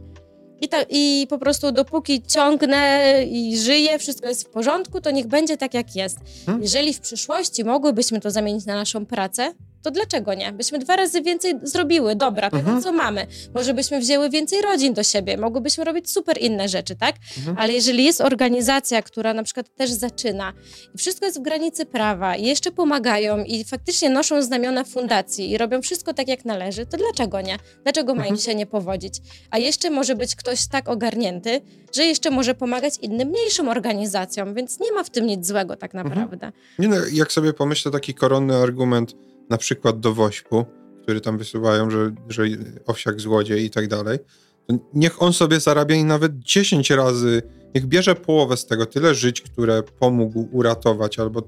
I, 0.60 0.68
ta, 0.68 0.76
I 0.90 1.26
po 1.30 1.38
prostu 1.38 1.72
dopóki 1.72 2.22
ciągnę 2.22 3.12
i 3.24 3.58
żyję, 3.58 3.98
wszystko 3.98 4.28
jest 4.28 4.48
w 4.48 4.50
porządku, 4.50 5.00
to 5.00 5.10
niech 5.10 5.26
będzie 5.26 5.56
tak, 5.56 5.74
jak 5.74 5.96
jest. 5.96 6.18
Mhm. 6.40 6.62
Jeżeli 6.62 6.94
w 6.94 7.00
przyszłości 7.00 7.64
mogłybyśmy 7.64 8.20
to 8.20 8.30
zamienić 8.30 8.66
na 8.66 8.74
naszą 8.74 9.06
pracę, 9.06 9.52
to 9.82 9.90
dlaczego 9.90 10.34
nie? 10.34 10.52
Byśmy 10.52 10.78
dwa 10.78 10.96
razy 10.96 11.22
więcej 11.22 11.54
zrobiły, 11.62 12.16
dobra, 12.16 12.50
tego 12.50 12.58
mhm. 12.58 12.82
co 12.82 12.92
mamy. 12.92 13.26
Może 13.54 13.74
byśmy 13.74 14.00
wzięły 14.00 14.30
więcej 14.30 14.62
rodzin 14.62 14.94
do 14.94 15.02
siebie, 15.02 15.36
mogłybyśmy 15.36 15.84
robić 15.84 16.10
super 16.10 16.38
inne 16.40 16.68
rzeczy, 16.68 16.96
tak? 16.96 17.16
Mhm. 17.38 17.58
Ale 17.58 17.72
jeżeli 17.72 18.04
jest 18.04 18.20
organizacja, 18.20 19.02
która 19.02 19.34
na 19.34 19.42
przykład 19.42 19.74
też 19.74 19.90
zaczyna 19.90 20.52
i 20.94 20.98
wszystko 20.98 21.26
jest 21.26 21.38
w 21.38 21.42
granicy 21.42 21.86
prawa 21.86 22.36
i 22.36 22.46
jeszcze 22.46 22.70
pomagają 22.70 23.44
i 23.44 23.64
faktycznie 23.64 24.10
noszą 24.10 24.42
znamiona 24.42 24.84
fundacji 24.84 25.50
i 25.50 25.58
robią 25.58 25.82
wszystko 25.82 26.14
tak, 26.14 26.28
jak 26.28 26.44
należy, 26.44 26.86
to 26.86 26.96
dlaczego 26.96 27.40
nie? 27.40 27.58
Dlaczego 27.82 28.12
mhm. 28.12 28.28
mają 28.28 28.40
się 28.40 28.54
nie 28.54 28.66
powodzić? 28.66 29.14
A 29.50 29.58
jeszcze 29.58 29.90
może 29.90 30.14
być 30.14 30.36
ktoś 30.36 30.68
tak 30.68 30.88
ogarnięty, 30.88 31.60
że 31.94 32.04
jeszcze 32.04 32.30
może 32.30 32.54
pomagać 32.54 32.94
innym 33.02 33.28
mniejszym 33.28 33.68
organizacjom, 33.68 34.54
więc 34.54 34.80
nie 34.80 34.92
ma 34.92 35.04
w 35.04 35.10
tym 35.10 35.26
nic 35.26 35.46
złego 35.46 35.76
tak 35.76 35.94
mhm. 35.94 36.08
naprawdę. 36.08 36.52
Nie 36.78 36.88
no, 36.88 36.96
jak 37.12 37.32
sobie 37.32 37.52
pomyślę, 37.52 37.90
taki 37.90 38.14
koronny 38.14 38.56
argument, 38.56 39.14
na 39.52 39.58
przykład 39.58 40.00
do 40.00 40.14
Wośpu, 40.14 40.64
który 41.02 41.20
tam 41.20 41.38
wysuwają, 41.38 41.90
że, 41.90 42.14
że 42.28 42.42
owsiak 42.86 43.20
złodziej 43.20 43.64
i 43.64 43.70
tak 43.70 43.88
dalej, 43.88 44.18
to 44.66 44.74
niech 44.94 45.22
on 45.22 45.32
sobie 45.32 45.60
zarabia 45.60 45.96
i 45.96 46.04
nawet 46.04 46.38
10 46.38 46.90
razy, 46.90 47.42
niech 47.74 47.86
bierze 47.86 48.14
połowę 48.14 48.56
z 48.56 48.66
tego, 48.66 48.86
tyle 48.86 49.14
żyć, 49.14 49.40
które 49.40 49.82
pomógł 49.82 50.48
uratować, 50.52 51.18
albo 51.18 51.42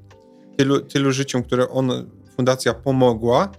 tylu, 0.57 0.81
tylu 0.81 1.13
życiom, 1.13 1.43
które 1.43 1.69
on, 1.69 2.11
fundacja 2.37 2.75
pomogła, 2.75 3.53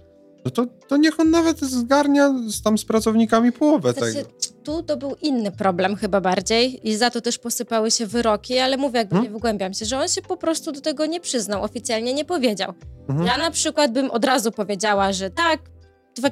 no 0.44 0.50
to, 0.50 0.66
to 0.88 0.96
niech 0.96 1.20
on 1.20 1.30
nawet 1.30 1.60
zgarnia 1.60 2.34
z, 2.48 2.62
tam 2.62 2.78
z 2.78 2.84
pracownikami 2.84 3.52
połowę 3.52 3.92
znaczy, 3.92 4.14
tego. 4.14 4.28
Tu 4.66 4.82
to 4.82 4.96
był 4.96 5.16
inny 5.22 5.52
problem 5.52 5.96
chyba 5.96 6.20
bardziej 6.20 6.88
i 6.88 6.96
za 6.96 7.10
to 7.10 7.20
też 7.20 7.38
posypały 7.38 7.90
się 7.90 8.06
wyroki, 8.06 8.58
ale 8.58 8.76
mówię, 8.76 8.98
jakby 8.98 9.14
hmm? 9.14 9.24
nie 9.32 9.34
wygłębiam 9.34 9.74
się, 9.74 9.84
że 9.84 9.98
on 9.98 10.08
się 10.08 10.22
po 10.22 10.36
prostu 10.36 10.72
do 10.72 10.80
tego 10.80 11.06
nie 11.06 11.20
przyznał, 11.20 11.64
oficjalnie 11.64 12.14
nie 12.14 12.24
powiedział. 12.24 12.74
Mhm. 13.08 13.26
Ja 13.26 13.38
na 13.38 13.50
przykład 13.50 13.92
bym 13.92 14.10
od 14.10 14.24
razu 14.24 14.52
powiedziała, 14.52 15.12
że 15.12 15.30
tak, 15.30 15.60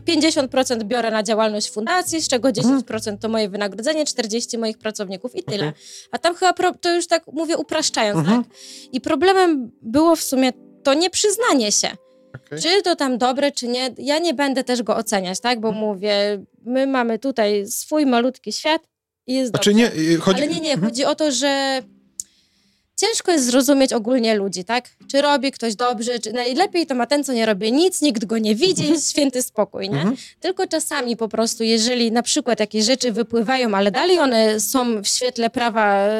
50% 0.08 0.84
biorę 0.84 1.10
na 1.10 1.22
działalność 1.22 1.70
fundacji, 1.70 2.20
z 2.20 2.28
czego 2.28 2.48
10% 2.48 2.96
mhm. 2.96 3.18
to 3.18 3.28
moje 3.28 3.48
wynagrodzenie, 3.48 4.04
40% 4.04 4.58
moich 4.58 4.78
pracowników 4.78 5.36
i 5.36 5.42
tyle. 5.42 5.72
A 6.10 6.18
tam 6.18 6.34
chyba, 6.34 6.52
pro, 6.52 6.74
to 6.74 6.94
już 6.94 7.06
tak 7.06 7.22
mówię 7.32 7.56
upraszczając, 7.56 8.18
mhm. 8.18 8.44
tak? 8.44 8.52
I 8.92 9.00
problemem 9.00 9.70
było 9.82 10.16
w 10.16 10.22
sumie 10.22 10.52
to 10.82 10.94
nieprzyznanie 10.94 11.72
się. 11.72 11.88
Okay. 12.34 12.60
Czy 12.60 12.82
to 12.82 12.96
tam 12.96 13.18
dobre, 13.18 13.52
czy 13.52 13.68
nie, 13.68 13.94
ja 13.98 14.18
nie 14.18 14.34
będę 14.34 14.64
też 14.64 14.82
go 14.82 14.96
oceniać, 14.96 15.40
tak? 15.40 15.60
Bo 15.60 15.68
mhm. 15.68 15.86
mówię, 15.86 16.44
my 16.64 16.86
mamy 16.86 17.18
tutaj 17.18 17.66
swój 17.66 18.06
malutki 18.06 18.52
świat 18.52 18.82
I 19.26 19.34
jest 19.34 19.50
Znaczy 19.50 19.70
dobrze. 19.70 19.90
nie, 19.96 20.12
y, 20.12 20.16
chodzi... 20.16 20.42
Ale 20.42 20.48
nie, 20.52 20.60
nie, 20.60 20.72
Mhm. 20.72 20.90
chodzi 20.90 21.04
o 21.04 21.14
to, 21.14 21.32
że 21.32 21.82
ciężko 22.96 23.32
jest 23.32 23.44
zrozumieć 23.46 23.92
ogólnie 23.92 24.34
ludzi, 24.34 24.64
tak? 24.64 24.88
Czy 25.10 25.22
robi 25.22 25.52
ktoś 25.52 25.74
dobrze, 25.74 26.18
czy 26.18 26.32
najlepiej 26.32 26.86
to 26.86 26.94
ma 26.94 27.06
ten, 27.06 27.24
co 27.24 27.32
nie 27.32 27.46
robi 27.46 27.72
nic, 27.72 28.02
nikt 28.02 28.24
go 28.24 28.38
nie 28.38 28.54
widzi, 28.54 28.88
jest 28.90 29.10
święty 29.10 29.42
spokój, 29.42 29.90
nie? 29.90 29.96
Mhm. 29.96 30.16
Tylko 30.40 30.66
czasami 30.66 31.16
po 31.16 31.28
prostu, 31.28 31.64
jeżeli 31.64 32.12
na 32.12 32.22
przykład 32.22 32.60
jakieś 32.60 32.84
rzeczy 32.84 33.12
wypływają, 33.12 33.74
ale 33.74 33.90
dalej 33.90 34.18
one 34.18 34.60
są 34.60 35.02
w 35.02 35.06
świetle 35.08 35.50
prawa 35.50 35.96
e, 35.96 36.12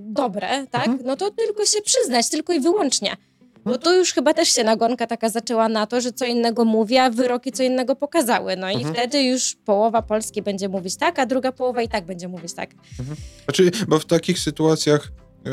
dobre, 0.00 0.66
tak? 0.70 0.86
Mhm. 0.88 1.06
No 1.06 1.16
to 1.16 1.30
tylko 1.30 1.66
się 1.66 1.82
przyznać, 1.82 2.28
tylko 2.28 2.52
i 2.52 2.60
wyłącznie. 2.60 3.16
Bo 3.64 3.78
tu 3.78 3.92
już 3.96 4.12
chyba 4.12 4.34
też 4.34 4.48
się 4.48 4.64
nagonka 4.64 5.06
taka 5.06 5.28
zaczęła 5.28 5.68
na 5.68 5.86
to, 5.86 6.00
że 6.00 6.12
co 6.12 6.24
innego 6.24 6.64
mówi, 6.64 6.98
a 6.98 7.10
wyroki 7.10 7.52
co 7.52 7.62
innego 7.62 7.96
pokazały. 7.96 8.56
No 8.56 8.70
i 8.70 8.74
Mhm. 8.74 8.94
wtedy 8.94 9.22
już 9.22 9.56
połowa 9.64 10.02
Polski 10.02 10.42
będzie 10.42 10.68
mówić 10.68 10.96
tak, 10.96 11.18
a 11.18 11.26
druga 11.26 11.52
połowa 11.52 11.82
i 11.82 11.88
tak 11.88 12.06
będzie 12.06 12.28
mówić 12.28 12.54
tak. 12.54 12.70
Znaczy, 13.44 13.70
bo 13.88 13.98
w 13.98 14.04
takich 14.04 14.38
sytuacjach 14.38 15.12
y, 15.46 15.50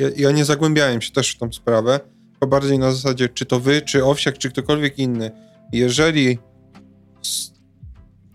y, 0.00 0.14
ja, 0.16 0.30
nie 0.30 0.44
zagłębiałem 0.44 1.00
się 1.02 1.12
też 1.12 1.34
w 1.34 1.38
tą 1.38 1.52
sprawę, 1.52 2.00
tylko 2.30 2.46
bardziej 2.46 2.78
na 2.78 2.92
zasadzie, 2.92 3.28
czy 3.28 3.46
to 3.46 3.60
wy, 3.60 3.82
czy 3.82 4.04
Owsiak, 4.04 4.38
czy 4.38 4.50
ktokolwiek 4.50 4.98
inny. 4.98 5.30
Jeżeli 5.72 6.38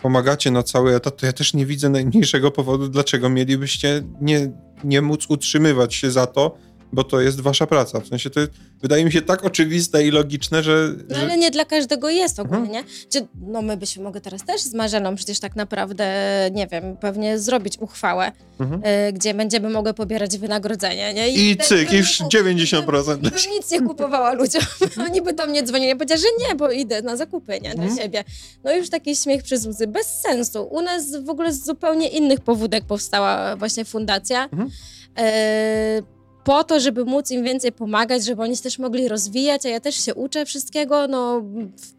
pomagacie 0.02 0.52
na 0.52 0.64
cały 0.64 0.96
etat, 0.96 1.18
to 1.18 1.26
ja 1.26 1.34
też 1.34 1.54
nie 1.54 1.66
widzę 1.66 1.90
najmniejszego 1.90 2.52
powodu, 2.52 2.90
dlaczego 2.90 3.30
mielibyście 3.30 4.02
nie, 4.22 4.52
nie 4.84 5.02
móc 5.02 5.26
utrzymywać 5.30 5.96
się 5.96 6.12
za 6.12 6.28
to, 6.28 6.58
bo 6.94 7.04
to 7.04 7.22
jest 7.22 7.42
wasza 7.42 7.68
praca. 7.68 8.00
W 8.00 8.08
sensie 8.08 8.30
to 8.30 8.40
wydaje 8.82 9.06
mi 9.06 9.12
się 9.12 9.22
tak 9.22 9.44
oczywiste 9.46 10.06
i 10.08 10.12
logiczne, 10.12 10.64
że... 10.64 10.94
No 11.10 11.16
że... 11.16 11.22
ale 11.22 11.38
nie 11.38 11.52
dla 11.52 11.66
każdego 11.66 12.10
jest 12.10 12.40
ogólnie, 12.40 12.80
Mhm. 12.80 12.86
Czy, 13.10 13.28
no 13.48 13.62
my 13.62 13.78
byśmy 13.78 14.04
mogli 14.04 14.22
teraz 14.22 14.46
też 14.46 14.62
z 14.62 14.74
Marzeną 14.74 15.16
przecież 15.16 15.40
tak 15.40 15.56
naprawdę, 15.56 16.06
nie 16.54 16.68
wiem, 16.68 16.98
pewnie 16.98 17.40
zrobić 17.40 17.78
uchwałę, 17.80 18.32
Mhm. 18.60 18.82
y, 19.10 19.14
gdzie 19.14 19.34
będziemy 19.34 19.70
mogły 19.70 19.94
pobierać 19.94 20.38
wynagrodzenie, 20.38 21.14
nie? 21.14 21.30
I 21.30 21.54
wtedy 21.54 21.64
cyk, 21.86 21.94
już 21.94 22.20
nie- 22.20 22.28
90%. 22.28 23.18
I 23.18 23.22
bym 23.22 23.32
nic 23.52 23.72
nie 23.72 23.82
kupowała 23.82 24.34
ludziom. 24.34 24.62
Oni 25.08 25.22
by 25.22 25.34
do 25.34 25.48
mnie 25.48 25.64
dzwonili, 25.64 25.90
ja 25.90 25.96
powiedziała, 25.96 26.22
że 26.22 26.48
nie, 26.50 26.56
bo 26.56 26.72
idę 26.72 27.02
na 27.02 27.18
zakupy, 27.18 27.52
nie, 27.62 27.74
dla 27.76 27.84
Mhm. 27.84 27.98
siebie. 27.98 28.24
No 28.64 28.76
już 28.76 28.90
taki 28.90 29.16
śmiech 29.16 29.44
przez 29.44 29.66
łzy, 29.66 29.88
bez 29.88 30.08
sensu. 30.22 30.64
U 30.72 30.82
nas 30.82 31.16
w 31.24 31.30
ogóle 31.30 31.54
z 31.54 31.66
zupełnie 31.66 32.08
innych 32.08 32.40
powódek 32.40 32.86
powstała 32.86 33.56
właśnie 33.56 33.86
fundacja. 33.86 34.44
Mhm. 34.44 34.70
E, 35.18 36.02
po 36.44 36.64
to, 36.64 36.80
żeby 36.80 37.06
móc 37.06 37.32
im 37.32 37.44
więcej 37.44 37.72
pomagać, 37.72 38.26
żeby 38.26 38.42
oni 38.42 38.58
się 38.58 38.64
też 38.64 38.80
mogli 38.80 39.08
rozwijać, 39.08 39.66
a 39.66 39.70
ja 39.70 39.80
też 39.80 39.96
się 39.96 40.16
uczę 40.16 40.46
wszystkiego, 40.46 41.08
no 41.08 41.42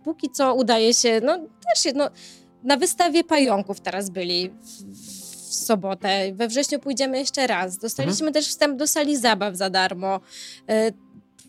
póki 0.04 0.30
co 0.30 0.54
udaje 0.54 0.94
się, 0.94 1.20
no 1.24 1.38
też 1.38 1.82
się, 1.82 1.92
no 1.94 2.10
na 2.62 2.76
wystawie 2.76 3.24
pająków 3.24 3.80
teraz 3.80 4.10
byli 4.10 4.50
w, 4.50 4.64
w 5.50 5.54
sobotę, 5.54 6.32
we 6.32 6.48
wrześniu 6.48 6.78
pójdziemy 6.78 7.18
jeszcze 7.18 7.46
raz. 7.46 7.78
Dostaliśmy 7.78 8.32
też 8.32 8.48
wstęp 8.48 8.78
do 8.78 8.86
sali 8.86 9.16
zabaw 9.16 9.56
za 9.56 9.70
darmo. 9.70 10.20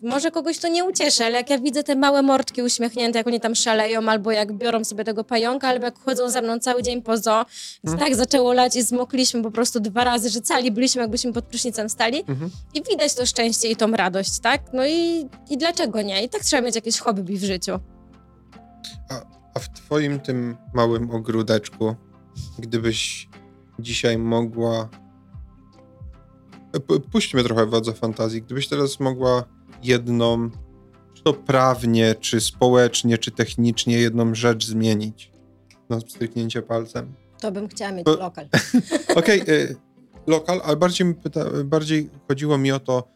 Może 0.06 0.30
kogoś 0.30 0.58
to 0.58 0.68
nie 0.68 0.84
ucieszy, 0.84 1.24
ale 1.24 1.36
jak 1.36 1.50
ja 1.50 1.58
widzę 1.58 1.82
te 1.82 1.96
małe 1.96 2.22
mordki 2.22 2.62
uśmiechnięte, 2.62 3.18
jak 3.18 3.26
oni 3.26 3.40
tam 3.40 3.54
szaleją, 3.54 4.08
albo 4.08 4.30
jak 4.32 4.52
biorą 4.52 4.84
sobie 4.84 5.04
tego 5.04 5.24
pająka, 5.24 5.68
albo 5.68 5.84
jak 5.84 5.98
chodzą 5.98 6.30
za 6.30 6.42
mną 6.42 6.58
cały 6.58 6.82
dzień 6.82 7.02
po 7.02 7.16
zoo, 7.16 7.44
Mhm. 7.84 7.98
tak 7.98 8.14
zaczęło 8.16 8.52
lać 8.52 8.76
i 8.76 8.82
zmokliśmy 8.82 9.42
po 9.42 9.50
prostu 9.50 9.80
dwa 9.80 10.04
razy, 10.04 10.30
że 10.30 10.40
cali 10.40 10.70
byliśmy, 10.72 11.02
jakbyśmy 11.02 11.32
pod 11.32 11.44
prysznicem 11.44 11.88
stali. 11.88 12.24
Mhm. 12.28 12.50
I 12.74 12.82
widać 12.90 13.14
to 13.14 13.26
szczęście 13.26 13.68
i 13.70 13.76
tą 13.76 13.90
radość, 13.92 14.38
tak? 14.40 14.60
No 14.72 14.86
i, 14.86 15.28
i 15.50 15.58
dlaczego 15.58 16.02
nie? 16.02 16.22
I 16.24 16.28
tak 16.28 16.42
trzeba 16.42 16.62
mieć 16.62 16.74
jakieś 16.74 16.98
hobby 16.98 17.38
w 17.38 17.44
życiu. 17.44 17.72
A 19.54 19.58
w 19.58 19.68
twoim 19.68 20.20
tym 20.20 20.56
małym 20.74 21.10
ogródeczku, 21.10 21.94
gdybyś 22.58 23.28
dzisiaj 23.78 24.18
mogła. 24.18 24.88
Puśćmy 27.12 27.44
trochę 27.44 27.66
wodze 27.66 27.92
fantazji. 27.92 28.42
Gdybyś 28.42 28.68
teraz 28.68 29.00
mogła 29.00 29.44
jedną, 29.82 30.50
czy 31.14 31.22
to 31.22 31.32
prawnie, 31.34 32.14
czy 32.20 32.40
społecznie, 32.40 33.18
czy 33.18 33.30
technicznie, 33.30 33.98
jedną 33.98 34.34
rzecz 34.34 34.66
zmienić 34.66 35.32
na 35.88 36.00
stryknięcie 36.00 36.62
palcem. 36.62 37.14
To 37.40 37.52
bym 37.52 37.68
chciała 37.68 37.92
mieć 37.92 38.04
Bo- 38.04 38.16
lokal. 38.16 38.48
Okej, 39.16 39.42
y, 39.48 39.76
lokal, 40.26 40.60
ale 40.64 40.76
bardziej, 40.76 41.14
pyta, 41.14 41.44
bardziej 41.64 42.10
chodziło 42.28 42.58
mi 42.58 42.72
o 42.72 42.80
to, 42.80 43.08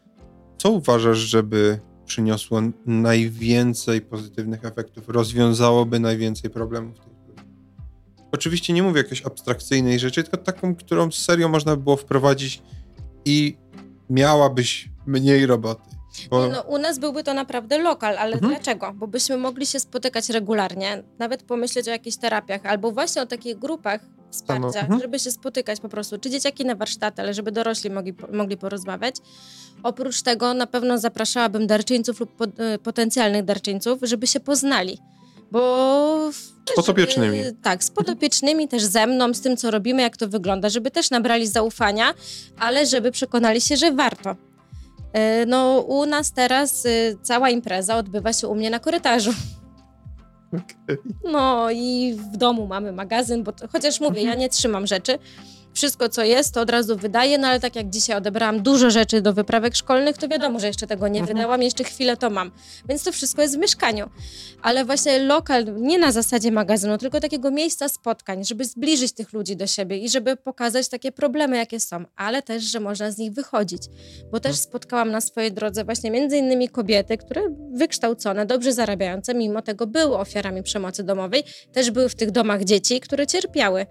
co 0.57 0.71
uważasz, 0.71 1.17
żeby 1.17 1.79
przyniosło 2.05 2.61
najwięcej 2.85 4.01
pozytywnych 4.01 4.65
efektów, 4.65 5.09
rozwiązałoby 5.09 5.99
najwięcej 5.99 6.49
problemów 6.49 6.99
tych 6.99 7.07
ludzi. 7.07 7.43
Oczywiście 8.31 8.73
nie 8.73 8.83
mówię 8.83 9.01
jakiejś 9.01 9.25
abstrakcyjnej 9.25 9.99
rzeczy, 9.99 10.23
tylko 10.23 10.37
taką, 10.37 10.75
którą 10.75 11.11
serio 11.11 11.49
można 11.49 11.75
by 11.75 11.83
było 11.83 11.97
wprowadzić 11.97 12.61
i 13.25 13.57
miałabyś 14.09 14.89
mniej 15.05 15.45
roboty. 15.45 15.89
Bo, 16.29 16.47
No, 16.47 16.61
u 16.61 16.77
nas 16.77 16.99
byłby 16.99 17.23
to 17.23 17.33
naprawdę 17.33 17.77
lokal, 17.77 18.17
ale 18.17 18.33
Mhm. 18.33 18.51
dlaczego? 18.53 18.93
Bo 18.95 19.07
byśmy 19.07 19.37
mogli 19.37 19.65
się 19.65 19.79
spotykać 19.79 20.29
regularnie, 20.29 21.03
nawet 21.19 21.43
pomyśleć 21.43 21.87
o 21.87 21.91
jakichś 21.91 22.17
terapiach, 22.17 22.65
albo 22.65 22.91
właśnie 22.91 23.21
o 23.21 23.25
takich 23.25 23.59
grupach 23.59 24.01
wsparcia, 24.31 24.79
mhm. 24.79 24.99
żeby 25.01 25.19
się 25.19 25.31
spotykać 25.31 25.79
po 25.79 25.89
prostu, 25.89 26.17
czy 26.17 26.29
dzieciaki 26.29 26.65
na 26.65 26.75
warsztaty, 26.75 27.21
ale 27.21 27.33
żeby 27.33 27.51
dorośli 27.51 27.89
mogli, 27.89 28.13
mogli 28.31 28.57
porozmawiać. 28.57 29.15
Oprócz 29.83 30.21
tego 30.21 30.53
na 30.53 30.67
pewno 30.67 30.97
zapraszałabym 30.97 31.67
darczyńców 31.67 32.19
lub 32.19 32.35
po, 32.35 32.45
y, 32.45 32.49
potencjalnych 32.83 33.45
darczyńców, 33.45 33.99
żeby 34.03 34.27
się 34.27 34.39
poznali. 34.39 34.97
Bo. 35.51 36.31
Z 36.31 36.75
podopiecznymi. 36.75 37.39
y, 37.39 37.55
Tak, 37.63 37.83
z 37.83 37.91
podopiecznymi, 37.91 38.67
też 38.67 38.83
ze 38.83 39.07
mną, 39.07 39.33
z 39.33 39.41
tym, 39.41 39.57
co 39.57 39.71
robimy, 39.71 40.01
jak 40.01 40.17
to 40.17 40.27
wygląda, 40.27 40.69
żeby 40.69 40.91
też 40.91 41.09
nabrali 41.11 41.47
zaufania, 41.47 42.13
ale 42.59 42.85
żeby 42.85 43.11
przekonali 43.11 43.61
się, 43.61 43.77
że 43.77 43.91
warto. 43.91 44.35
Y, 45.17 45.45
No, 45.45 45.79
u 45.79 46.05
nas 46.05 46.31
teraz 46.31 46.85
y, 46.85 47.17
cała 47.21 47.49
impreza 47.49 47.97
odbywa 47.97 48.33
się 48.33 48.47
u 48.47 48.55
mnie 48.55 48.69
na 48.69 48.79
korytarzu. 48.79 49.31
Okej. 50.47 50.97
No 51.31 51.71
i 51.71 52.17
w 52.33 52.37
domu 52.37 52.67
mamy 52.67 52.91
magazyn, 52.91 53.43
bo 53.43 53.53
chociaż 53.71 53.99
mówię, 53.99 54.23
ja 54.23 54.35
nie 54.35 54.49
trzymam 54.49 54.87
rzeczy. 54.87 55.19
Wszystko, 55.73 56.09
co 56.09 56.23
jest, 56.23 56.53
to 56.53 56.61
od 56.61 56.69
razu 56.69 56.95
wydaję, 56.97 57.37
no 57.37 57.47
ale 57.47 57.59
tak 57.59 57.75
jak 57.75 57.89
dzisiaj 57.89 58.17
odebrałam 58.17 58.61
dużo 58.63 58.89
rzeczy 58.89 59.21
do 59.21 59.33
wyprawek 59.33 59.75
szkolnych, 59.75 60.17
to 60.17 60.27
wiadomo, 60.27 60.59
że 60.59 60.67
jeszcze 60.67 60.87
tego 60.87 61.07
nie 61.07 61.19
Mhm. 61.19 61.37
wydałam, 61.37 61.61
jeszcze 61.61 61.83
chwilę 61.83 62.17
to 62.17 62.29
mam. 62.29 62.51
Więc 62.89 63.03
to 63.03 63.11
wszystko 63.11 63.41
jest 63.41 63.55
w 63.55 63.59
mieszkaniu. 63.59 64.09
Ale 64.61 64.85
właśnie 64.85 65.19
lokal, 65.19 65.65
nie 65.81 65.97
na 65.99 66.11
zasadzie 66.11 66.51
magazynu, 66.51 66.97
tylko 66.97 67.19
takiego 67.19 67.51
miejsca 67.51 67.89
spotkań, 67.89 68.45
żeby 68.45 68.65
zbliżyć 68.65 69.11
tych 69.13 69.33
ludzi 69.33 69.55
do 69.55 69.67
siebie 69.67 69.97
i 69.97 70.09
żeby 70.09 70.35
pokazać 70.37 70.89
takie 70.89 71.11
problemy, 71.11 71.57
jakie 71.57 71.79
są, 71.79 72.05
ale 72.15 72.41
też, 72.41 72.63
że 72.63 72.79
można 72.79 73.11
z 73.11 73.17
nich 73.17 73.31
wychodzić. 73.33 73.81
Bo 74.31 74.39
też 74.39 74.55
spotkałam 74.55 75.11
na 75.11 75.21
swojej 75.21 75.51
drodze 75.51 75.83
właśnie 75.83 76.11
między 76.11 76.37
innymi 76.37 76.69
kobiety, 76.69 77.17
które 77.17 77.41
wykształcone, 77.73 78.45
dobrze 78.45 78.73
zarabiające, 78.73 79.33
mimo 79.33 79.61
tego 79.61 79.87
były 79.87 80.17
ofiarami 80.17 80.63
przemocy 80.63 81.03
domowej, 81.03 81.43
też 81.71 81.91
były 81.91 82.09
w 82.09 82.15
tych 82.15 82.31
domach 82.31 82.63
dzieci, 82.63 82.99
które 82.99 83.27
cierpiały. 83.27 83.85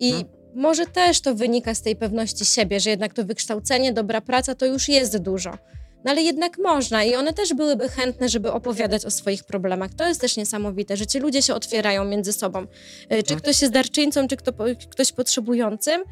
I 0.00 0.12
Mhm. 0.12 0.33
Może 0.54 0.86
też 0.86 1.20
to 1.20 1.34
wynika 1.34 1.74
z 1.74 1.82
tej 1.82 1.96
pewności 1.96 2.44
siebie, 2.44 2.80
że 2.80 2.90
jednak 2.90 3.14
to 3.14 3.24
wykształcenie, 3.24 3.92
dobra 3.92 4.20
praca 4.20 4.54
to 4.54 4.66
już 4.66 4.88
jest 4.88 5.16
dużo. 5.18 5.58
No 6.04 6.10
ale 6.10 6.22
jednak 6.22 6.58
można 6.58 7.04
i 7.04 7.14
one 7.14 7.32
też 7.32 7.54
byłyby 7.54 7.88
chętne, 7.88 8.28
żeby 8.28 8.52
opowiadać 8.52 9.04
o 9.04 9.10
swoich 9.10 9.44
problemach. 9.44 9.94
To 9.94 10.08
jest 10.08 10.20
też 10.20 10.36
niesamowite, 10.36 10.96
że 10.96 11.06
ci 11.06 11.18
ludzie 11.18 11.42
się 11.42 11.54
otwierają 11.54 12.04
między 12.04 12.32
sobą. 12.32 12.62
Y, 12.62 12.66
Czy 13.08 13.14
Mhm. 13.16 13.40
ktoś 13.40 13.62
jest 13.62 13.74
darczyńcą, 13.74 14.28
czy 14.28 14.36
kto, 14.36 14.52
ktoś 14.90 15.12
potrzebującym. 15.12 16.02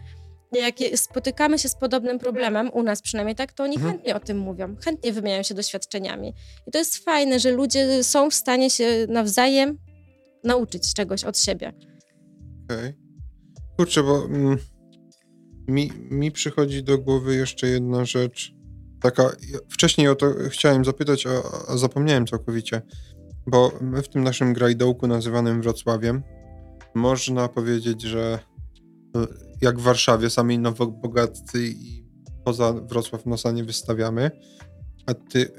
Jak 0.52 0.74
spotykamy 0.97 1.59
się 1.59 1.69
z 1.69 1.74
podobnym 1.74 2.19
problemem, 2.19 2.70
u 2.73 2.82
nas 2.82 3.02
przynajmniej 3.02 3.36
tak, 3.36 3.52
to 3.52 3.62
oni 3.64 3.77
Mhm. 3.77 3.93
chętnie 3.94 4.16
o 4.16 4.20
tym 4.20 4.39
mówią, 4.39 4.77
chętnie 4.85 5.12
wymieniają 5.12 5.43
się 5.43 5.55
doświadczeniami. 5.55 6.35
I 6.66 6.70
to 6.70 6.78
jest 6.78 6.97
fajne, 7.05 7.40
że 7.40 7.51
ludzie 7.51 8.05
są 8.05 8.31
w 8.31 8.35
stanie 8.35 8.70
się 8.70 9.06
nawzajem 9.09 9.78
nauczyć 10.44 10.94
czegoś 10.94 11.24
od 11.24 11.39
siebie. 11.39 11.73
Okej. 12.64 13.02
Kurczę, 13.83 14.03
bo 14.03 14.25
mm, 14.25 14.59
mi, 15.69 15.91
mi 16.11 16.33
przychodzi 16.33 16.83
do 16.83 16.99
głowy 16.99 17.37
jeszcze 17.37 17.67
jedna 17.67 18.05
rzecz. 18.05 18.55
Taka, 19.01 19.31
wcześniej 19.69 20.09
o 20.09 20.15
to 20.15 20.27
chciałem 20.49 20.85
zapytać, 20.85 21.27
a, 21.27 21.31
a 21.73 21.77
zapomniałem 21.77 22.27
całkowicie. 22.27 22.83
Bo 23.47 23.73
w 24.03 24.09
tym 24.09 24.23
naszym 24.23 24.53
grajdołku 24.53 25.07
nazywanym 25.07 25.63
Wrocławiem 25.63 26.23
można 26.95 27.49
powiedzieć, 27.49 28.03
że 28.03 28.39
e, 29.17 29.27
jak 29.63 29.79
w 29.79 29.83
Warszawie 29.83 30.31
sami 30.31 30.59
nowobogaccy 30.59 31.67
i 31.67 32.07
poza 32.45 32.73
Wrocław 32.73 33.27
nosa 33.27 33.53
nie 33.53 33.65
wystawiamy, 33.65 34.31
a 35.07 35.15
ty 35.15 35.53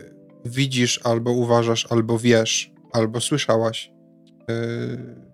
widzisz 0.45 0.99
albo 1.03 1.31
uważasz, 1.31 1.87
albo 1.89 2.19
wiesz, 2.19 2.71
albo 2.91 3.21
słyszałaś, 3.21 3.91
yy, 4.47 5.32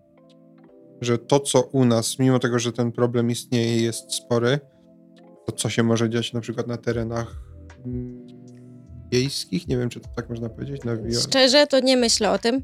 że 1.01 1.17
to, 1.17 1.39
co 1.39 1.61
u 1.61 1.85
nas, 1.85 2.19
mimo 2.19 2.39
tego, 2.39 2.59
że 2.59 2.73
ten 2.73 2.91
problem 2.91 3.29
istnieje 3.29 3.81
jest 3.81 4.13
spory, 4.13 4.59
to 5.45 5.51
co 5.51 5.69
się 5.69 5.83
może 5.83 6.09
dziać 6.09 6.33
na 6.33 6.41
przykład 6.41 6.67
na 6.67 6.77
terenach 6.77 7.35
mm, 7.85 8.27
wiejskich, 9.11 9.67
nie 9.67 9.77
wiem, 9.77 9.89
czy 9.89 9.99
to 9.99 10.09
tak 10.15 10.29
można 10.29 10.49
powiedzieć, 10.49 10.83
na. 10.83 10.97
Szczerze, 11.21 11.67
to 11.67 11.79
nie 11.79 11.97
myślę 11.97 12.31
o 12.31 12.39
tym. 12.39 12.61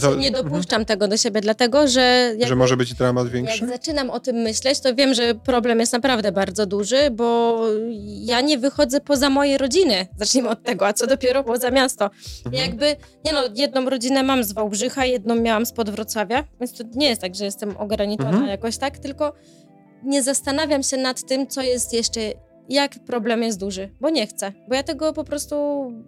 To... 0.00 0.14
Nie 0.14 0.30
dopuszczam 0.30 0.80
mhm. 0.80 0.84
tego 0.84 1.08
do 1.08 1.16
siebie, 1.16 1.40
dlatego 1.40 1.88
że... 1.88 2.34
że 2.46 2.56
może 2.56 2.76
być 2.76 2.94
dramat 2.94 3.28
większy? 3.28 3.60
Jak 3.60 3.70
zaczynam 3.70 4.10
o 4.10 4.20
tym 4.20 4.36
myśleć, 4.36 4.80
to 4.80 4.94
wiem, 4.94 5.14
że 5.14 5.34
problem 5.34 5.80
jest 5.80 5.92
naprawdę 5.92 6.32
bardzo 6.32 6.66
duży, 6.66 7.10
bo 7.10 7.58
ja 8.04 8.40
nie 8.40 8.58
wychodzę 8.58 9.00
poza 9.00 9.30
moje 9.30 9.58
rodziny. 9.58 10.06
Zacznijmy 10.16 10.48
od 10.48 10.62
tego, 10.62 10.86
a 10.86 10.92
co 10.92 11.06
dopiero 11.06 11.44
poza 11.44 11.70
miasto. 11.70 12.10
Mhm. 12.46 12.64
Jakby, 12.64 12.96
nie 13.24 13.32
no, 13.32 13.40
jedną 13.54 13.90
rodzinę 13.90 14.22
mam 14.22 14.44
z 14.44 14.52
Wałbrzycha, 14.52 15.04
jedną 15.04 15.34
miałam 15.34 15.66
spod 15.66 15.90
Wrocławia, 15.90 16.44
więc 16.60 16.72
to 16.72 16.84
nie 16.94 17.08
jest 17.08 17.20
tak, 17.20 17.34
że 17.34 17.44
jestem 17.44 17.76
ograniczona 17.76 18.30
mhm. 18.30 18.48
jakoś 18.48 18.76
tak, 18.76 18.98
tylko 18.98 19.32
nie 20.04 20.22
zastanawiam 20.22 20.82
się 20.82 20.96
nad 20.96 21.26
tym, 21.26 21.46
co 21.46 21.62
jest 21.62 21.92
jeszcze 21.92 22.20
jak 22.72 22.98
problem 22.98 23.42
jest 23.42 23.60
duży, 23.60 23.90
bo 24.00 24.10
nie 24.10 24.26
chcę, 24.26 24.52
bo 24.68 24.74
ja 24.74 24.82
tego 24.82 25.12
po 25.12 25.24
prostu 25.24 25.56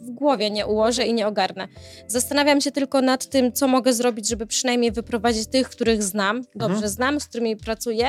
w 0.00 0.10
głowie 0.10 0.50
nie 0.50 0.66
ułożę 0.66 1.06
i 1.06 1.14
nie 1.14 1.26
ogarnę. 1.26 1.68
Zastanawiam 2.06 2.60
się 2.60 2.72
tylko 2.72 3.00
nad 3.00 3.26
tym, 3.26 3.52
co 3.52 3.68
mogę 3.68 3.92
zrobić, 3.92 4.28
żeby 4.28 4.46
przynajmniej 4.46 4.92
wyprowadzić 4.92 5.46
tych, 5.46 5.68
których 5.68 6.02
znam, 6.02 6.42
dobrze 6.54 6.74
mhm. 6.74 6.92
znam, 6.92 7.20
z 7.20 7.26
którymi 7.26 7.56
pracuję 7.56 8.06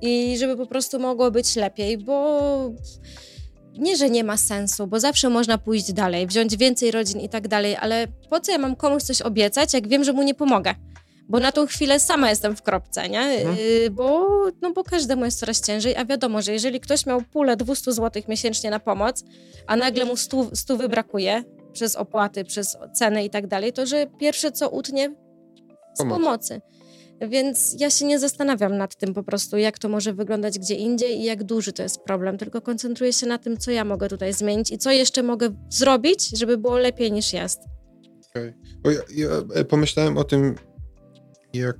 i 0.00 0.36
żeby 0.38 0.56
po 0.56 0.66
prostu 0.66 0.98
mogło 0.98 1.30
być 1.30 1.56
lepiej, 1.56 1.98
bo 1.98 2.70
nie, 3.78 3.96
że 3.96 4.10
nie 4.10 4.24
ma 4.24 4.36
sensu, 4.36 4.86
bo 4.86 5.00
zawsze 5.00 5.28
można 5.28 5.58
pójść 5.58 5.92
dalej, 5.92 6.26
wziąć 6.26 6.56
więcej 6.56 6.90
rodzin 6.90 7.20
i 7.20 7.28
tak 7.28 7.48
dalej, 7.48 7.76
ale 7.76 8.06
po 8.30 8.40
co 8.40 8.52
ja 8.52 8.58
mam 8.58 8.76
komuś 8.76 9.02
coś 9.02 9.22
obiecać, 9.22 9.74
jak 9.74 9.88
wiem, 9.88 10.04
że 10.04 10.12
mu 10.12 10.22
nie 10.22 10.34
pomogę? 10.34 10.74
Bo 11.28 11.40
na 11.40 11.52
tą 11.52 11.66
chwilę 11.66 12.00
sama 12.00 12.30
jestem 12.30 12.56
w 12.56 12.62
kropce, 12.62 13.08
nie? 13.08 13.20
Mhm. 13.20 13.56
Y, 13.58 13.90
bo, 13.90 14.28
no 14.62 14.72
bo 14.72 14.84
każdemu 14.84 15.24
jest 15.24 15.38
coraz 15.38 15.60
ciężej, 15.60 15.96
a 15.96 16.04
wiadomo, 16.04 16.42
że 16.42 16.52
jeżeli 16.52 16.80
ktoś 16.80 17.06
miał 17.06 17.22
pulę 17.22 17.56
200 17.56 17.92
zł 17.92 18.22
miesięcznie 18.28 18.70
na 18.70 18.80
pomoc, 18.80 19.24
a 19.66 19.76
nagle 19.76 20.04
mu 20.04 20.16
100, 20.16 20.50
100 20.56 20.76
wybrakuje 20.76 21.44
przez 21.72 21.96
opłaty, 21.96 22.44
przez 22.44 22.76
ceny 22.94 23.24
i 23.24 23.30
tak 23.30 23.46
dalej, 23.46 23.72
to 23.72 23.86
że 23.86 24.06
pierwsze 24.18 24.52
co 24.52 24.70
utnie 24.70 25.14
z 25.94 25.98
Pomoc. 25.98 26.18
pomocy. 26.18 26.60
Więc 27.28 27.80
ja 27.80 27.90
się 27.90 28.04
nie 28.04 28.18
zastanawiam 28.18 28.76
nad 28.76 28.96
tym 28.96 29.14
po 29.14 29.22
prostu, 29.22 29.56
jak 29.58 29.78
to 29.78 29.88
może 29.88 30.12
wyglądać 30.12 30.58
gdzie 30.58 30.74
indziej 30.74 31.20
i 31.20 31.24
jak 31.24 31.44
duży 31.44 31.72
to 31.72 31.82
jest 31.82 32.00
problem, 32.00 32.38
tylko 32.38 32.60
koncentruję 32.60 33.12
się 33.12 33.26
na 33.26 33.38
tym, 33.38 33.56
co 33.56 33.70
ja 33.70 33.84
mogę 33.84 34.08
tutaj 34.08 34.32
zmienić 34.32 34.70
i 34.70 34.78
co 34.78 34.90
jeszcze 34.90 35.22
mogę 35.22 35.48
zrobić, 35.70 36.38
żeby 36.38 36.58
było 36.58 36.78
lepiej 36.78 37.12
niż 37.12 37.32
jest. 37.32 37.60
Okay. 38.30 38.54
Ja, 38.84 39.26
ja 39.56 39.64
pomyślałem 39.64 40.18
o 40.18 40.24
tym 40.24 40.54
jak 41.54 41.76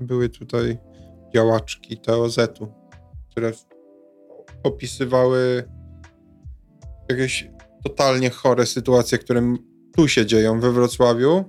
były 0.00 0.28
tutaj 0.28 0.78
działaczki 1.34 1.98
TOZ-u, 1.98 2.72
które 3.30 3.52
opisywały 4.62 5.64
jakieś 7.10 7.50
totalnie 7.84 8.30
chore 8.30 8.66
sytuacje, 8.66 9.18
które 9.18 9.54
tu 9.96 10.08
się 10.08 10.26
dzieją 10.26 10.60
we 10.60 10.72
Wrocławiu. 10.72 11.44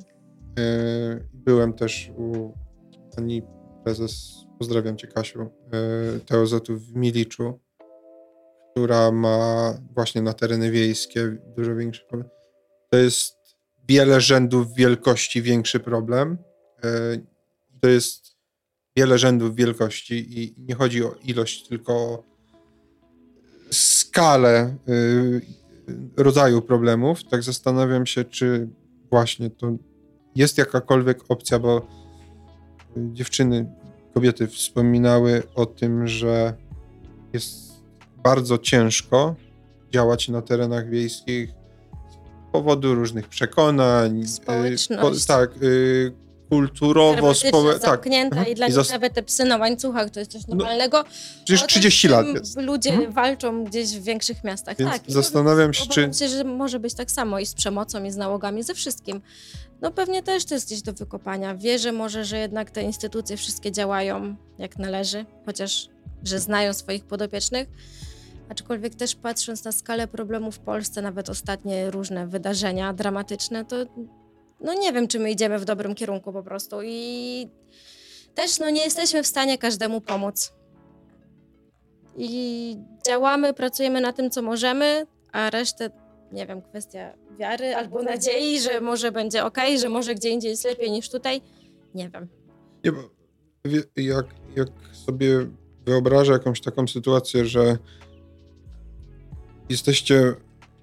Yy, 0.57 1.27
byłem 1.33 1.73
też 1.73 2.11
u 2.17 2.53
pani 3.15 3.41
prezes, 3.83 4.35
pozdrawiam 4.59 4.97
cię 4.97 5.07
Kasiu, 5.07 5.39
yy, 5.39 6.19
TOZ-u 6.19 6.77
w 6.77 6.95
Miliczu, 6.95 7.59
która 8.71 9.11
ma 9.11 9.73
właśnie 9.95 10.21
na 10.21 10.33
tereny 10.33 10.71
wiejskie 10.71 11.37
dużo 11.57 11.75
większy 11.75 12.05
problem. 12.09 12.29
To 12.91 12.97
jest 12.97 13.35
wiele 13.89 14.21
rzędów 14.21 14.73
wielkości 14.73 15.41
większy 15.41 15.79
problem. 15.79 16.37
To 17.81 17.87
jest 17.87 18.35
wiele 18.97 19.17
rzędów 19.17 19.55
wielkości 19.55 20.39
i 20.39 20.55
nie 20.57 20.75
chodzi 20.75 21.03
o 21.03 21.15
ilość, 21.23 21.67
tylko 21.67 21.93
o 21.93 22.23
skalę 23.71 24.75
y, 24.89 25.41
rodzaju 26.17 26.61
problemów. 26.61 27.23
Tak 27.23 27.43
zastanawiam 27.43 28.05
się, 28.05 28.23
czy 28.23 28.69
właśnie 29.09 29.49
to 29.49 29.77
jest 30.35 30.57
jakakolwiek 30.57 31.19
opcja, 31.29 31.59
bo 31.59 31.87
dziewczyny, 32.97 33.71
kobiety 34.13 34.47
wspominały 34.47 35.43
o 35.55 35.65
tym, 35.65 36.07
że 36.07 36.53
jest 37.33 37.71
bardzo 38.23 38.57
ciężko 38.57 39.35
działać 39.91 40.29
na 40.29 40.41
terenach 40.41 40.89
wiejskich 40.89 41.49
z 42.09 42.51
powodu 42.51 42.95
różnych 42.95 43.27
przekonań. 43.27 44.21
Y, 44.21 44.27
Społeczność. 44.27 45.25
Po, 45.27 45.33
tak, 45.33 45.63
y, 45.63 46.20
kulturowo 46.51 47.33
społecznie. 47.33 47.81
Tak. 47.81 47.89
zamknięta 47.89 48.35
mhm. 48.35 48.51
i 48.51 48.55
dla 48.55 48.67
I 48.67 48.73
nich 48.73 48.91
nawet 48.91 49.13
te 49.13 49.23
psy 49.23 49.45
na 49.45 49.57
łańcuchach 49.57 50.09
to 50.09 50.19
jest 50.19 50.31
coś 50.31 50.47
no, 50.47 50.55
normalnego. 50.55 50.97
No, 50.97 51.03
przecież 51.45 51.67
30 51.67 52.07
lat 52.07 52.25
jest. 52.27 52.57
Ludzie 52.57 52.89
mhm. 52.89 53.11
walczą 53.11 53.63
gdzieś 53.63 53.89
w 53.89 54.03
większych 54.03 54.43
miastach. 54.43 54.77
Więc 54.77 54.91
tak. 54.91 55.01
zastanawiam 55.07 55.73
się, 55.73 55.87
czy... 55.87 56.09
się, 56.19 56.27
że 56.27 56.43
może 56.43 56.79
być 56.79 56.93
tak 56.93 57.11
samo 57.11 57.39
i 57.39 57.45
z 57.45 57.53
przemocą, 57.53 58.03
i 58.03 58.11
z 58.11 58.17
nałogami, 58.17 58.63
ze 58.63 58.73
wszystkim. 58.73 59.21
No 59.81 59.91
pewnie 59.91 60.23
też 60.23 60.45
to 60.45 60.53
jest 60.53 60.67
gdzieś 60.67 60.81
do 60.81 60.93
wykopania. 60.93 61.55
Wierzę 61.55 61.91
może, 61.91 62.25
że 62.25 62.37
jednak 62.37 62.71
te 62.71 62.83
instytucje 62.83 63.37
wszystkie 63.37 63.71
działają 63.71 64.35
jak 64.59 64.79
należy, 64.79 65.25
chociaż, 65.45 65.89
że 66.23 66.39
znają 66.39 66.73
swoich 66.73 67.05
podopiecznych. 67.05 67.67
Aczkolwiek 68.49 68.95
też 68.95 69.15
patrząc 69.15 69.63
na 69.63 69.71
skalę 69.71 70.07
problemów 70.07 70.55
w 70.55 70.59
Polsce, 70.59 71.01
nawet 71.01 71.29
ostatnie 71.29 71.91
różne 71.91 72.27
wydarzenia 72.27 72.93
dramatyczne, 72.93 73.65
to 73.65 73.75
no 74.63 74.73
nie 74.73 74.93
wiem, 74.93 75.07
czy 75.07 75.19
my 75.19 75.31
idziemy 75.31 75.59
w 75.59 75.65
dobrym 75.65 75.95
kierunku 75.95 76.33
po 76.33 76.43
prostu 76.43 76.77
i 76.83 77.47
też 78.35 78.59
no 78.59 78.69
nie 78.69 78.83
jesteśmy 78.83 79.23
w 79.23 79.27
stanie 79.27 79.57
każdemu 79.57 80.01
pomóc. 80.01 80.53
I 82.17 82.77
działamy, 83.05 83.53
pracujemy 83.53 84.01
na 84.01 84.13
tym, 84.13 84.29
co 84.29 84.41
możemy, 84.41 85.07
a 85.31 85.49
resztę, 85.49 85.89
nie 86.31 86.47
wiem, 86.47 86.61
kwestia 86.61 87.13
wiary 87.39 87.75
albo 87.75 88.03
nadziei, 88.03 88.59
że 88.59 88.81
może 88.81 89.11
będzie 89.11 89.45
ok, 89.45 89.57
że 89.77 89.89
może 89.89 90.15
gdzie 90.15 90.29
indziej 90.29 90.51
jest 90.51 90.65
lepiej 90.65 90.91
niż 90.91 91.09
tutaj, 91.09 91.41
nie 91.95 92.09
wiem. 92.09 92.27
Nie, 92.83 92.91
bo 92.91 92.99
jak, 93.95 94.25
jak 94.55 94.67
sobie 94.91 95.47
wyobrażę 95.85 96.33
jakąś 96.33 96.61
taką 96.61 96.87
sytuację, 96.87 97.45
że 97.45 97.77
jesteście 99.69 100.33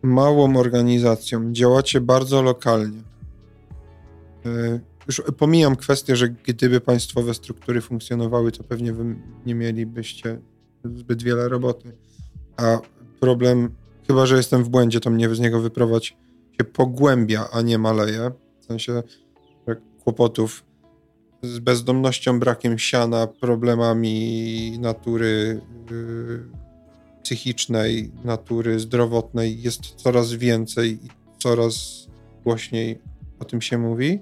małą 0.03 0.57
organizacją, 0.57 1.53
działacie 1.53 2.01
bardzo 2.01 2.43
lokalnie, 2.43 3.03
już 5.07 5.23
pomijam 5.37 5.77
kwestię, 5.77 6.17
że 6.17 6.29
gdyby 6.29 6.81
państwowe 6.81 7.35
struktury 7.35 7.81
funkcjonowały, 7.81 8.53
to 8.53 8.65
pewnie 8.65 8.93
wy 8.93 9.17
nie 9.47 9.55
mielibyście 9.55 10.41
zbyt 10.85 11.23
wiele 11.23 11.49
roboty. 11.49 11.93
A 12.57 12.79
problem, 13.21 13.71
chyba 14.07 14.27
że 14.27 14.37
jestem 14.37 14.65
w 14.65 14.69
błędzie, 14.69 15.01
to 15.01 15.11
mnie 15.11 15.35
z 15.35 15.41
niego 15.41 15.61
wyprowadź, 15.61 16.17
się 16.59 16.65
pogłębia, 16.65 17.49
a 17.53 17.63
nie 17.63 17.79
maleje. 17.79 18.31
W 18.61 18.65
sensie 18.65 19.03
kłopotów 20.05 20.65
z 21.43 21.59
bezdomnością, 21.59 22.41
brakiem 22.41 22.79
siana, 22.79 23.27
problemami 23.27 24.79
natury 24.81 25.61
yy, 25.91 26.49
psychicznej, 27.23 28.13
natury 28.25 28.81
zdrowotnej 28.81 29.63
jest 29.63 29.83
coraz 29.83 30.33
więcej 30.33 30.93
i 30.93 31.09
coraz 31.39 32.07
głośniej 32.45 32.99
o 33.39 33.45
tym 33.45 33.61
się 33.61 33.79
mówi, 33.79 34.21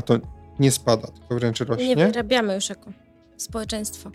a 0.00 0.02
to 0.02 0.18
nie 0.58 0.70
spada, 0.70 1.08
tylko 1.08 1.34
wręcz 1.34 1.60
rośnie. 1.60 1.94
Nie 1.96 2.06
wyrabiamy 2.06 2.54
już 2.54 2.68
jako 2.68 2.92
społeczeństwo. 3.36 4.10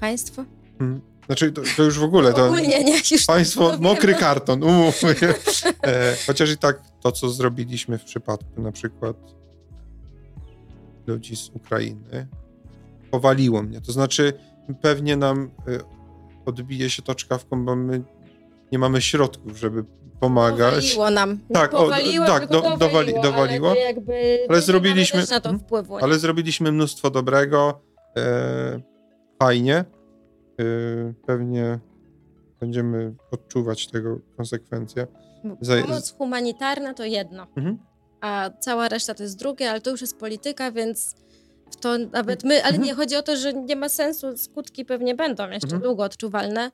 Państwo? 0.00 0.44
Hmm. 0.78 1.00
Znaczy, 1.26 1.52
to, 1.52 1.62
to, 1.76 1.82
już 1.82 1.98
w 1.98 2.02
ogóle. 2.02 2.32
To 2.32 2.46
Ogólnie 2.46 2.84
nie, 2.84 2.96
już 3.10 3.26
państwo, 3.26 3.76
mokry 3.80 4.14
karton, 4.14 4.62
umówmy. 4.62 5.14
E, 5.82 6.16
chociaż 6.26 6.50
i 6.50 6.58
tak 6.58 6.82
to, 7.00 7.12
co 7.12 7.30
zrobiliśmy 7.30 7.98
w 7.98 8.04
przypadku 8.04 8.62
na 8.62 8.72
przykład 8.72 9.16
ludzi 11.06 11.36
z 11.36 11.48
Ukrainy, 11.48 12.26
powaliło 13.10 13.62
mnie. 13.62 13.80
To 13.80 13.92
znaczy, 13.92 14.32
pewnie 14.82 15.16
nam 15.16 15.50
e, 15.68 15.78
odbije 16.46 16.90
się 16.90 17.02
to 17.02 17.14
czkawką, 17.14 17.64
bo 17.64 17.76
my 17.76 18.02
nie 18.72 18.78
mamy 18.78 19.00
środków, 19.00 19.58
żeby 19.58 19.84
pomagać. 20.20 20.74
Powaliło 20.74 21.10
nam. 21.10 21.38
Tak, 21.52 21.70
powaliło, 21.70 22.24
o, 22.24 22.28
tak 22.28 22.46
do, 22.46 22.60
dowaliło, 22.60 22.78
dowali, 22.78 23.14
dowaliło. 23.22 23.70
Ale, 23.70 23.80
jakby 23.80 24.38
ale 24.48 24.60
zrobiliśmy, 24.60 25.24
na 25.30 25.40
to 25.40 25.58
wpływu, 25.58 25.96
ale 25.96 26.18
zrobiliśmy 26.18 26.72
mnóstwo 26.72 27.10
dobrego. 27.10 27.80
E, 28.16 28.80
fajnie. 29.42 29.74
E, 29.76 29.84
pewnie 31.26 31.78
będziemy 32.60 33.14
odczuwać 33.30 33.86
tego 33.86 34.18
konsekwencje. 34.36 35.06
Pomoc 35.82 36.12
humanitarna 36.12 36.94
to 36.94 37.04
jedno, 37.04 37.46
mhm. 37.56 37.78
a 38.20 38.50
cała 38.60 38.88
reszta 38.88 39.14
to 39.14 39.22
jest 39.22 39.38
drugie, 39.38 39.70
ale 39.70 39.80
to 39.80 39.90
już 39.90 40.00
jest 40.00 40.18
polityka, 40.18 40.72
więc 40.72 41.14
w 41.70 41.76
to 41.76 41.98
nawet 41.98 42.44
my, 42.44 42.54
ale 42.54 42.74
mhm. 42.74 42.82
nie 42.82 42.94
chodzi 42.94 43.16
o 43.16 43.22
to, 43.22 43.36
że 43.36 43.52
nie 43.52 43.76
ma 43.76 43.88
sensu, 43.88 44.36
skutki 44.36 44.84
pewnie 44.84 45.14
będą 45.14 45.50
jeszcze 45.50 45.66
mhm. 45.66 45.82
długo 45.82 46.04
odczuwalne, 46.04 46.70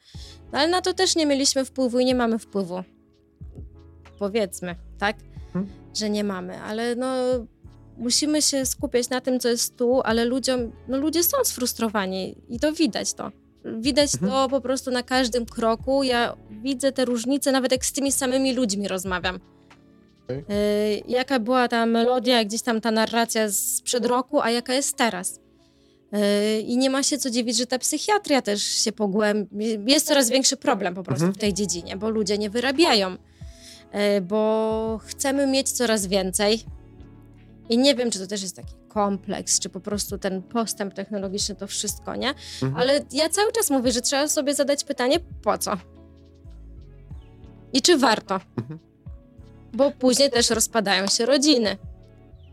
no 0.52 0.58
ale 0.58 0.68
na 0.68 0.80
to 0.80 0.94
też 0.94 1.16
nie 1.16 1.26
mieliśmy 1.26 1.64
wpływu 1.64 1.98
i 1.98 2.04
nie 2.04 2.14
mamy 2.14 2.38
wpływu. 2.38 2.82
Powiedzmy, 4.18 4.76
tak? 4.98 5.16
Mhm. 5.46 5.66
Że 5.94 6.10
nie 6.10 6.24
mamy, 6.24 6.60
ale 6.60 6.96
no 6.96 7.06
musimy 7.96 8.42
się 8.42 8.66
skupiać 8.66 9.08
na 9.08 9.20
tym, 9.20 9.40
co 9.40 9.48
jest 9.48 9.76
tu, 9.76 10.00
ale 10.04 10.24
ludziom, 10.24 10.72
no 10.88 10.98
ludzie 10.98 11.22
są 11.22 11.36
sfrustrowani 11.44 12.34
i 12.48 12.60
to 12.60 12.72
widać 12.72 13.14
to. 13.14 13.30
Widać 13.64 14.14
mhm. 14.14 14.32
to 14.32 14.48
po 14.48 14.60
prostu 14.60 14.90
na 14.90 15.02
każdym 15.02 15.46
kroku. 15.46 16.02
Ja 16.02 16.36
widzę 16.50 16.92
te 16.92 17.04
różnice, 17.04 17.52
nawet 17.52 17.72
jak 17.72 17.84
z 17.84 17.92
tymi 17.92 18.12
samymi 18.12 18.54
ludźmi 18.54 18.88
rozmawiam 18.88 19.40
Okay. 20.24 21.02
Jaka 21.08 21.38
była 21.40 21.68
ta 21.68 21.86
melodia, 21.86 22.44
gdzieś 22.44 22.62
tam 22.62 22.80
ta 22.80 22.90
narracja 22.90 23.50
sprzed 23.52 24.06
roku, 24.06 24.40
a 24.40 24.50
jaka 24.50 24.74
jest 24.74 24.96
teraz. 24.96 25.40
I 26.66 26.76
nie 26.76 26.90
ma 26.90 27.02
się 27.02 27.18
co 27.18 27.30
dziwić, 27.30 27.56
że 27.56 27.66
ta 27.66 27.78
psychiatria 27.78 28.42
też 28.42 28.62
się 28.62 28.92
pogłębia. 28.92 29.66
Jest 29.86 30.06
coraz 30.06 30.30
większy 30.30 30.56
problem 30.56 30.94
po 30.94 31.02
prostu 31.02 31.24
mhm. 31.24 31.34
w 31.34 31.38
tej 31.38 31.54
dziedzinie, 31.54 31.96
bo 31.96 32.10
ludzie 32.10 32.38
nie 32.38 32.50
wyrabiają, 32.50 33.16
bo 34.22 35.00
chcemy 35.04 35.46
mieć 35.46 35.72
coraz 35.72 36.06
więcej. 36.06 36.64
I 37.68 37.78
nie 37.78 37.94
wiem, 37.94 38.10
czy 38.10 38.18
to 38.18 38.26
też 38.26 38.42
jest 38.42 38.56
taki 38.56 38.74
kompleks, 38.88 39.60
czy 39.60 39.68
po 39.68 39.80
prostu 39.80 40.18
ten 40.18 40.42
postęp 40.42 40.94
technologiczny, 40.94 41.54
to 41.54 41.66
wszystko, 41.66 42.16
nie? 42.16 42.28
Mhm. 42.62 42.76
Ale 42.76 43.00
ja 43.12 43.28
cały 43.28 43.52
czas 43.52 43.70
mówię, 43.70 43.92
że 43.92 44.00
trzeba 44.00 44.28
sobie 44.28 44.54
zadać 44.54 44.84
pytanie, 44.84 45.20
po 45.42 45.58
co? 45.58 45.76
I 47.72 47.82
czy 47.82 47.98
warto? 47.98 48.40
Mhm. 48.58 48.78
Bo 49.72 49.90
później 49.90 50.30
też 50.30 50.50
rozpadają 50.50 51.06
się 51.06 51.26
rodziny. 51.26 51.76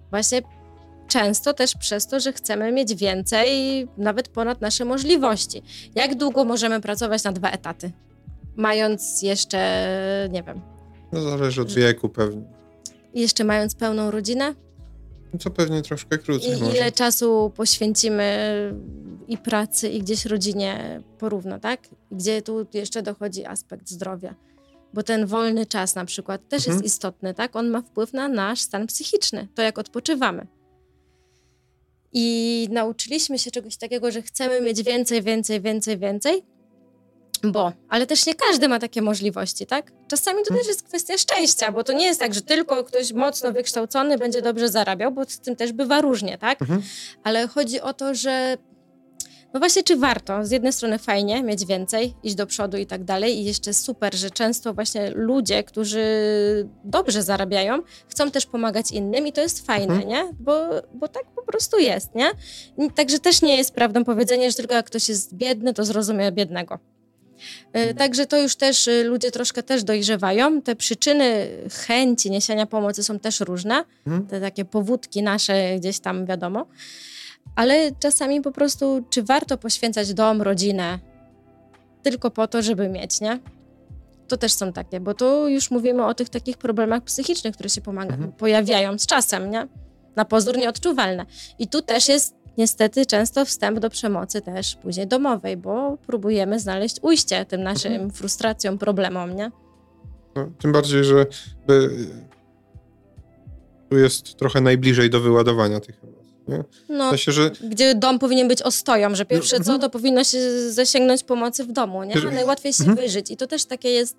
Właśnie 0.09 0.41
często 1.07 1.53
też 1.53 1.75
przez 1.75 2.07
to, 2.07 2.19
że 2.19 2.33
chcemy 2.33 2.71
mieć 2.71 2.95
więcej, 2.95 3.87
nawet 3.97 4.27
ponad 4.27 4.61
nasze 4.61 4.85
możliwości. 4.85 5.63
Jak 5.95 6.15
długo 6.15 6.45
możemy 6.45 6.81
pracować 6.81 7.23
na 7.23 7.31
dwa 7.31 7.49
etaty? 7.49 7.91
Mając 8.55 9.21
jeszcze, 9.21 9.59
nie 10.31 10.43
wiem. 10.43 10.61
No 11.11 11.21
zależy 11.21 11.61
od 11.61 11.73
wieku 11.73 12.09
pewnie. 12.09 12.43
Jeszcze 13.13 13.43
mając 13.43 13.75
pełną 13.75 14.11
rodzinę? 14.11 14.55
Co 15.39 15.49
pewnie 15.49 15.81
troszkę 15.81 16.17
krócej. 16.17 16.57
I 16.57 16.61
może. 16.61 16.77
ile 16.77 16.91
czasu 16.91 17.51
poświęcimy 17.55 18.51
i 19.27 19.37
pracy, 19.37 19.89
i 19.89 19.99
gdzieś 19.99 20.25
rodzinie 20.25 21.01
porówno, 21.19 21.59
tak? 21.59 21.87
Gdzie 22.11 22.41
tu 22.41 22.67
jeszcze 22.73 23.01
dochodzi 23.01 23.45
aspekt 23.45 23.89
zdrowia. 23.89 24.35
Bo 24.93 25.03
ten 25.03 25.25
wolny 25.25 25.65
czas 25.65 25.95
na 25.95 26.05
przykład 26.05 26.47
też 26.49 26.67
mhm. 26.67 26.75
jest 26.75 26.85
istotny, 26.85 27.33
tak? 27.33 27.55
On 27.55 27.69
ma 27.69 27.81
wpływ 27.81 28.13
na 28.13 28.27
nasz 28.27 28.59
stan 28.59 28.87
psychiczny, 28.87 29.47
to 29.55 29.61
jak 29.61 29.77
odpoczywamy. 29.77 30.47
I 32.13 32.67
nauczyliśmy 32.71 33.39
się 33.39 33.51
czegoś 33.51 33.77
takiego, 33.77 34.11
że 34.11 34.21
chcemy 34.21 34.61
mieć 34.61 34.83
więcej, 34.83 35.21
więcej, 35.21 35.61
więcej, 35.61 35.97
więcej, 35.97 36.43
bo, 37.43 37.73
ale 37.89 38.07
też 38.07 38.25
nie 38.25 38.35
każdy 38.35 38.67
ma 38.67 38.79
takie 38.79 39.01
możliwości, 39.01 39.65
tak? 39.65 39.91
Czasami 40.07 40.43
to 40.47 40.53
też 40.53 40.67
jest 40.67 40.83
kwestia 40.83 41.17
szczęścia, 41.17 41.71
bo 41.71 41.83
to 41.83 41.93
nie 41.93 42.05
jest 42.05 42.19
tak, 42.19 42.33
że 42.33 42.41
tylko 42.41 42.83
ktoś 42.83 43.13
mocno 43.13 43.51
wykształcony 43.51 44.17
będzie 44.17 44.41
dobrze 44.41 44.69
zarabiał, 44.69 45.11
bo 45.11 45.25
z 45.25 45.39
tym 45.39 45.55
też 45.55 45.71
bywa 45.71 46.01
różnie, 46.01 46.37
tak? 46.37 46.61
Mhm. 46.61 46.81
Ale 47.23 47.47
chodzi 47.47 47.81
o 47.81 47.93
to, 47.93 48.15
że 48.15 48.57
no 49.53 49.59
właśnie, 49.59 49.83
czy 49.83 49.95
warto? 49.95 50.45
Z 50.45 50.51
jednej 50.51 50.73
strony 50.73 50.99
fajnie 50.99 51.43
mieć 51.43 51.65
więcej, 51.65 52.13
iść 52.23 52.35
do 52.35 52.47
przodu 52.47 52.77
i 52.77 52.85
tak 52.85 53.03
dalej. 53.03 53.37
I 53.37 53.43
jeszcze 53.43 53.73
super, 53.73 54.15
że 54.15 54.31
często 54.31 54.73
właśnie 54.73 55.11
ludzie, 55.15 55.63
którzy 55.63 56.03
dobrze 56.83 57.23
zarabiają, 57.23 57.81
chcą 58.07 58.31
też 58.31 58.45
pomagać 58.45 58.91
innym 58.91 59.27
i 59.27 59.33
to 59.33 59.41
jest 59.41 59.65
fajne, 59.65 59.93
mhm. 59.93 60.09
nie? 60.09 60.33
Bo, 60.39 60.69
bo 60.93 61.07
tak 61.07 61.23
po 61.35 61.41
prostu 61.43 61.79
jest, 61.79 62.15
nie? 62.15 62.31
Także 62.95 63.19
też 63.19 63.41
nie 63.41 63.57
jest 63.57 63.73
prawdą 63.73 64.03
powiedzenie, 64.03 64.51
że 64.51 64.57
tylko 64.57 64.73
jak 64.73 64.85
ktoś 64.85 65.09
jest 65.09 65.35
biedny, 65.35 65.73
to 65.73 65.85
zrozumie 65.85 66.31
biednego. 66.31 66.79
E, 67.73 67.93
także 67.93 68.25
to 68.25 68.41
już 68.41 68.55
też 68.55 68.87
y, 68.87 69.03
ludzie 69.03 69.31
troszkę 69.31 69.63
też 69.63 69.83
dojrzewają. 69.83 70.61
Te 70.61 70.75
przyczyny 70.75 71.47
chęci 71.87 72.31
niesienia 72.31 72.65
pomocy 72.65 73.03
są 73.03 73.19
też 73.19 73.39
różne. 73.39 73.83
Mhm. 74.07 74.27
Te 74.27 74.41
takie 74.41 74.65
powódki 74.65 75.23
nasze 75.23 75.75
gdzieś 75.79 75.99
tam 75.99 76.25
wiadomo. 76.25 76.65
Ale 77.55 77.91
czasami 77.99 78.41
po 78.41 78.51
prostu, 78.51 79.05
czy 79.09 79.23
warto 79.23 79.57
poświęcać 79.57 80.13
dom, 80.13 80.41
rodzinę 80.41 80.99
tylko 82.03 82.31
po 82.31 82.47
to, 82.47 82.61
żeby 82.61 82.89
mieć, 82.89 83.21
nie? 83.21 83.39
To 84.27 84.37
też 84.37 84.53
są 84.53 84.73
takie, 84.73 84.99
bo 84.99 85.13
tu 85.13 85.47
już 85.47 85.71
mówimy 85.71 86.05
o 86.05 86.13
tych 86.13 86.29
takich 86.29 86.57
problemach 86.57 87.03
psychicznych, 87.03 87.53
które 87.53 87.69
się 87.69 87.81
pomaga, 87.81 88.13
mhm. 88.13 88.31
pojawiają 88.31 88.99
z 88.99 89.05
czasem, 89.05 89.51
nie? 89.51 89.67
Na 90.15 90.25
pozór 90.25 90.57
nieodczuwalne. 90.57 91.25
I 91.59 91.67
tu 91.67 91.81
też 91.81 92.07
jest 92.07 92.35
niestety 92.57 93.05
często 93.05 93.45
wstęp 93.45 93.79
do 93.79 93.89
przemocy 93.89 94.41
też 94.41 94.75
później 94.75 95.07
domowej, 95.07 95.57
bo 95.57 95.97
próbujemy 96.07 96.59
znaleźć 96.59 96.97
ujście 97.01 97.45
tym 97.45 97.63
naszym 97.63 97.91
mhm. 97.91 98.11
frustracjom, 98.11 98.77
problemom, 98.77 99.35
nie? 99.35 99.51
No, 100.35 100.49
tym 100.59 100.71
bardziej, 100.71 101.03
że 101.03 101.25
by, 101.67 101.89
tu 103.89 103.97
jest 103.97 104.35
trochę 104.35 104.61
najbliżej 104.61 105.09
do 105.09 105.19
wyładowania 105.19 105.79
tych 105.79 106.03
emocji. 106.03 106.21
Nie? 106.47 106.63
No, 106.89 107.07
w 107.07 107.09
sensie, 107.09 107.31
że... 107.31 107.51
Gdzie 107.69 107.95
dom 107.95 108.19
powinien 108.19 108.47
być 108.47 108.61
ostoją, 108.61 109.15
że 109.15 109.25
pierwsze 109.25 109.55
co, 109.55 109.73
mhm. 109.73 109.79
to 109.79 109.89
powinno 109.89 110.23
się 110.23 110.71
zasięgnąć 110.71 111.23
pomocy 111.23 111.63
w 111.65 111.71
domu, 111.71 112.03
nie? 112.03 112.15
A 112.27 112.31
najłatwiej 112.31 112.73
się 112.73 112.83
mhm. 112.83 112.97
wyżyć. 112.97 113.31
I 113.31 113.37
to 113.37 113.47
też 113.47 113.65
takie 113.65 113.89
jest, 113.89 114.17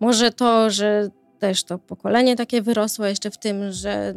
może 0.00 0.30
to, 0.30 0.70
że 0.70 1.10
też 1.38 1.64
to 1.64 1.78
pokolenie 1.78 2.36
takie 2.36 2.62
wyrosło 2.62 3.06
jeszcze 3.06 3.30
w 3.30 3.38
tym, 3.38 3.72
że 3.72 4.14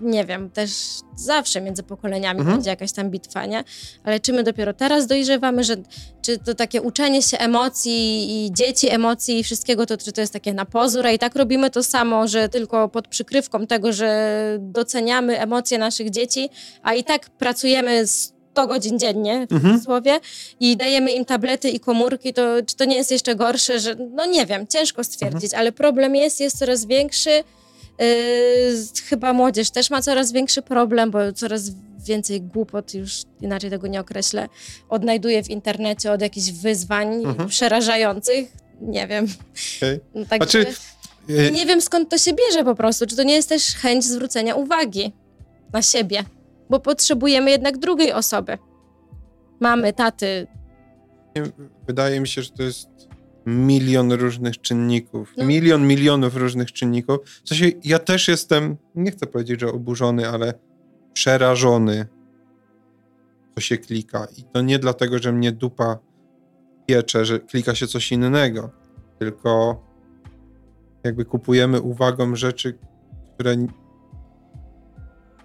nie 0.00 0.24
wiem, 0.24 0.50
też 0.50 0.70
zawsze 1.16 1.60
między 1.60 1.82
pokoleniami 1.82 2.40
mhm. 2.40 2.56
będzie 2.56 2.70
jakaś 2.70 2.92
tam 2.92 3.10
bitwa, 3.10 3.46
nie? 3.46 3.64
Ale 4.04 4.20
czy 4.20 4.32
my 4.32 4.42
dopiero 4.42 4.74
teraz 4.74 5.06
dojrzewamy, 5.06 5.64
że 5.64 5.76
czy 6.22 6.38
to 6.38 6.54
takie 6.54 6.82
uczenie 6.82 7.22
się 7.22 7.38
emocji 7.38 8.26
i 8.46 8.52
dzieci 8.52 8.90
emocji 8.90 9.38
i 9.38 9.44
wszystkiego, 9.44 9.86
to 9.86 9.96
czy 9.96 10.12
to 10.12 10.20
jest 10.20 10.32
takie 10.32 10.54
na 10.54 10.64
pozór, 10.64 11.06
a 11.06 11.10
i 11.10 11.18
tak 11.18 11.36
robimy 11.36 11.70
to 11.70 11.82
samo, 11.82 12.28
że 12.28 12.48
tylko 12.48 12.88
pod 12.88 13.08
przykrywką 13.08 13.66
tego, 13.66 13.92
że 13.92 14.58
doceniamy 14.60 15.40
emocje 15.40 15.78
naszych 15.78 16.10
dzieci, 16.10 16.50
a 16.82 16.94
i 16.94 17.04
tak 17.04 17.30
pracujemy 17.30 18.06
100 18.52 18.66
godzin 18.66 18.98
dziennie 18.98 19.46
w 19.50 19.52
mhm. 19.52 19.72
cudzysłowie 19.72 20.20
i 20.60 20.76
dajemy 20.76 21.12
im 21.12 21.24
tablety 21.24 21.70
i 21.70 21.80
komórki, 21.80 22.34
to 22.34 22.42
czy 22.66 22.76
to 22.76 22.84
nie 22.84 22.96
jest 22.96 23.10
jeszcze 23.10 23.34
gorsze, 23.34 23.80
że 23.80 23.96
no 24.14 24.26
nie 24.26 24.46
wiem, 24.46 24.66
ciężko 24.66 25.04
stwierdzić, 25.04 25.44
mhm. 25.44 25.60
ale 25.60 25.72
problem 25.72 26.16
jest, 26.16 26.40
jest 26.40 26.58
coraz 26.58 26.84
większy, 26.84 27.44
chyba 29.08 29.32
młodzież 29.32 29.70
też 29.70 29.90
ma 29.90 30.02
coraz 30.02 30.32
większy 30.32 30.62
problem, 30.62 31.10
bo 31.10 31.32
coraz 31.32 31.70
więcej 32.06 32.40
głupot, 32.40 32.94
już 32.94 33.22
inaczej 33.40 33.70
tego 33.70 33.86
nie 33.86 34.00
określę, 34.00 34.48
odnajduje 34.88 35.42
w 35.42 35.50
internecie 35.50 36.12
od 36.12 36.20
jakichś 36.20 36.50
wyzwań 36.50 37.14
mhm. 37.24 37.48
przerażających. 37.48 38.52
Nie 38.80 39.06
wiem. 39.06 39.26
Okay. 39.76 40.26
Także, 40.28 40.62
znaczy, 40.62 41.52
nie 41.52 41.66
wiem 41.66 41.80
skąd 41.80 42.08
to 42.08 42.18
się 42.18 42.32
bierze 42.32 42.64
po 42.64 42.74
prostu. 42.74 43.06
Czy 43.06 43.16
to 43.16 43.22
nie 43.22 43.34
jest 43.34 43.48
też 43.48 43.74
chęć 43.74 44.04
zwrócenia 44.04 44.54
uwagi 44.54 45.12
na 45.72 45.82
siebie? 45.82 46.24
Bo 46.70 46.80
potrzebujemy 46.80 47.50
jednak 47.50 47.78
drugiej 47.78 48.12
osoby. 48.12 48.58
Mamy, 49.60 49.92
taty. 49.92 50.46
Wydaje 51.86 52.20
mi 52.20 52.28
się, 52.28 52.42
że 52.42 52.50
to 52.50 52.62
jest 52.62 52.88
milion 53.46 54.12
różnych 54.12 54.60
czynników. 54.60 55.34
No. 55.36 55.44
Milion 55.44 55.86
milionów 55.86 56.36
różnych 56.36 56.72
czynników. 56.72 57.18
W 57.44 57.48
sensie 57.48 57.70
ja 57.84 57.98
też 57.98 58.28
jestem, 58.28 58.76
nie 58.94 59.10
chcę 59.10 59.26
powiedzieć, 59.26 59.60
że 59.60 59.68
oburzony, 59.68 60.28
ale 60.28 60.54
przerażony, 61.12 62.06
co 63.54 63.60
się 63.60 63.78
klika. 63.78 64.26
I 64.38 64.42
to 64.42 64.62
nie 64.62 64.78
dlatego, 64.78 65.18
że 65.18 65.32
mnie 65.32 65.52
dupa 65.52 65.98
piecze, 66.86 67.24
że 67.24 67.40
klika 67.40 67.74
się 67.74 67.86
coś 67.86 68.12
innego, 68.12 68.70
tylko 69.18 69.82
jakby 71.04 71.24
kupujemy 71.24 71.80
uwagą 71.80 72.36
rzeczy, 72.36 72.78
które 73.34 73.54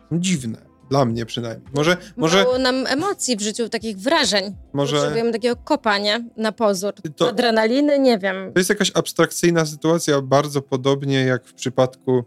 są 0.09 0.19
dziwne. 0.19 0.66
Dla 0.89 1.05
mnie 1.05 1.25
przynajmniej. 1.25 1.67
Może, 1.73 1.97
może... 2.17 2.43
Mało 2.43 2.57
nam 2.57 2.87
emocji 2.87 3.37
w 3.37 3.41
życiu, 3.41 3.69
takich 3.69 3.97
wrażeń. 3.97 4.55
Może... 4.73 4.95
Potrzebujemy 4.95 5.31
takiego 5.31 5.55
kopania 5.55 6.19
na 6.37 6.51
pozór. 6.51 6.93
To... 7.15 7.29
Adrenaliny, 7.29 7.99
nie 7.99 8.19
wiem. 8.19 8.53
To 8.53 8.59
jest 8.59 8.69
jakaś 8.69 8.91
abstrakcyjna 8.93 9.65
sytuacja, 9.65 10.21
bardzo 10.21 10.61
podobnie 10.61 11.25
jak 11.25 11.47
w 11.47 11.53
przypadku... 11.53 12.23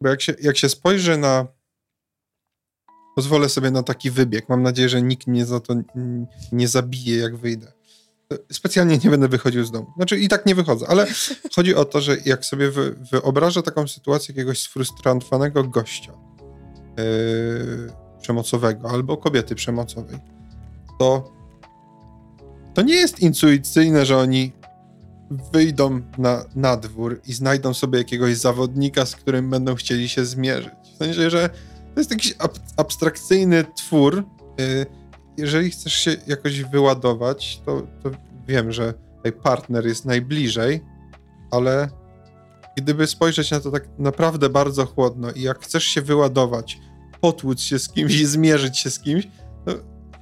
Bo 0.00 0.08
jak 0.08 0.22
się, 0.22 0.34
jak 0.42 0.56
się 0.56 0.68
spojrzy 0.68 1.16
na... 1.16 1.46
Pozwolę 3.16 3.48
sobie 3.48 3.70
na 3.70 3.82
taki 3.82 4.10
wybieg. 4.10 4.48
Mam 4.48 4.62
nadzieję, 4.62 4.88
że 4.88 5.02
nikt 5.02 5.26
mnie 5.26 5.46
za 5.46 5.60
to 5.60 5.74
nie 6.52 6.68
zabije, 6.68 7.16
jak 7.16 7.36
wyjdę. 7.36 7.72
Specjalnie 8.52 8.98
nie 9.04 9.10
będę 9.10 9.28
wychodził 9.28 9.64
z 9.64 9.70
domu. 9.70 9.92
Znaczy 9.96 10.18
i 10.18 10.28
tak 10.28 10.46
nie 10.46 10.54
wychodzę, 10.54 10.86
ale 10.88 11.06
chodzi 11.56 11.74
o 11.74 11.84
to, 11.84 12.00
że 12.00 12.16
jak 12.24 12.44
sobie 12.44 12.70
wyobrażę 13.12 13.62
taką 13.62 13.88
sytuację 13.88 14.32
jakiegoś 14.32 14.60
sfrustrowanego 14.60 15.64
gościa, 15.64 16.12
przemocowego 18.20 18.90
albo 18.90 19.16
kobiety 19.16 19.54
przemocowej, 19.54 20.18
to 20.98 21.36
to 22.74 22.82
nie 22.82 22.94
jest 22.94 23.20
intuicyjne, 23.20 24.06
że 24.06 24.18
oni 24.18 24.52
wyjdą 25.52 26.00
na, 26.18 26.44
na 26.54 26.76
dwór 26.76 27.20
i 27.26 27.32
znajdą 27.32 27.74
sobie 27.74 27.98
jakiegoś 27.98 28.36
zawodnika, 28.36 29.06
z 29.06 29.16
którym 29.16 29.50
będą 29.50 29.74
chcieli 29.74 30.08
się 30.08 30.24
zmierzyć. 30.24 30.72
W 30.94 30.96
sensie, 30.96 31.30
że 31.30 31.48
to 31.94 32.00
jest 32.00 32.10
jakiś 32.10 32.34
ab 32.38 32.58
abstrakcyjny 32.76 33.64
twór. 33.76 34.24
Yy, 34.58 34.86
jeżeli 35.36 35.70
chcesz 35.70 35.92
się 35.92 36.16
jakoś 36.26 36.62
wyładować, 36.62 37.60
to, 37.66 37.82
to 38.02 38.10
wiem, 38.48 38.72
że 38.72 38.94
tutaj 39.16 39.32
partner 39.32 39.86
jest 39.86 40.04
najbliżej, 40.04 40.84
ale 41.50 41.88
gdyby 42.76 43.06
spojrzeć 43.06 43.50
na 43.50 43.60
to 43.60 43.70
tak 43.70 43.88
naprawdę 43.98 44.48
bardzo 44.48 44.86
chłodno 44.86 45.30
i 45.30 45.42
jak 45.42 45.58
chcesz 45.58 45.84
się 45.84 46.02
wyładować, 46.02 46.78
potłuc 47.20 47.60
się 47.60 47.78
z 47.78 47.88
kimś 47.88 48.20
i 48.20 48.26
zmierzyć 48.26 48.78
się 48.78 48.90
z 48.90 48.98
kimś, 49.00 49.28
to 49.64 49.72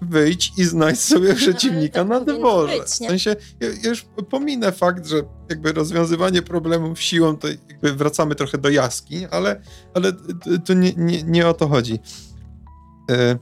wyjdź 0.03 0.53
i 0.59 0.65
znajdź 0.65 1.01
sobie 1.01 1.29
no, 1.29 1.35
przeciwnika 1.35 2.05
no, 2.05 2.19
tak 2.19 2.27
na 2.27 2.35
dworze. 2.35 2.79
Być, 2.79 2.87
w 2.87 2.89
sensie, 2.89 3.37
ja, 3.61 3.69
ja, 3.83 3.89
już 3.89 4.07
pominę 4.31 4.73
fakt, 4.73 5.07
że 5.07 5.23
jakby 5.51 5.73
rozwiązywanie 5.73 6.43
problemów 6.43 7.01
siłą, 7.01 7.37
to 7.37 7.49
jakby 7.49 7.93
wracamy 7.93 8.35
trochę 8.35 8.59
do 8.59 8.69
jaski, 8.69 9.27
ale, 9.27 9.61
ale 9.95 10.13
to 10.65 10.75
nie, 10.75 10.93
nie, 10.97 11.23
nie 11.23 11.49
o 11.49 11.55
to 11.55 11.69
chodzi. 11.69 11.99
E, 13.11 13.39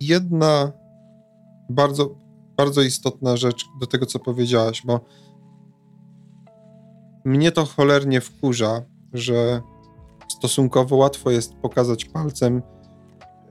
jedna 0.00 0.72
bardzo, 1.70 2.18
bardzo 2.56 2.82
istotna 2.82 3.36
rzecz 3.36 3.64
do 3.80 3.86
tego, 3.86 4.06
co 4.06 4.18
powiedziałaś, 4.18 4.82
bo 4.86 5.00
mnie 7.24 7.52
to 7.52 7.64
cholernie 7.64 8.20
wkurza, 8.20 8.82
że 9.12 9.62
stosunkowo 10.34 10.96
łatwo 10.96 11.30
jest 11.30 11.54
pokazać 11.54 12.04
palcem, 12.04 12.62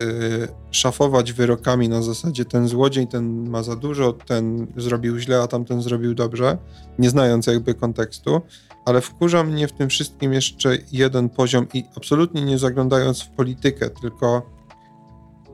yy, 0.01 0.47
szafować 0.72 1.34
wyrokami. 1.34 1.89
Na 1.89 2.01
zasadzie 2.01 2.45
ten 2.45 2.68
złodziej, 2.68 3.07
ten 3.07 3.49
ma 3.49 3.64
za 3.64 3.76
dużo, 3.76 4.14
ten 4.14 4.68
zrobił 4.77 5.19
źle, 5.19 5.41
a 5.41 5.47
tamten 5.47 5.81
zrobił 5.81 6.15
dobrze, 6.15 6.57
nie 6.99 7.10
znając 7.10 7.47
jakby 7.47 7.73
kontekstu, 7.73 8.41
ale 8.85 9.01
wkurza 9.01 9.43
mnie 9.43 9.68
w 9.68 9.72
tym 9.72 9.89
wszystkim 9.89 10.34
jeszcze 10.34 10.77
jeden 10.91 11.30
poziom 11.30 11.68
i 11.73 11.84
absolutnie 11.97 12.41
nie 12.41 12.57
zaglądając 12.57 13.22
w 13.22 13.30
politykę, 13.30 13.89
tylko 13.89 14.49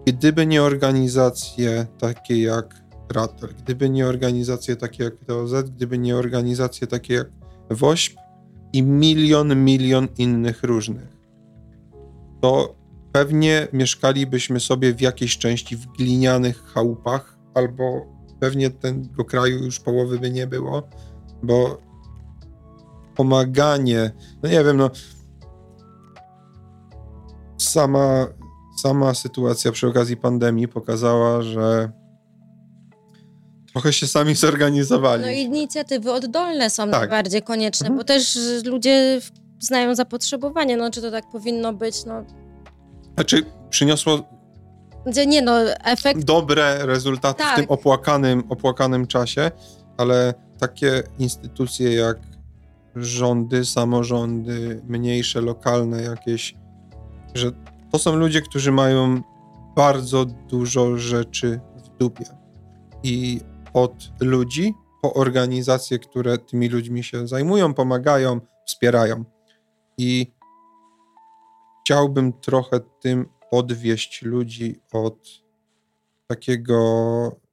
gdyby 0.08 0.46
nie 0.46 0.64
organizacje 0.64 1.88
takie 2.00 2.42
jak 2.42 2.90
Ratel, 3.10 3.50
gdyby 3.64 3.90
nie 3.90 4.08
organizacje 4.08 4.76
takie 4.76 5.04
jak 5.04 5.14
TOZ, 5.28 5.70
gdyby 5.70 5.98
nie 5.98 6.16
organizacje 6.16 6.88
takie 6.88 7.14
jak 7.14 7.28
WOŚP 7.70 8.16
i 8.74 8.84
milion, 8.84 9.56
milion 9.56 10.08
innych 10.18 10.64
różnych, 10.64 11.19
to 12.42 12.76
pewnie 13.12 13.68
mieszkalibyśmy 13.74 14.60
sobie 14.60 14.94
w 14.94 15.02
jakiejś 15.02 15.38
części 15.38 15.78
w 15.78 15.86
glinianych 15.88 16.64
chałupach, 16.64 17.38
albo 17.54 18.06
pewnie 18.40 18.70
tego 18.70 19.26
kraju 19.26 19.64
już 19.64 19.80
połowy 19.80 20.20
by 20.20 20.32
nie 20.32 20.48
było, 20.48 20.84
bo 21.44 21.78
pomaganie, 23.16 24.12
no 24.44 24.50
nie 24.50 24.64
wiem, 24.64 24.78
no 24.78 24.90
sama, 27.58 28.28
sama 28.82 29.14
sytuacja 29.14 29.72
przy 29.72 29.88
okazji 29.88 30.18
pandemii 30.18 30.68
pokazała, 30.68 31.42
że 31.42 31.92
trochę 33.72 33.94
się 33.94 34.08
sami 34.08 34.36
zorganizowali. 34.36 35.22
No 35.22 35.30
inicjatywy 35.30 36.12
oddolne 36.12 36.70
są 36.70 36.84
tak. 36.84 37.00
najbardziej 37.00 37.42
konieczne, 37.42 37.88
mhm. 37.88 37.98
bo 37.98 38.04
też 38.04 38.40
ludzie 38.66 39.22
znają 39.60 39.96
zapotrzebowanie, 39.96 40.78
no 40.78 40.92
czy 40.92 41.02
to 41.02 41.12
tak 41.12 41.30
powinno 41.32 41.74
być, 41.74 42.06
no. 42.06 42.24
Znaczy 43.16 43.46
przyniosło 43.70 44.40
nie 45.28 45.42
no, 45.42 45.62
efekt... 45.84 46.24
dobre 46.24 46.86
rezultaty 46.86 47.44
tak. 47.44 47.54
w 47.54 47.56
tym 47.56 47.66
opłakanym, 47.70 48.44
opłakanym 48.50 49.08
czasie, 49.08 49.52
ale 49.98 50.34
takie 50.60 51.04
instytucje 51.20 51.94
jak 51.94 52.18
rządy, 52.96 53.66
samorządy, 53.66 54.82
mniejsze, 54.88 55.42
lokalne 55.42 56.02
jakieś, 56.02 56.56
że 57.34 57.52
to 57.92 58.00
są 58.00 58.16
ludzie, 58.16 58.42
którzy 58.42 58.72
mają 58.72 59.22
bardzo 59.76 60.26
dużo 60.26 60.98
rzeczy 60.98 61.60
w 61.76 61.98
dupie. 61.98 62.26
I 63.04 63.42
od 63.74 63.94
ludzi 64.20 64.74
po 65.02 65.14
organizacje, 65.14 66.00
które 66.00 66.38
tymi 66.38 66.70
ludźmi 66.70 67.04
się 67.04 67.28
zajmują, 67.28 67.74
pomagają, 67.74 68.42
wspierają. 68.66 69.24
I 70.00 70.32
chciałbym 71.82 72.34
trochę 72.34 72.80
tym 72.80 73.30
odwieść 73.52 74.22
ludzi 74.22 74.80
od 74.94 75.28
takiego 76.28 76.80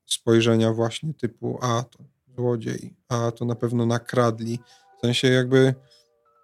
spojrzenia 0.06 0.72
właśnie 0.72 1.14
typu 1.14 1.58
a 1.62 1.82
to 1.82 1.98
złodziej, 2.36 2.96
a 3.08 3.30
to 3.30 3.44
na 3.44 3.54
pewno 3.54 3.86
nakradli. 3.86 4.58
W 4.98 5.00
sensie 5.00 5.28
jakby 5.28 5.74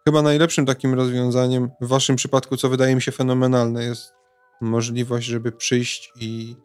chyba 0.05 0.23
najlepszym 0.23 0.67
takim 0.67 0.95
rozwiązaniem 0.95 1.71
w 1.81 1.89
waszym 1.89 2.17
przypadku, 2.17 2.57
co 2.57 2.69
wydaje 2.69 2.95
mi 2.95 3.03
się 3.03 3.13
fenomenalne, 3.13 3.85
jest 3.85 4.13
możliwość, 4.61 5.27
żeby 5.27 5.53
przyjść 5.53 6.13
i 6.21 6.57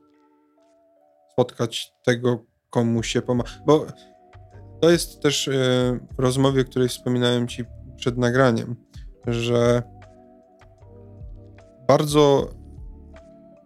spotkać 1.31 1.93
tego, 2.03 2.43
komu 2.69 3.03
się 3.03 3.21
pomaga. 3.21 3.49
Bo 3.65 3.85
to 4.81 4.89
jest 4.89 5.21
też 5.21 5.47
y, 5.47 5.99
rozmowie, 6.17 6.61
o 6.61 6.65
której 6.65 6.89
wspominałem 6.89 7.47
ci 7.47 7.65
przed 7.95 8.17
nagraniem, 8.17 8.75
że 9.27 9.83
bardzo 11.87 12.49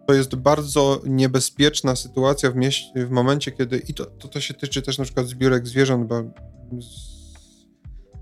to 0.06 0.14
jest 0.14 0.34
bardzo 0.34 1.00
niebezpieczna 1.04 1.96
sytuacja 1.96 2.50
w, 2.50 2.56
mieście, 2.56 3.06
w 3.06 3.10
momencie, 3.10 3.52
kiedy 3.52 3.78
i 3.78 3.94
to, 3.94 4.06
to, 4.06 4.28
to 4.28 4.40
się 4.40 4.54
tyczy 4.54 4.82
też 4.82 4.98
na 4.98 5.04
przykład 5.04 5.26
zbiórek 5.26 5.66
zwierząt, 5.66 6.08
bo 6.08 6.22
z, 6.80 6.86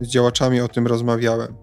z 0.00 0.08
działaczami 0.08 0.60
o 0.60 0.68
tym 0.68 0.86
rozmawiałem. 0.86 1.56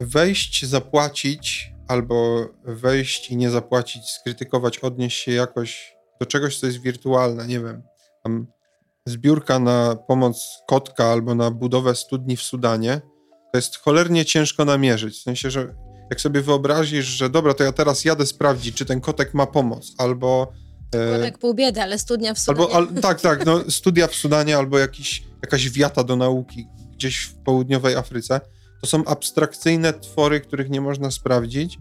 Wejść, 0.00 0.66
zapłacić 0.66 1.72
albo 1.88 2.46
wejść 2.64 3.30
i 3.30 3.36
nie 3.36 3.50
zapłacić, 3.50 4.10
skrytykować, 4.10 4.78
odnieść 4.78 5.22
się 5.22 5.32
jakoś 5.32 5.96
do 6.20 6.26
czegoś, 6.26 6.60
co 6.60 6.66
jest 6.66 6.80
wirtualne, 6.80 7.46
nie 7.46 7.60
wiem, 7.60 7.82
tam 8.22 8.46
zbiórka 9.06 9.58
na 9.58 9.96
pomoc 9.96 10.62
kotka 10.68 11.04
albo 11.04 11.34
na 11.34 11.50
budowę 11.50 11.94
studni 11.94 12.36
w 12.36 12.42
Sudanie, 12.42 13.00
to 13.56 13.58
jest 13.58 13.76
cholernie 13.76 14.24
ciężko 14.24 14.64
namierzyć. 14.64 15.18
W 15.18 15.22
sensie, 15.22 15.50
że 15.50 15.74
jak 16.10 16.20
sobie 16.20 16.40
wyobrazisz, 16.40 17.06
że 17.06 17.30
dobra, 17.30 17.54
to 17.54 17.64
ja 17.64 17.72
teraz 17.72 18.04
jadę 18.04 18.26
sprawdzić, 18.26 18.76
czy 18.76 18.84
ten 18.84 19.00
kotek 19.00 19.34
ma 19.34 19.46
pomoc, 19.46 19.94
albo... 19.98 20.52
E, 20.94 21.16
kotek 21.18 21.38
pół 21.38 21.54
biedy, 21.54 21.82
ale 21.82 21.98
studnia 21.98 22.34
w 22.34 22.38
Sudanie. 22.38 22.74
Albo, 22.74 22.92
al, 22.94 23.00
tak, 23.02 23.20
tak, 23.20 23.46
no, 23.46 23.70
studia 23.70 24.06
w 24.06 24.14
Sudanie 24.14 24.56
albo 24.56 24.78
jakiś, 24.78 25.22
jakaś 25.42 25.70
wiata 25.70 26.04
do 26.04 26.16
nauki 26.16 26.68
gdzieś 26.92 27.18
w 27.18 27.34
południowej 27.34 27.96
Afryce. 27.96 28.40
To 28.80 28.86
są 28.86 29.04
abstrakcyjne 29.04 29.92
twory, 29.92 30.40
których 30.40 30.70
nie 30.70 30.80
można 30.80 31.10
sprawdzić, 31.10 31.78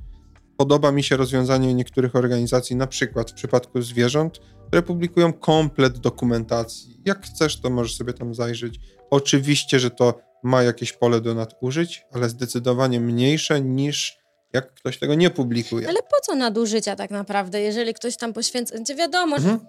Podoba 0.57 0.91
mi 0.91 1.03
się 1.03 1.17
rozwiązanie 1.17 1.73
niektórych 1.73 2.15
organizacji, 2.15 2.75
na 2.75 2.87
przykład 2.87 3.31
w 3.31 3.33
przypadku 3.33 3.81
zwierząt, 3.81 4.39
które 4.67 4.81
publikują 4.81 5.33
komplet 5.33 5.97
dokumentacji. 5.97 7.01
Jak 7.05 7.25
chcesz, 7.25 7.61
to 7.61 7.69
możesz 7.69 7.95
sobie 7.95 8.13
tam 8.13 8.35
zajrzeć. 8.35 8.79
Oczywiście, 9.09 9.79
że 9.79 9.89
to 9.89 10.19
ma 10.45 10.63
jakieś 10.63 10.93
pole 10.93 11.21
do 11.21 11.33
nadużyć, 11.33 12.05
ale 12.11 12.29
zdecydowanie 12.29 12.99
mniejsze 12.99 13.61
niż 13.61 14.17
jak 14.53 14.73
ktoś 14.73 14.99
tego 14.99 15.15
nie 15.15 15.29
publikuje. 15.29 15.87
Ale 15.89 15.97
po 15.97 16.21
co 16.23 16.35
nadużycia 16.35 16.95
tak 16.95 17.11
naprawdę, 17.11 17.61
jeżeli 17.61 17.93
ktoś 17.93 18.17
tam 18.17 18.33
poświęca, 18.33 18.75
wiadomo, 18.97 19.35
mhm. 19.35 19.59
że... 19.59 19.65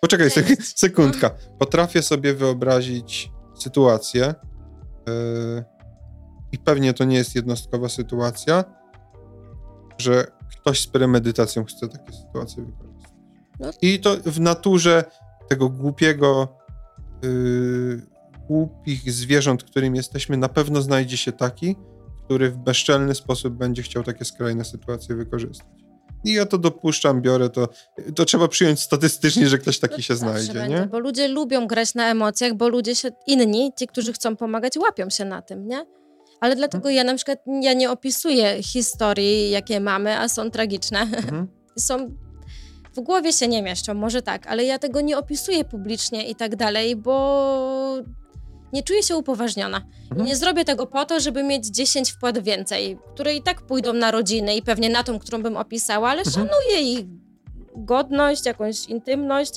Poczekaj 0.00 0.30
sek 0.30 0.46
sekundka. 0.64 1.30
Potrafię 1.58 2.02
sobie 2.02 2.34
wyobrazić 2.34 3.30
sytuację 3.58 4.34
yy, 5.06 5.64
i 6.52 6.58
pewnie 6.58 6.94
to 6.94 7.04
nie 7.04 7.16
jest 7.16 7.34
jednostkowa 7.34 7.88
sytuacja, 7.88 8.64
że 9.98 10.26
ktoś 10.60 10.80
z 10.80 10.86
premedytacją 10.86 11.64
chce 11.64 11.88
takie 11.88 12.12
sytuacje 12.12 12.64
wykorzystać. 12.64 13.12
No. 13.60 13.70
I 13.82 14.00
to 14.00 14.16
w 14.24 14.40
naturze 14.40 15.04
tego 15.48 15.68
głupiego, 15.68 16.48
yy, 17.22 18.02
głupich 18.50 19.12
zwierząt, 19.12 19.64
którym 19.64 19.96
jesteśmy, 19.96 20.36
na 20.36 20.48
pewno 20.48 20.82
znajdzie 20.82 21.16
się 21.16 21.32
taki, 21.32 21.76
który 22.24 22.50
w 22.50 22.56
bezczelny 22.56 23.14
sposób 23.14 23.54
będzie 23.54 23.82
chciał 23.82 24.02
takie 24.02 24.24
skrajne 24.24 24.64
sytuacje 24.64 25.14
wykorzystać. 25.16 25.66
I 26.24 26.32
ja 26.32 26.46
to 26.46 26.58
dopuszczam, 26.58 27.22
biorę 27.22 27.50
to. 27.50 27.68
To 28.14 28.24
trzeba 28.24 28.48
przyjąć 28.48 28.80
statystycznie, 28.80 29.48
że 29.48 29.58
ktoś 29.58 29.78
taki 29.78 29.96
no 29.96 30.02
się 30.02 30.16
znajdzie, 30.16 30.52
będzie, 30.52 30.80
nie? 30.80 30.86
Bo 30.86 30.98
ludzie 30.98 31.28
lubią 31.28 31.66
grać 31.66 31.94
na 31.94 32.10
emocjach, 32.10 32.54
bo 32.54 32.68
ludzie 32.68 32.94
się, 32.94 33.08
inni, 33.26 33.72
ci, 33.78 33.86
którzy 33.86 34.12
chcą 34.12 34.36
pomagać, 34.36 34.76
łapią 34.76 35.10
się 35.10 35.24
na 35.24 35.42
tym, 35.42 35.68
nie? 35.68 35.86
Ale 36.40 36.56
dlatego 36.56 36.88
mhm. 36.88 36.94
ja 36.94 37.04
na 37.04 37.14
przykład 37.14 37.38
ja 37.62 37.74
nie 37.74 37.90
opisuję 37.90 38.62
historii, 38.62 39.50
jakie 39.50 39.80
mamy, 39.80 40.18
a 40.18 40.28
są 40.28 40.50
tragiczne. 40.50 41.00
Mhm. 41.22 41.48
są 41.78 42.14
w 42.96 43.00
głowie 43.00 43.32
się 43.32 43.48
nie 43.48 43.62
mieszczą, 43.62 43.94
może 43.94 44.22
tak, 44.22 44.46
ale 44.46 44.64
ja 44.64 44.78
tego 44.78 45.00
nie 45.00 45.18
opisuję 45.18 45.64
publicznie 45.64 46.28
i 46.28 46.34
tak 46.34 46.56
dalej, 46.56 46.96
bo 46.96 48.02
nie 48.72 48.82
czuję 48.82 49.02
się 49.02 49.16
upoważniona. 49.16 49.76
Mhm. 50.02 50.20
I 50.20 50.30
nie 50.30 50.36
zrobię 50.36 50.64
tego 50.64 50.86
po 50.86 51.04
to, 51.04 51.20
żeby 51.20 51.42
mieć 51.42 51.66
10 51.66 52.10
wpłat 52.10 52.38
więcej, 52.38 52.98
które 53.14 53.34
i 53.34 53.42
tak 53.42 53.62
pójdą 53.62 53.92
na 53.92 54.10
rodziny 54.10 54.56
i 54.56 54.62
pewnie 54.62 54.88
na 54.88 55.04
tą, 55.04 55.18
którą 55.18 55.42
bym 55.42 55.56
opisała, 55.56 56.08
ale 56.10 56.22
mhm. 56.22 56.34
szanuję 56.34 56.92
ich 56.92 57.06
godność, 57.76 58.46
jakąś 58.46 58.86
intymność, 58.86 59.52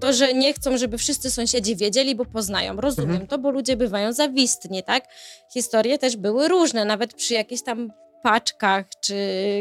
to, 0.00 0.12
że 0.12 0.34
nie 0.34 0.52
chcą, 0.52 0.78
żeby 0.78 0.98
wszyscy 0.98 1.30
sąsiedzi 1.30 1.76
wiedzieli, 1.76 2.14
bo 2.14 2.24
poznają. 2.24 2.76
Rozumiem 2.76 3.10
mhm. 3.10 3.26
to, 3.26 3.38
bo 3.38 3.50
ludzie 3.50 3.76
bywają 3.76 4.12
zawistni, 4.12 4.82
tak? 4.82 5.04
Historie 5.52 5.98
też 5.98 6.16
były 6.16 6.48
różne, 6.48 6.84
nawet 6.84 7.14
przy 7.14 7.34
jakichś 7.34 7.62
tam 7.62 7.92
paczkach, 8.22 8.86
czy 9.00 9.14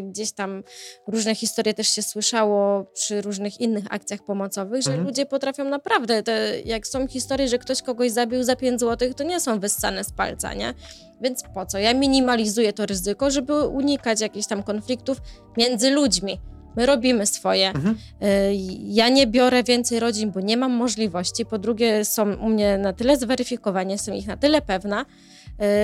gdzieś 0.03 0.31
tam 0.31 0.63
różne 1.07 1.35
historie 1.35 1.73
też 1.73 1.87
się 1.87 2.01
słyszało 2.01 2.83
przy 2.83 3.21
różnych 3.21 3.61
innych 3.61 3.85
akcjach 3.89 4.23
pomocowych, 4.23 4.81
że 4.81 4.89
mhm. 4.89 5.07
ludzie 5.07 5.25
potrafią 5.25 5.63
naprawdę, 5.63 6.23
te, 6.23 6.61
jak 6.65 6.87
są 6.87 7.07
historie, 7.07 7.47
że 7.47 7.57
ktoś 7.57 7.81
kogoś 7.81 8.11
zabił 8.11 8.43
za 8.43 8.55
5 8.55 8.79
złotych, 8.79 9.13
to 9.13 9.23
nie 9.23 9.39
są 9.39 9.59
wyssane 9.59 10.03
z 10.03 10.11
palca, 10.11 10.53
nie? 10.53 10.73
Więc 11.21 11.43
po 11.53 11.65
co? 11.65 11.77
Ja 11.77 11.93
minimalizuję 11.93 12.73
to 12.73 12.85
ryzyko, 12.85 13.31
żeby 13.31 13.67
unikać 13.67 14.21
jakichś 14.21 14.47
tam 14.47 14.63
konfliktów 14.63 15.17
między 15.57 15.91
ludźmi 15.91 16.39
My 16.75 16.85
robimy 16.85 17.25
swoje. 17.25 17.69
Mhm. 17.69 17.95
Y, 18.23 18.55
ja 18.83 19.09
nie 19.09 19.27
biorę 19.27 19.63
więcej 19.63 19.99
rodzin, 19.99 20.31
bo 20.31 20.39
nie 20.39 20.57
mam 20.57 20.71
możliwości. 20.71 21.45
Po 21.45 21.57
drugie, 21.57 22.05
są 22.05 22.33
u 22.33 22.49
mnie 22.49 22.77
na 22.77 22.93
tyle 22.93 23.17
zweryfikowane, 23.17 23.91
jestem 23.91 24.15
ich 24.15 24.27
na 24.27 24.37
tyle 24.37 24.61
pewna, 24.61 25.05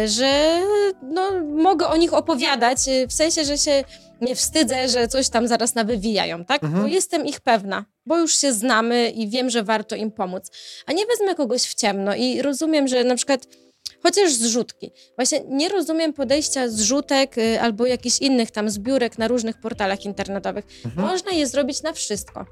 że 0.06 0.62
no, 1.04 1.32
mogę 1.44 1.88
o 1.88 1.98
nich 1.98 2.14
opowiadać, 2.14 2.88
y, 2.88 3.08
w 3.08 3.14
sensie, 3.14 3.46
że 3.46 3.58
się 3.58 3.84
nie 4.22 4.36
wstydzę, 4.36 4.90
że 4.90 5.08
coś 5.08 5.30
tam 5.30 5.48
zaraz 5.48 5.76
nawywijają, 5.76 6.46
tak? 6.46 6.64
Mhm. 6.64 6.82
Bo 6.82 6.88
jestem 6.88 7.26
ich 7.26 7.40
pewna, 7.40 7.86
bo 8.06 8.18
już 8.18 8.38
się 8.38 8.54
znamy 8.54 9.10
i 9.10 9.30
wiem, 9.30 9.50
że 9.50 9.64
warto 9.64 9.96
im 9.96 10.12
pomóc. 10.12 10.52
A 10.86 10.94
nie 10.94 11.06
wezmę 11.06 11.36
kogoś 11.36 11.62
w 11.62 11.76
ciemno 11.76 12.16
i 12.16 12.42
rozumiem, 12.42 12.88
że 12.88 13.04
na 13.04 13.16
przykład 13.16 13.48
Chociaż 14.04 14.34
zrzutki. 14.34 14.92
Właśnie 15.16 15.42
nie 15.50 15.70
rozumiem 15.70 16.14
podejścia 16.14 16.70
zrzutek 16.70 17.38
y, 17.38 17.62
albo 17.62 17.86
jakichś 17.86 18.20
innych 18.20 18.52
tam 18.52 18.70
zbiórek 18.70 19.18
na 19.18 19.28
różnych 19.28 19.58
portalach 19.58 20.06
internetowych. 20.06 20.66
Mhm. 20.86 21.08
Można 21.08 21.32
je 21.32 21.48
zrobić 21.48 21.84
na 21.84 21.94
wszystko. 21.94 22.46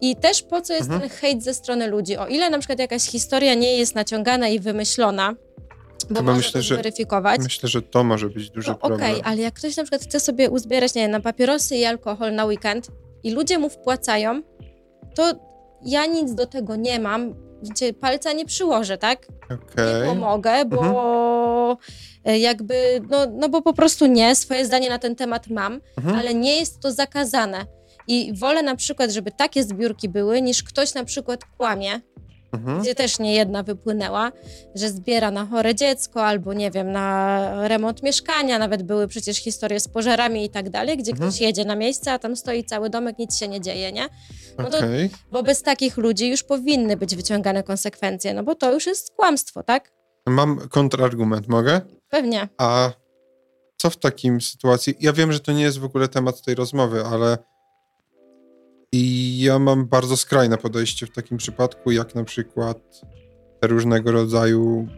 I 0.00 0.16
też 0.16 0.42
po 0.42 0.60
co 0.60 0.72
jest 0.72 0.90
mhm. 0.90 1.00
ten 1.00 1.18
hejt 1.18 1.44
ze 1.44 1.54
strony 1.54 1.86
ludzi? 1.86 2.16
O 2.16 2.26
ile 2.26 2.50
na 2.50 2.58
przykład 2.58 2.78
jakaś 2.78 3.02
historia 3.02 3.54
nie 3.54 3.76
jest 3.76 3.94
naciągana 3.94 4.48
i 4.48 4.60
wymyślona, 4.60 5.34
bo 6.10 6.16
Chyba 6.16 6.34
myślę, 6.34 6.62
że, 6.62 6.76
weryfikować. 6.76 7.40
Myślę, 7.40 7.68
że 7.68 7.82
to 7.82 8.04
może 8.04 8.28
być 8.28 8.50
duży 8.50 8.70
no, 8.70 8.74
problem. 8.74 9.00
Okej, 9.00 9.20
okay, 9.20 9.32
ale 9.32 9.40
jak 9.40 9.54
ktoś 9.54 9.76
na 9.76 9.82
przykład 9.82 10.02
chce 10.02 10.20
sobie 10.20 10.50
uzbierać, 10.50 10.94
nie 10.94 11.02
wiem, 11.02 11.10
na 11.10 11.20
papierosy 11.20 11.76
i 11.76 11.84
alkohol 11.84 12.34
na 12.34 12.44
weekend 12.44 12.88
i 13.22 13.30
ludzie 13.30 13.58
mu 13.58 13.68
wpłacają, 13.68 14.42
to 15.14 15.32
ja 15.82 16.06
nic 16.06 16.34
do 16.34 16.46
tego 16.46 16.76
nie 16.76 17.00
mam, 17.00 17.34
gdzie 17.62 17.92
palca 17.92 18.32
nie 18.32 18.46
przyłożę, 18.46 18.98
tak? 18.98 19.26
Okay. 19.44 20.00
Nie 20.00 20.06
pomogę, 20.06 20.64
bo 20.64 20.80
mhm. 20.80 22.40
jakby, 22.40 23.00
no, 23.10 23.18
no 23.32 23.48
bo 23.48 23.62
po 23.62 23.72
prostu 23.72 24.06
nie, 24.06 24.34
swoje 24.34 24.66
zdanie 24.66 24.88
na 24.88 24.98
ten 24.98 25.16
temat 25.16 25.48
mam, 25.48 25.80
mhm. 25.98 26.16
ale 26.18 26.34
nie 26.34 26.56
jest 26.56 26.80
to 26.80 26.92
zakazane. 26.92 27.66
I 28.08 28.32
wolę 28.38 28.62
na 28.62 28.76
przykład, 28.76 29.10
żeby 29.10 29.30
takie 29.30 29.64
zbiórki 29.64 30.08
były, 30.08 30.42
niż 30.42 30.62
ktoś 30.62 30.94
na 30.94 31.04
przykład 31.04 31.44
kłamie, 31.56 32.00
mhm. 32.52 32.82
gdzie 32.82 32.94
też 32.94 33.18
nie 33.18 33.34
jedna 33.34 33.62
wypłynęła, 33.62 34.32
że 34.74 34.90
zbiera 34.90 35.30
na 35.30 35.46
chore 35.46 35.74
dziecko 35.74 36.26
albo 36.26 36.54
nie 36.54 36.70
wiem, 36.70 36.92
na 36.92 37.68
remont 37.68 38.02
mieszkania, 38.02 38.58
nawet 38.58 38.82
były 38.82 39.08
przecież 39.08 39.36
historie 39.36 39.80
z 39.80 39.88
pożarami 39.88 40.44
i 40.44 40.50
tak 40.50 40.70
dalej, 40.70 40.96
gdzie 40.96 41.12
mhm. 41.12 41.30
ktoś 41.30 41.40
jedzie 41.40 41.64
na 41.64 41.76
miejsce, 41.76 42.12
a 42.12 42.18
tam 42.18 42.36
stoi 42.36 42.64
cały 42.64 42.90
domek, 42.90 43.18
nic 43.18 43.36
się 43.36 43.48
nie 43.48 43.60
dzieje, 43.60 43.92
nie? 43.92 44.08
No 44.58 44.70
to 44.70 44.78
okay. 44.78 45.10
wobec 45.30 45.62
takich 45.62 45.96
ludzi 45.96 46.30
już 46.30 46.42
powinny 46.42 46.96
być 46.96 47.16
wyciągane 47.16 47.62
konsekwencje, 47.62 48.34
no 48.34 48.42
bo 48.42 48.54
to 48.54 48.72
już 48.72 48.86
jest 48.86 49.10
kłamstwo, 49.16 49.62
tak? 49.62 49.92
Mam 50.26 50.68
kontrargument, 50.68 51.48
mogę? 51.48 51.80
Pewnie. 52.08 52.48
A 52.58 52.90
co 53.76 53.90
w 53.90 53.96
takim 53.96 54.40
sytuacji? 54.40 54.94
Ja 55.00 55.12
wiem, 55.12 55.32
że 55.32 55.40
to 55.40 55.52
nie 55.52 55.62
jest 55.62 55.78
w 55.78 55.84
ogóle 55.84 56.08
temat 56.08 56.42
tej 56.42 56.54
rozmowy, 56.54 57.04
ale 57.04 57.38
i 58.92 59.38
ja 59.40 59.58
mam 59.58 59.86
bardzo 59.86 60.16
skrajne 60.16 60.58
podejście 60.58 61.06
w 61.06 61.10
takim 61.10 61.38
przypadku, 61.38 61.90
jak 61.90 62.14
na 62.14 62.24
przykład 62.24 63.00
te 63.60 63.68
różnego 63.68 64.12
rodzaju 64.12 64.88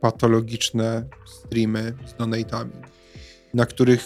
patologiczne 0.00 1.04
streamy 1.26 1.94
z 2.06 2.14
donatami, 2.14 2.72
na 3.54 3.66
których 3.66 4.04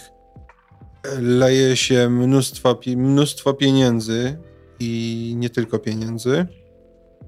leje 1.20 1.77
się 1.77 2.09
mnóstwo, 2.09 2.81
mnóstwo 2.97 3.55
pieniędzy 3.55 4.39
i 4.81 5.35
nie 5.37 5.51
tylko 5.51 5.79
pieniędzy, 5.79 6.47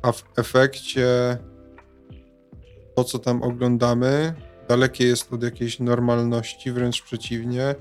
a 0.03 0.13
w 0.13 0.25
efekcie 0.37 1.39
to, 2.97 3.05
co 3.05 3.19
tam 3.19 3.43
oglądamy, 3.43 4.35
dalekie 4.69 5.07
jest 5.07 5.33
od 5.33 5.43
jakiejś 5.43 5.81
normalności, 5.81 6.73
wręcz 6.73 7.03
przeciwnie 7.03 7.75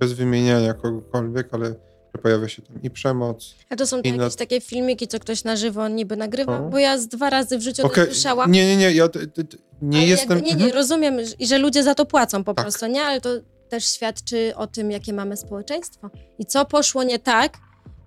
bez 0.00 0.12
wymieniania 0.12 0.74
kogokolwiek, 0.74 1.48
ale 1.52 1.74
pojawia 2.22 2.48
się 2.48 2.62
tam 2.62 2.82
i 2.82 2.90
przemoc. 2.90 3.54
A 3.70 3.76
to 3.76 3.86
są 3.86 3.96
jakieś 3.96 4.16
na... 4.16 4.30
takie 4.30 4.60
filmiki, 4.60 5.08
co 5.08 5.20
ktoś 5.20 5.44
na 5.44 5.56
żywo 5.56 5.88
niby 5.88 6.16
nagrywa? 6.16 6.58
Bo 6.58 6.78
ja 6.78 6.98
z 6.98 7.08
dwa 7.08 7.30
razy 7.30 7.58
w 7.58 7.62
życiu 7.62 7.86
okay. 7.86 8.06
to 8.06 8.12
słyszałam. 8.12 8.52
Nie, 8.52 8.66
nie, 8.66 8.76
nie, 8.76 8.92
ja 8.92 9.08
nie 9.82 9.98
ale 9.98 10.06
jestem... 10.06 10.38
nie, 10.38 10.44
nie, 10.44 10.52
mhm. 10.52 10.72
rozumiem, 10.72 11.16
i 11.38 11.46
że 11.46 11.58
ludzie 11.58 11.82
za 11.82 11.94
to 11.94 12.06
płacą 12.06 12.44
po 12.44 12.54
tak. 12.54 12.64
prostu, 12.64 12.86
nie? 12.86 13.02
Ale 13.02 13.20
to 13.20 13.28
też 13.68 13.86
świadczy 13.86 14.52
o 14.56 14.66
tym, 14.66 14.90
jakie 14.90 15.12
mamy 15.12 15.36
społeczeństwo. 15.36 16.10
I 16.38 16.46
co 16.46 16.64
poszło 16.64 17.02
nie 17.02 17.18
tak, 17.18 17.58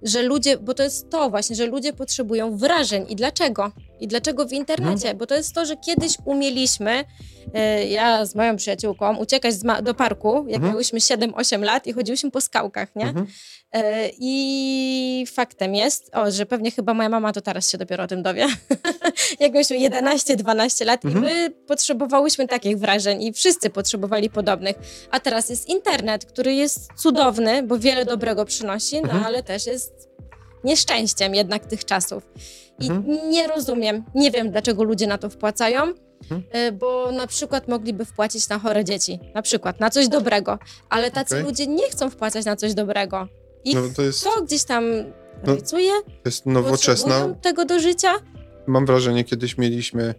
że 0.04 0.22
ludzie, 0.22 0.58
bo 0.58 0.74
to 0.74 0.84
jest 0.84 1.10
to 1.10 1.30
właśnie, 1.30 1.56
że 1.56 1.66
ludzie 1.66 1.94
potrzebują 1.94 2.58
wrażeń. 2.58 3.06
I 3.10 3.16
dlaczego? 3.16 3.72
I 4.00 4.08
dlaczego 4.08 4.46
w 4.46 4.54
internecie? 4.54 5.08
No. 5.08 5.20
Bo 5.20 5.26
to 5.28 5.36
jest 5.36 5.56
to, 5.56 5.66
że 5.66 5.78
kiedyś 5.78 6.18
umieliśmy, 6.26 7.06
e, 7.54 7.88
ja 7.88 8.26
z 8.26 8.36
moją 8.36 8.56
przyjaciółką, 8.56 9.18
uciekać 9.18 9.56
do 9.84 9.94
parku, 9.94 10.46
jak 10.48 10.56
mhm. 10.56 10.72
miałyśmy 10.72 11.00
7-8 11.00 11.64
lat 11.64 11.88
i 11.88 11.94
chodziłyśmy 11.94 12.32
po 12.32 12.42
skałkach, 12.42 12.96
nie? 12.96 13.06
Mhm. 13.06 13.28
E, 13.74 14.10
I 14.20 15.26
faktem 15.34 15.76
jest, 15.76 16.16
o, 16.16 16.32
że 16.32 16.46
pewnie 16.46 16.72
chyba 16.72 16.94
moja 16.94 17.10
mama 17.10 17.34
to 17.34 17.42
teraz 17.42 17.70
się 17.72 17.78
dopiero 17.78 18.04
o 18.04 18.08
tym 18.08 18.24
dowie, 18.24 18.48
jak 19.40 19.54
mieliśmy 19.54 19.78
11-12 19.78 20.86
lat 20.86 21.06
mhm. 21.06 21.24
i 21.24 21.28
my 21.28 21.50
potrzebowałyśmy 21.68 22.48
takich 22.48 22.78
wrażeń 22.78 23.24
i 23.24 23.34
wszyscy 23.34 23.70
potrzebowali 23.70 24.30
podobnych. 24.30 24.76
A 25.12 25.20
teraz 25.20 25.50
jest 25.50 25.70
internet, 25.70 26.26
który 26.26 26.54
jest 26.54 26.90
cudowny, 26.98 27.64
bo 27.64 27.78
wiele 27.78 28.06
dobrego 28.06 28.46
przynosi, 28.46 28.96
no 28.96 29.02
mhm. 29.02 29.24
ale 29.24 29.44
też 29.44 29.66
jest 29.66 29.91
nieszczęściem 30.64 31.36
jednak 31.36 31.66
tych 31.66 31.86
czasów. 31.86 32.24
I 32.80 32.90
mhm. 32.90 33.30
nie 33.30 33.48
rozumiem, 33.48 34.04
nie 34.16 34.32
wiem 34.32 34.52
dlaczego 34.52 34.84
ludzie 34.84 35.08
na 35.08 35.18
to 35.18 35.30
wpłacają, 35.30 35.82
mhm. 36.22 36.44
E, 36.52 36.72
bo 36.72 37.12
na 37.12 37.28
przykład 37.28 37.68
mogliby 37.68 38.06
wpłacić 38.06 38.50
na 38.50 38.60
chore 38.60 38.86
dzieci, 38.86 39.20
na 39.36 39.42
przykład 39.42 39.80
na 39.80 39.90
coś 39.90 40.08
dobrego, 40.08 40.60
ale 40.90 41.12
tacy 41.12 41.36
okay. 41.36 41.48
ludzie 41.48 41.68
nie 41.68 41.90
chcą 41.90 42.10
wpłacać 42.10 42.46
na 42.46 42.56
coś 42.56 42.74
dobrego. 42.74 43.28
I 43.64 43.76
no, 43.76 43.82
to, 43.96 44.02
jest, 44.02 44.24
to 44.24 44.42
gdzieś 44.42 44.64
tam 44.64 44.86
no, 45.44 45.56
pracuje. 45.56 45.92
To 46.06 46.22
jest 46.26 46.46
nowoczesna. 46.46 47.36
tego 47.42 47.66
do 47.66 47.80
życia. 47.80 48.14
Mam 48.68 48.86
wrażenie, 48.86 49.24
kiedyś 49.24 49.58
mieliśmy 49.58 50.16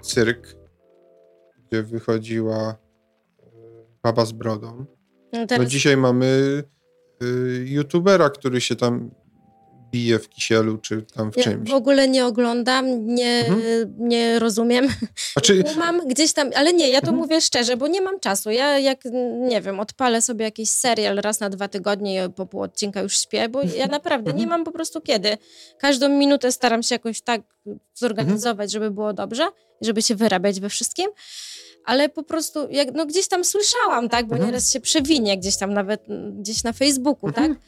cyrk, 0.00 0.56
gdzie 1.66 1.82
wychodziła 1.82 2.58
e, 2.58 3.46
baba 4.02 4.24
z 4.24 4.32
brodą. 4.32 4.84
No, 5.32 5.46
teraz... 5.46 5.64
no 5.64 5.70
dzisiaj 5.70 5.96
mamy 5.96 6.26
y, 6.26 6.71
youtubera, 7.64 8.30
który 8.30 8.60
się 8.60 8.76
tam 8.76 9.10
bije 9.92 10.18
w 10.18 10.28
kisielu, 10.28 10.78
czy 10.78 11.02
tam 11.02 11.32
w 11.32 11.36
ja 11.36 11.44
czymś. 11.44 11.70
w 11.70 11.74
ogóle 11.74 12.08
nie 12.08 12.26
oglądam, 12.26 13.06
nie, 13.06 13.46
mhm. 13.48 13.94
nie 13.98 14.38
rozumiem. 14.38 14.88
Znaczy... 15.32 15.64
Mam 15.78 16.08
gdzieś 16.08 16.32
tam, 16.32 16.50
ale 16.54 16.72
nie, 16.72 16.88
ja 16.88 17.00
to 17.00 17.06
mhm. 17.06 17.16
mówię 17.16 17.40
szczerze, 17.40 17.76
bo 17.76 17.88
nie 17.88 18.00
mam 18.00 18.20
czasu. 18.20 18.50
Ja 18.50 18.78
jak, 18.78 19.00
nie 19.40 19.60
wiem, 19.60 19.80
odpalę 19.80 20.22
sobie 20.22 20.44
jakiś 20.44 20.70
serial 20.70 21.16
raz 21.16 21.40
na 21.40 21.50
dwa 21.50 21.68
tygodnie 21.68 22.24
i 22.24 22.32
po 22.32 22.46
pół 22.46 22.62
odcinka 22.62 23.00
już 23.00 23.18
śpię, 23.18 23.48
bo 23.48 23.62
ja 23.76 23.86
naprawdę 23.86 24.32
nie 24.32 24.42
mhm. 24.42 24.50
mam 24.50 24.64
po 24.64 24.72
prostu 24.72 25.00
kiedy. 25.00 25.38
Każdą 25.78 26.08
minutę 26.08 26.52
staram 26.52 26.82
się 26.82 26.94
jakoś 26.94 27.20
tak 27.20 27.40
zorganizować, 27.94 28.50
mhm. 28.50 28.70
żeby 28.70 28.90
było 28.90 29.12
dobrze, 29.12 29.48
żeby 29.80 30.02
się 30.02 30.14
wyrabiać 30.14 30.60
we 30.60 30.68
wszystkim 30.68 31.06
ale 31.84 32.08
po 32.08 32.22
prostu 32.22 32.68
jak, 32.70 32.94
no 32.94 33.06
gdzieś 33.06 33.28
tam 33.28 33.44
słyszałam, 33.44 34.08
tak, 34.08 34.26
bo 34.26 34.32
mhm. 34.34 34.50
nieraz 34.50 34.72
się 34.72 34.80
przewinie 34.80 35.38
gdzieś 35.38 35.56
tam 35.56 35.74
nawet 35.74 36.06
gdzieś 36.32 36.64
na 36.64 36.72
Facebooku, 36.72 37.28
mhm. 37.28 37.54
tak. 37.54 37.62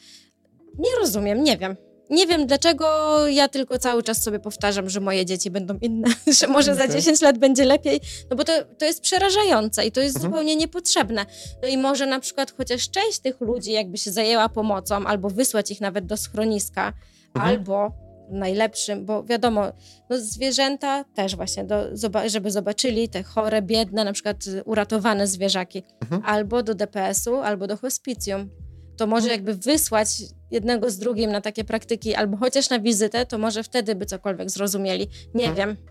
Nie 0.79 0.91
rozumiem, 1.01 1.45
nie 1.45 1.59
wiem. 1.59 1.77
Nie 2.11 2.27
wiem 2.27 2.47
dlaczego, 2.47 2.87
ja 3.29 3.49
tylko 3.49 3.79
cały 3.79 4.03
czas 4.03 4.23
sobie 4.23 4.39
powtarzam, 4.39 4.91
że 4.91 5.01
moje 5.01 5.27
dzieci 5.27 5.51
będą 5.51 5.79
inne, 5.83 6.09
że 6.41 6.47
może 6.47 6.75
za 6.75 6.89
10 6.89 7.21
lat 7.21 7.39
będzie 7.39 7.65
lepiej, 7.65 8.01
no 8.31 8.37
bo 8.37 8.45
to, 8.45 8.53
to 8.79 8.85
jest 8.85 9.01
przerażające 9.01 9.87
i 9.87 9.93
to 9.93 10.01
jest 10.01 10.17
mhm. 10.17 10.33
zupełnie 10.33 10.57
niepotrzebne. 10.57 11.27
No 11.63 11.69
i 11.69 11.79
może 11.79 12.07
na 12.07 12.21
przykład 12.21 12.55
chociaż 12.57 12.91
część 12.91 13.19
tych 13.19 13.41
ludzi 13.41 13.73
jakby 13.73 13.99
się 13.99 14.13
zajęła 14.13 14.49
pomocą, 14.49 15.07
albo 15.07 15.31
wysłać 15.31 15.71
ich 15.71 15.81
nawet 15.81 16.07
do 16.07 16.17
schroniska, 16.17 16.93
mhm. 17.35 17.55
albo 17.55 18.04
najlepszym, 18.31 19.05
bo 19.05 19.25
wiadomo, 19.25 19.73
no 20.11 20.19
zwierzęta 20.19 21.05
też 21.05 21.37
właśnie, 21.37 21.65
do, 21.65 21.85
żeby 22.27 22.51
zobaczyli 22.51 23.09
te 23.09 23.23
chore, 23.23 23.63
biedne, 23.63 24.05
na 24.05 24.13
przykład 24.13 24.45
uratowane 24.65 25.27
zwierzaki, 25.27 25.83
mhm. 26.03 26.23
albo 26.25 26.63
do 26.63 26.75
DPS-u, 26.75 27.37
albo 27.37 27.67
do 27.67 27.77
hospicjum 27.77 28.51
to 28.97 29.07
może 29.07 29.29
jakby 29.29 29.55
wysłać 29.55 30.09
jednego 30.51 30.91
z 30.91 30.99
drugim 30.99 31.31
na 31.31 31.41
takie 31.41 31.65
praktyki, 31.65 32.15
albo 32.15 32.37
chociaż 32.37 32.71
na 32.71 32.81
wizytę, 32.81 33.27
to 33.27 33.39
może 33.39 33.63
wtedy 33.63 33.95
by 33.95 34.07
cokolwiek 34.07 34.51
zrozumieli. 34.51 35.09
Nie 35.35 35.49
mhm. 35.49 35.57
wiem. 35.57 35.87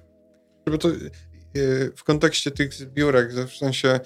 Bo 0.71 0.77
to 0.77 0.89
e, 0.89 0.93
w 1.95 2.03
kontekście 2.03 2.51
tych 2.51 2.73
zbiórek, 2.73 3.33
w 3.33 3.57
sensie 3.57 3.99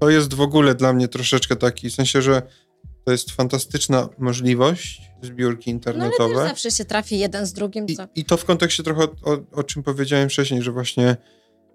to 0.00 0.10
jest 0.10 0.34
w 0.34 0.40
ogóle 0.40 0.74
dla 0.74 0.92
mnie 0.92 1.08
troszeczkę 1.08 1.56
taki, 1.56 1.90
w 1.90 1.94
sensie, 1.94 2.22
że 2.22 2.42
to 3.04 3.12
jest 3.12 3.30
fantastyczna 3.30 4.08
możliwość 4.18 5.02
zbiórki 5.22 5.70
internetowe. 5.70 6.34
No 6.34 6.40
ale 6.40 6.48
zawsze 6.48 6.70
się 6.70 6.84
trafi 6.84 7.18
jeden 7.18 7.46
z 7.46 7.52
drugim. 7.52 7.86
Co? 7.88 8.02
I, 8.02 8.20
I, 8.20 8.24
to 8.24 8.36
w 8.36 8.44
kontekście 8.44 8.82
trochę 8.82 9.02
o, 9.02 9.38
o, 9.52 9.62
czym 9.62 9.82
powiedziałem 9.82 10.28
wcześniej, 10.28 10.62
że 10.62 10.72
właśnie, 10.72 11.16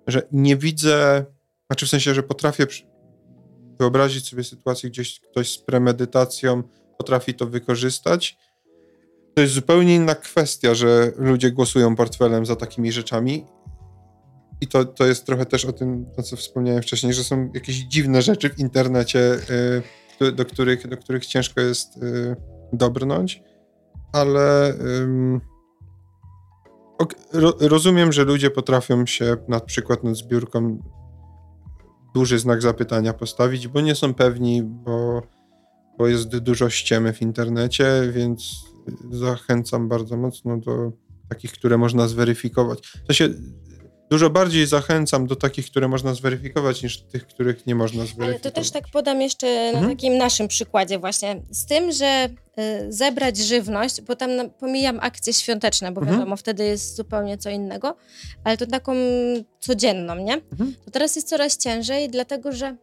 że 0.07 0.27
nie 0.31 0.57
widzę, 0.57 1.25
znaczy 1.67 1.85
w 1.85 1.89
sensie, 1.89 2.13
że 2.13 2.23
potrafię 2.23 2.67
wyobrazić 3.79 4.29
sobie 4.29 4.43
sytuację, 4.43 4.89
gdzie 4.89 5.03
ktoś 5.31 5.51
z 5.51 5.57
premedytacją 5.57 6.63
potrafi 6.97 7.33
to 7.33 7.45
wykorzystać. 7.45 8.37
To 9.35 9.41
jest 9.41 9.53
zupełnie 9.53 9.95
inna 9.95 10.15
kwestia, 10.15 10.75
że 10.75 11.11
ludzie 11.17 11.51
głosują 11.51 11.95
portfelem 11.95 12.45
za 12.45 12.55
takimi 12.55 12.91
rzeczami. 12.91 13.45
i 14.61 14.67
to, 14.67 14.85
to 14.85 15.05
jest 15.05 15.25
trochę 15.25 15.45
też 15.45 15.65
o 15.65 15.73
tym, 15.73 16.05
o 16.17 16.23
co 16.23 16.35
wspomniałem 16.35 16.81
wcześniej, 16.81 17.13
że 17.13 17.23
są 17.23 17.51
jakieś 17.53 17.75
dziwne 17.75 18.21
rzeczy 18.21 18.49
w 18.49 18.59
internecie, 18.59 19.19
y, 19.19 19.81
do, 20.35 20.45
których, 20.45 20.87
do 20.87 20.97
których 20.97 21.25
ciężko 21.25 21.61
jest 21.61 21.97
y, 21.97 22.35
dobrnąć, 22.73 23.41
ale 24.13 24.73
ro, 27.33 27.53
rozumiem, 27.59 28.11
że 28.11 28.23
ludzie 28.23 28.49
potrafią 28.49 29.05
się 29.05 29.37
na 29.47 29.59
przykład 29.59 30.03
nad 30.03 30.15
zbiórką 30.15 30.79
duży 32.15 32.39
znak 32.39 32.61
zapytania 32.61 33.13
postawić, 33.13 33.67
bo 33.67 33.81
nie 33.81 33.95
są 33.95 34.13
pewni, 34.13 34.63
bo, 34.63 35.21
bo 35.97 36.07
jest 36.07 36.37
dużo 36.37 36.69
ściemy 36.69 37.13
w 37.13 37.21
internecie, 37.21 37.85
więc 38.11 38.65
zachęcam 39.11 39.89
bardzo 39.89 40.17
mocno 40.17 40.57
do 40.57 40.91
takich, 41.29 41.51
które 41.51 41.77
można 41.77 42.07
zweryfikować. 42.07 42.93
To 43.07 43.13
się 43.13 43.29
dużo 44.15 44.29
bardziej 44.29 44.67
zachęcam 44.67 45.27
do 45.27 45.35
takich, 45.35 45.65
które 45.65 45.87
można 45.87 46.13
zweryfikować, 46.13 46.83
niż 46.83 47.01
tych, 47.01 47.27
których 47.27 47.67
nie 47.67 47.75
można 47.75 48.05
zweryfikować. 48.05 48.29
Ale 48.29 48.39
to 48.39 48.51
też 48.51 48.71
tak 48.71 48.83
podam 48.91 49.21
jeszcze 49.21 49.47
mhm. 49.47 49.83
na 49.83 49.89
takim 49.89 50.17
naszym 50.17 50.47
przykładzie 50.47 50.99
właśnie. 50.99 51.41
Z 51.51 51.65
tym, 51.65 51.91
że 51.91 52.29
y, 52.59 52.93
zebrać 52.93 53.37
żywność, 53.37 54.01
bo 54.01 54.15
tam 54.15 54.29
pomijam 54.59 54.99
akcje 55.01 55.33
świąteczne, 55.33 55.91
bo 55.91 56.01
mhm. 56.01 56.17
wiadomo, 56.17 56.35
wtedy 56.35 56.65
jest 56.65 56.95
zupełnie 56.95 57.37
co 57.37 57.49
innego, 57.49 57.95
ale 58.43 58.57
to 58.57 58.65
taką 58.65 58.93
codzienną, 59.59 60.15
nie? 60.15 60.33
Mhm. 60.33 60.75
To 60.85 60.91
teraz 60.91 61.15
jest 61.15 61.29
coraz 61.29 61.57
ciężej, 61.57 62.09
dlatego 62.09 62.51
że 62.51 62.75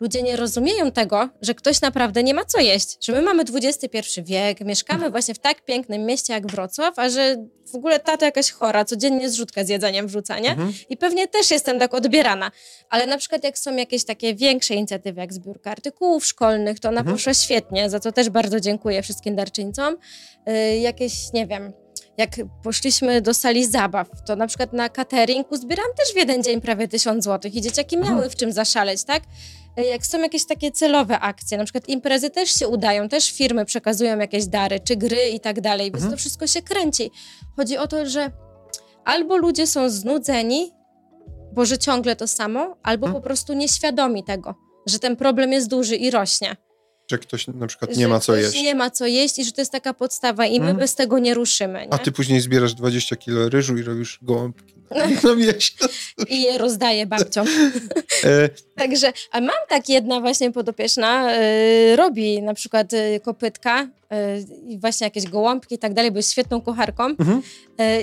ludzie 0.00 0.22
nie 0.22 0.36
rozumieją 0.36 0.90
tego, 0.92 1.28
że 1.42 1.54
ktoś 1.54 1.80
naprawdę 1.80 2.22
nie 2.22 2.34
ma 2.34 2.44
co 2.44 2.60
jeść. 2.60 3.06
Że 3.06 3.12
my 3.12 3.22
mamy 3.22 3.42
XXI 3.54 4.22
wiek, 4.22 4.60
mieszkamy 4.60 5.10
właśnie 5.10 5.34
w 5.34 5.38
tak 5.38 5.64
pięknym 5.64 6.04
mieście 6.06 6.32
jak 6.32 6.46
Wrocław, 6.46 6.98
a 6.98 7.08
że 7.08 7.36
w 7.72 7.74
ogóle 7.74 8.00
tato 8.00 8.24
jakaś 8.24 8.50
chora, 8.50 8.84
codziennie 8.84 9.30
zrzutka 9.30 9.64
z 9.64 9.68
jedzeniem 9.68 10.06
wrzuca, 10.06 10.38
nie? 10.38 10.50
Mhm. 10.50 10.72
I 10.88 10.96
pewnie 10.96 11.28
też 11.28 11.50
jestem 11.50 11.78
tak 11.78 11.94
odbierana. 11.94 12.50
Ale 12.90 13.06
na 13.06 13.18
przykład 13.18 13.44
jak 13.44 13.58
są 13.58 13.76
jakieś 13.76 14.04
takie 14.04 14.34
większe 14.34 14.74
inicjatywy, 14.74 15.20
jak 15.20 15.32
zbiórka 15.32 15.70
artykułów 15.70 16.26
szkolnych, 16.26 16.80
to 16.80 16.88
ona 16.88 17.00
mhm. 17.00 17.16
poszła 17.16 17.34
świetnie, 17.34 17.90
za 17.90 18.00
co 18.00 18.12
też 18.12 18.30
bardzo 18.30 18.60
dziękuję 18.60 19.02
wszystkim 19.02 19.36
darczyńcom. 19.36 19.96
Yy, 20.46 20.78
jakieś, 20.78 21.32
nie 21.32 21.46
wiem, 21.46 21.72
jak 22.18 22.30
poszliśmy 22.62 23.20
do 23.20 23.34
sali 23.34 23.66
zabaw, 23.66 24.08
to 24.26 24.36
na 24.36 24.46
przykład 24.46 24.72
na 24.72 24.88
catering 24.88 25.52
uzbieram 25.52 25.86
też 25.98 26.14
w 26.14 26.16
jeden 26.16 26.42
dzień 26.42 26.60
prawie 26.60 26.88
tysiąc 26.88 27.24
złotych 27.24 27.54
i 27.54 27.60
dzieciaki 27.60 27.96
miały 27.98 28.30
w 28.30 28.36
czym 28.36 28.52
zaszaleć, 28.52 29.04
tak? 29.04 29.22
Jak 29.76 30.06
są 30.06 30.20
jakieś 30.20 30.46
takie 30.46 30.72
celowe 30.72 31.20
akcje, 31.20 31.58
na 31.58 31.64
przykład 31.64 31.88
imprezy 31.88 32.30
też 32.30 32.54
się 32.58 32.68
udają, 32.68 33.08
też 33.08 33.32
firmy 33.32 33.64
przekazują 33.64 34.18
jakieś 34.18 34.46
dary, 34.46 34.80
czy 34.80 34.96
gry 34.96 35.28
i 35.28 35.40
tak 35.40 35.60
dalej, 35.60 35.86
więc 35.86 35.96
mhm. 35.96 36.12
to 36.12 36.16
wszystko 36.16 36.46
się 36.46 36.62
kręci. 36.62 37.10
Chodzi 37.56 37.78
o 37.78 37.86
to, 37.86 38.06
że 38.06 38.30
albo 39.04 39.36
ludzie 39.36 39.66
są 39.66 39.90
znudzeni, 39.90 40.72
bo 41.52 41.64
że 41.64 41.78
ciągle 41.78 42.16
to 42.16 42.28
samo, 42.28 42.76
albo 42.82 43.06
mhm. 43.06 43.22
po 43.22 43.26
prostu 43.26 43.52
nieświadomi 43.52 44.24
tego, 44.24 44.54
że 44.86 44.98
ten 44.98 45.16
problem 45.16 45.52
jest 45.52 45.68
duży 45.68 45.96
i 45.96 46.10
rośnie. 46.10 46.56
Że 47.10 47.18
ktoś 47.18 47.46
na 47.46 47.66
przykład 47.66 47.96
nie 47.96 48.08
ma 48.08 48.20
co 48.20 48.36
jeść. 48.36 48.62
nie 48.62 48.74
ma 48.74 48.90
co 48.90 49.06
jeść 49.06 49.38
i 49.38 49.44
że 49.44 49.52
to 49.52 49.60
jest 49.60 49.72
taka 49.72 49.94
podstawa 49.94 50.46
i 50.46 50.60
my 50.60 50.66
mhm. 50.66 50.76
bez 50.76 50.94
tego 50.94 51.18
nie 51.18 51.34
ruszymy. 51.34 51.80
Nie? 51.80 51.94
A 51.94 51.98
ty 51.98 52.12
później 52.12 52.40
zbierasz 52.40 52.74
20 52.74 53.16
kilo 53.16 53.48
ryżu 53.48 53.76
i 53.76 53.82
robisz 53.82 54.18
gołąbki 54.22 54.74
na 55.24 55.34
miesiąc. 55.34 56.12
I 56.28 56.42
je 56.42 56.58
rozdaję 56.58 57.06
babciom. 57.06 57.46
E. 58.24 58.48
Także, 58.80 59.12
a 59.32 59.40
mam 59.40 59.56
tak 59.68 59.88
jedna 59.88 60.20
właśnie 60.20 60.52
podopieczna, 60.52 61.38
y, 61.38 61.96
robi 61.96 62.42
na 62.42 62.54
przykład 62.54 62.92
y, 62.92 63.20
kopytka 63.24 63.88
i 64.66 64.78
właśnie 64.78 65.04
jakieś 65.04 65.26
gołąbki 65.26 65.74
i 65.74 65.78
tak 65.78 65.94
dalej, 65.94 66.10
bo 66.10 66.16
jest 66.16 66.32
świetną 66.32 66.60
kucharką 66.60 67.04
mhm. 67.04 67.42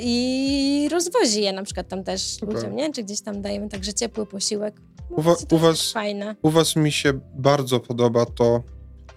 i 0.02 0.88
rozwozi 0.92 1.42
je 1.42 1.54
na 1.54 1.64
przykład 1.64 1.88
tam 1.88 2.04
też 2.04 2.22
Super. 2.22 2.56
ludziom, 2.56 2.76
nie? 2.76 2.94
Czy 2.94 3.04
gdzieś 3.04 3.22
tam 3.22 3.42
dajemy 3.42 3.70
także 3.70 3.94
ciepły 3.94 4.26
posiłek. 4.26 4.76
No, 5.10 5.18
u, 5.18 5.22
wa 5.22 5.36
u 5.52 5.58
was, 5.58 5.92
fajne. 5.92 6.36
u 6.42 6.50
was 6.50 6.76
mi 6.76 6.92
się 6.92 7.20
bardzo 7.36 7.80
podoba 7.80 8.26
to, 8.26 8.64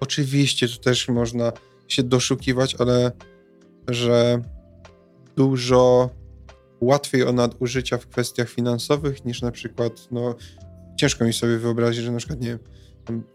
oczywiście 0.01 0.69
tu 0.69 0.77
też 0.77 1.09
można 1.09 1.53
się 1.89 2.03
doszukiwać, 2.03 2.77
ale 2.79 3.13
że 3.89 4.43
dużo 5.37 6.11
łatwiej 6.81 7.25
o 7.25 7.33
nadużycia 7.33 7.99
w 7.99 8.07
kwestiach 8.07 8.51
finansowych 8.51 9.25
niż 9.25 9.43
na 9.43 9.51
przykład, 9.51 10.09
no 10.11 10.35
ciężko 10.97 11.25
mi 11.25 11.33
sobie 11.33 11.59
wyobrazić, 11.59 12.05
że 12.05 12.13
na 12.13 12.19
przykład, 12.19 12.41
nie 12.41 12.59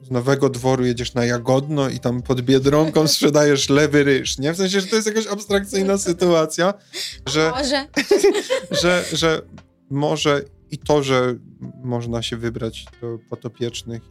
z 0.01 0.11
Nowego 0.11 0.49
Dworu 0.49 0.85
jedziesz 0.85 1.13
na 1.13 1.25
Jagodno 1.25 1.89
i 1.89 1.99
tam 1.99 2.21
pod 2.21 2.41
Biedronką 2.41 3.07
sprzedajesz 3.07 3.69
lewy 3.69 4.03
ryż, 4.03 4.38
nie? 4.38 4.53
W 4.53 4.57
sensie, 4.57 4.81
że 4.81 4.88
to 4.88 4.95
jest 4.95 5.07
jakaś 5.07 5.27
abstrakcyjna 5.27 5.97
sytuacja, 5.97 6.73
że, 7.25 7.51
może. 7.51 7.88
że, 8.81 9.03
że 9.13 9.41
może 9.89 10.41
i 10.71 10.77
to, 10.77 11.03
że 11.03 11.35
można 11.83 12.21
się 12.21 12.38
wybrać 12.38 12.85
do 13.01 13.19
potopiecznych 13.29 14.01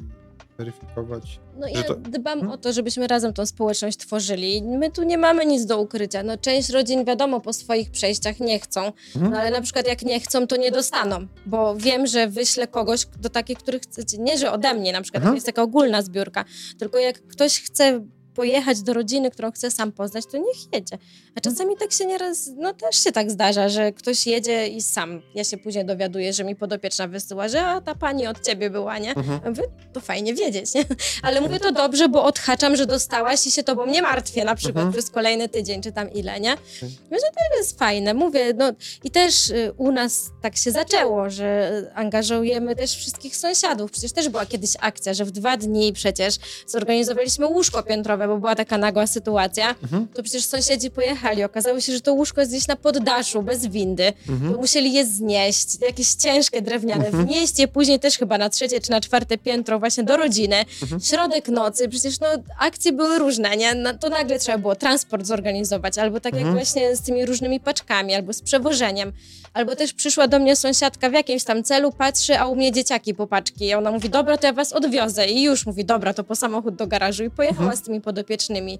weryfikować. 0.60 1.40
No 1.56 1.68
ja 1.68 1.82
to... 1.82 1.94
dbam 1.94 2.38
hmm? 2.38 2.50
o 2.50 2.58
to, 2.58 2.72
żebyśmy 2.72 3.06
razem 3.06 3.32
tą 3.32 3.46
społeczność 3.46 3.96
tworzyli. 3.96 4.62
My 4.62 4.90
tu 4.90 5.02
nie 5.02 5.18
mamy 5.18 5.46
nic 5.46 5.66
do 5.66 5.80
ukrycia. 5.80 6.22
No 6.22 6.36
część 6.36 6.68
rodzin 6.68 7.04
wiadomo 7.04 7.40
po 7.40 7.52
swoich 7.52 7.90
przejściach 7.90 8.40
nie 8.40 8.58
chcą, 8.58 8.92
hmm? 9.14 9.32
no 9.32 9.38
ale 9.38 9.50
na 9.50 9.60
przykład 9.60 9.86
jak 9.86 10.02
nie 10.02 10.20
chcą, 10.20 10.46
to 10.46 10.56
nie 10.56 10.70
dostaną, 10.70 11.26
bo 11.46 11.76
wiem, 11.76 12.06
że 12.06 12.28
wyślę 12.28 12.66
kogoś 12.66 13.06
do 13.20 13.28
takich, 13.28 13.58
których 13.58 13.82
chcecie, 13.82 14.18
nie 14.18 14.38
że 14.38 14.52
ode 14.52 14.74
mnie 14.74 14.92
na 14.92 15.02
przykład, 15.02 15.24
to 15.24 15.34
jest 15.34 15.46
taka 15.46 15.62
ogólna 15.62 16.02
zbiórka, 16.02 16.44
tylko 16.78 16.98
jak 16.98 17.22
ktoś 17.26 17.62
chce 17.62 18.00
pojechać 18.40 18.82
do 18.82 18.92
rodziny, 18.92 19.30
którą 19.30 19.52
chce 19.52 19.70
sam 19.70 19.92
poznać, 19.92 20.24
to 20.26 20.36
niech 20.36 20.72
jedzie. 20.72 20.98
A 21.34 21.40
czasami 21.40 21.76
tak 21.76 21.92
się 21.92 22.06
nieraz, 22.06 22.50
no 22.56 22.74
też 22.74 23.04
się 23.04 23.12
tak 23.12 23.30
zdarza, 23.30 23.68
że 23.68 23.92
ktoś 23.92 24.26
jedzie 24.26 24.68
i 24.68 24.82
sam. 24.82 25.22
Ja 25.34 25.44
się 25.44 25.56
później 25.56 25.84
dowiaduję, 25.84 26.32
że 26.32 26.44
mi 26.44 26.56
podopieczna 26.56 27.08
wysyła, 27.08 27.48
że 27.48 27.66
a 27.66 27.80
ta 27.80 27.94
pani 27.94 28.26
od 28.26 28.46
ciebie 28.46 28.70
była, 28.70 28.98
nie? 28.98 29.14
Mhm. 29.14 29.54
Wy, 29.54 29.62
to 29.92 30.00
fajnie 30.00 30.34
wiedzieć, 30.34 30.74
nie? 30.74 30.84
Ale 31.22 31.40
mówię 31.40 31.60
to 31.60 31.72
dobrze, 31.72 32.08
bo 32.08 32.24
odhaczam, 32.24 32.76
że 32.76 32.86
dostałaś 32.86 33.46
i 33.46 33.50
się 33.50 33.62
tobą 33.62 33.86
nie 33.86 34.02
martwię 34.02 34.44
na 34.44 34.54
przykład 34.54 34.84
mhm. 34.84 34.92
przez 34.92 35.10
kolejny 35.10 35.48
tydzień, 35.48 35.82
czy 35.82 35.92
tam 35.92 36.12
ile, 36.12 36.40
nie? 36.40 36.56
Mówię, 36.82 37.18
że 37.20 37.30
to 37.50 37.56
jest 37.58 37.78
fajne. 37.78 38.14
Mówię, 38.14 38.54
no 38.56 38.72
i 39.04 39.10
też 39.10 39.50
y, 39.50 39.72
u 39.76 39.92
nas 39.92 40.30
tak 40.42 40.56
się 40.56 40.70
zaczęło, 40.70 41.30
że 41.30 41.70
angażujemy 41.94 42.76
też 42.76 42.96
wszystkich 42.96 43.36
sąsiadów. 43.36 43.90
Przecież 43.90 44.12
też 44.12 44.28
była 44.28 44.46
kiedyś 44.46 44.70
akcja, 44.80 45.14
że 45.14 45.24
w 45.24 45.30
dwa 45.30 45.56
dni 45.56 45.92
przecież 45.92 46.34
zorganizowaliśmy 46.66 47.46
łóżko 47.46 47.82
piętrowe, 47.82 48.28
bo 48.30 48.38
była 48.38 48.54
taka 48.54 48.78
nagła 48.78 49.06
sytuacja, 49.06 49.74
mhm. 49.82 50.08
to 50.14 50.22
przecież 50.22 50.44
sąsiedzi 50.44 50.90
pojechali. 50.90 51.44
Okazało 51.44 51.80
się, 51.80 51.92
że 51.92 52.00
to 52.00 52.12
łóżko 52.14 52.40
jest 52.40 52.52
gdzieś 52.52 52.68
na 52.68 52.76
poddaszu, 52.76 53.42
bez 53.42 53.66
windy. 53.66 54.12
Mhm. 54.28 54.56
musieli 54.56 54.92
je 54.92 55.06
znieść, 55.06 55.80
jakieś 55.80 56.14
ciężkie, 56.14 56.62
drewniane, 56.62 57.06
mhm. 57.06 57.26
wnieść 57.26 57.58
je 57.58 57.68
później 57.68 58.00
też 58.00 58.18
chyba 58.18 58.38
na 58.38 58.50
trzecie 58.50 58.80
czy 58.80 58.90
na 58.90 59.00
czwarte 59.00 59.38
piętro 59.38 59.78
właśnie 59.78 60.04
do 60.04 60.16
rodziny. 60.16 60.56
Mhm. 60.82 61.00
Środek 61.00 61.48
nocy, 61.48 61.88
przecież 61.88 62.20
no 62.20 62.26
akcje 62.58 62.92
były 62.92 63.18
różne, 63.18 63.56
nie? 63.56 63.74
No, 63.74 63.94
to 63.94 64.08
nagle 64.08 64.38
trzeba 64.38 64.58
było 64.58 64.76
transport 64.76 65.26
zorganizować, 65.26 65.98
albo 65.98 66.20
tak 66.20 66.32
jak 66.34 66.42
mhm. 66.42 66.56
właśnie 66.56 66.96
z 66.96 67.00
tymi 67.00 67.26
różnymi 67.26 67.60
paczkami, 67.60 68.14
albo 68.14 68.32
z 68.32 68.42
przewożeniem. 68.42 69.12
Albo 69.54 69.76
też 69.76 69.92
przyszła 69.92 70.28
do 70.28 70.38
mnie 70.38 70.56
sąsiadka 70.56 71.10
w 71.10 71.12
jakimś 71.12 71.44
tam 71.44 71.62
celu, 71.62 71.92
patrzy, 71.92 72.38
a 72.38 72.46
u 72.46 72.56
mnie 72.56 72.72
dzieciaki 72.72 73.14
po 73.14 73.26
paczki. 73.26 73.66
I 73.66 73.74
ona 73.74 73.90
mówi, 73.90 74.10
dobra, 74.10 74.38
to 74.38 74.46
ja 74.46 74.52
was 74.52 74.72
odwiozę. 74.72 75.26
I 75.26 75.42
już 75.42 75.66
mówi, 75.66 75.84
dobra, 75.84 76.14
to 76.14 76.24
po 76.24 76.36
samochód 76.36 76.74
do 76.74 76.86
garażu. 76.86 77.24
I 77.24 77.30
pojechała 77.30 77.60
mhm. 77.60 77.76
z 77.76 77.82
tymi 77.82 78.00
podopiecznymi. 78.10 78.78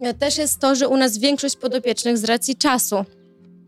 E, 0.00 0.14
też 0.14 0.38
jest 0.38 0.58
to, 0.58 0.74
że 0.74 0.88
u 0.88 0.96
nas 0.96 1.18
większość 1.18 1.56
podopiecznych 1.56 2.18
z 2.18 2.24
racji 2.24 2.56
czasu, 2.56 3.04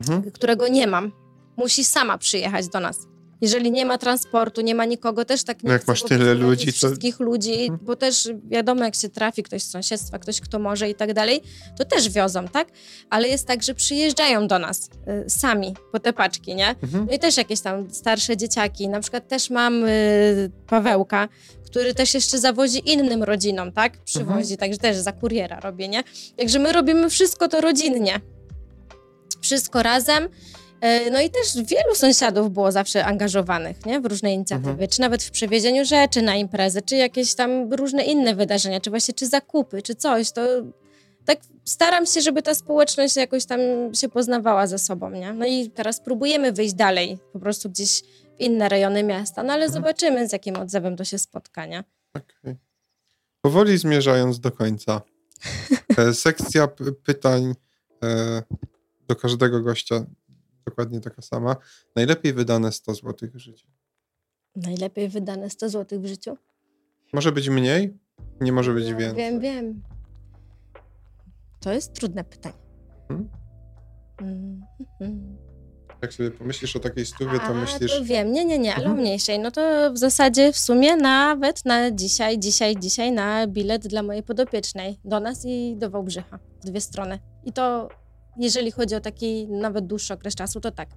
mhm. 0.01 0.31
którego 0.31 0.69
nie 0.69 0.87
mam, 0.87 1.13
musi 1.57 1.85
sama 1.85 2.19
przyjechać 2.19 2.69
do 2.69 2.81
nas 2.81 3.13
jeżeli 3.43 3.73
nie 3.73 3.87
ma 3.87 3.99
transportu, 3.99 4.61
nie 4.61 4.75
ma 4.75 4.85
nikogo, 4.85 5.25
też 5.25 5.45
tak 5.45 5.63
nie 5.63 5.69
no 5.69 5.73
Jak 5.73 5.87
masz 5.87 6.03
tyle 6.03 6.35
ludzi, 6.35 6.67
to... 6.67 6.73
wszystkich 6.73 7.21
ludzi, 7.21 7.59
hmm. 7.59 7.79
bo 7.83 7.97
też 7.97 8.29
wiadomo, 8.45 8.85
jak 8.85 8.95
się 8.95 9.09
trafi 9.09 9.43
ktoś 9.43 9.63
z 9.63 9.71
sąsiedztwa, 9.71 10.19
ktoś, 10.19 10.41
kto 10.41 10.59
może 10.59 10.91
i 10.91 10.95
tak 10.95 11.15
dalej, 11.15 11.41
to 11.79 11.85
też 11.85 12.09
wiozą, 12.09 12.49
tak? 12.49 12.69
Ale 13.11 13.29
jest 13.29 13.47
tak, 13.47 13.63
że 13.63 13.75
przyjeżdżają 13.75 14.49
do 14.49 14.59
nas 14.59 14.91
y, 15.27 15.31
sami 15.31 15.75
po 15.93 15.99
te 16.01 16.13
paczki, 16.13 16.55
nie? 16.55 16.69
Mhm. 16.69 17.07
No 17.07 17.17
i 17.17 17.19
też 17.19 17.37
jakieś 17.37 17.61
tam 17.61 17.91
starsze 17.91 18.37
dzieciaki, 18.37 18.89
na 18.89 19.01
przykład 19.01 19.29
też 19.29 19.51
mam 19.51 19.85
y, 19.85 20.51
Pawełka, 20.67 21.29
który 21.73 21.95
też 21.95 22.15
jeszcze 22.15 22.39
zawozi 22.39 22.93
innym 22.93 23.23
rodzinom, 23.23 23.73
tak? 23.73 23.99
Przywozi, 24.05 24.53
mhm. 24.53 24.57
także 24.57 24.79
też 24.79 24.97
za 24.97 25.13
kuriera 25.13 25.61
robię, 25.61 25.89
nie? 25.89 26.05
Także 26.37 26.59
my 26.59 26.73
robimy 26.73 27.11
wszystko 27.11 27.49
to 27.49 27.61
rodzinnie. 27.61 28.21
Wszystko 29.41 29.83
razem. 29.83 30.29
E, 30.81 31.11
no 31.11 31.21
i 31.21 31.31
też 31.31 31.55
wielu 31.57 31.95
sąsiadów 31.95 32.53
było 32.53 32.73
zawsze 32.73 33.05
angażowanych 33.05 33.87
nie? 33.87 34.01
w 34.01 34.07
różne 34.07 34.35
inicjatywy, 34.35 34.71
mhm. 34.71 34.89
czy 34.89 35.01
nawet 35.01 35.23
w 35.23 35.31
przewiezieniu 35.31 35.85
rzeczy 35.85 36.23
na 36.23 36.37
imprezę, 36.37 36.83
czy 36.83 36.97
jakieś 36.97 37.35
tam 37.35 37.73
różne 37.73 38.05
inne 38.05 38.35
wydarzenia, 38.35 38.81
czy 38.81 38.91
właśnie 38.91 39.15
czy 39.15 39.27
zakupy, 39.27 39.83
czy 39.83 39.95
coś. 39.95 40.33
To 40.33 40.43
tak 41.25 41.39
staram 41.65 42.07
się, 42.07 42.21
żeby 42.21 42.43
ta 42.43 42.55
społeczność 42.55 43.17
jakoś 43.17 43.45
tam 43.45 43.61
się 43.95 44.09
poznawała 44.09 44.67
ze 44.67 44.79
sobą. 44.79 45.11
Nie? 45.11 45.33
No 45.33 45.47
i 45.47 45.71
teraz 45.71 46.01
próbujemy 46.01 46.53
wyjść 46.53 46.75
dalej, 46.75 47.19
po 47.33 47.39
prostu 47.39 47.71
gdzieś 47.71 48.03
inne 48.43 48.69
rejony 48.69 49.03
miasta, 49.03 49.43
no 49.43 49.53
ale 49.53 49.65
mhm. 49.65 49.83
zobaczymy, 49.83 50.29
z 50.29 50.33
jakim 50.33 50.57
odzewem 50.57 50.97
to 50.97 51.05
się 51.05 51.19
spotka. 51.19 51.67
Nie? 51.67 51.85
Okay. 52.15 52.57
Powoli 53.41 53.79
zmierzając 53.79 54.41
do 54.41 54.53
końca. 54.53 55.01
E, 55.99 56.15
sekcja 56.15 56.69
pytań 57.05 57.55
e, 58.05 58.43
do 59.09 59.17
każdego 59.17 59.61
gościa 59.61 60.05
dokładnie 60.67 61.01
taka 61.01 61.23
sama. 61.23 61.57
Najlepiej 61.97 62.33
wydane 62.33 62.73
100 62.73 62.95
zł 62.95 63.29
w 63.35 63.39
życiu. 63.39 63.69
Najlepiej 64.57 65.09
wydane 65.09 65.51
100 65.51 65.69
zł 65.69 66.01
w 66.01 66.07
życiu? 66.07 66.37
Może 67.13 67.33
być 67.33 67.49
mniej, 67.49 67.99
nie 68.41 68.53
może 68.53 68.75
być 68.75 68.91
No, 68.91 68.97
więcej. 68.97 69.17
Wiem, 69.17 69.41
wiem. 69.41 69.83
To 71.61 71.73
jest 71.73 71.93
trudne 71.93 72.25
pytanie. 72.25 72.55
Hmm? 73.09 73.29
Mm, 74.21 74.63
mhm. 75.01 75.37
Jak 76.03 76.13
sobie 76.13 76.31
pomyślisz 76.31 76.77
o 76.77 76.81
takiej 76.81 77.07
stówie, 77.07 77.39
to 77.39 77.45
A, 77.45 77.55
myślisz... 77.55 77.99
to 77.99 78.05
wiem, 78.05 78.33
nie, 78.33 78.45
nie, 78.45 78.59
nie, 78.59 78.75
ale 78.75 78.85
Mhm. 78.85 78.99
o 78.99 79.03
mniejszej. 79.03 79.39
No 79.39 79.51
to 79.51 79.93
w 79.93 79.99
zasadzie 79.99 80.53
w 80.53 80.59
sumie 80.59 80.97
nawet 80.97 81.65
na 81.65 81.91
dzisiaj, 81.91 82.39
dzisiaj, 82.39 82.77
dzisiaj 82.77 83.13
na 83.13 83.47
bilet 83.47 83.87
dla 83.87 84.03
mojej 84.03 84.23
podopiecznej 84.23 84.99
do 85.05 85.21
nas 85.21 85.45
i 85.45 85.77
do 85.77 85.91
Wałbrzycha. 85.91 86.39
w 86.61 86.65
Dwie 86.67 86.81
strony. 86.81 87.19
I 87.45 87.53
to 87.53 87.89
jeżeli 88.37 88.71
chodzi 88.71 88.95
o 88.95 89.01
taki 89.01 89.47
nawet 89.49 89.87
dłuższy 89.87 90.15
okres 90.15 90.35
czasu, 90.35 90.61
to 90.61 90.71
tak. 90.71 90.89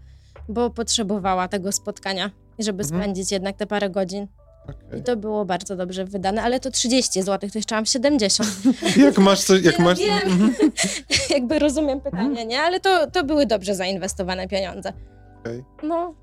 Bo 0.49 0.69
potrzebowała 0.69 1.47
tego 1.47 1.71
spotkania, 1.71 2.31
żeby 2.59 2.83
Mhm. 2.83 3.01
spędzić 3.01 3.31
jednak 3.31 3.57
te 3.57 3.65
parę 3.67 3.89
godzin. 3.89 4.27
Okej. 4.67 4.99
I 4.99 5.03
to 5.03 5.17
było 5.17 5.45
bardzo 5.45 5.75
dobrze 5.75 6.05
wydane, 6.05 6.43
ale 6.43 6.59
to 6.59 6.71
30 6.71 7.21
zł, 7.23 7.49
to 7.67 7.75
mam 7.75 7.85
70. 7.85 8.49
Jak 8.97 9.17
masz 9.17 9.43
coś, 9.43 9.63
jak 9.63 9.79
Ja 9.79 9.85
masz... 9.85 9.99
wiem. 9.99 10.21
Mhm. 10.25 10.71
Jakby 11.35 11.59
rozumiem 11.59 12.01
pytanie, 12.01 12.45
nie? 12.45 12.61
Ale 12.61 12.79
to, 12.79 13.11
to 13.11 13.23
były 13.23 13.45
dobrze 13.45 13.75
zainwestowane 13.75 14.47
pieniądze. 14.47 14.93
Okej. 15.39 15.63
No, 15.83 16.13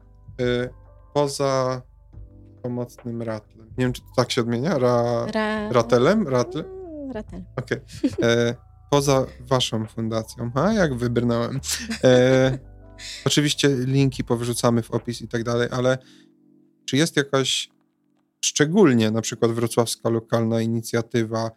Y, 0.41 0.69
Poza 1.15 1.83
pomocnym 2.63 3.23
ratlem. 3.23 3.67
Nie 3.79 3.85
wiem, 3.85 3.93
czy 3.93 4.01
to 4.03 4.09
tak 4.17 4.33
się 4.33 4.41
odmienia? 4.41 4.79
Ra... 4.79 5.27
ra... 5.27 5.73
Ratelem? 5.73 6.29
Ratl? 6.29 6.59
Mm, 6.59 7.11
Ratel. 7.13 7.43
Okej. 7.57 7.79
E, 8.23 8.55
Poza 8.91 9.27
waszą 9.41 9.87
fundacją. 9.87 10.51
A, 10.55 10.73
jak 10.73 10.95
wybrnąłem. 10.95 11.61
E, 12.05 12.59
oczywiście 13.27 13.69
linki 13.69 14.25
powrzucamy 14.25 14.83
w 14.83 14.91
opis 14.91 15.23
i 15.23 15.29
tak 15.29 15.45
dalej, 15.45 15.69
ale 15.71 15.99
czy 16.85 16.97
jest 16.97 17.17
jakaś 17.17 17.69
szczególnie 18.45 19.11
na 19.11 19.21
przykład 19.21 19.53
wrocławska 19.53 20.09
lokalna 20.09 20.61
inicjatywa, 20.61 21.51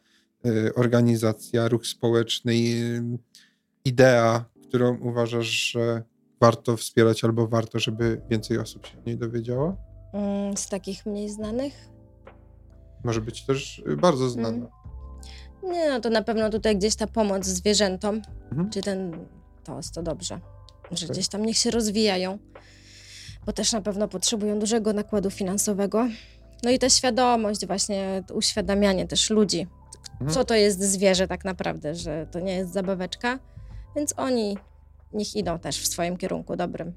e, 0.45 0.75
organizacja, 0.75 1.67
ruch 1.67 1.87
społeczny, 1.87 2.53
e, 2.53 3.17
idea, 3.85 4.45
którą 4.67 4.97
uważasz, 4.97 5.47
że 5.47 6.03
warto 6.41 6.77
wspierać 6.77 7.23
albo 7.23 7.47
warto, 7.47 7.79
żeby 7.79 8.21
więcej 8.29 8.57
osób 8.57 8.85
się 8.85 8.97
o 8.97 9.01
niej 9.05 9.17
dowiedziało? 9.17 9.77
Mm, 10.13 10.57
Z 10.57 10.67
takich 10.69 11.05
mniej 11.05 11.29
znanych? 11.29 11.73
Może 13.03 13.21
być 13.21 13.45
też 13.45 13.83
e, 13.87 13.95
bardzo 13.95 14.29
znana. 14.29 14.57
Mm. 14.57 14.67
Nie, 15.63 15.89
no 15.89 15.99
to 15.99 16.09
na 16.09 16.21
pewno 16.21 16.49
tutaj 16.49 16.77
gdzieś 16.77 16.95
ta 16.95 17.07
pomoc 17.07 17.45
zwierzętom, 17.45 18.21
Mhm. 18.51 18.69
czy 18.69 18.81
ten 18.81 19.25
TOS, 19.63 19.91
to 19.91 20.03
dobrze, 20.03 20.39
że 20.91 21.05
Okej. 21.05 21.09
gdzieś 21.13 21.27
tam 21.27 21.45
niech 21.45 21.57
się 21.57 21.71
rozwijają, 21.71 22.37
bo 23.45 23.53
też 23.53 23.71
na 23.71 23.81
pewno 23.81 24.07
potrzebują 24.07 24.59
dużego 24.59 24.93
nakładu 24.93 25.29
finansowego. 25.31 26.07
No 26.63 26.71
i 26.71 26.79
ta 26.79 26.89
świadomość, 26.89 27.65
właśnie 27.67 28.23
uświadamianie 28.33 29.07
też 29.07 29.29
ludzi, 29.29 29.67
Mhm. 30.11 30.31
co 30.31 30.45
to 30.45 30.55
jest 30.55 30.81
zwierzę 30.83 31.27
tak 31.27 31.45
naprawdę, 31.45 31.95
że 31.95 32.27
to 32.31 32.39
nie 32.39 32.55
jest 32.55 32.73
zabaweczka, 32.73 33.39
więc 33.95 34.13
oni 34.17 34.57
niech 35.13 35.35
idą 35.35 35.59
też 35.59 35.81
w 35.81 35.87
swoim 35.87 36.17
kierunku 36.17 36.55
dobrym. 36.55 36.93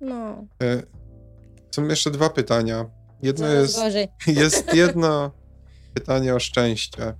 No, 0.00 0.44
E, 0.62 0.82
Są 1.70 1.88
jeszcze 1.88 2.10
dwa 2.10 2.30
pytania. 2.30 2.86
Jedno 3.22 3.46
coraz 3.46 3.62
jest, 3.62 3.76
gorzej. 3.76 4.08
jest 4.42 4.74
jedno 4.74 5.30
pytanie 5.94 6.34
o 6.34 6.40
szczęście. 6.40 7.14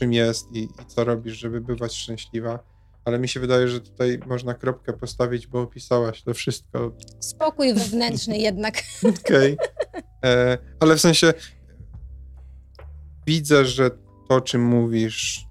Czym 0.00 0.12
jest 0.12 0.46
i, 0.52 0.62
i 0.62 0.86
co 0.86 1.04
robisz, 1.04 1.38
żeby 1.38 1.60
bywać 1.60 1.94
szczęśliwa. 1.94 2.58
Ale 3.08 3.18
mi 3.18 3.28
się 3.28 3.40
wydaje, 3.40 3.68
że 3.68 3.80
tutaj 3.80 4.20
można 4.26 4.54
kropkę 4.54 4.92
postawić, 4.92 5.46
bo 5.46 5.60
opisałaś 5.60 6.22
to 6.22 6.34
wszystko. 6.34 6.92
Spokój 7.20 7.74
wewnętrzny 7.74 8.38
jednak. 8.48 8.82
Okej. 9.20 9.56
E, 10.24 10.58
Ale 10.80 10.96
w 10.96 11.00
sensie 11.00 11.34
widzę, 13.26 13.64
że 13.64 13.90
to, 13.90 14.34
o 14.34 14.40
czym 14.40 14.64
mówisz, 14.64 15.46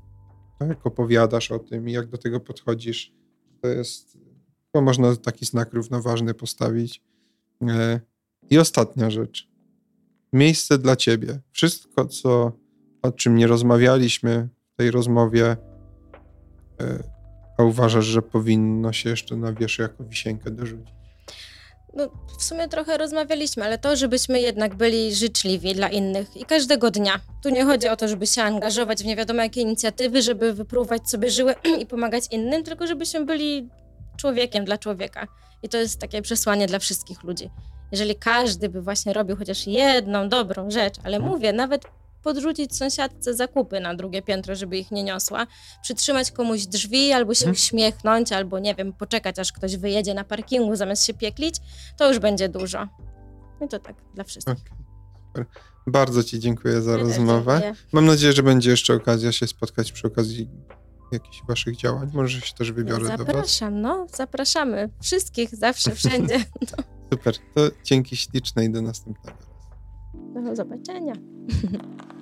to 0.59 0.65
jak 0.65 0.85
opowiadasz 0.85 1.51
o 1.51 1.59
tym 1.59 1.89
i 1.89 1.91
jak 1.91 2.07
do 2.07 2.17
tego 2.17 2.39
podchodzisz, 2.39 3.13
to 3.61 3.67
jest, 3.67 4.17
to 4.71 4.81
można 4.81 5.15
taki 5.15 5.45
znak 5.45 5.73
równoważny 5.73 6.33
postawić. 6.33 7.03
E, 7.69 7.99
I 8.49 8.57
ostatnia 8.57 9.09
rzecz. 9.09 9.49
Miejsce 10.33 10.77
dla 10.77 10.95
ciebie. 10.95 11.39
Wszystko, 11.51 12.05
co, 12.05 12.51
o 13.01 13.11
czym 13.11 13.35
nie 13.35 13.47
rozmawialiśmy 13.47 14.49
w 14.73 14.77
tej 14.77 14.91
rozmowie, 14.91 15.57
e, 16.81 17.16
a 17.57 17.63
uważasz, 17.63 18.05
że 18.05 18.21
powinno 18.21 18.93
się 18.93 19.09
jeszcze 19.09 19.35
na 19.35 19.53
wierzchu 19.53 19.81
jako 19.81 20.03
wisienkę 20.03 20.51
dorzucić. 20.51 20.97
No, 21.93 22.09
w 22.39 22.43
sumie 22.43 22.67
trochę 22.67 22.97
rozmawialiśmy, 22.97 23.63
ale 23.63 23.77
to, 23.77 23.95
żebyśmy 23.95 24.41
jednak 24.41 24.75
byli 24.75 25.15
życzliwi 25.15 25.73
dla 25.73 25.89
innych 25.89 26.37
i 26.37 26.45
każdego 26.45 26.91
dnia. 26.91 27.19
Tu 27.43 27.49
nie 27.49 27.65
chodzi 27.65 27.87
o 27.87 27.95
to, 27.95 28.07
żeby 28.07 28.27
się 28.27 28.43
angażować 28.43 29.03
w 29.03 29.05
nie 29.05 29.15
wiadomo 29.15 29.41
jakie 29.41 29.61
inicjatywy, 29.61 30.21
żeby 30.21 30.53
wypróbować 30.53 31.09
sobie 31.09 31.31
żyły 31.31 31.55
i 31.81 31.85
pomagać 31.85 32.23
innym, 32.31 32.63
tylko 32.63 32.87
żebyśmy 32.87 33.25
byli 33.25 33.69
człowiekiem 34.17 34.65
dla 34.65 34.77
człowieka. 34.77 35.27
I 35.63 35.69
to 35.69 35.77
jest 35.77 35.99
takie 35.99 36.21
przesłanie 36.21 36.67
dla 36.67 36.79
wszystkich 36.79 37.23
ludzi. 37.23 37.49
Jeżeli 37.91 38.15
każdy 38.15 38.69
by 38.69 38.81
właśnie 38.81 39.13
robił 39.13 39.35
chociaż 39.35 39.67
jedną 39.67 40.29
dobrą 40.29 40.71
rzecz, 40.71 40.95
ale 41.03 41.19
mówię, 41.19 41.53
nawet 41.53 41.85
podrzucić 42.23 42.75
sąsiadce 42.75 43.33
zakupy 43.33 43.79
na 43.79 43.95
drugie 43.95 44.21
piętro, 44.21 44.55
żeby 44.55 44.77
ich 44.77 44.91
nie 44.91 45.03
niosła, 45.03 45.47
przytrzymać 45.83 46.31
komuś 46.31 46.65
drzwi, 46.65 47.11
albo 47.11 47.33
się 47.33 47.39
Mhm. 47.45 47.53
uśmiechnąć, 47.53 48.31
albo 48.31 48.59
nie 48.59 48.75
wiem, 48.75 48.93
poczekać 48.93 49.39
aż 49.39 49.51
ktoś 49.51 49.77
wyjedzie 49.77 50.13
na 50.13 50.23
parkingu 50.23 50.75
zamiast 50.75 51.05
się 51.05 51.13
pieklić, 51.13 51.55
to 51.97 52.07
już 52.09 52.19
będzie 52.19 52.49
dużo. 52.49 52.87
I 53.65 53.67
to 53.67 53.79
tak 53.79 53.95
dla 54.15 54.23
wszystkich. 54.23 54.55
Super. 55.27 55.45
Bardzo 55.87 56.23
Ci 56.23 56.39
dziękuję 56.39 56.81
za 56.81 56.91
Ja 56.91 56.97
rozmowę. 56.97 57.51
dziękuję. 57.61 57.85
Mam 57.91 58.05
nadzieję, 58.05 58.33
że 58.33 58.43
będzie 58.43 58.69
jeszcze 58.69 58.93
okazja 58.93 59.31
się 59.31 59.47
spotkać 59.47 59.91
przy 59.91 60.07
okazji 60.07 60.49
jakichś 61.11 61.41
Waszych 61.47 61.75
działań. 61.77 62.09
Może 62.13 62.41
się 62.41 62.53
też 62.55 62.71
wybiorę 62.71 63.03
do 63.03 63.09
Was. 63.09 63.27
Zapraszam, 63.27 63.81
no, 63.81 64.07
zapraszamy 64.15 64.89
wszystkich, 65.01 65.55
zawsze, 65.55 65.95
wszędzie. 65.95 66.39
Super. 67.13 67.35
To 67.55 67.61
dzięki 67.83 68.17
śliczne 68.17 68.65
i 68.65 68.69
do 68.69 68.81
następnego. 68.81 69.37
Do 70.43 70.55
zobaczenia. 70.55 71.13